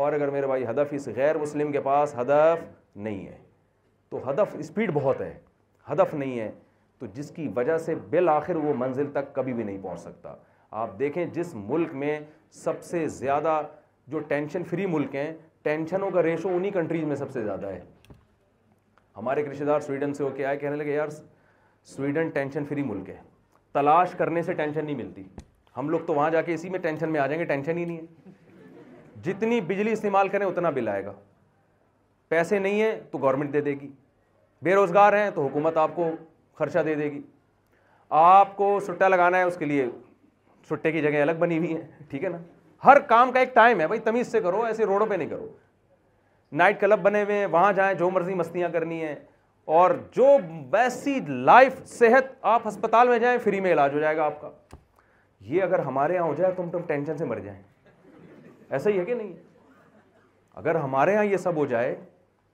اور 0.03 0.13
اگر 0.13 0.31
میرے 0.31 0.47
بھائی 0.47 0.65
ہدف 0.71 0.93
اس 0.95 1.07
غیر 1.17 1.39
مسلم 1.39 1.71
کے 1.73 1.81
پاس 1.85 2.15
ہدف 2.21 2.65
نہیں 2.97 3.25
ہے 3.27 3.37
تو 4.11 4.29
ہدف 4.31 4.57
اسپیڈ 4.59 4.91
بہت 4.95 5.21
ہے 5.21 5.33
ہدف 5.93 6.15
نہیں 6.15 6.39
ہے 6.41 6.51
تو 6.99 7.07
جس 7.15 7.31
کی 7.37 7.47
وجہ 7.57 7.79
سے 7.87 7.95
بالآخر 8.11 8.57
وہ 8.65 8.75
منزل 8.79 9.11
تک 9.13 9.33
کبھی 9.35 9.53
بھی 9.53 9.65
نہیں 9.65 9.79
پہنچ 9.83 10.01
سکتا 10.01 10.35
آپ 10.83 10.99
دیکھیں 10.99 11.25
جس 11.39 11.55
ملک 11.71 11.95
میں 12.05 12.19
سب 12.65 12.83
سے 12.83 13.07
زیادہ 13.19 13.61
جو 14.11 14.19
ٹینشن 14.29 14.65
فری 14.71 14.87
ملک 14.87 15.15
ہیں 15.15 15.33
ٹینشنوں 15.63 16.11
کا 16.11 16.23
ریشو 16.23 16.49
انہی 16.57 16.71
کنٹریز 16.71 17.05
میں 17.09 17.17
سب 17.17 17.31
سے 17.33 17.43
زیادہ 17.45 17.67
ہے 17.73 17.81
ہمارے 19.17 19.45
رشتے 19.51 19.65
دار 19.65 19.81
سویڈن 19.81 20.15
سے 20.15 20.23
ہو 20.25 20.29
کے 20.37 20.45
آئے 20.47 20.57
کہنے 20.59 20.77
لگے 20.77 20.93
یار 20.95 21.09
سویڈن 21.97 22.29
ٹینشن 22.35 22.65
فری 22.69 22.83
ملک 22.83 23.09
ہے 23.11 23.17
تلاش 23.75 24.15
کرنے 24.19 24.43
سے 24.43 24.53
ٹینشن 24.55 24.85
نہیں 24.85 24.97
ملتی 24.97 25.23
ہم 25.77 25.89
لوگ 25.91 26.01
تو 26.07 26.15
وہاں 26.15 26.31
جا 26.31 26.41
کے 26.43 26.55
اسی 26.55 26.69
میں 26.71 26.79
ٹینشن 26.79 27.13
میں 27.13 27.21
آ 27.21 27.27
جائیں 27.27 27.39
گے 27.41 27.45
ٹینشن 27.49 27.79
ہی 27.79 27.85
نہیں 27.85 27.97
ہے 27.97 28.31
جتنی 29.25 29.61
بجلی 29.67 29.93
استعمال 29.93 30.29
کریں 30.29 30.47
اتنا 30.47 30.71
بل 30.75 30.89
آئے 30.89 31.05
گا 31.05 31.13
پیسے 32.29 32.59
نہیں 32.59 32.81
ہیں 32.83 32.93
تو 33.11 33.19
گورنمنٹ 33.23 33.53
دے 33.53 33.61
دے 33.61 33.75
گی 33.81 33.89
بے 34.65 34.75
روزگار 34.75 35.13
ہیں 35.19 35.31
تو 35.35 35.45
حکومت 35.47 35.77
آپ 35.77 35.95
کو 35.97 36.09
خرچہ 36.59 36.79
دے 36.87 36.95
دے 36.95 37.11
گی 37.13 37.21
آپ 38.21 38.57
کو 38.57 38.79
سٹہ 38.87 39.05
لگانا 39.09 39.39
ہے 39.39 39.43
اس 39.43 39.57
کے 39.59 39.65
لیے 39.65 39.87
سٹے 40.71 40.93
کی 40.93 41.01
جگہ 41.03 41.23
الگ 41.23 41.39
بنی 41.39 41.59
ہوئی 41.59 41.75
ہیں 41.77 41.81
ٹھیک 42.09 42.25
ہے 42.25 42.29
نا 42.29 42.39
ہر 42.85 42.99
کام 43.09 43.33
کا 43.33 43.41
ایک 43.41 43.55
ٹائم 43.55 43.81
ہے 43.81 43.87
بھائی 43.87 44.01
تمیز 44.01 44.31
سے 44.33 44.41
کرو 44.43 44.63
ایسے 44.65 44.85
روڈوں 44.87 45.07
پہ 45.07 45.15
نہیں 45.15 45.29
کرو 45.29 45.49
نائٹ 46.61 46.81
کلب 46.81 46.99
بنے 47.03 47.23
ہوئے 47.23 47.37
ہیں 47.39 47.47
وہاں 47.51 47.73
جائیں 47.73 47.93
جو 47.99 48.11
مرضی 48.11 48.35
مستیاں 48.35 48.69
کرنی 48.73 49.03
ہیں 49.03 49.15
اور 49.79 49.91
جو 50.17 50.37
ویسی 50.71 51.19
لائف 51.45 51.73
صحت 51.89 52.33
آپ 52.55 52.67
ہسپتال 52.69 53.09
میں 53.09 53.19
جائیں 53.19 53.37
فری 53.45 53.61
میں 53.61 53.73
علاج 53.73 53.95
ہو 53.95 53.99
جائے 54.01 54.17
گا 54.17 54.25
آپ 54.25 54.41
کا 54.41 54.51
یہ 55.53 55.63
اگر 55.63 55.79
ہمارے 55.89 56.15
یہاں 56.15 56.25
ہو 56.25 56.35
جائے 56.39 56.53
تو 56.57 56.63
ہم 56.63 56.71
تم 56.71 56.83
ٹینشن 56.87 57.17
سے 57.19 57.25
مر 57.25 57.39
جائیں 57.45 57.61
ایسا 58.71 58.91
ہی 58.91 58.99
ہے 58.99 59.05
کہ 59.05 59.15
نہیں 59.15 59.33
اگر 60.63 60.75
ہمارے 60.75 61.13
یہاں 61.13 61.25
یہ 61.25 61.37
سب 61.47 61.57
ہو 61.57 61.67
جائے 61.67 61.95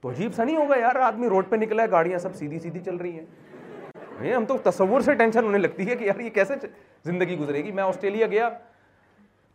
تو 0.00 0.10
عجیب 0.10 0.34
سا 0.34 0.44
نہیں 0.44 0.56
ہوگا 0.56 0.76
یار 0.78 0.96
آدمی 1.06 1.28
روڈ 1.28 1.48
پہ 1.50 1.56
نکلا 1.56 1.82
ہے 1.82 1.90
گاڑیاں 1.90 2.18
سب 2.18 2.34
سیدھی 2.36 2.58
سیدھی 2.58 2.80
چل 2.80 2.96
رہی 2.96 3.18
ہیں 3.18 4.34
ہم 4.34 4.44
تو 4.44 4.56
تصور 4.62 5.00
سے 5.00 5.14
ٹینشن 5.14 5.44
ہونے 5.44 5.58
لگتی 5.58 5.88
ہے 5.88 5.96
کہ 5.96 6.04
یار 6.04 6.20
یہ 6.20 6.30
کیسے 6.34 6.54
زندگی 7.04 7.38
گزرے 7.38 7.64
گی 7.64 7.72
میں 7.72 7.82
آسٹریلیا 7.82 8.26
گیا 8.30 8.48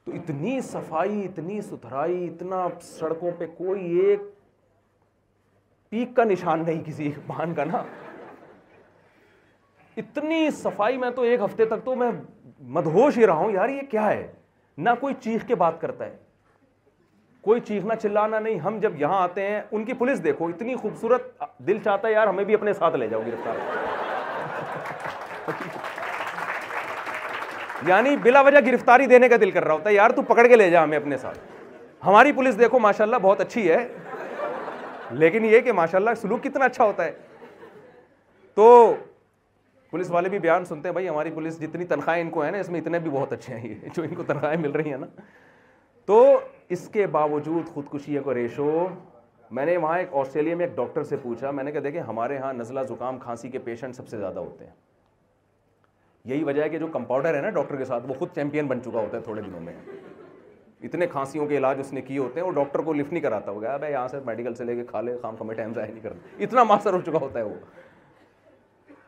تو 0.06 0.12
اتنی 0.16 0.60
صفائی 0.62 1.24
اتنی 1.26 1.60
ستھرائی 1.62 2.26
اتنا 2.28 2.68
سڑکوں 2.84 3.32
پہ 3.38 3.46
کوئی 3.58 4.00
ایک 4.00 4.20
پیک 5.90 6.16
کا 6.16 6.24
نشان 6.24 6.64
نہیں 6.66 6.84
کسی 6.86 7.12
بہن 7.28 7.54
کا 7.56 7.64
نا 7.66 7.84
اتنی 9.98 10.50
صفائی 10.64 10.98
میں 10.98 11.10
تو 11.16 11.22
ایک 11.22 11.42
ہفتے 11.46 11.66
تک 11.72 11.84
تو 11.86 11.96
میں 11.96 12.10
مدہوش 12.78 13.18
ہی 13.18 13.26
رہا 13.28 13.34
ہوں 13.44 13.52
یار 13.52 13.70
یہ 13.70 13.82
کیا 13.92 14.06
ہے 14.10 14.28
نہ 14.78 14.90
کوئی 15.00 15.14
چیخ 15.24 15.46
کے 15.48 15.56
بات 15.64 15.80
کرتا 15.82 16.06
ہے 16.06 16.16
کوئی 17.48 17.60
چیخنا 17.68 17.96
چلانا 17.96 18.40
نہیں 18.40 18.60
ہم 18.60 18.80
جب 18.82 19.00
یہاں 19.02 19.22
آتے 19.22 19.48
ہیں 19.48 19.62
ان 19.72 19.84
کی 19.86 19.94
پولیس 20.02 20.24
دیکھو 20.24 20.48
اتنی 20.48 20.76
خوبصورت 20.82 21.32
دل 21.68 21.80
چاہتا 21.84 22.08
ہے 22.08 22.14
یار 22.14 22.28
ہمیں 22.28 22.44
بھی 22.44 22.54
اپنے 22.54 22.74
ساتھ 22.74 22.96
لے 22.96 23.08
جاؤ 23.10 23.22
گرفتار 23.28 23.92
یعنی 27.90 28.16
بلا 28.24 28.42
وجہ 28.46 28.58
گرفتاری 28.66 29.06
دینے 29.06 29.28
کا 29.30 29.36
دل 29.42 29.52
کر 29.52 29.64
رہا 29.66 29.74
ہوتا 29.74 29.90
ہے 29.90 29.96
یار 29.96 30.10
تو 30.16 30.22
پکڑ 30.28 30.46
کے 30.48 30.56
لے 30.56 30.70
جا 30.70 30.84
ہمیں 30.84 30.98
اپنے 30.98 31.18
ساتھ 31.18 31.40
ہماری 32.06 32.32
پولیس 32.36 32.60
دیکھو 32.60 32.80
ماشاء 32.80 33.04
اللہ 33.06 33.18
بہت 33.22 33.42
اچھی 33.42 33.70
ہے 33.70 33.86
لیکن 35.24 35.46
یہ 35.46 35.60
کہ 35.62 35.72
ماشاء 35.72 35.98
اللہ 35.98 36.14
سلوک 36.22 36.44
کتنا 36.44 36.66
اچھا 36.66 36.84
ہوتا 36.84 37.06
ہے 37.06 37.12
تو 38.56 38.96
پولیس 39.92 40.10
والے 40.12 40.30
بھی 40.30 40.40
بیان 40.40 40.66
سنتے 40.66 40.88
ہیں 40.88 40.94
بھائی 40.94 41.10
ہماری 41.10 41.32
پولیس 41.32 41.60
جتنی 41.62 41.86
تنخواہیں 41.86 42.22
ان 42.22 42.30
کو 42.30 42.44
ہے 42.46 42.52
نا 42.52 42.58
اس 42.58 42.70
میں 42.70 42.80
اتنے 42.82 43.00
بھی 43.00 43.10
بہت 43.12 43.34
اچھے 43.34 43.56
ہیں 43.56 43.70
یہ 43.70 43.88
جو 43.96 44.04
ان 44.04 44.14
کو 44.16 44.24
تنخواہیں 44.28 44.62
مل 44.62 44.72
رہی 44.72 44.92
ہیں 44.92 44.98
نا 44.98 45.06
تو 46.06 46.22
اس 46.76 46.88
کے 46.94 47.08
باوجود 47.18 47.68
خودکشی 47.74 48.18
کو 48.24 48.34
ریشو 48.34 48.86
میں 49.58 49.66
نے 49.66 49.76
وہاں 49.78 49.98
ایک 50.00 50.14
آسٹریلیا 50.22 50.56
میں 50.56 50.66
ایک 50.66 50.76
ڈاکٹر 50.76 51.04
سے 51.04 51.18
پوچھا 51.22 51.52
میں 51.52 51.64
نے 51.64 51.72
کہا 51.72 51.82
دیکھیں 51.84 52.02
ہمارے 52.02 52.38
ہاں 52.38 52.54
نزلہ 52.54 52.80
زکام 52.90 53.18
کھانسی 53.20 53.50
کے 53.50 53.60
پیشنٹ 53.64 53.96
سب 53.96 54.08
سے 54.08 54.18
زیادہ 54.18 54.40
ہوتے 54.40 54.66
ہیں 54.66 54.72
یہی 56.32 56.44
وجہ 56.44 56.62
ہے 56.64 56.70
کہ 56.70 56.78
جو 56.80 56.88
کمپاؤڈر 56.92 57.36
ہے 57.36 57.40
نا 57.42 57.50
ڈاکٹر 57.56 57.76
کے 57.76 57.86
ساتھ 57.86 58.04
وہ 58.10 58.14
خود 58.20 58.30
چیمپئن 58.36 58.68
بن 58.68 58.82
چکا 58.84 59.00
ہوتا 59.00 59.18
ہے 59.18 59.22
تھوڑے 59.22 59.42
دنوں 59.42 59.60
میں 59.62 59.74
اتنے 60.88 61.08
کھانسیوں 61.08 61.46
کے 61.48 61.58
علاج 61.58 61.80
اس 61.80 61.92
نے 61.94 62.02
کیے 62.02 62.18
ہوتے 62.20 62.40
ہیں 62.40 62.46
اور 62.48 62.54
ڈاکٹر 62.56 62.80
کو 62.86 62.94
لفٹ 62.94 63.12
نہیں 63.14 63.24
کراتا 63.24 63.52
ہو 63.52 63.62
گیا 63.62 63.76
بھائی 63.78 63.92
یہاں 63.94 64.08
سے 64.08 64.18
میڈیکل 64.26 64.54
سے 64.56 64.64
لے 64.64 64.76
کے 64.76 64.84
کھا 64.90 65.02
لے 65.02 65.16
خام 65.22 65.36
خوب 65.40 65.54
ٹائم 65.56 65.74
ضائع 65.74 65.92
نہیں 65.92 66.04
کرنا 66.04 66.44
اتنا 66.44 66.64
ماسر 66.64 66.94
ہو 66.94 67.02
چکا 67.06 67.20
ہوتا 67.22 67.40
ہے 67.40 67.44
وہ 67.46 67.54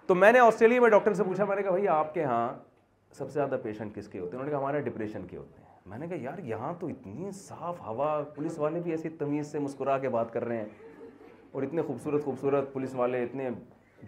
تو 0.07 0.15
میں 0.15 0.31
نے 0.31 0.39
آسٹریلیا 0.39 0.81
میں 0.81 0.89
ڈاکٹر 0.89 1.13
سے 1.13 1.23
پوچھا 1.23 1.45
میں 1.45 1.55
نے 1.55 1.61
کہا 1.63 1.71
بھائی 1.71 1.87
آپ 1.87 2.13
کے 2.13 2.23
ہاں 2.23 2.47
سب 3.17 3.27
سے 3.27 3.33
زیادہ 3.33 3.57
پیشنٹ 3.63 3.95
کس 3.95 4.07
کے 4.07 4.19
ہوتے 4.19 4.37
ہیں 4.37 4.39
انہوں 4.39 4.45
نے 4.45 4.51
کہا 4.51 4.59
ہمارے 4.59 4.81
ڈپریشن 4.89 5.25
کے 5.27 5.37
ہوتے 5.37 5.61
ہیں 5.61 5.73
میں 5.89 5.97
نے 5.97 6.07
کہا 6.07 6.17
یار 6.23 6.39
یہاں 6.45 6.73
تو 6.79 6.87
اتنی 6.87 7.31
صاف 7.41 7.81
ہوا 7.85 8.13
پولیس 8.35 8.57
والے 8.59 8.79
بھی 8.83 8.91
ایسی 8.91 9.09
تمیز 9.19 9.51
سے 9.51 9.59
مسکرا 9.59 9.97
کے 9.99 10.09
بات 10.17 10.33
کر 10.33 10.45
رہے 10.45 10.57
ہیں 10.57 11.09
اور 11.51 11.63
اتنے 11.63 11.81
خوبصورت 11.87 12.23
خوبصورت 12.25 12.71
پولیس 12.73 12.95
والے 12.95 13.23
اتنے 13.23 13.49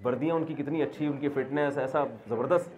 وردیاں 0.03 0.35
ان 0.35 0.43
کی 0.45 0.53
کتنی 0.57 0.81
اچھی 0.83 1.05
ان 1.07 1.17
کی 1.19 1.29
فٹنس 1.35 1.77
ایسا 1.77 2.03
زبردست 2.29 2.75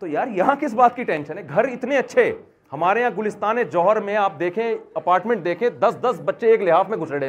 تو 0.00 0.06
یار 0.08 0.26
یہاں 0.34 0.54
کس 0.60 0.74
بات 0.74 0.94
کی 0.96 1.04
ٹینشن 1.04 1.38
ہے 1.38 1.42
گھر 1.54 1.64
اتنے 1.68 1.96
اچھے 1.98 2.32
ہمارے 2.72 3.00
یہاں 3.00 3.10
گلستان 3.16 3.62
جوہر 3.72 3.98
میں 4.00 4.16
آپ 4.16 4.38
دیکھیں 4.40 4.62
اپارٹمنٹ 4.94 5.44
دیکھیں 5.44 5.68
دس 5.80 5.96
دس 6.02 6.20
بچے 6.24 6.50
ایک 6.50 6.62
لحاف 6.62 6.88
میں 6.88 6.98
گھسڑے 6.98 7.28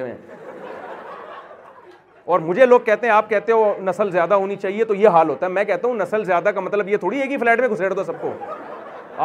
لوگ 2.65 2.79
کہتے 2.85 3.07
ہیں 3.07 3.13
آپ 3.13 3.29
کہتے 3.29 3.51
ہو 3.51 3.63
نسل 3.83 4.11
زیادہ 4.11 4.33
ہونی 4.33 4.55
چاہیے 4.55 4.83
تو 4.85 4.95
یہ 4.95 5.07
حال 5.17 5.29
ہوتا 5.29 5.45
ہے 5.45 5.51
میں 5.51 5.63
کہتا 5.63 5.87
ہوں 5.87 5.95
نسل 5.95 6.23
زیادہ 6.25 6.49
کا 6.55 6.59
مطلب 6.61 6.89
یہ 6.89 6.97
تھوڑی 7.03 7.21
ہے 7.21 7.67
دو 7.95 8.03
سب 8.03 8.21
کو 8.21 8.31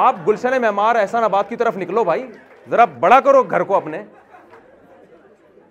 آپ 0.06 0.16
گلشن 0.28 0.60
معمار 0.62 0.94
احسان 1.00 1.24
آباد 1.24 1.44
کی 1.48 1.56
طرف 1.56 1.76
نکلو 1.78 2.04
بھائی 2.04 2.26
ذرا 2.70 2.84
بڑا 3.00 3.20
کرو 3.24 3.42
گھر 3.42 3.62
کو 3.72 3.76
اپنے 3.76 4.02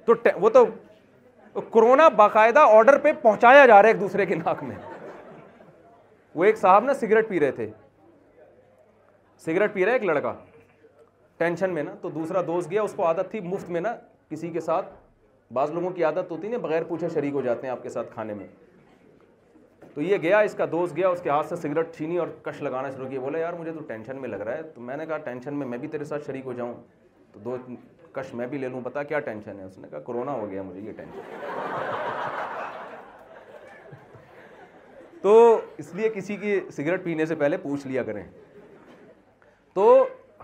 تو 0.05 0.13
وہ 0.41 0.49
تو 0.49 0.63
کرونا 1.73 2.07
باقاعدہ 2.19 2.59
آرڈر 2.73 2.97
پہ 3.03 3.11
پہنچایا 3.21 3.65
جا 3.65 3.75
رہا 3.75 3.83
ہے 3.87 3.93
ایک 3.93 3.99
دوسرے 3.99 4.25
کے 4.25 4.35
ناک 4.35 4.63
میں 4.63 4.75
وہ 6.35 6.43
ایک 6.43 6.57
صاحب 6.57 6.83
نا 6.83 6.93
سگریٹ 6.99 7.27
پی 7.29 7.39
رہے 7.39 7.51
تھے 7.57 7.67
سگریٹ 9.45 9.73
پی 9.73 9.85
رہے 9.85 9.91
ایک 9.93 10.03
لڑکا 10.05 10.33
ٹینشن 11.37 11.73
میں 11.73 11.83
نا 11.83 11.93
تو 12.01 12.09
دوسرا 12.09 12.41
دوست 12.47 12.71
گیا 12.71 12.81
اس 12.81 12.93
کو 12.95 13.05
عادت 13.07 13.29
تھی 13.31 13.39
مفت 13.41 13.69
میں 13.69 13.81
نا 13.81 13.95
کسی 14.29 14.49
کے 14.51 14.61
ساتھ 14.61 14.93
بعض 15.53 15.71
لوگوں 15.71 15.89
کی 15.95 16.03
عادت 16.03 16.31
ہوتی 16.31 16.47
نا 16.49 16.57
بغیر 16.61 16.83
پوچھے 16.87 17.09
شریک 17.13 17.33
ہو 17.33 17.41
جاتے 17.41 17.67
ہیں 17.67 17.71
آپ 17.71 17.83
کے 17.83 17.89
ساتھ 17.89 18.13
کھانے 18.13 18.33
میں 18.33 18.47
تو 19.93 20.01
یہ 20.01 20.17
گیا 20.21 20.39
اس 20.47 20.53
کا 20.57 20.65
دوست 20.71 20.95
گیا 20.95 21.07
اس 21.09 21.21
کے 21.23 21.29
ہاتھ 21.29 21.47
سے 21.49 21.55
سگریٹ 21.55 21.95
چھینی 21.95 22.17
اور 22.19 22.27
کش 22.43 22.61
لگانا 22.61 22.89
شروع 22.91 23.07
کیا 23.09 23.19
بولا 23.21 23.37
یار 23.39 23.53
مجھے 23.59 23.71
تو 23.73 23.81
ٹینشن 23.87 24.19
میں 24.21 24.29
لگ 24.29 24.41
رہا 24.45 24.57
ہے 24.57 24.63
تو 24.73 24.81
میں 24.89 24.97
نے 24.97 25.05
کہا 25.05 25.17
ٹینشن 25.29 25.53
میں 25.59 25.67
میں 25.67 25.77
بھی 25.77 25.87
تیرے 25.87 26.03
ساتھ 26.05 26.25
شریک 26.27 26.45
ہو 26.45 26.53
جاؤں 26.53 26.73
تو 27.33 27.39
دو 27.45 27.55
کش 28.13 28.33
میں 28.33 28.47
بھی 28.47 28.57
لے 28.57 28.67
لوں 28.69 28.81
پتا 28.83 29.03
کیا 29.03 29.19
ٹینشن 29.29 29.59
ہے 29.59 29.63
اس 29.65 29.77
نے 29.79 29.87
کہا 29.91 29.99
کرونا 30.07 30.31
ہو 30.33 30.49
گیا 30.51 30.61
مجھے 30.63 30.79
یہ 30.81 30.91
ٹینشن 30.97 32.54
تو 35.25 35.35
اس 35.79 35.93
لیے 35.95 36.09
کسی 36.15 36.35
کی 36.37 36.53
سگریٹ 36.71 37.03
پینے 37.03 37.25
سے 37.25 37.35
پہلے 37.35 37.57
پوچھ 37.61 37.85
لیا 37.87 38.01
کریں 38.09 38.23
تو 39.73 39.85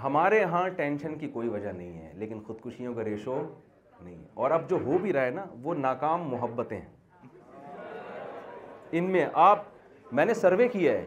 ہمارے 0.04 0.44
ہاں 0.52 0.68
ٹینشن 0.78 1.18
کی 1.20 1.28
کوئی 1.34 1.50
وجہ 1.50 1.72
نہیں 1.72 1.98
ہے 2.06 2.12
لیکن 2.20 2.40
خودکشیوں 2.48 2.94
کا 2.94 3.04
ریشو 3.06 3.36
نہیں 4.04 4.24
اور 4.44 4.52
اب 4.52 4.68
جو 4.70 4.78
ہو 4.86 4.98
بھی 5.02 5.14
رہا 5.14 5.26
ہے 5.26 5.30
نا 5.32 5.46
وہ 5.64 5.74
ناکام 5.84 6.28
محبتیں 6.30 6.80
ان 8.92 9.12
میں 9.12 9.26
آپ 9.50 9.64
میں 10.20 10.26
نے 10.26 10.34
سروے 10.42 10.68
کیا 10.68 10.94
ہے 10.94 11.06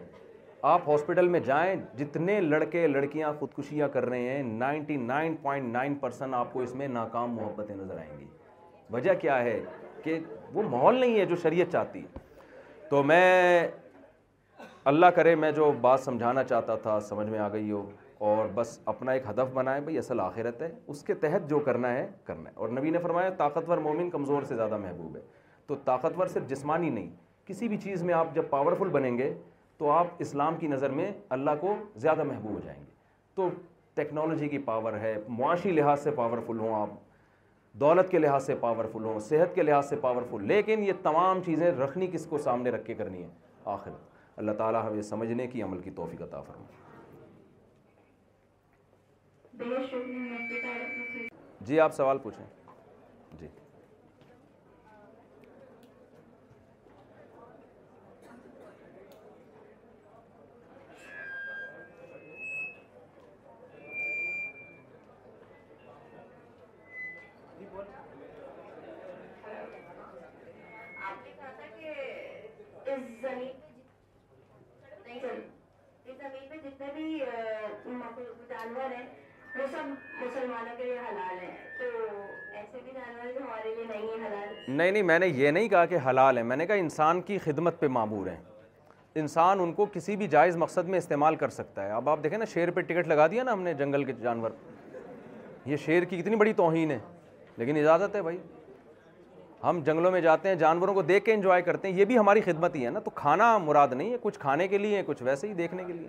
آپ 0.75 0.89
ہاسپٹل 0.89 1.29
میں 1.29 1.41
جائیں 1.47 1.75
جتنے 1.99 2.41
لڑکے 2.41 2.87
لڑکیاں 2.87 3.33
خودکشیاں 3.39 3.89
کر 3.93 4.09
رہے 4.09 4.35
ہیں 4.37 4.43
ninety 4.53 4.97
nine 5.13 5.37
point 5.43 5.73
nine 5.73 5.95
percent 6.07 6.35
آپ 6.35 6.53
کو 6.53 6.61
اس 6.63 6.75
میں 6.83 6.89
ناکام 7.03 7.35
محبتیں 7.43 7.75
نظر 7.77 7.97
آئیں 7.99 8.19
گی 8.19 8.27
وجہ 8.93 9.15
کیا 9.21 9.43
ہے 9.43 9.61
کہ 10.05 10.19
وہ 10.53 10.63
ماحول 10.71 11.01
نہیں 11.01 11.19
ہے 11.21 11.25
جو 11.27 11.37
شریعت 11.45 11.73
چاہتی 11.73 12.03
ہے 12.05 12.23
تو 12.89 13.03
میں 13.03 13.67
اللہ 14.91 15.07
کرے 15.17 15.35
میں 15.35 15.51
جو 15.53 15.71
بات 15.81 16.01
سمجھانا 16.01 16.43
چاہتا 16.45 16.75
تھا 16.83 16.99
سمجھ 17.09 17.27
میں 17.29 17.39
آ 17.39 17.49
گئی 17.53 17.71
ہو 17.71 17.85
اور 18.31 18.49
بس 18.55 18.79
اپنا 18.93 19.13
ایک 19.13 19.23
ہدف 19.29 19.53
بنائیں 19.53 19.81
بھئی 19.85 19.97
اصل 19.99 20.21
آخرت 20.21 20.61
ہے 20.63 20.69
اس 20.95 21.03
کے 21.05 21.15
تحت 21.23 21.49
جو 21.51 21.59
کرنا 21.69 21.93
ہے 21.95 22.07
کرنا 22.25 22.49
ہے 22.51 22.55
اور 22.55 22.69
نبی 22.79 22.91
نے 22.91 22.99
فرمایا 23.03 23.31
طاقتور 23.37 23.79
مومن 23.87 24.11
کمزور 24.11 24.43
سے 24.49 24.57
زیادہ 24.57 24.77
محبوب 24.79 25.17
ہے 25.17 25.21
تو 25.67 25.75
طاقتور 25.85 26.27
صرف 26.33 26.49
جسمانی 26.49 26.91
نہیں 26.91 27.09
کسی 27.47 27.69
بھی 27.69 27.77
چیز 27.85 28.03
میں 28.03 28.15
آپ 28.15 28.35
جب 28.35 28.49
پاورفل 28.51 28.89
بنیں 28.99 29.17
گے 29.19 29.33
تو 29.79 29.91
آپ 29.91 30.07
اسلام 30.27 30.57
کی 30.61 30.67
نظر 30.69 30.91
میں 31.01 31.11
اللہ 31.37 31.55
کو 31.61 31.77
زیادہ 32.03 32.25
محبوب 32.25 32.53
ہو 32.53 32.61
جائیں 32.65 32.81
گے 32.81 32.91
تو 33.35 33.49
ٹیکنالوجی 33.95 34.49
کی 34.49 34.59
پاور 34.69 34.99
ہے 35.01 35.17
معاشی 35.41 35.71
لحاظ 35.73 36.03
سے 36.03 36.11
پاورفل 36.11 36.59
ہوں 36.59 36.75
آپ 36.81 36.91
دولت 37.81 38.11
کے 38.11 38.19
لحاظ 38.19 38.45
سے 38.47 38.55
پاورفل 38.61 39.05
ہوں 39.05 39.19
صحت 39.29 39.55
کے 39.55 39.63
لحاظ 39.63 39.89
سے 39.89 39.97
پاورفل 40.01 40.47
لیکن 40.49 40.83
یہ 40.87 40.93
تمام 41.03 41.41
چیزیں 41.47 41.71
رکھنی 41.79 42.07
کس 42.13 42.27
کو 42.31 42.39
سامنے 42.45 42.71
رکھ 42.71 42.85
کے 42.87 42.95
کرنی 42.95 43.23
ہے 43.23 43.29
آخر 43.75 43.91
اللہ 44.43 44.53
تعالیٰ 44.59 44.85
ہمیں 44.87 45.03
سمجھنے 45.11 45.47
کی 45.47 45.63
عمل 45.63 45.81
کی 45.83 45.91
توفیق 45.97 46.23
عطا 46.23 46.41
فرمائے 46.41 46.73
جی 51.67 51.81
آپ 51.81 51.95
سوال 51.95 52.19
پوچھیں 52.23 52.45
جی 53.41 53.47
نہیں 84.77 84.91
نہیں 84.91 85.03
میں 85.03 85.19
نے 85.19 85.27
یہ 85.29 85.51
نہیں 85.57 85.69
کہا 85.69 85.85
کہ 85.87 85.99
حلال 86.09 86.37
ہیں 86.37 86.45
میں 86.45 86.57
نے 86.57 86.67
کہا 86.67 86.75
انسان 86.77 87.21
کی 87.29 87.39
خدمت 87.45 87.79
پہ 87.81 87.89
معمور 87.97 88.27
ہیں 88.27 88.41
انسان 89.21 89.61
ان 89.61 89.73
کو 89.73 89.87
کسی 89.93 90.17
بھی 90.17 90.27
جائز 90.29 90.57
مقصد 90.57 90.89
میں 90.95 90.99
استعمال 90.99 91.37
کر 91.43 91.49
سکتا 91.59 91.85
ہے 91.87 91.91
اب 91.93 92.09
آپ 92.09 92.23
دیکھیں 92.23 92.39
نا 92.39 92.45
شیر 92.55 92.71
پہ 92.75 92.81
ٹکٹ 92.89 93.09
لگا 93.09 93.27
دیا 93.31 93.43
نا 93.45 93.53
ہم 93.53 93.63
نے 93.63 93.75
جنگل 93.83 94.05
کے 94.05 94.13
جانور 94.23 94.51
یہ 95.73 95.77
شیر 95.85 96.05
کی 96.09 96.21
کتنی 96.23 96.37
بڑی 96.37 96.53
توہین 96.63 96.91
ہے 96.91 96.99
لیکن 97.57 97.77
اجازت 97.81 98.17
ہے 98.17 98.23
بھائی 98.23 98.39
ہم 99.65 99.81
جنگلوں 99.85 100.11
میں 100.11 100.21
جاتے 100.21 100.49
ہیں 100.49 100.55
جانوروں 100.63 100.95
کو 100.95 101.03
دیکھ 101.11 101.25
کے 101.25 101.35
انجوائے 101.35 101.63
کرتے 101.69 101.89
ہیں 101.91 101.99
یہ 101.99 102.05
بھی 102.09 102.19
ہماری 102.19 102.41
خدمت 102.45 102.75
ہی 102.77 102.85
ہے 102.85 102.91
نا 102.91 103.01
تو 103.05 103.11
کھانا 103.23 103.57
مراد 103.59 103.93
نہیں 103.93 104.13
ہے 104.13 104.17
کچھ 104.23 104.39
کھانے 104.39 104.67
کے 104.69 104.79
لیے 104.79 105.03
کچھ 105.07 105.23
ویسے 105.27 105.49
ہی 105.49 105.55
دیکھنے 105.61 105.85
کے 105.85 105.93
لیے 105.93 106.09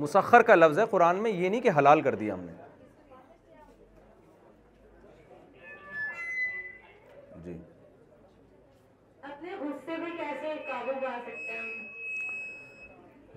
مسخر 0.00 0.42
کا 0.48 0.54
لفظ 0.54 0.78
ہے 0.78 0.84
قرآن 0.90 1.22
میں 1.22 1.30
یہ 1.30 1.48
نہیں 1.48 1.60
کہ 1.60 1.70
حلال 1.78 2.00
کر 2.02 2.14
دیا 2.14 2.34
ہم 2.34 2.40
نے 2.44 2.52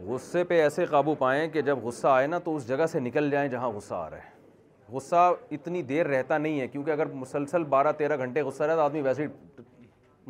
غصے 0.07 0.43
پہ 0.43 0.61
ایسے 0.61 0.85
قابو 0.89 1.13
پائیں 1.15 1.47
کہ 1.51 1.61
جب 1.61 1.79
غصہ 1.83 2.07
آئے 2.07 2.27
نا 2.27 2.37
تو 2.43 2.55
اس 2.55 2.67
جگہ 2.67 2.85
سے 2.91 2.99
نکل 2.99 3.29
جائیں 3.31 3.47
جہاں 3.49 3.69
غصہ 3.71 3.93
آ 3.93 4.09
رہا 4.09 4.17
ہے 4.17 4.29
غصہ 4.91 5.29
اتنی 5.55 5.81
دیر 5.89 6.07
رہتا 6.07 6.37
نہیں 6.37 6.59
ہے 6.61 6.67
کیونکہ 6.67 6.91
اگر 6.91 7.05
مسلسل 7.13 7.63
بارہ 7.73 7.91
تیرہ 7.97 8.17
گھنٹے 8.25 8.41
غصہ 8.43 8.63
رہے 8.63 8.75
تو 8.75 8.81
آدمی 8.81 9.01
ویسے 9.01 9.25
ہی 9.25 9.61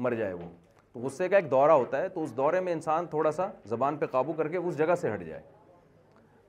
مر 0.04 0.14
جائے 0.16 0.34
وہ 0.34 0.50
تو 0.94 1.00
غصے 1.00 1.30
کا 1.30 1.36
ایک 1.38 1.50
دورہ 1.52 1.72
ہوتا 1.72 2.02
ہے 2.02 2.10
تو 2.10 2.24
اس 2.24 2.36
دورے 2.38 2.60
میں 2.62 2.74
انسان 2.74 3.06
تھوڑا 3.10 3.32
سا 3.32 3.48
زبان 3.70 3.98
پہ 3.98 4.06
قابو 4.12 4.34
کر 4.38 4.48
کے 4.48 4.58
اس 4.58 4.78
جگہ 4.78 4.96
سے 5.02 5.14
ہٹ 5.14 5.24
جائے 5.26 5.42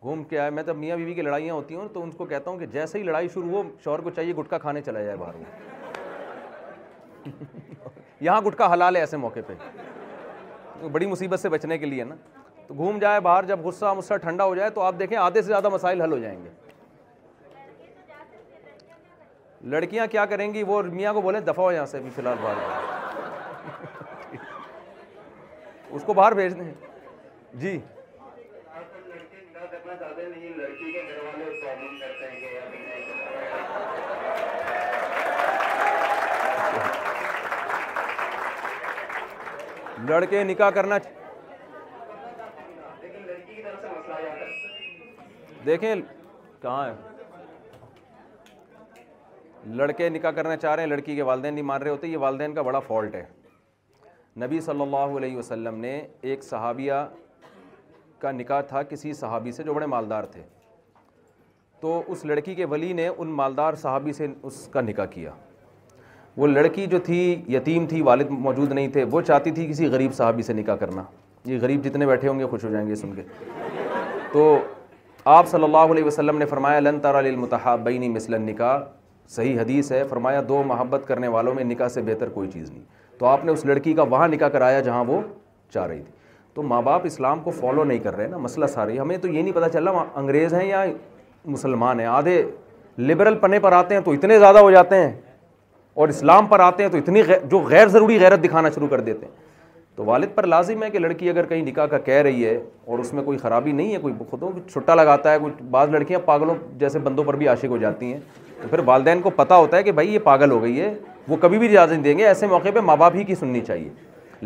گھوم 0.03 0.24
کے 0.30 0.39
آئے 0.41 0.51
میں 0.51 0.62
جب 0.66 0.76
میاں 0.76 0.97
بیوی 0.97 1.14
کی 1.14 1.22
لڑائیاں 1.22 1.55
ہوتی 1.55 1.74
ہوں 1.74 1.89
تو 1.95 2.03
ان 2.03 2.11
کو 2.11 2.24
کہتا 2.26 2.51
ہوں 2.51 2.59
کہ 2.59 2.66
جیسے 2.72 2.99
ہی 2.99 3.03
لڑائی 3.05 3.28
شروع 3.35 3.51
ہو 3.53 3.62
شوہر 3.85 4.01
کو 4.03 4.11
چاہیے 4.16 4.33
گٹکا 4.39 4.59
کھانے 4.59 4.80
چلا 4.87 5.03
جائے 5.03 5.16
باہر 5.16 5.43
یہاں 8.20 8.41
گٹکا 8.47 8.72
حلال 8.72 8.97
ہے 8.97 9.01
ایسے 9.01 9.16
موقع 9.16 9.41
پہ 9.47 9.55
بڑی 10.92 11.06
مصیبت 11.06 11.40
سے 11.40 11.48
بچنے 11.48 11.78
کے 11.78 11.86
لیے 11.86 12.04
نا 12.04 12.14
تو 12.66 12.74
گھوم 12.74 12.98
جائے 12.98 13.20
باہر 13.20 13.44
جب 13.44 13.60
غصہ 13.66 14.16
ٹھنڈا 14.22 14.44
ہو 14.44 14.54
جائے 14.54 14.70
تو 14.74 14.80
آپ 14.82 14.94
دیکھیں 14.98 15.16
آدھے 15.18 15.40
سے 15.42 15.46
زیادہ 15.46 15.68
مسائل 15.72 16.00
حل 16.02 16.12
ہو 16.12 16.18
جائیں 16.18 16.38
گے 16.44 16.50
لڑکیاں 19.72 20.06
کیا 20.10 20.24
کریں 20.26 20.52
گی 20.54 20.62
وہ 20.66 20.82
میاں 20.92 21.12
کو 21.14 21.20
بولے 21.22 21.40
دفاع 21.46 21.70
یہاں 21.72 21.86
سے 21.86 22.00
فی 22.14 22.20
الحال 22.20 22.36
باہر 22.42 23.10
اس 25.96 26.02
کو 26.06 26.12
باہر 26.14 26.32
بھیج 26.34 26.54
دیں 26.58 26.72
جی 27.60 27.78
لڑکے 40.09 40.42
نکاح 40.44 40.70
کرنا 40.76 40.96
دیکھیں 45.66 45.94
کہاں 46.62 46.86
ہے 46.88 46.92
لڑکے 49.76 50.09
نکاح 50.09 50.30
کرنا 50.36 50.57
چاہ 50.57 50.74
رہے 50.74 50.82
ہیں 50.82 50.90
لڑکی 50.90 51.14
کے 51.16 51.22
والدین 51.22 51.55
نہیں 51.55 51.64
مان 51.64 51.82
رہے 51.82 51.90
ہوتے 51.90 52.07
یہ 52.09 52.16
والدین 52.24 52.55
کا 52.55 52.62
بڑا 52.68 52.78
فالٹ 52.86 53.14
ہے 53.14 53.22
نبی 54.44 54.61
صلی 54.66 54.82
اللہ 54.82 55.16
علیہ 55.16 55.36
وسلم 55.36 55.78
نے 55.80 56.00
ایک 56.30 56.42
صحابیہ 56.44 56.94
کا 58.20 58.32
نکاح 58.32 58.61
تھا 58.68 58.82
کسی 58.94 59.12
صحابی 59.20 59.53
سے 59.53 59.62
جو 59.62 59.74
بڑے 59.74 59.86
مالدار 59.94 60.24
تھے 60.32 60.42
تو 61.80 62.03
اس 62.12 62.24
لڑکی 62.24 62.55
کے 62.55 62.64
ولی 62.72 62.92
نے 62.92 63.07
ان 63.09 63.28
مالدار 63.42 63.74
صحابی 63.82 64.12
سے 64.18 64.26
اس 64.42 64.66
کا 64.72 64.80
نکاح 64.80 65.07
کیا 65.14 65.30
وہ 66.37 66.47
لڑکی 66.47 66.87
جو 66.91 66.99
تھی 67.07 67.18
یتیم 67.55 67.87
تھی 67.87 68.01
والد 68.03 68.30
موجود 68.30 68.72
نہیں 68.72 68.89
تھے 68.93 69.05
وہ 69.11 69.20
چاہتی 69.26 69.51
تھی 69.51 69.66
کسی 69.68 69.87
غریب 69.93 70.14
صحابی 70.14 70.43
سے 70.43 70.53
نکاح 70.53 70.76
کرنا 70.80 71.03
یہ 71.51 71.59
غریب 71.61 71.85
جتنے 71.85 72.07
بیٹھے 72.07 72.28
ہوں 72.28 72.39
گے 72.39 72.47
خوش 72.51 72.64
ہو 72.64 72.70
جائیں 72.70 72.87
گے 72.89 72.95
سن 72.97 73.14
کے 73.14 73.22
تو 74.33 74.55
آپ 75.33 75.49
صلی 75.49 75.64
اللہ 75.64 75.93
علیہ 75.93 76.05
وسلم 76.05 76.39
نے 76.39 76.47
فرمایا 76.47 76.80
لن 76.80 77.01
تارا 77.01 77.20
للمتحابینی 77.20 78.09
مثلا 78.09 78.37
نکاح 78.39 78.78
صحیح 79.37 79.59
حدیث 79.61 79.93
ہے 79.93 80.03
فرمایا 80.11 80.41
دو 80.49 80.62
محبت 80.66 81.07
کرنے 81.09 81.28
والوں 81.35 81.55
میں 81.55 81.64
نکاح 81.64 81.89
سے 81.89 82.03
بہتر 82.07 82.28
کوئی 82.28 82.49
چیز 82.53 82.70
نہیں 82.70 82.83
تو 83.18 83.26
آپ 83.26 83.45
نے 83.45 83.53
اس 83.53 83.64
لڑکی 83.66 83.93
کا 83.95 84.03
وہاں 84.11 84.28
نکاح 84.28 84.49
کرایا 84.55 84.80
جہاں 84.89 85.05
وہ 85.09 85.20
چاہ 85.74 85.87
رہی 85.87 86.03
تھی 86.03 86.12
تو 86.55 86.62
ماں 86.70 86.80
باپ 86.83 87.03
اسلام 87.07 87.41
کو 87.43 87.51
فالو 87.59 87.85
نہیں 87.85 87.99
کر 87.99 88.16
رہے 88.16 88.26
نا 88.28 88.37
مسئلہ 88.39 88.66
ساری 88.72 88.99
ہمیں 89.01 89.16
تو 89.18 89.28
یہ 89.28 89.43
نہیں 89.43 89.53
پتہ 89.55 89.68
چلا 89.72 89.93
رہا 89.93 90.05
انگریز 90.20 90.55
ہیں 90.55 90.64
یا 90.68 90.85
مسلمان 91.55 92.01
ہیں 92.01 92.07
آدھے 92.07 92.43
لبرل 93.09 93.39
پنے 93.41 93.59
پر 93.61 93.72
آتے 93.72 93.95
ہیں 93.95 94.03
تو 94.05 94.11
اتنے 94.12 94.39
زیادہ 94.39 94.59
ہو 94.59 94.70
جاتے 94.70 94.97
ہیں 95.03 95.12
اور 95.95 96.09
اسلام 96.09 96.47
پر 96.47 96.61
آتے 96.61 96.82
ہیں 96.82 96.90
تو 96.90 96.99
اتنی 96.99 97.22
غیر 97.26 97.40
جو 97.51 97.59
غیر 97.68 97.88
ضروری 97.88 98.18
غیرت 98.20 98.45
دکھانا 98.45 98.70
شروع 98.74 98.88
کر 98.88 99.01
دیتے 99.01 99.26
ہیں 99.26 99.34
تو 99.97 100.05
والد 100.05 100.28
پر 100.34 100.47
لازم 100.47 100.82
ہے 100.82 100.88
کہ 100.90 100.99
لڑکی 100.99 101.28
اگر 101.30 101.47
کہیں 101.47 101.62
نکاح 101.62 101.86
کا 101.86 101.99
کہہ 102.05 102.20
رہی 102.24 102.45
ہے 102.47 102.55
اور 102.84 102.99
اس 102.99 103.12
میں 103.14 103.22
کوئی 103.22 103.38
خرابی 103.38 103.72
نہیں 103.72 103.93
ہے 103.95 103.99
کوئی 104.01 104.14
خود 104.30 104.40
کو 104.40 104.53
چھٹا 104.72 104.95
لگاتا 104.95 105.32
ہے 105.32 105.38
کچھ 105.43 105.62
بعض 105.70 105.88
لڑکیاں 105.90 106.18
پاگلوں 106.24 106.55
جیسے 106.78 106.99
بندوں 106.99 107.24
پر 107.24 107.36
بھی 107.36 107.49
عاشق 107.49 107.64
ہو 107.70 107.76
جاتی 107.76 108.12
ہیں 108.12 108.20
تو 108.62 108.68
پھر 108.68 108.78
والدین 108.84 109.20
کو 109.22 109.30
پتہ 109.36 109.55
ہوتا 109.55 109.76
ہے 109.76 109.82
کہ 109.82 109.93
بھائی 109.93 110.14
یہ 110.14 110.18
پاگل 110.24 110.51
ہو 110.51 110.62
گئی 110.62 110.80
ہے 110.80 110.93
وہ 111.28 111.36
کبھی 111.40 111.59
بھی 111.59 111.68
نہیں 111.76 112.03
دیں 112.05 112.16
گے 112.18 112.26
ایسے 112.26 112.47
موقع 112.47 112.68
پہ 112.74 112.80
ماں 112.80 112.97
باپ 112.97 113.14
ہی 113.16 113.24
کی 113.24 113.34
سننی 113.34 113.61
چاہیے 113.66 113.88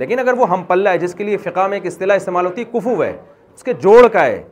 لیکن 0.02 0.18
اگر 0.18 0.32
وہ 0.38 0.48
ہم 0.50 0.62
پلہ 0.68 0.88
ہے 0.88 0.98
جس 0.98 1.14
کے 1.14 1.24
لیے 1.24 1.36
فقہ 1.44 1.66
میں 1.68 1.76
ایک 1.78 1.86
اصطلاح 1.86 2.16
استعمال 2.16 2.46
ہوتی 2.46 2.62
ہے 2.62 2.78
کفو 2.78 3.02
ہے 3.02 3.12
اس 3.54 3.62
کے 3.64 3.72
جوڑ 3.82 4.06
کا 4.12 4.24
ہے 4.24 4.42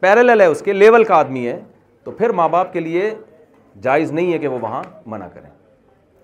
پیرلل 0.00 0.40
ہے 0.40 0.46
اس 0.46 0.62
کے 0.64 0.72
لیول 0.72 1.04
کا 1.04 1.14
آدمی 1.16 1.46
ہے 1.46 1.60
تو 2.04 2.10
پھر 2.10 2.30
ماں 2.40 2.48
باپ 2.48 2.72
کے 2.72 2.80
لیے 2.80 3.14
جائز 3.82 4.12
نہیں 4.12 4.32
ہے 4.32 4.38
کہ 4.38 4.48
وہ 4.48 4.58
وہاں 4.62 4.82
منع 5.06 5.26
کریں 5.34 5.48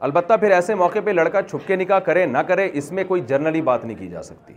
البتہ 0.05 0.33
پھر 0.41 0.51
ایسے 0.53 0.75
موقع 0.75 0.99
پہ 1.05 1.11
لڑکا 1.11 1.41
چھپ 1.43 1.67
کے 1.69 1.77
نکاح 1.77 1.99
کرے 2.07 2.25
نہ 2.27 2.39
کرے 2.49 2.69
اس 2.79 2.91
میں 2.93 3.05
کوئی 3.09 3.21
جرنلی 3.27 3.61
بات 3.63 3.85
نہیں 3.85 3.97
کی 3.99 4.09
جا 4.09 4.23
سکتی 4.23 4.55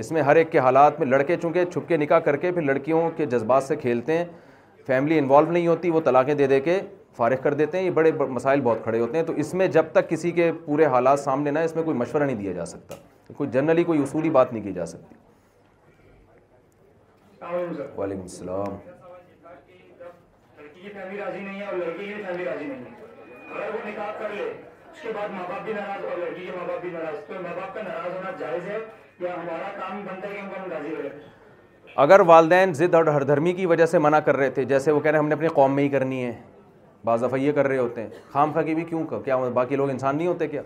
اس 0.00 0.10
میں 0.12 0.22
ہر 0.22 0.36
ایک 0.36 0.50
کے 0.52 0.58
حالات 0.58 0.98
میں 0.98 1.06
لڑکے 1.06 1.36
چونکہ 1.42 1.64
چھپ 1.72 1.88
کے 1.88 1.96
نکاح 1.96 2.18
کر 2.24 2.36
کے 2.36 2.50
پھر 2.52 2.62
لڑکیوں 2.62 3.08
کے 3.16 3.26
جذبات 3.26 3.62
سے 3.64 3.76
کھیلتے 3.76 4.18
ہیں 4.18 4.24
فیملی 4.86 5.18
انوالو 5.18 5.50
نہیں 5.52 5.66
ہوتی 5.66 5.90
وہ 5.90 6.00
طلاقیں 6.04 6.34
دے 6.34 6.46
دے 6.46 6.60
کے 6.60 6.78
فارغ 7.16 7.36
کر 7.42 7.54
دیتے 7.54 7.78
ہیں 7.78 7.84
یہ 7.84 7.90
بڑے 7.90 8.10
مسائل 8.30 8.60
بہت 8.62 8.82
کھڑے 8.84 9.00
ہوتے 9.00 9.18
ہیں 9.18 9.24
تو 9.26 9.32
اس 9.44 9.54
میں 9.60 9.66
جب 9.76 9.84
تک 9.92 10.08
کسی 10.08 10.30
کے 10.38 10.50
پورے 10.64 10.84
حالات 10.96 11.18
سامنے 11.20 11.50
نہ 11.50 11.58
اس 11.68 11.72
میں 11.76 11.82
کوئی 11.84 11.96
مشورہ 11.96 12.22
نہیں 12.24 12.36
دیا 12.36 12.52
جا 12.52 12.64
سکتا 12.66 12.94
کوئی 13.36 13.50
جنرلی 13.52 13.84
کوئی 13.84 14.00
اصولی 14.02 14.30
بات 14.30 14.52
نہیں 14.52 14.62
کی 14.64 14.72
جا 14.72 14.84
سکتی 14.86 15.16
وعلیکم 17.96 18.22
السلام 18.22 18.76
اگر 31.98 32.20
والدین 32.26 32.72
ضد 32.74 32.94
اور 32.94 33.06
ہر 33.06 33.22
دھرمی 33.24 33.52
کی 33.52 33.66
وجہ 33.66 33.86
سے 33.86 33.98
منع 33.98 34.18
کر 34.24 34.36
رہے 34.36 34.50
تھے 34.54 34.64
جیسے 34.64 34.92
وہ 34.92 35.00
کہہ 35.00 35.10
رہے 35.10 35.16
ہیں 35.18 35.22
ہم 35.22 35.28
نے 35.28 35.34
اپنی 35.34 35.48
قوم 35.54 35.74
میں 35.76 35.84
ہی 35.84 35.88
کرنی 35.88 36.24
ہے 36.24 36.32
بعض 37.04 37.22
دفعہ 37.24 37.38
یہ 37.40 37.52
کر 37.52 37.66
رہے 37.68 37.78
ہوتے 37.78 38.02
ہیں 38.02 38.08
خام 38.32 38.52
خاں 38.52 38.62
کی 38.62 38.74
بھی 38.74 38.84
کیوں 38.84 39.02
کیا 39.24 39.36
باقی 39.54 39.76
لوگ 39.76 39.90
انسان 39.90 40.16
نہیں 40.16 40.26
ہوتے 40.28 40.48
کیا 40.48 40.62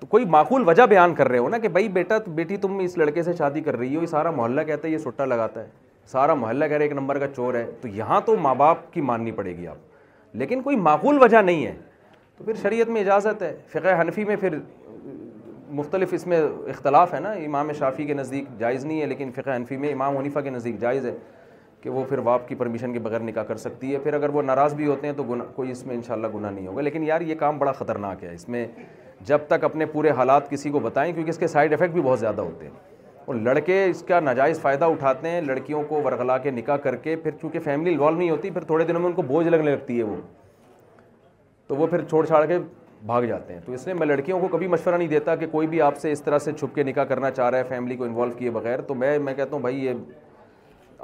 تو 0.00 0.06
کوئی 0.06 0.24
معقول 0.30 0.68
وجہ 0.68 0.86
بیان 0.86 1.14
کر 1.14 1.28
رہے 1.28 1.38
ہو 1.38 1.48
نا 1.48 1.58
کہ 1.58 1.68
بھائی 1.76 1.88
بیٹا 1.88 2.16
بیٹی 2.34 2.56
تم 2.64 2.78
اس 2.84 2.96
لڑکے 2.98 3.22
سے 3.22 3.32
شادی 3.38 3.60
کر 3.68 3.76
رہی 3.76 3.94
ہو 3.96 4.00
یہ 4.02 4.06
سارا 4.06 4.30
محلہ 4.30 4.60
کہتا 4.66 4.88
ہے 4.88 4.92
یہ 4.92 4.98
سٹا 5.04 5.24
لگاتا 5.24 5.62
ہے 5.64 5.68
سارا 6.12 6.34
محلہ 6.34 6.64
کہہ 6.68 6.76
رہے 6.76 6.84
ایک 6.84 6.92
نمبر 6.94 7.18
کا 7.18 7.26
چور 7.36 7.54
ہے 7.54 7.64
تو 7.80 7.88
یہاں 7.88 8.20
تو 8.26 8.36
ماں 8.40 8.54
باپ 8.54 8.92
کی 8.92 9.00
ماننی 9.10 9.32
پڑے 9.36 9.56
گی 9.56 9.66
آپ 9.68 9.76
لیکن 10.40 10.62
کوئی 10.62 10.76
معقول 10.76 11.22
وجہ 11.22 11.42
نہیں 11.42 11.64
ہے 11.66 11.74
تو 12.38 12.44
پھر 12.44 12.54
شریعت 12.62 12.88
میں 12.90 13.00
اجازت 13.00 13.42
ہے 13.42 13.56
فقہ 13.72 14.00
حنفی 14.00 14.24
میں 14.24 14.36
پھر 14.40 14.58
مختلف 15.76 16.12
اس 16.14 16.26
میں 16.26 16.40
اختلاف 16.70 17.14
ہے 17.14 17.20
نا 17.20 17.30
امام 17.44 17.72
شافی 17.78 18.04
کے 18.06 18.14
نزدیک 18.14 18.58
جائز 18.58 18.84
نہیں 18.84 19.00
ہے 19.00 19.06
لیکن 19.06 19.30
فقہ 19.36 19.56
حنفی 19.56 19.76
میں 19.76 19.92
امام 19.92 20.16
حنیفہ 20.16 20.40
کے 20.44 20.50
نزدیک 20.50 20.80
جائز 20.80 21.06
ہے 21.06 21.14
کہ 21.80 21.90
وہ 21.90 22.04
پھر 22.08 22.18
واپ 22.28 22.46
کی 22.48 22.54
پرمیشن 22.54 22.92
کے 22.92 22.98
بغیر 22.98 23.20
نکاح 23.20 23.42
کر 23.48 23.56
سکتی 23.56 23.92
ہے 23.92 23.98
پھر 24.02 24.14
اگر 24.14 24.28
وہ 24.34 24.42
ناراض 24.42 24.74
بھی 24.74 24.86
ہوتے 24.86 25.06
ہیں 25.06 25.14
تو 25.16 25.22
گناہ 25.24 25.46
کوئی 25.56 25.70
اس 25.70 25.84
میں 25.86 25.94
انشاءاللہ 25.94 26.26
گناہ 26.34 26.50
نہیں 26.50 26.66
ہوگا 26.66 26.82
لیکن 26.82 27.02
یار 27.04 27.20
یہ 27.20 27.34
کام 27.38 27.58
بڑا 27.58 27.72
خطرناک 27.78 28.24
ہے 28.24 28.34
اس 28.34 28.48
میں 28.48 28.66
جب 29.26 29.40
تک 29.48 29.64
اپنے 29.64 29.86
پورے 29.92 30.10
حالات 30.16 30.50
کسی 30.50 30.70
کو 30.70 30.78
بتائیں 30.80 31.12
کیونکہ 31.12 31.30
اس 31.30 31.38
کے 31.38 31.46
سائیڈ 31.48 31.72
افیکٹ 31.72 31.92
بھی 31.92 32.02
بہت 32.02 32.20
زیادہ 32.20 32.40
ہوتے 32.40 32.66
ہیں 32.66 32.94
اور 33.26 33.34
لڑکے 33.34 33.84
اس 33.90 34.02
کا 34.08 34.18
ناجائز 34.20 34.60
فائدہ 34.60 34.84
اٹھاتے 34.90 35.28
ہیں 35.28 35.40
لڑکیوں 35.42 35.82
کو 35.88 36.00
ورغلا 36.02 36.36
کے 36.38 36.50
نکاح 36.50 36.76
کر 36.82 36.96
کے 37.06 37.14
پھر 37.22 37.30
چونکہ 37.40 37.60
فیملی 37.60 37.92
انوالو 37.92 38.16
نہیں 38.18 38.28
ہوتی 38.30 38.50
پھر 38.50 38.64
تھوڑے 38.64 38.84
دنوں 38.86 39.00
میں 39.00 39.08
ان 39.08 39.14
کو 39.14 39.22
بوجھ 39.30 39.46
لگنے 39.46 39.70
لگتی 39.72 39.96
ہے 39.98 40.02
وہ 40.02 40.16
تو 41.66 41.76
وہ 41.76 41.86
پھر 41.86 42.04
چھوڑ 42.08 42.24
چھاڑ 42.26 42.44
کے 42.46 42.58
بھاگ 43.06 43.22
جاتے 43.28 43.54
ہیں 43.54 43.60
تو 43.64 43.72
اس 43.72 43.86
لیے 43.86 43.94
میں 43.94 44.06
لڑکیوں 44.06 44.38
کو 44.40 44.48
کبھی 44.52 44.66
مشورہ 44.66 44.96
نہیں 44.98 45.08
دیتا 45.08 45.34
کہ 45.36 45.46
کوئی 45.52 45.66
بھی 45.72 45.80
آپ 45.82 45.98
سے 46.00 46.12
اس 46.12 46.22
طرح 46.22 46.38
سے 46.44 46.52
چھپ 46.58 46.74
کے 46.74 46.82
نکاح 46.82 47.04
کرنا 47.08 47.30
چاہ 47.30 47.50
رہا 47.50 47.58
ہے 47.58 47.64
فیملی 47.68 47.96
کو 47.96 48.04
انوالو 48.04 48.32
کیے 48.38 48.50
بغیر 48.58 48.80
تو 48.88 48.94
میں 49.02 49.18
میں 49.18 49.34
کہتا 49.34 49.54
ہوں 49.54 49.60
بھائی 49.62 49.84
یہ 49.86 49.94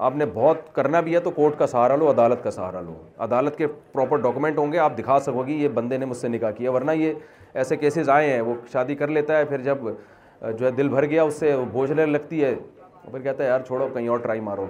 آپ 0.09 0.17
نے 0.17 0.27
بہت 0.35 0.75
کرنا 0.75 1.01
بھی 1.09 1.15
ہے 1.15 1.21
تو 1.21 1.31
کورٹ 1.31 1.59
کا 1.59 1.67
سہارا 1.67 1.97
لو 1.97 2.11
عدالت 2.11 2.45
کا 2.45 2.51
سہارا 2.51 2.81
لو 2.81 2.95
عدالت 3.29 3.57
کے 3.57 3.67
پراپر 3.93 4.19
ڈاکومنٹ 4.29 4.59
ہوں 4.59 4.73
گے 4.73 4.79
آپ 4.87 4.97
دکھا 4.99 5.19
سکو 5.27 5.43
گی 5.47 5.63
یہ 5.63 5.69
بندے 5.75 5.97
نے 5.99 6.07
مجھ 6.07 6.17
سے 6.17 6.29
نکاح 6.29 6.51
کیا 6.57 6.71
ورنہ 6.73 6.91
یہ 7.03 7.13
ایسے 7.55 7.77
کیسز 7.77 8.09
آئے 8.11 8.33
ہیں 8.33 8.41
وہ 8.41 8.55
شادی 8.73 8.95
کر 9.03 9.09
لیتا 9.19 9.39
ہے 9.39 9.45
پھر 9.45 9.61
جب 9.63 9.89
جو 10.51 10.65
ہے 10.67 10.71
دل 10.77 10.89
بھر 10.89 11.05
گیا 11.11 11.23
اس 11.23 11.35
سے 11.41 11.57
بوجھنے 11.73 12.07
لگتی 12.07 12.43
ہے 12.45 12.51
اور 12.81 13.11
پھر 13.11 13.21
کہتا 13.23 13.43
ہے 13.45 13.49
یار 13.49 13.61
چھوڑو 13.67 13.89
کہیں 13.95 14.09
اور 14.09 14.19
ٹرائی 14.19 14.41
مارو 14.41 14.67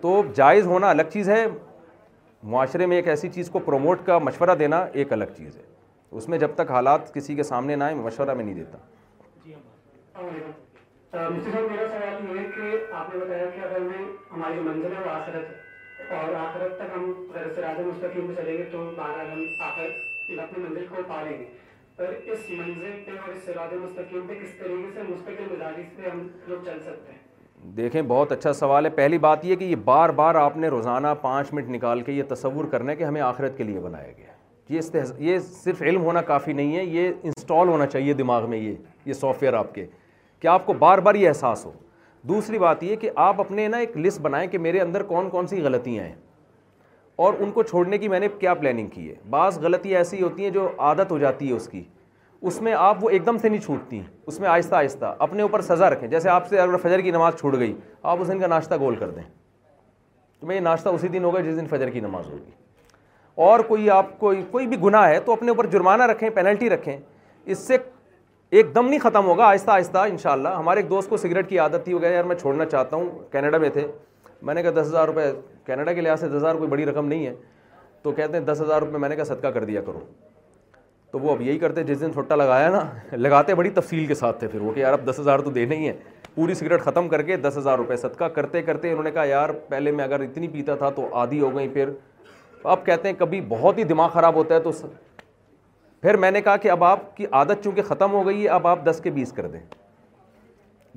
تو 0.00 0.20
جائز 0.36 0.66
ہونا 0.66 0.90
الگ 0.90 1.08
چیز 1.12 1.28
ہے 1.28 1.46
معاشرے 2.54 2.86
میں 2.86 2.96
ایک 2.96 3.08
ایسی 3.08 3.28
چیز 3.34 3.48
کو 3.50 3.58
پروموٹ 3.68 4.04
کا 4.06 4.18
مشورہ 4.28 4.54
دینا 4.58 4.84
ایک 5.00 5.12
الگ 5.12 5.34
چیز 5.36 5.56
ہے 5.56 5.62
اس 6.18 6.28
میں 6.28 6.38
جب 6.38 6.50
تک 6.54 6.70
حالات 6.70 7.12
کسی 7.14 7.34
کے 7.34 7.42
سامنے 7.42 7.76
نہ 7.76 7.84
آئے 7.84 7.94
مشورہ 7.94 8.34
میں 8.34 8.44
نہیں 8.44 8.54
دیتا 8.54 8.78
جی 9.44 9.54
ہاں۔ 14.64 15.44
اور 16.16 16.34
آخرت 16.38 16.76
تک 16.78 16.90
ہم 16.94 17.04
ہم 17.34 17.88
مستقیم 17.88 18.26
چلیں 18.34 18.46
گے 18.52 18.58
گے 18.58 18.64
تو 18.72 18.78
آخر 19.00 20.50
کو 20.90 21.02
پا 21.08 21.22
لیں 21.22 21.36
اور 21.98 22.06
اور 22.06 22.14
اس 22.14 22.28
اس 22.32 22.48
منزل 22.58 22.90
پہ 23.04 23.12
پہ 23.68 23.76
مستقیم 23.82 24.26
کس 24.40 24.50
طریقے 24.58 24.90
سے 24.94 25.02
مستقل 25.08 26.02
ہم 26.10 26.26
لوگ 26.46 26.64
چل 26.64 26.78
سکتے 26.84 27.12
ہیں 27.12 27.24
دیکھیں 27.76 28.00
بہت 28.08 28.32
اچھا 28.32 28.52
سوال 28.52 28.84
ہے 28.84 28.90
پہلی 28.96 29.18
بات 29.26 29.44
یہ 29.44 29.56
کہ 29.56 29.64
یہ 29.64 29.76
بار 29.84 30.08
بار 30.18 30.34
آپ 30.40 30.56
نے 30.56 30.68
روزانہ 30.74 31.08
پانچ 31.22 31.52
منٹ 31.54 31.68
نکال 31.74 32.00
کے 32.08 32.12
یہ 32.12 32.22
تصور 32.28 32.64
کرنا 32.72 32.90
ہے 32.92 32.96
کہ 32.96 33.04
ہمیں 33.04 33.20
آخرت 33.30 33.56
کے 33.58 33.64
لیے 33.64 33.80
بنایا 33.80 34.10
گیا 34.16 34.34
یہ 34.74 34.78
استحز... 34.78 35.12
یہ 35.18 35.38
صرف 35.46 35.82
علم 35.82 36.02
ہونا 36.02 36.20
کافی 36.32 36.52
نہیں 36.52 36.76
ہے 36.76 36.84
یہ 36.84 37.10
انسٹال 37.22 37.68
ہونا 37.68 37.86
چاہیے 37.86 38.12
دماغ 38.20 38.48
میں 38.50 38.58
یہ 38.58 38.74
یہ 39.04 39.12
سافٹ 39.22 39.42
ویئر 39.42 39.54
آپ 39.54 39.74
کے 39.74 39.86
کہ 40.40 40.48
آپ 40.54 40.66
کو 40.66 40.72
بار 40.78 40.98
بار 41.08 41.14
یہ 41.14 41.28
احساس 41.28 41.64
ہو 41.66 41.72
دوسری 42.28 42.58
بات 42.58 42.82
یہ 42.82 42.96
کہ 43.00 43.10
آپ 43.30 43.40
اپنے 43.40 43.68
نا 43.68 43.76
ایک 43.78 43.96
لسٹ 43.96 44.20
بنائیں 44.20 44.48
کہ 44.50 44.58
میرے 44.58 44.80
اندر 44.80 45.02
کون 45.14 45.30
کون 45.30 45.46
سی 45.46 45.62
غلطیاں 45.62 46.04
ہیں 46.04 46.14
اور 47.16 47.34
ان 47.40 47.50
کو 47.50 47.62
چھوڑنے 47.62 47.98
کی 47.98 48.08
میں 48.08 48.18
نے 48.20 48.28
کیا 48.38 48.52
پلاننگ 48.54 48.86
کی 48.94 49.08
ہے 49.08 49.14
بعض 49.30 49.58
غلطیاں 49.62 49.98
ایسی 49.98 50.20
ہوتی 50.22 50.44
ہیں 50.44 50.50
جو 50.52 50.68
عادت 50.86 51.10
ہو 51.10 51.18
جاتی 51.18 51.48
ہے 51.48 51.52
اس 51.54 51.68
کی 51.68 51.82
اس 52.48 52.60
میں 52.62 52.72
آپ 52.78 53.04
وہ 53.04 53.10
ایک 53.10 53.26
دم 53.26 53.38
سے 53.42 53.48
نہیں 53.48 53.60
چھوٹتی 53.60 53.96
ہیں 53.98 54.04
اس 54.26 54.38
میں 54.40 54.48
آہستہ 54.48 54.74
آہستہ 54.76 55.14
اپنے 55.26 55.42
اوپر 55.42 55.62
سزا 55.62 55.88
رکھیں 55.90 56.08
جیسے 56.08 56.28
آپ 56.30 56.48
سے 56.48 56.58
اگر 56.60 56.76
فجر 56.82 57.00
کی 57.00 57.10
نماز 57.10 57.38
چھوٹ 57.40 57.58
گئی 57.58 57.74
آپ 58.02 58.20
اس 58.20 58.28
دن 58.28 58.38
کا 58.40 58.46
ناشتہ 58.46 58.74
گول 58.80 58.96
کر 58.96 59.10
دیں 59.10 59.22
تو 60.40 60.46
میں 60.46 60.54
یہ 60.56 60.60
ناشتہ 60.60 60.88
اسی 60.88 61.08
دن 61.08 61.24
ہوگا 61.24 61.40
جس 61.40 61.56
دن 61.60 61.66
فجر 61.70 61.90
کی 61.90 62.00
نماز 62.00 62.26
ہوگی 62.30 62.50
اور 63.48 63.60
کوئی 63.68 63.88
آپ 63.90 64.18
کو 64.18 64.32
کوئی 64.50 64.66
بھی 64.66 64.76
گناہ 64.82 65.08
ہے 65.08 65.18
تو 65.24 65.32
اپنے 65.32 65.50
اوپر 65.50 65.66
جرمانہ 65.70 66.02
رکھیں 66.10 66.28
پینلٹی 66.34 66.70
رکھیں 66.70 66.96
اس 67.44 67.58
سے 67.66 67.76
ایک 68.58 68.74
دم 68.74 68.88
نہیں 68.88 69.00
ختم 69.02 69.24
ہوگا 69.26 69.46
آہستہ 69.48 69.70
آہستہ 69.70 69.98
انشاءاللہ 70.08 70.48
ہمارے 70.58 70.80
ایک 70.80 70.90
دوست 70.90 71.08
کو 71.10 71.16
سگریٹ 71.16 71.48
کی 71.48 71.58
عادت 71.58 71.84
تھی 71.84 71.94
وہ 71.94 71.98
کہا 72.00 72.08
یار 72.10 72.24
میں 72.24 72.36
چھوڑنا 72.40 72.64
چاہتا 72.64 72.96
ہوں 72.96 73.08
کینیڈا 73.32 73.58
میں 73.58 73.68
تھے 73.70 73.86
میں 74.42 74.54
نے 74.54 74.62
کہا 74.62 74.70
دس 74.80 74.86
ہزار 74.86 75.06
روپے 75.08 75.30
کینیڈا 75.66 75.92
کے 75.92 76.00
لحاظ 76.00 76.20
سے 76.20 76.28
دس 76.28 76.34
ہزار 76.34 76.54
کوئی 76.54 76.68
بڑی 76.70 76.84
رقم 76.86 77.06
نہیں 77.08 77.26
ہے 77.26 77.34
تو 78.02 78.10
کہتے 78.12 78.38
ہیں 78.38 78.44
دس 78.44 78.60
ہزار 78.60 78.82
روپے 78.82 78.98
میں 79.04 79.08
نے 79.08 79.16
کہا 79.16 79.24
صدقہ 79.24 79.48
کر 79.54 79.64
دیا 79.64 79.80
کرو 79.86 80.00
تو 81.10 81.18
وہ 81.20 81.32
اب 81.32 81.40
یہی 81.42 81.58
کرتے 81.58 81.82
جس 81.84 82.00
دن 82.00 82.12
چھٹا 82.14 82.34
لگایا 82.36 82.68
نا 82.70 82.80
لگاتے 83.16 83.54
بڑی 83.54 83.70
تفصیل 83.74 84.04
کے 84.06 84.14
ساتھ 84.14 84.38
تھے 84.38 84.48
پھر 84.48 84.60
وہ 84.60 84.72
کہ 84.72 84.80
یار 84.80 84.92
اب 84.92 85.06
دس 85.10 85.18
ہزار 85.20 85.38
تو 85.44 85.50
ہی 85.56 85.86
ہے 85.86 85.92
پوری 86.34 86.54
سگریٹ 86.54 86.80
ختم 86.82 87.08
کر 87.08 87.22
کے 87.28 87.36
دس 87.44 87.54
ہزار 87.58 87.76
روپے 87.78 87.96
صدقہ 87.96 88.24
کرتے 88.38 88.62
کرتے 88.62 88.90
انہوں 88.90 89.04
نے 89.04 89.10
کہا 89.10 89.24
یار 89.24 89.50
پہلے 89.68 89.90
میں 89.98 90.04
اگر 90.04 90.20
اتنی 90.20 90.48
پیتا 90.56 90.74
تھا 90.80 90.90
تو 90.96 91.08
آدھی 91.20 91.40
ہو 91.40 91.54
گئی 91.56 91.68
پھر 91.76 91.90
اب 92.72 92.84
کہتے 92.86 93.08
ہیں 93.08 93.14
کبھی 93.18 93.40
بہت 93.48 93.78
ہی 93.78 93.84
دماغ 93.92 94.08
خراب 94.12 94.34
ہوتا 94.36 94.54
ہے 94.54 94.60
تو 94.60 94.70
پھر 96.02 96.16
میں 96.24 96.30
نے 96.30 96.40
کہا 96.42 96.56
کہ 96.64 96.70
اب 96.70 96.84
آپ 96.84 97.16
کی 97.16 97.26
عادت 97.38 97.62
چونکہ 97.64 97.82
ختم 97.92 98.12
ہو 98.12 98.24
گئی 98.26 98.42
ہے 98.42 98.48
اب 98.58 98.66
آپ 98.66 98.84
دس 98.90 99.00
کے 99.02 99.10
بیس 99.10 99.32
کر 99.36 99.46
دیں 99.54 99.60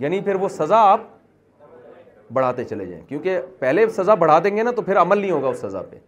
یعنی 0.05 0.19
پھر 0.25 0.35
وہ 0.43 0.47
سزا 0.57 0.77
آپ 0.91 1.01
بڑھاتے 2.33 2.63
چلے 2.63 2.85
جائیں 2.85 3.03
کیونکہ 3.07 3.39
پہلے 3.59 3.87
سزا 3.97 4.13
بڑھا 4.23 4.37
دیں 4.43 4.55
گے 4.57 4.63
نا 4.63 4.71
تو 4.75 4.81
پھر 4.81 4.97
عمل 5.01 5.17
نہیں 5.19 5.31
ہوگا 5.31 5.47
اس 5.47 5.59
سزا 5.61 5.81
پہ 5.89 5.99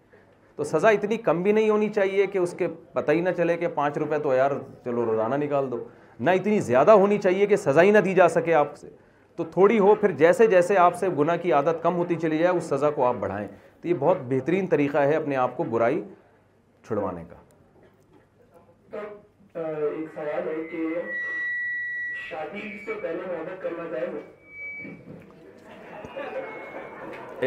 تو 0.56 0.64
سزا 0.64 0.90
اتنی 0.96 1.18
کم 1.28 1.42
بھی 1.44 1.52
نہیں 1.52 1.70
ہونی 1.70 1.88
چاہیے 1.94 2.26
کہ 2.32 2.38
اس 2.38 2.54
کے 2.58 2.68
پتہ 2.94 3.12
ہی 3.12 3.22
نہ 3.22 3.30
چلے 3.38 3.58
کہ 3.58 3.68
پانچ 3.76 3.98
روپے 3.98 4.18
تو 4.24 4.34
یار 4.34 4.52
چلو 4.84 5.06
روزانہ 5.06 5.36
نکال 5.44 5.70
دو 5.72 5.84
نہ 6.20 6.30
اتنی 6.40 6.60
زیادہ 6.62 6.92
ہونی 7.04 7.18
چاہیے 7.18 7.46
کہ 7.48 7.56
سزا 7.56 7.82
ہی 7.82 7.92
نہ 7.92 7.98
دی 8.06 8.14
جا 8.16 8.28
سکے 8.30 8.54
آپ 8.54 8.76
سے 8.78 8.90
تو 9.36 9.44
تھوڑی 9.52 9.80
ہو 9.80 9.94
پھر 10.02 10.12
جیسے 10.22 10.48
جیسے 10.48 10.78
آپ 10.78 10.96
سے 11.00 11.10
گناہ 11.20 11.36
کی 11.42 11.52
عادت 11.54 11.82
کم 11.84 11.96
ہوتی 11.98 12.16
چلی 12.22 12.38
جائے 12.38 12.56
اس 12.58 12.64
سزا 12.70 12.90
کو 12.96 13.06
آپ 13.06 13.16
بڑھائیں 13.20 13.48
تو 13.82 13.88
یہ 13.88 13.94
بہت 14.00 14.18
بہترین 14.30 14.68
طریقہ 14.72 14.98
ہے 15.12 15.16
اپنے 15.16 15.36
آپ 15.44 15.56
کو 15.58 15.64
برائی 15.72 16.02
چھڑوانے 16.88 17.24
کا 17.30 17.40
شادی 22.30 22.60
سے 22.86 22.94
پہلے 23.02 23.54
کرنا 23.62 23.84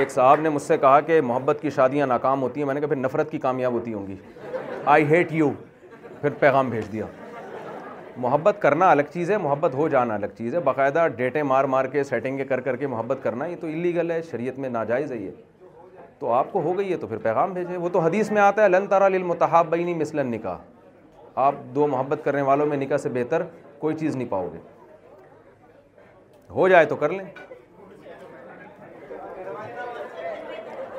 ایک 0.00 0.10
صاحب 0.10 0.40
نے 0.40 0.48
مجھ 0.48 0.62
سے 0.62 0.76
کہا 0.78 1.00
کہ 1.06 1.20
محبت 1.24 1.58
کی 1.62 1.70
شادیاں 1.70 2.06
ناکام 2.06 2.42
ہوتی 2.42 2.60
ہیں 2.60 2.66
میں 2.66 2.74
نے 2.74 2.80
کہا 2.80 2.88
پھر 2.88 2.96
نفرت 2.96 3.30
کی 3.30 3.38
کامیاب 3.38 3.72
ہوتی 3.72 3.92
ہوں 3.94 4.06
گی 4.06 4.16
آئی 4.94 5.04
ہیٹ 5.08 5.32
یو 5.32 5.50
پھر 6.20 6.30
پیغام 6.40 6.70
بھیج 6.70 6.90
دیا 6.92 7.04
محبت 8.24 8.56
کرنا 8.62 8.90
الگ 8.90 9.02
چیز 9.12 9.30
ہے 9.30 9.36
محبت 9.38 9.74
ہو 9.74 9.86
جانا 9.88 10.14
الگ 10.14 10.34
چیز 10.38 10.54
ہے 10.54 10.60
باقاعدہ 10.66 11.06
ڈیٹیں 11.16 11.42
مار 11.42 11.64
مار 11.74 11.84
کے 11.92 12.02
سیٹنگیں 12.04 12.44
کر 12.48 12.60
کر 12.66 12.76
کے 12.76 12.86
محبت 12.86 13.18
کرنا 13.22 13.46
یہ 13.46 13.56
تو 13.60 13.66
الیگل 13.66 14.10
ہے 14.10 14.20
شریعت 14.30 14.58
میں 14.64 14.68
ناجائز 14.68 15.12
ہے 15.12 15.16
یہ 15.16 15.30
تو 16.18 16.32
آپ 16.32 16.52
کو 16.52 16.60
ہو 16.62 16.76
گئی 16.78 16.90
ہے 16.90 16.96
تو 16.96 17.06
پھر 17.06 17.16
پیغام 17.22 17.52
بھیجیں 17.54 17.76
وہ 17.76 17.88
تو 17.92 17.98
حدیث 18.00 18.30
میں 18.32 18.42
آتا 18.42 18.62
ہے 18.62 18.68
لن 18.68 18.86
تارا 18.88 19.08
للمتحاب 19.08 19.68
بینی 19.70 19.94
مثلاً 19.94 20.30
نکاح 20.32 20.58
آپ 21.46 21.54
دو 21.74 21.86
محبت 21.86 22.24
کرنے 22.24 22.42
والوں 22.50 22.66
میں 22.66 22.76
نکاح 22.76 22.96
سے 23.02 23.08
بہتر 23.14 23.42
کوئی 23.78 23.96
چیز 23.98 24.16
نہیں 24.16 24.28
پاؤ 24.30 24.48
گے 24.52 24.58
ہو 26.54 26.68
جائے 26.68 26.84
تو 26.86 26.96
کر 26.96 27.10
لیں 27.12 27.24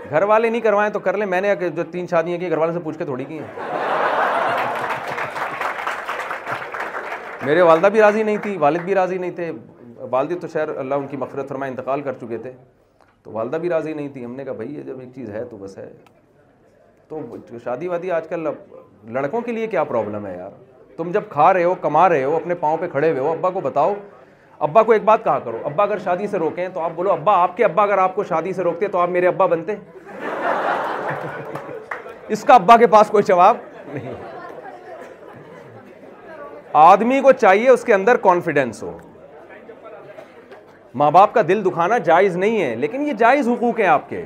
گھر 0.10 0.24
والے 0.28 0.50
نہیں 0.50 0.62
کروائیں 0.62 0.90
تو 0.94 1.00
کر 1.00 1.18
لیں 1.18 1.26
میں 1.28 1.40
نے 1.42 1.54
جو 1.76 1.84
تین 1.92 2.08
شادیاں 2.10 2.38
کی 2.40 2.50
گھر 2.50 2.58
والے 2.58 2.74
سے 2.74 2.80
پوچھ 2.84 2.98
کے 2.98 3.06
تھوڑی 3.06 3.26
کی 3.26 3.40
ہیں 3.40 3.78
میرے 7.46 7.62
والدہ 7.62 7.88
بھی 7.92 8.00
راضی 8.02 8.24
نہیں 8.24 8.38
تھی 8.44 8.58
والد 8.60 8.82
بھی 8.86 8.96
راضی 8.96 9.18
نہیں 9.18 9.32
تھے 9.36 9.52
والدی 10.12 10.36
تو 10.40 10.48
شہر 10.54 10.70
اللہ 10.78 10.96
ان 11.02 11.08
کی 11.08 11.18
مغفرت 11.18 11.50
فرمائے 11.50 11.70
انتقال 11.72 12.02
کر 12.02 12.14
چکے 12.22 12.38
تھے 12.38 12.52
تو 13.24 13.32
والدہ 13.32 13.56
بھی 13.62 13.70
راضی 13.70 13.94
نہیں 13.94 14.08
تھی 14.14 14.26
ہم 14.26 14.36
نے 14.36 14.44
کہا 14.46 14.54
بھائی 14.54 14.76
یہ 14.76 14.84
جب 14.84 15.00
ایک 15.00 15.10
چیز 15.16 15.30
ہے 15.36 15.44
تو 15.50 15.58
بس 15.58 15.78
ہے 15.78 15.90
تو 17.10 17.20
شادی 17.64 17.88
وادی 17.88 18.12
آج 18.12 18.28
کل 18.28 18.48
لڑکوں 19.14 19.42
کے 19.42 19.52
لیے 19.52 19.68
کیا 19.68 19.84
پرابلم 19.84 20.26
ہے 20.28 20.36
یار 20.38 20.52
تم 20.98 21.12
جب 21.12 21.24
کھا 21.30 21.52
رہے 21.54 21.64
ہو 21.64 21.74
کما 21.82 22.08
رہے 22.10 22.24
ہو 22.24 22.36
اپنے 22.36 22.56
پاؤں 22.60 22.78
پہ 22.82 22.88
کھڑے 22.92 23.10
ہوئے 23.12 23.22
ہو 23.22 23.32
ابا 23.32 23.50
کو 23.50 23.60
بتاؤ 23.62 23.94
ابا 24.62 24.82
کو 24.84 24.92
ایک 24.92 25.04
بات 25.04 25.24
کہا 25.24 25.40
کرو 25.46 25.58
ابا 25.66 25.84
اگر 25.84 25.98
شادی 26.04 26.28
سے 26.28 26.38
روکیں 26.40 26.68
تو 26.74 26.80
آپ 26.82 26.92
بولو 26.96 27.12
ابا 27.12 27.34
آپ 27.42 27.56
کے 27.58 27.64
ابا 27.66 27.84
اگر 27.84 27.98
آپ 27.98 28.16
کو 28.16 28.24
شادی 28.24 28.54
سے 28.54 28.64
روکتے 28.64 28.88
تو 28.92 28.98
آپ 29.00 29.10
میرے 29.10 29.28
ابا 29.28 29.46
بنتے 29.56 29.76
اس 32.34 32.44
کا 32.48 32.54
ابا 32.56 32.78
کے 32.78 32.88
پاس 32.94 33.08
کوئی 33.12 33.24
جواب 33.28 33.58
نہیں 33.94 34.14
آدمی 36.84 37.20
کو 37.22 37.32
چاہیے 37.42 37.70
اس 37.70 37.84
کے 37.86 37.94
اندر 37.94 38.18
کانفیڈنس 38.22 38.82
ہو 38.84 38.98
ماں 41.00 41.10
باپ 41.12 41.34
کا 41.34 41.42
دل 41.48 41.64
دکھانا 41.66 41.98
جائز 42.08 42.36
نہیں 42.38 42.62
ہے 42.62 42.76
لیکن 42.80 43.08
یہ 43.08 43.14
جائز 43.20 43.48
حقوق 43.50 43.80
ہیں 43.80 43.88
آپ 43.88 44.10
کے 44.10 44.24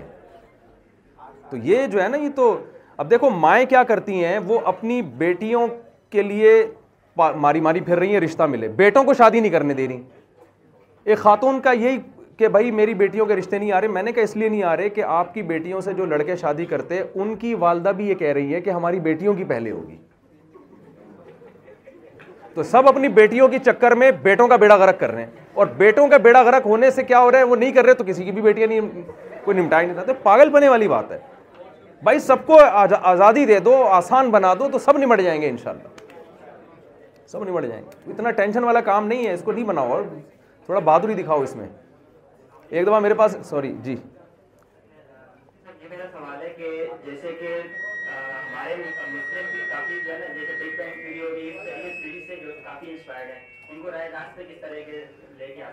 تو 1.49 1.57
یہ 1.63 1.85
جو 1.91 2.01
ہے 2.03 2.07
نا 2.07 2.17
یہ 2.17 2.29
تو 2.35 2.57
اب 2.97 3.09
دیکھو 3.11 3.29
مائیں 3.29 3.65
کیا 3.69 3.83
کرتی 3.91 4.23
ہیں 4.25 4.39
وہ 4.47 4.59
اپنی 4.67 5.01
بیٹیوں 5.17 5.67
کے 6.11 6.21
لیے 6.21 6.63
ماری 7.35 7.59
ماری 7.61 7.79
پھر 7.81 7.97
رہی 7.99 8.13
ہیں 8.13 8.19
رشتہ 8.21 8.43
ملے 8.49 8.67
بیٹوں 8.75 9.03
کو 9.03 9.13
شادی 9.13 9.39
نہیں 9.39 9.51
کرنے 9.51 9.73
دے 9.73 9.87
رہی 9.87 9.97
ایک 11.09 11.17
خاتون 11.17 11.59
کا 11.61 11.71
یہی 11.71 11.97
کہ 12.37 12.47
بھائی 12.53 12.71
میری 12.71 12.93
بیٹیوں 12.93 13.25
کے 13.25 13.35
رشتے 13.35 13.57
نہیں 13.59 13.71
آ 13.73 13.79
رہے 13.81 13.87
میں 13.93 14.01
نے 14.03 14.11
کہا 14.13 14.23
اس 14.23 14.35
لیے 14.35 14.49
نہیں 14.49 14.63
آ 14.63 14.75
رہے 14.77 14.89
کہ 14.97 15.03
آپ 15.03 15.33
کی 15.33 15.41
بیٹیوں 15.51 15.79
سے 15.81 15.93
جو 15.93 16.05
لڑکے 16.05 16.35
شادی 16.41 16.65
کرتے 16.65 17.01
ان 17.13 17.35
کی 17.37 17.53
والدہ 17.63 17.89
بھی 17.97 18.07
یہ 18.09 18.15
کہہ 18.15 18.33
رہی 18.33 18.53
ہے 18.53 18.59
کہ 18.61 18.69
ہماری 18.69 18.99
بیٹیوں 19.07 19.33
کی 19.35 19.43
پہلے 19.53 19.71
ہوگی 19.71 19.97
تو 22.53 22.63
سب 22.73 22.87
اپنی 22.89 23.07
بیٹیوں 23.17 23.47
کی 23.47 23.59
چکر 23.65 23.95
میں 24.01 24.11
بیٹوں 24.21 24.47
کا 24.47 24.55
بیڑا 24.63 24.75
غرق 24.83 24.99
کر 24.99 25.11
رہے 25.11 25.23
ہیں 25.25 25.29
اور 25.53 25.67
بیٹوں 25.81 26.07
کا 26.09 26.17
بیڑا 26.27 26.41
غرق 26.51 26.65
ہونے 26.67 26.91
سے 26.91 27.03
کیا 27.03 27.19
ہو 27.23 27.31
رہا 27.31 27.37
ہے 27.39 27.43
وہ 27.43 27.55
نہیں 27.55 27.71
کر 27.73 27.85
رہے 27.85 27.93
تو 27.93 28.03
کسی 28.07 28.23
کی 28.25 28.31
بھی 28.31 28.41
بیٹیاں 28.41 28.67
نہیں 28.67 29.03
کوئی 29.45 29.57
نمٹائی 29.61 29.87
نہیں 29.87 30.03
تھا 30.05 30.13
پاگل 30.23 30.51
پنے 30.53 30.69
والی 30.69 30.87
بات 30.87 31.11
ہے 31.11 31.17
بھائی 32.03 32.19
سب 32.29 32.45
کو 32.45 32.59
آزادی 33.01 33.45
دے 33.45 33.59
دو 33.59 33.81
آسان 33.91 34.29
بنا 34.37 34.53
دو 34.59 34.69
تو 34.71 34.79
سب 34.89 34.97
نمٹ 34.97 35.21
جائیں 35.21 35.41
گے 35.41 35.49
انشاءاللہ 35.49 35.87
سب 37.31 37.43
نمٹ 37.49 37.65
جائیں 37.67 37.81
گے 37.83 38.11
اتنا 38.11 38.31
ٹینشن 38.41 38.63
والا 38.63 38.81
کام 38.91 39.07
نہیں 39.07 39.25
ہے 39.27 39.33
اس 39.33 39.41
کو 39.45 39.51
نہیں 39.51 39.65
بناؤ 39.65 39.91
اور 39.93 40.03
تھوڑا 40.69 40.79
بہادری 40.85 41.13
دکھاؤ 41.15 41.41
اس 41.43 41.53
میں 41.55 41.63
ایک 42.69 42.81
دفعہ 42.87 42.97
میرے 43.01 43.13
پاس 43.19 43.35
سوری 43.45 43.69
جیسے 43.83 43.93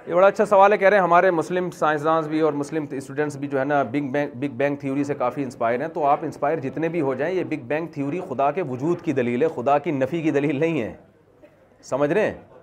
یہ 0.07 0.15
بڑا 0.15 0.27
اچھا 0.27 0.45
سوال 0.47 0.73
ہے 0.73 0.79
کہہ 0.79 0.89
رہے 0.89 0.97
ہیں 0.97 1.03
ہمارے 1.05 1.31
مسلم 1.31 1.71
سائنسدانس 1.79 2.27
بھی 2.27 2.41
اور 2.41 2.53
مسلم 2.53 2.85
اسٹوڈنٹس 2.97 3.37
بھی 3.37 3.49
جو 3.49 3.59
ہے 3.59 3.65
نا 3.65 3.83
big 3.91 4.09
bang 4.15 4.31
big 4.41 4.57
bang 4.57 4.77
theory 4.81 5.05
سے 5.05 5.15
کافی 5.19 5.43
انسپائر 5.45 5.81
ہیں 5.81 5.89
تو 5.95 6.07
آپ 6.07 6.23
انسپائر 6.25 6.59
جتنے 6.71 6.89
بھی 6.97 7.01
ہو 7.01 7.15
جائیں 7.15 7.35
یہ 7.37 7.45
بگ 7.55 7.65
بینگ 7.69 7.87
تھیوری 7.95 8.21
خدا 8.29 8.51
کے 8.51 8.63
وجود 8.69 9.01
کی 9.05 9.13
دلیل 9.21 9.43
ہے 9.43 9.49
خدا 9.61 9.79
کی 9.79 9.91
نفی 10.03 10.23
کی 10.23 10.31
دلیل 10.41 10.59
نہیں 10.61 10.81
ہے 10.83 10.95
سمجھ 11.91 12.13
رہے 12.13 12.21
ہیں 12.31 12.56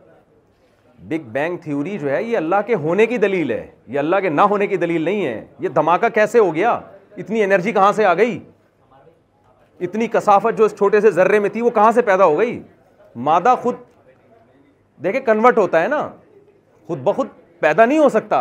بگ 1.09 1.21
بینگ 1.33 1.57
تھیوری 1.63 1.97
جو 1.99 2.09
ہے 2.09 2.21
یہ 2.23 2.37
اللہ 2.37 2.55
کے 2.67 2.75
ہونے 2.81 3.05
کی 3.05 3.17
دلیل 3.17 3.49
ہے 3.51 3.65
یہ 3.87 3.99
اللہ 3.99 4.15
کے 4.21 4.29
نہ 4.29 4.41
ہونے 4.49 4.67
کی 4.67 4.77
دلیل 4.77 5.01
نہیں 5.05 5.25
ہے 5.25 5.45
یہ 5.59 5.69
دھماکہ 5.75 6.09
کیسے 6.15 6.39
ہو 6.39 6.53
گیا 6.55 6.71
اتنی 7.17 7.43
انرجی 7.43 7.71
کہاں 7.73 7.91
سے 7.93 8.05
آ 8.05 8.13
گئی 8.17 8.37
اتنی 9.85 10.07
کثافت 10.11 10.57
جو 10.57 10.65
اس 10.65 10.75
چھوٹے 10.77 11.01
سے 11.01 11.11
ذرے 11.11 11.39
میں 11.39 11.49
تھی 11.49 11.61
وہ 11.61 11.69
کہاں 11.77 11.91
سے 11.91 12.01
پیدا 12.09 12.25
ہو 12.25 12.37
گئی 12.39 12.59
مادہ 13.29 13.53
خود 13.61 13.75
دیکھے 15.03 15.19
کنورٹ 15.21 15.57
ہوتا 15.57 15.81
ہے 15.83 15.87
نا 15.87 16.07
خود 16.87 16.99
بخود 17.03 17.27
پیدا 17.59 17.85
نہیں 17.85 17.99
ہو 17.99 18.07
سکتا 18.09 18.39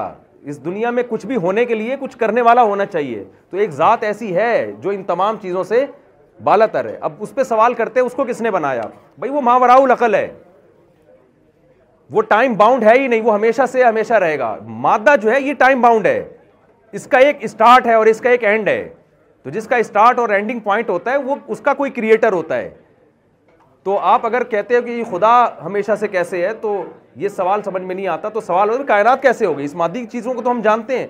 اس 0.50 0.64
دنیا 0.64 0.90
میں 0.90 1.02
کچھ 1.08 1.26
بھی 1.26 1.36
ہونے 1.42 1.64
کے 1.64 1.74
لیے 1.74 1.96
کچھ 2.00 2.16
کرنے 2.18 2.40
والا 2.42 2.62
ہونا 2.62 2.86
چاہیے 2.86 3.24
تو 3.50 3.56
ایک 3.56 3.70
ذات 3.80 4.02
ایسی 4.04 4.34
ہے 4.36 4.72
جو 4.82 4.90
ان 4.90 5.02
تمام 5.12 5.36
چیزوں 5.42 5.64
سے 5.64 5.84
بالا 6.44 6.66
تر 6.72 6.88
ہے 6.90 6.96
اب 7.06 7.12
اس 7.22 7.34
پہ 7.34 7.42
سوال 7.52 7.74
کرتے 7.74 8.00
ہیں 8.00 8.06
اس 8.06 8.12
کو 8.14 8.24
کس 8.28 8.40
نے 8.42 8.50
بنایا 8.50 8.82
بھائی 9.18 9.32
وہ 9.32 9.40
ماوراؤ 9.40 9.82
العقل 9.82 10.14
ہے 10.14 10.26
وہ 12.10 12.22
ٹائم 12.28 12.54
باؤنڈ 12.56 12.84
ہے 12.84 12.92
ہی 12.98 13.06
نہیں 13.08 13.20
وہ 13.22 13.34
ہمیشہ 13.34 13.62
سے 13.72 13.82
ہمیشہ 13.84 14.14
رہے 14.24 14.38
گا 14.38 14.54
مادہ 14.84 15.14
جو 15.22 15.30
ہے 15.32 15.40
یہ 15.40 15.54
ٹائم 15.58 15.80
باؤنڈ 15.80 16.06
ہے 16.06 16.22
اس 16.92 17.06
کا 17.10 17.18
ایک 17.18 17.36
اسٹارٹ 17.44 17.86
ہے 17.86 17.94
اور 17.94 18.06
اس 18.06 18.20
کا 18.20 18.30
ایک 18.30 18.44
اینڈ 18.44 18.68
ہے 18.68 18.88
تو 19.42 19.50
جس 19.50 19.66
کا 19.68 19.76
اسٹارٹ 19.76 20.18
اور 20.18 20.28
اینڈنگ 20.30 20.58
پوائنٹ 20.64 20.90
ہوتا 20.90 21.12
ہے 21.12 21.16
وہ 21.16 21.34
اس 21.48 21.60
کا 21.60 21.74
کوئی 21.74 21.90
کریٹر 21.90 22.32
ہوتا 22.32 22.56
ہے 22.56 22.68
تو 23.84 23.98
آپ 24.08 24.26
اگر 24.26 24.44
کہتے 24.50 24.76
ہو 24.76 24.82
کہ 24.82 24.90
یہ 24.90 25.04
خدا 25.10 25.30
ہمیشہ 25.64 25.94
سے 26.00 26.08
کیسے 26.08 26.46
ہے 26.46 26.52
تو 26.60 26.82
یہ 27.22 27.28
سوال 27.36 27.62
سمجھ 27.62 27.82
میں 27.82 27.94
نہیں 27.94 28.06
آتا 28.08 28.28
تو 28.34 28.40
سوال 28.40 28.70
ہوتا 28.70 28.82
کائنات 28.88 29.22
کیسے 29.22 29.46
ہوگی 29.46 29.64
اس 29.64 29.74
مادی 29.74 30.04
چیزوں 30.12 30.34
کو 30.34 30.42
تو 30.42 30.50
ہم 30.50 30.60
جانتے 30.64 30.98
ہیں 30.98 31.06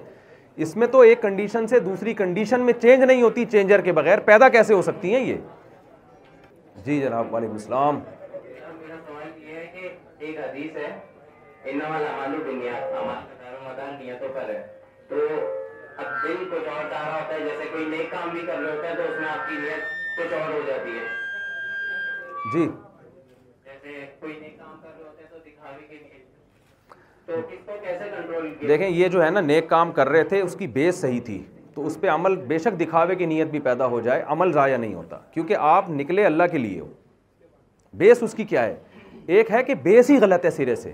اس 0.64 0.74
میں 0.76 0.86
تو 0.92 1.00
ایک 1.00 1.20
کنڈیشن 1.22 1.66
سے 1.66 1.78
دوسری 1.80 2.14
کنڈیشن 2.14 2.60
میں 2.64 2.72
چینج 2.82 3.02
نہیں 3.02 3.22
ہوتی 3.22 3.44
چینجر 3.50 3.80
کے 3.80 3.92
بغیر 3.98 4.20
پیدا 4.24 4.48
کیسے 4.54 4.74
ہو 4.74 4.82
سکتی 4.82 5.14
ہیں 5.14 5.20
یہ 5.24 5.36
جی 6.84 7.00
جناب 7.00 7.34
وعلیکم 7.34 7.52
السلام 7.52 8.00
ایک 10.26 10.36
حدیث 10.38 10.76
ہے 10.76 10.88
انما 11.70 11.96
الامالو 11.96 12.38
بنیاد 12.46 12.92
امال 12.98 13.22
کا 13.28 13.34
دار 13.44 13.54
مدان 13.68 13.94
نیتوں 14.02 14.28
پر 14.34 14.48
ہے 14.48 14.60
تو 15.08 15.16
اب 16.02 16.12
دن 16.24 16.44
کچھ 16.50 16.68
اور 16.74 16.84
دارا 16.90 17.14
ہوتا 17.14 17.34
ہے 17.34 17.38
جیسے 17.44 17.64
کوئی 17.72 17.84
نیک 17.96 18.10
کام 18.10 18.28
بھی 18.34 18.40
کر 18.46 18.58
رہے 18.64 18.76
ہوتا 18.76 18.88
ہے 18.88 18.94
تو 18.96 19.02
اس 19.12 19.18
میں 19.20 19.28
آپ 19.28 19.48
کی 19.48 19.56
نیت 19.62 20.18
کچھ 20.18 20.34
اور 20.40 20.52
ہو 20.52 20.60
جاتی 20.66 20.90
ہے 20.98 21.08
جی 22.52 22.66
جیسے 23.64 24.04
کوئی 24.20 24.38
نیک 24.42 24.58
کام 24.58 24.76
کر 24.82 24.94
رہے 24.98 25.10
لیتا 25.10 25.22
ہے 25.22 25.26
تو 25.32 25.42
دکھا 25.48 25.76
بھی 25.78 25.86
کے 25.88 26.02
نیت 26.02 26.20
دیکھیں 28.68 28.88
یہ 28.88 29.08
جو 29.08 29.24
ہے 29.24 29.30
نا 29.30 29.40
نیک 29.40 29.68
کام 29.68 29.92
کر 29.98 30.08
رہے 30.14 30.22
تھے 30.30 30.40
اس 30.40 30.54
کی 30.58 30.66
بیس 30.78 30.94
صحیح 31.00 31.20
تھی 31.26 31.42
تو 31.74 31.86
اس 31.86 31.98
پہ 32.00 32.08
عمل 32.10 32.36
بے 32.52 32.58
شک 32.64 32.80
دکھاوے 32.80 33.14
کی 33.20 33.26
نیت 33.26 33.48
بھی 33.50 33.60
پیدا 33.68 33.86
ہو 33.92 34.00
جائے 34.08 34.22
عمل 34.34 34.52
ضائع 34.52 34.76
نہیں 34.76 34.94
ہوتا 34.94 35.18
کیونکہ 35.34 35.56
آپ 35.74 35.90
نکلے 36.00 36.24
اللہ 36.26 36.50
کے 36.52 36.58
لیے 36.58 36.80
ہو 36.80 36.88
بیس 38.02 38.22
اس 38.22 38.34
کی 38.34 38.44
کیا 38.52 38.64
ہے 38.66 38.74
ایک 39.26 39.50
ہے 39.52 39.62
کہ 39.62 39.74
بیس 39.82 40.10
ہی 40.10 40.16
غلط 40.20 40.44
ہے 40.44 40.50
سرے 40.50 40.74
سے 40.76 40.92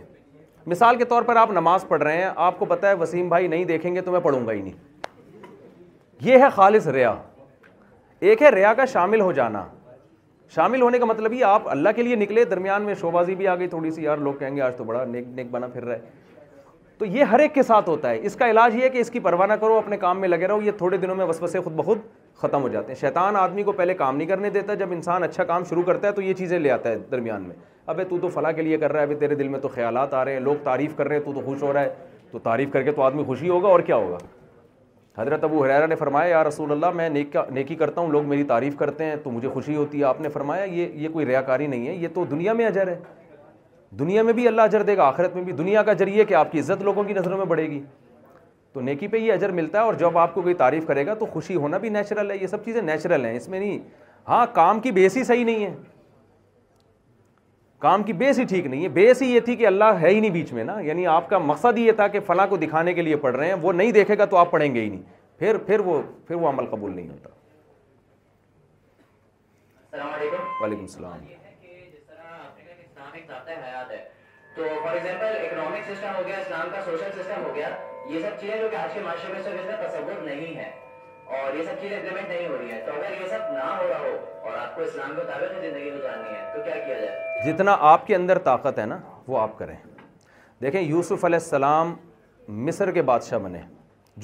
مثال 0.67 0.97
کے 0.97 1.05
طور 1.11 1.23
پر 1.23 1.37
آپ 1.37 1.51
نماز 1.53 1.85
پڑھ 1.89 2.03
رہے 2.03 2.17
ہیں 2.23 2.29
آپ 2.47 2.59
کو 2.59 2.65
پتا 2.69 2.89
ہے 2.89 2.95
وسیم 3.01 3.29
بھائی 3.29 3.47
نہیں 3.49 3.65
دیکھیں 3.65 3.95
گے 3.95 4.01
تو 4.01 4.13
میں 4.13 4.21
پڑھوں 4.23 4.47
گا 4.47 4.53
ہی 4.53 4.61
نہیں 4.63 4.75
یہ 6.25 6.39
ہے 6.43 6.49
خالص 6.55 6.87
ریا 6.97 7.15
ایک 8.31 8.43
ہے 8.43 8.51
ریا 8.51 8.73
کا 8.77 8.85
شامل 8.93 9.21
ہو 9.21 9.31
جانا 9.33 9.65
شامل 10.55 10.83
ہونے 10.83 10.99
کا 10.99 11.05
مطلب 11.05 11.33
یہ 11.33 11.45
آپ 11.45 11.69
اللہ 11.71 11.89
کے 11.97 12.03
لیے 12.03 12.17
نکلے 12.17 12.45
درمیان 12.45 12.83
میں 12.83 12.95
شوبازی 13.01 13.35
بھی 13.35 13.47
آ 13.49 13.55
گئی 13.57 13.67
تھوڑی 13.69 13.91
سی 13.91 14.03
یار 14.03 14.19
لوگ 14.29 14.35
کہیں 14.41 14.57
گے 14.57 14.61
آج 14.63 14.77
تو 14.77 14.85
بڑا 14.85 15.05
نیک 15.09 15.25
نیک 15.37 15.51
بنا 15.51 15.67
پھر 15.73 15.85
رہا 15.85 15.95
ہے 15.95 16.27
تو 16.99 17.05
یہ 17.07 17.25
ہر 17.31 17.39
ایک 17.39 17.55
کے 17.55 17.63
ساتھ 17.63 17.89
ہوتا 17.89 18.11
ہے 18.11 18.19
اس 18.27 18.37
کا 18.37 18.51
علاج 18.51 18.77
یہ 18.77 18.83
ہے 18.85 18.89
کہ 18.91 18.99
اس 18.99 19.11
کی 19.11 19.21
پرواہ 19.27 19.47
نہ 19.47 19.53
کرو 19.61 19.75
اپنے 19.79 19.97
کام 19.97 20.21
میں 20.21 20.29
لگے 20.29 20.47
رہو 20.49 20.63
یہ 20.63 20.73
تھوڑے 20.79 20.97
دنوں 20.97 21.15
میں 21.17 21.25
وسوسے 21.27 21.61
خود 21.65 21.73
بخود 21.77 21.99
ختم 22.43 22.63
ہو 22.63 22.69
جاتے 22.69 22.93
ہیں 22.93 23.01
شیطان 23.01 23.37
آدمی 23.37 23.63
کو 23.63 23.73
پہلے 23.73 23.95
کام 23.95 24.17
نہیں 24.17 24.29
کرنے 24.29 24.51
دیتا 24.51 24.75
جب 24.83 24.93
انسان 24.93 25.25
اچھا 25.25 25.45
کام 25.45 25.65
شروع 25.71 25.83
کرتا 25.87 26.09
ہے 26.09 26.13
تو 26.13 26.23
یہ 26.23 26.35
چیزیں 26.39 26.59
لے 26.59 26.71
آتا 26.71 26.89
ہے 26.91 26.99
درمیان 27.11 27.43
میں 27.49 27.55
ابے 27.91 28.05
تو 28.05 28.17
تو 28.23 28.29
فلاں 28.29 28.51
کے 28.53 28.63
لیے 28.63 28.77
کر 28.79 28.93
رہا 28.93 29.01
ہے 29.01 29.05
ابھی 29.05 29.15
تیرے 29.17 29.35
دل 29.35 29.49
میں 29.49 29.59
تو 29.61 29.69
خیالات 29.75 30.15
آ 30.15 30.25
رہے 30.25 30.33
ہیں 30.33 30.41
لوگ 30.41 30.55
تعریف 30.65 30.95
کر 30.97 31.09
رہے 31.09 31.17
ہیں 31.17 31.23
تو 31.25 31.33
تو 31.33 31.41
خوش 31.45 31.63
ہو 31.63 31.73
رہا 31.73 31.81
ہے 31.81 31.89
تو 32.31 32.39
تعریف 32.49 32.73
کر 32.73 32.83
کے 32.83 32.93
تو 32.93 33.03
آدمی 33.03 33.25
خوشی 33.27 33.49
ہوگا 33.49 33.69
اور 33.69 33.81
کیا 33.87 33.97
ہوگا 33.97 34.17
حضرت 35.21 35.45
ابو 35.45 35.63
حریرہ 35.65 35.87
نے 35.87 35.95
فرمایا 36.03 36.29
یا 36.31 36.43
رسول 36.49 36.73
اللہ 36.73 36.91
میں 36.95 37.09
نیکا 37.09 37.45
نیکی 37.51 37.75
کرتا 37.83 38.01
ہوں 38.01 38.11
لوگ 38.11 38.27
میری 38.29 38.45
تعریف 38.53 38.77
کرتے 38.79 39.05
ہیں 39.05 39.15
تو 39.23 39.31
مجھے 39.31 39.49
خوشی 39.55 39.77
ہوتی 39.77 40.01
ہے 40.01 40.05
آپ 40.11 40.21
نے 40.21 40.29
فرمایا 40.35 40.65
یہ 40.65 40.87
یہ 41.03 41.09
کوئی 41.13 41.27
ریاکاری 41.27 41.67
نہیں 41.67 41.87
ہے 41.89 41.95
یہ 41.95 42.09
تو 42.15 42.25
دنیا 42.31 42.53
میں 42.61 42.67
اجر 42.67 42.89
ہے 42.89 42.99
دنیا 43.99 44.23
میں 44.23 44.33
بھی 44.33 44.47
اللہ 44.49 44.63
اجر 44.71 44.83
دے 44.91 44.97
گا 44.97 45.07
آخرت 45.09 45.35
میں 45.37 45.43
بھی 45.45 45.53
دنیا 45.63 45.83
کا 45.83 45.93
یہ 46.07 46.25
کہ 46.25 46.35
آپ 46.35 46.53
کی 46.53 46.61
عزت 46.61 46.83
لوگوں 46.91 47.05
کی 47.05 47.13
نظروں 47.15 47.39
میں 47.39 47.47
بڑھے 47.47 47.67
گی 47.71 47.81
تو 48.73 48.81
نیکی 48.81 49.07
پہ 49.09 49.17
یہ 49.17 49.33
اجر 49.33 49.51
ملتا 49.53 49.79
ہے 49.79 49.85
اور 49.85 49.95
جب 50.01 50.19
آپ 50.19 50.35
کو 50.35 50.43
کوئی 50.43 50.55
تعریف 50.55 50.87
کرے 50.87 51.07
گا 51.07 51.15
تو 51.21 51.27
خوشی 51.33 51.55
ہونا 51.57 51.79
بھی 51.85 51.89
نیچرل 51.91 52.31
ہے 52.31 52.37
یہ 52.37 52.47
سب 52.47 52.65
چیزیں 52.65 52.83
نیچرل 52.83 53.25
ہیں 53.25 53.37
اس 53.37 53.49
میں 53.49 53.61
نہیں 53.61 53.79
ہاں 54.29 54.45
کام 54.55 54.81
کی 54.81 54.91
بیس 54.93 55.17
ہی 55.17 55.23
صحیح 55.25 55.45
نہیں 55.45 55.65
ہے 55.65 55.75
کام 57.85 58.03
کی 58.03 58.13
بیس 58.21 58.39
ہی 58.39 58.45
ٹھیک 58.51 58.67
نہیں 58.67 58.83
ہے 58.83 58.89
بیس 58.95 59.21
ہی 59.23 59.27
یہ 59.35 59.41
تھی 59.47 59.55
کہ 59.57 59.67
اللہ 59.67 59.99
ہے 60.01 60.09
ہی 60.09 60.21
نہیں 60.21 60.31
بیچ 60.31 60.53
میں 60.53 60.63
نا 60.65 60.79
یعنی 60.85 61.07
آپ 61.17 61.29
کا 61.31 61.39
مقصد 61.51 61.79
یہ 61.79 61.93
تھا 61.99 62.07
کہ 62.15 62.21
فلاں 62.27 62.47
کو 62.53 62.57
دکھانے 62.63 62.93
کے 62.95 63.03
لیے 63.03 63.17
پڑھ 63.25 63.37
رہے 63.37 63.47
ہیں 63.47 63.55
وہ 63.63 63.73
نہیں 63.73 63.93
دیکھے 63.99 64.17
گا 64.19 64.25
تو 64.33 64.37
آپ 64.37 64.51
پڑھیں 64.51 64.75
گے 64.75 64.81
ہی 64.81 64.89
نہیں 64.89 65.03
پھر 65.39 65.57
پھر 65.67 65.81
وہ 65.89 66.01
پھر 66.27 66.35
وہ 66.35 66.49
عمل 66.49 66.67
قبول 66.71 66.95
نہیں 66.97 67.09
ہوتا 67.09 67.37
وعلیکم 70.61 70.81
السلام 70.83 71.27
تو 74.57 74.65
فار 74.85 74.95
ایگزامپل 74.95 75.37
اکنامک 75.45 75.83
سسٹم 75.91 76.15
ہو 76.19 76.23
گیا 76.27 76.37
اسلام 76.37 76.69
کا 76.73 76.81
سوشل 76.85 77.11
سسٹم 77.23 77.43
ہو 77.47 77.55
گیا 77.55 77.69
یہ 78.11 78.21
سب 78.23 78.41
چیزیں 78.41 78.57
جو 78.61 78.69
کہ 78.71 78.77
آج 78.77 78.93
کے 78.95 79.01
معاشرے 79.05 79.33
میں 79.33 79.43
سب 79.45 79.51
اس 79.61 79.69
کا 79.71 79.87
تصور 79.87 80.23
نہیں 80.25 80.55
ہے 80.57 80.71
اور 81.29 81.39
اور 81.41 81.55
یہ 81.55 81.59
یہ 81.59 81.65
سب 81.65 81.73
سب 81.75 81.81
چیزیں 81.81 81.97
امپلیمنٹ 81.97 82.29
نہیں 82.29 82.47
ہو 82.47 82.51
ہو 82.51 82.53
ہو 82.53 82.59
رہی 82.59 82.73
ہیں 82.73 82.81
تو 82.85 82.93
تو 82.95 83.01
اگر 83.01 83.19
نہ 83.53 83.65
رہا 83.89 84.63
آپ 84.65 84.75
کو 84.75 84.83
اسلام 84.83 85.11
کے 85.17 85.23
مطابق 85.23 85.55
زندگی 85.65 85.91
گزارنی 85.95 86.35
ہے 86.37 86.63
کیا 86.65 86.75
کیا 86.85 86.99
جائے 87.01 87.43
جتنا 87.53 87.75
آپ 87.89 88.07
کے 88.07 88.15
اندر 88.17 88.39
طاقت 88.45 88.79
ہے 88.79 88.85
نا 88.93 88.97
وہ 89.29 89.39
آپ 89.41 89.59
کریں 89.59 89.75
دیکھیں 90.63 90.81
یوسف 90.81 91.25
علیہ 91.25 91.39
السلام 91.43 91.93
مصر 92.67 92.91
کے 92.91 93.03
بادشاہ 93.11 93.39
بنے 93.47 93.61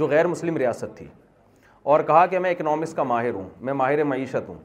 جو 0.02 0.06
غیر 0.12 0.26
مسلم 0.26 0.56
ریاست 0.62 0.96
تھی 0.98 1.06
اور 1.92 2.00
کہا 2.10 2.24
کہ 2.26 2.38
میں 2.38 2.50
اکنامکس 2.50 2.94
کا 2.94 3.02
ماہر 3.10 3.34
ہوں 3.34 3.48
میں 3.68 3.72
ماہر 3.82 4.02
معیشت 4.14 4.48
ہوں 4.48 4.58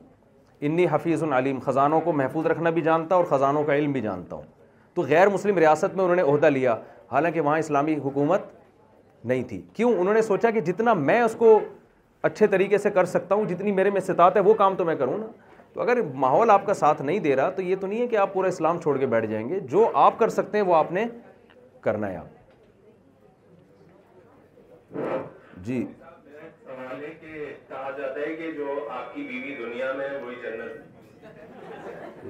انی 0.70 0.86
حفیظ 0.92 1.24
العلیم 1.24 1.60
خزانوں 1.66 2.00
کو 2.06 2.12
محفوظ 2.22 2.46
رکھنا 2.52 2.70
بھی 2.78 2.82
جانتا 2.82 3.16
اور 3.16 3.26
خزانوں 3.30 3.64
کا 3.64 3.76
علم 3.76 3.92
بھی 3.92 4.02
جانتا 4.02 4.36
ہوں 4.36 4.42
تو 4.96 5.02
غیر 5.10 5.30
مسلم 5.36 5.58
ریاست 5.66 5.96
میں 5.96 6.04
انہوں 6.04 6.16
نے 6.16 6.22
عہدہ 6.32 6.48
لیا 6.56 6.76
حالانکہ 7.12 7.42
وہاں 7.42 7.58
اسلامی 7.60 7.96
حکومت 8.06 8.42
نہیں 9.30 9.44
تھی 9.48 9.62
کیوں 9.76 9.94
انہوں 10.00 10.14
نے 10.14 10.22
سوچا 10.22 10.50
کہ 10.58 10.62
جتنا 10.72 10.94
میں 10.94 11.22
اس 11.22 11.36
کو 11.40 11.58
اچھے 12.28 12.48
طریقے 12.48 12.78
سے 12.78 12.90
کر 12.96 13.06
سکتا 13.06 13.36
ہوں 13.36 13.46
جتنی 13.48 13.72
میرے 13.72 13.90
میں 13.90 13.98
استطاعت 14.02 14.36
ہے 14.36 14.42
وہ 14.46 14.54
کام 14.62 14.76
تو 14.76 14.86
میں 14.86 14.96
کروں 14.96 15.18
نا 15.18 15.26
تو 15.74 15.82
اگر 15.82 16.02
ماحول 16.24 16.50
آپ 16.50 16.66
کا 16.66 16.74
ساتھ 16.74 17.02
نہیں 17.02 17.20
دے 17.26 17.36
رہا 17.36 17.50
تو 17.56 17.62
یہ 17.62 17.76
تو 17.82 17.88
نہیں 17.88 18.02
ہے 18.02 18.08
کہ 18.08 18.16
آپ 18.18 18.34
پورا 18.34 18.48
اسلام 18.48 18.80
چھوڑ 18.82 18.98
کے 19.00 19.06
بیٹھ 19.14 19.26
جائیں 19.32 19.48
گے 19.50 19.60
جو 19.74 19.90
آپ 20.04 20.18
کر 20.20 20.30
سکتے 20.38 20.58
ہیں 20.58 20.66
وہ 20.66 20.76
آپ 20.76 20.92
نے 20.92 21.06
کرنا 21.84 22.10
ہے 22.12 22.16
آپ 22.18 22.38
جی 25.66 25.86
کہا 27.70 27.90
جاتا 27.98 28.20
ہے 28.20 28.50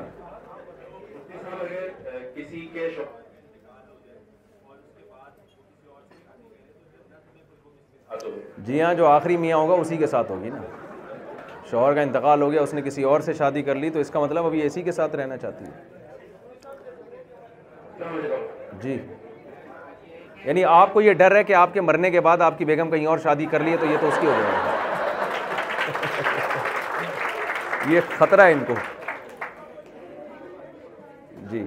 جی 8.65 8.81
ہاں 8.81 8.93
جو 8.93 9.07
آخری 9.07 9.37
میاں 9.37 9.57
ہوگا 9.57 9.73
اسی 9.81 9.97
کے 9.97 10.07
ساتھ 10.07 10.31
ہوگی 10.31 10.49
نا 10.49 10.57
شوہر 11.69 11.93
کا 11.95 12.01
انتقال 12.01 12.41
ہو 12.41 12.51
گیا 12.51 12.61
اس 12.61 12.73
نے 12.73 12.81
کسی 12.81 13.03
اور 13.11 13.19
سے 13.25 13.33
شادی 13.33 13.61
کر 13.69 13.75
لی 13.75 13.89
تو 13.89 13.99
اس 13.99 14.09
کا 14.11 14.19
مطلب 14.19 14.45
اب 14.45 14.55
یہ 14.55 14.65
اسی 14.65 14.81
کے 14.81 14.91
ساتھ 14.91 15.15
رہنا 15.15 15.37
چاہتی 15.37 15.65
ہے 15.65 15.71
جی 18.81 18.97
یعنی 20.45 20.63
آپ 20.65 20.93
کو 20.93 21.01
یہ 21.01 21.13
ڈر 21.21 21.35
ہے 21.35 21.43
کہ 21.43 21.53
آپ 21.55 21.73
کے 21.73 21.81
مرنے 21.81 22.09
کے 22.11 22.21
بعد 22.21 22.41
آپ 22.47 22.57
کی 22.57 22.65
بیگم 22.65 22.89
کہیں 22.91 23.05
اور 23.07 23.17
شادی 23.23 23.45
کر 23.51 23.63
لیے 23.63 23.77
تو 23.79 23.85
یہ 23.85 23.97
تو 24.01 24.07
اس 24.07 24.17
کی 24.21 24.27
ہو 24.27 24.41
جائے 24.41 24.57
گا 24.65 24.81
یہ 27.93 28.01
خطرہ 28.17 28.41
ہے 28.45 28.51
ان 28.51 28.63
کو 28.67 28.73
جی 31.51 31.65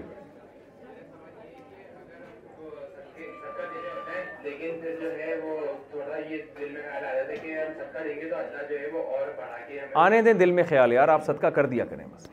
آنے 10.05 10.21
دیں 10.23 10.33
دل 10.41 10.51
میں 10.57 10.63
خیال 10.69 10.93
یار 10.93 11.09
آپ 11.09 11.25
صدقہ 11.27 11.47
کر 11.59 11.67
دیا 11.67 11.85
کریں 11.91 12.05
بس 12.17 12.27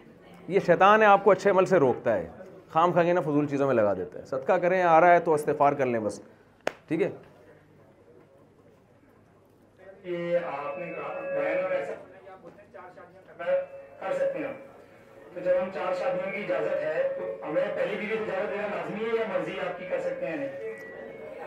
یہ 0.54 0.60
شیطان 0.66 1.02
ہے 1.02 1.08
آپ 1.08 1.24
کو 1.24 1.32
اچھے 1.32 1.50
عمل 1.50 1.66
سے 1.66 1.78
روکتا 1.84 2.16
ہے 2.16 2.26
خام 2.74 2.92
خانگیں 2.94 3.14
نا 3.14 3.22
فضول 3.28 3.46
چیزوں 3.48 3.68
میں 3.68 3.76
لگا 3.76 3.94
دیتا 3.98 4.20
ہے 4.20 4.24
صدقہ 4.32 4.58
کریں 4.64 4.82
آ 4.84 5.00
رہا 5.02 5.14
ہے 5.14 5.20
تو 5.28 5.34
استفار 5.34 5.74
کر 5.82 5.86
لیں 5.92 6.00
بس 6.08 6.20
ٹھیک 6.88 7.02
ہے 7.02 7.10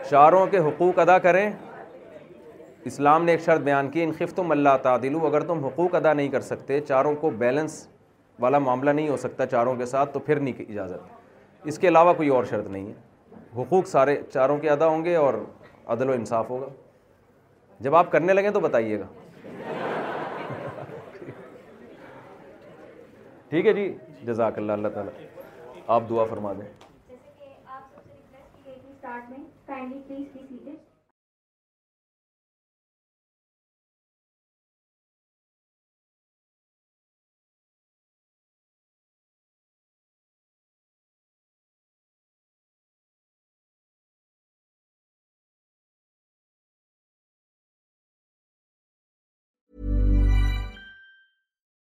چاروں 0.09 0.45
کے 0.51 0.57
حقوق 0.67 0.99
ادا 0.99 1.17
کریں 1.29 1.49
اسلام 2.87 3.23
نے 3.25 3.31
ایک 3.31 3.41
شرط 3.45 3.61
بیان 3.61 3.89
کی 3.91 4.05
اللہ 4.51 4.75
تعدلو 4.83 5.25
اگر 5.27 5.43
تم 5.47 5.63
حقوق 5.65 5.95
ادا 5.95 6.11
نہیں 6.19 6.27
کر 6.35 6.41
سکتے 6.51 6.79
چاروں 6.87 7.13
کو 7.21 7.29
بیلنس 7.43 7.73
والا 8.39 8.59
معاملہ 8.65 8.89
نہیں 8.99 9.07
ہو 9.09 9.15
سکتا 9.23 9.45
چاروں 9.53 9.75
کے 9.75 9.85
ساتھ 9.93 10.13
تو 10.13 10.19
پھر 10.27 10.39
نہیں 10.47 10.69
اجازت 10.71 11.65
اس 11.71 11.79
کے 11.79 11.87
علاوہ 11.87 12.13
کوئی 12.17 12.29
اور 12.35 12.43
شرط 12.49 12.67
نہیں 12.75 12.85
ہے 12.87 13.61
حقوق 13.61 13.87
سارے 13.87 14.15
چاروں 14.33 14.57
کے 14.65 14.69
ادا 14.69 14.87
ہوں 14.87 15.05
گے 15.05 15.15
اور 15.25 15.33
عدل 15.95 16.09
و 16.09 16.13
انصاف 16.19 16.49
ہوگا 16.49 16.67
جب 17.87 17.95
آپ 17.95 18.11
کرنے 18.11 18.33
لگیں 18.33 18.49
تو 18.57 18.59
بتائیے 18.69 18.99
گا 18.99 19.05
ٹھیک 23.49 23.65
ہے 23.65 23.73
جی 23.73 23.91
جزاک 24.27 24.57
اللہ 24.57 24.81
اللہ 24.81 24.97
تعالیٰ 24.99 25.81
آپ 25.97 26.09
دعا 26.09 26.23
فرما 26.31 26.53
دیں 26.59 26.75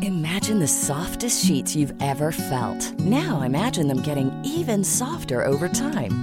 Imagine 0.00 0.60
the 0.60 0.68
softest 0.68 1.44
sheets 1.44 1.76
you've 1.76 1.92
ever 2.00 2.32
felt. 2.32 2.80
Now 3.00 3.42
imagine 3.42 3.86
them 3.86 4.00
getting 4.00 4.32
even 4.56 4.82
softer 4.82 5.42
over 5.42 5.68
time. 5.68 6.22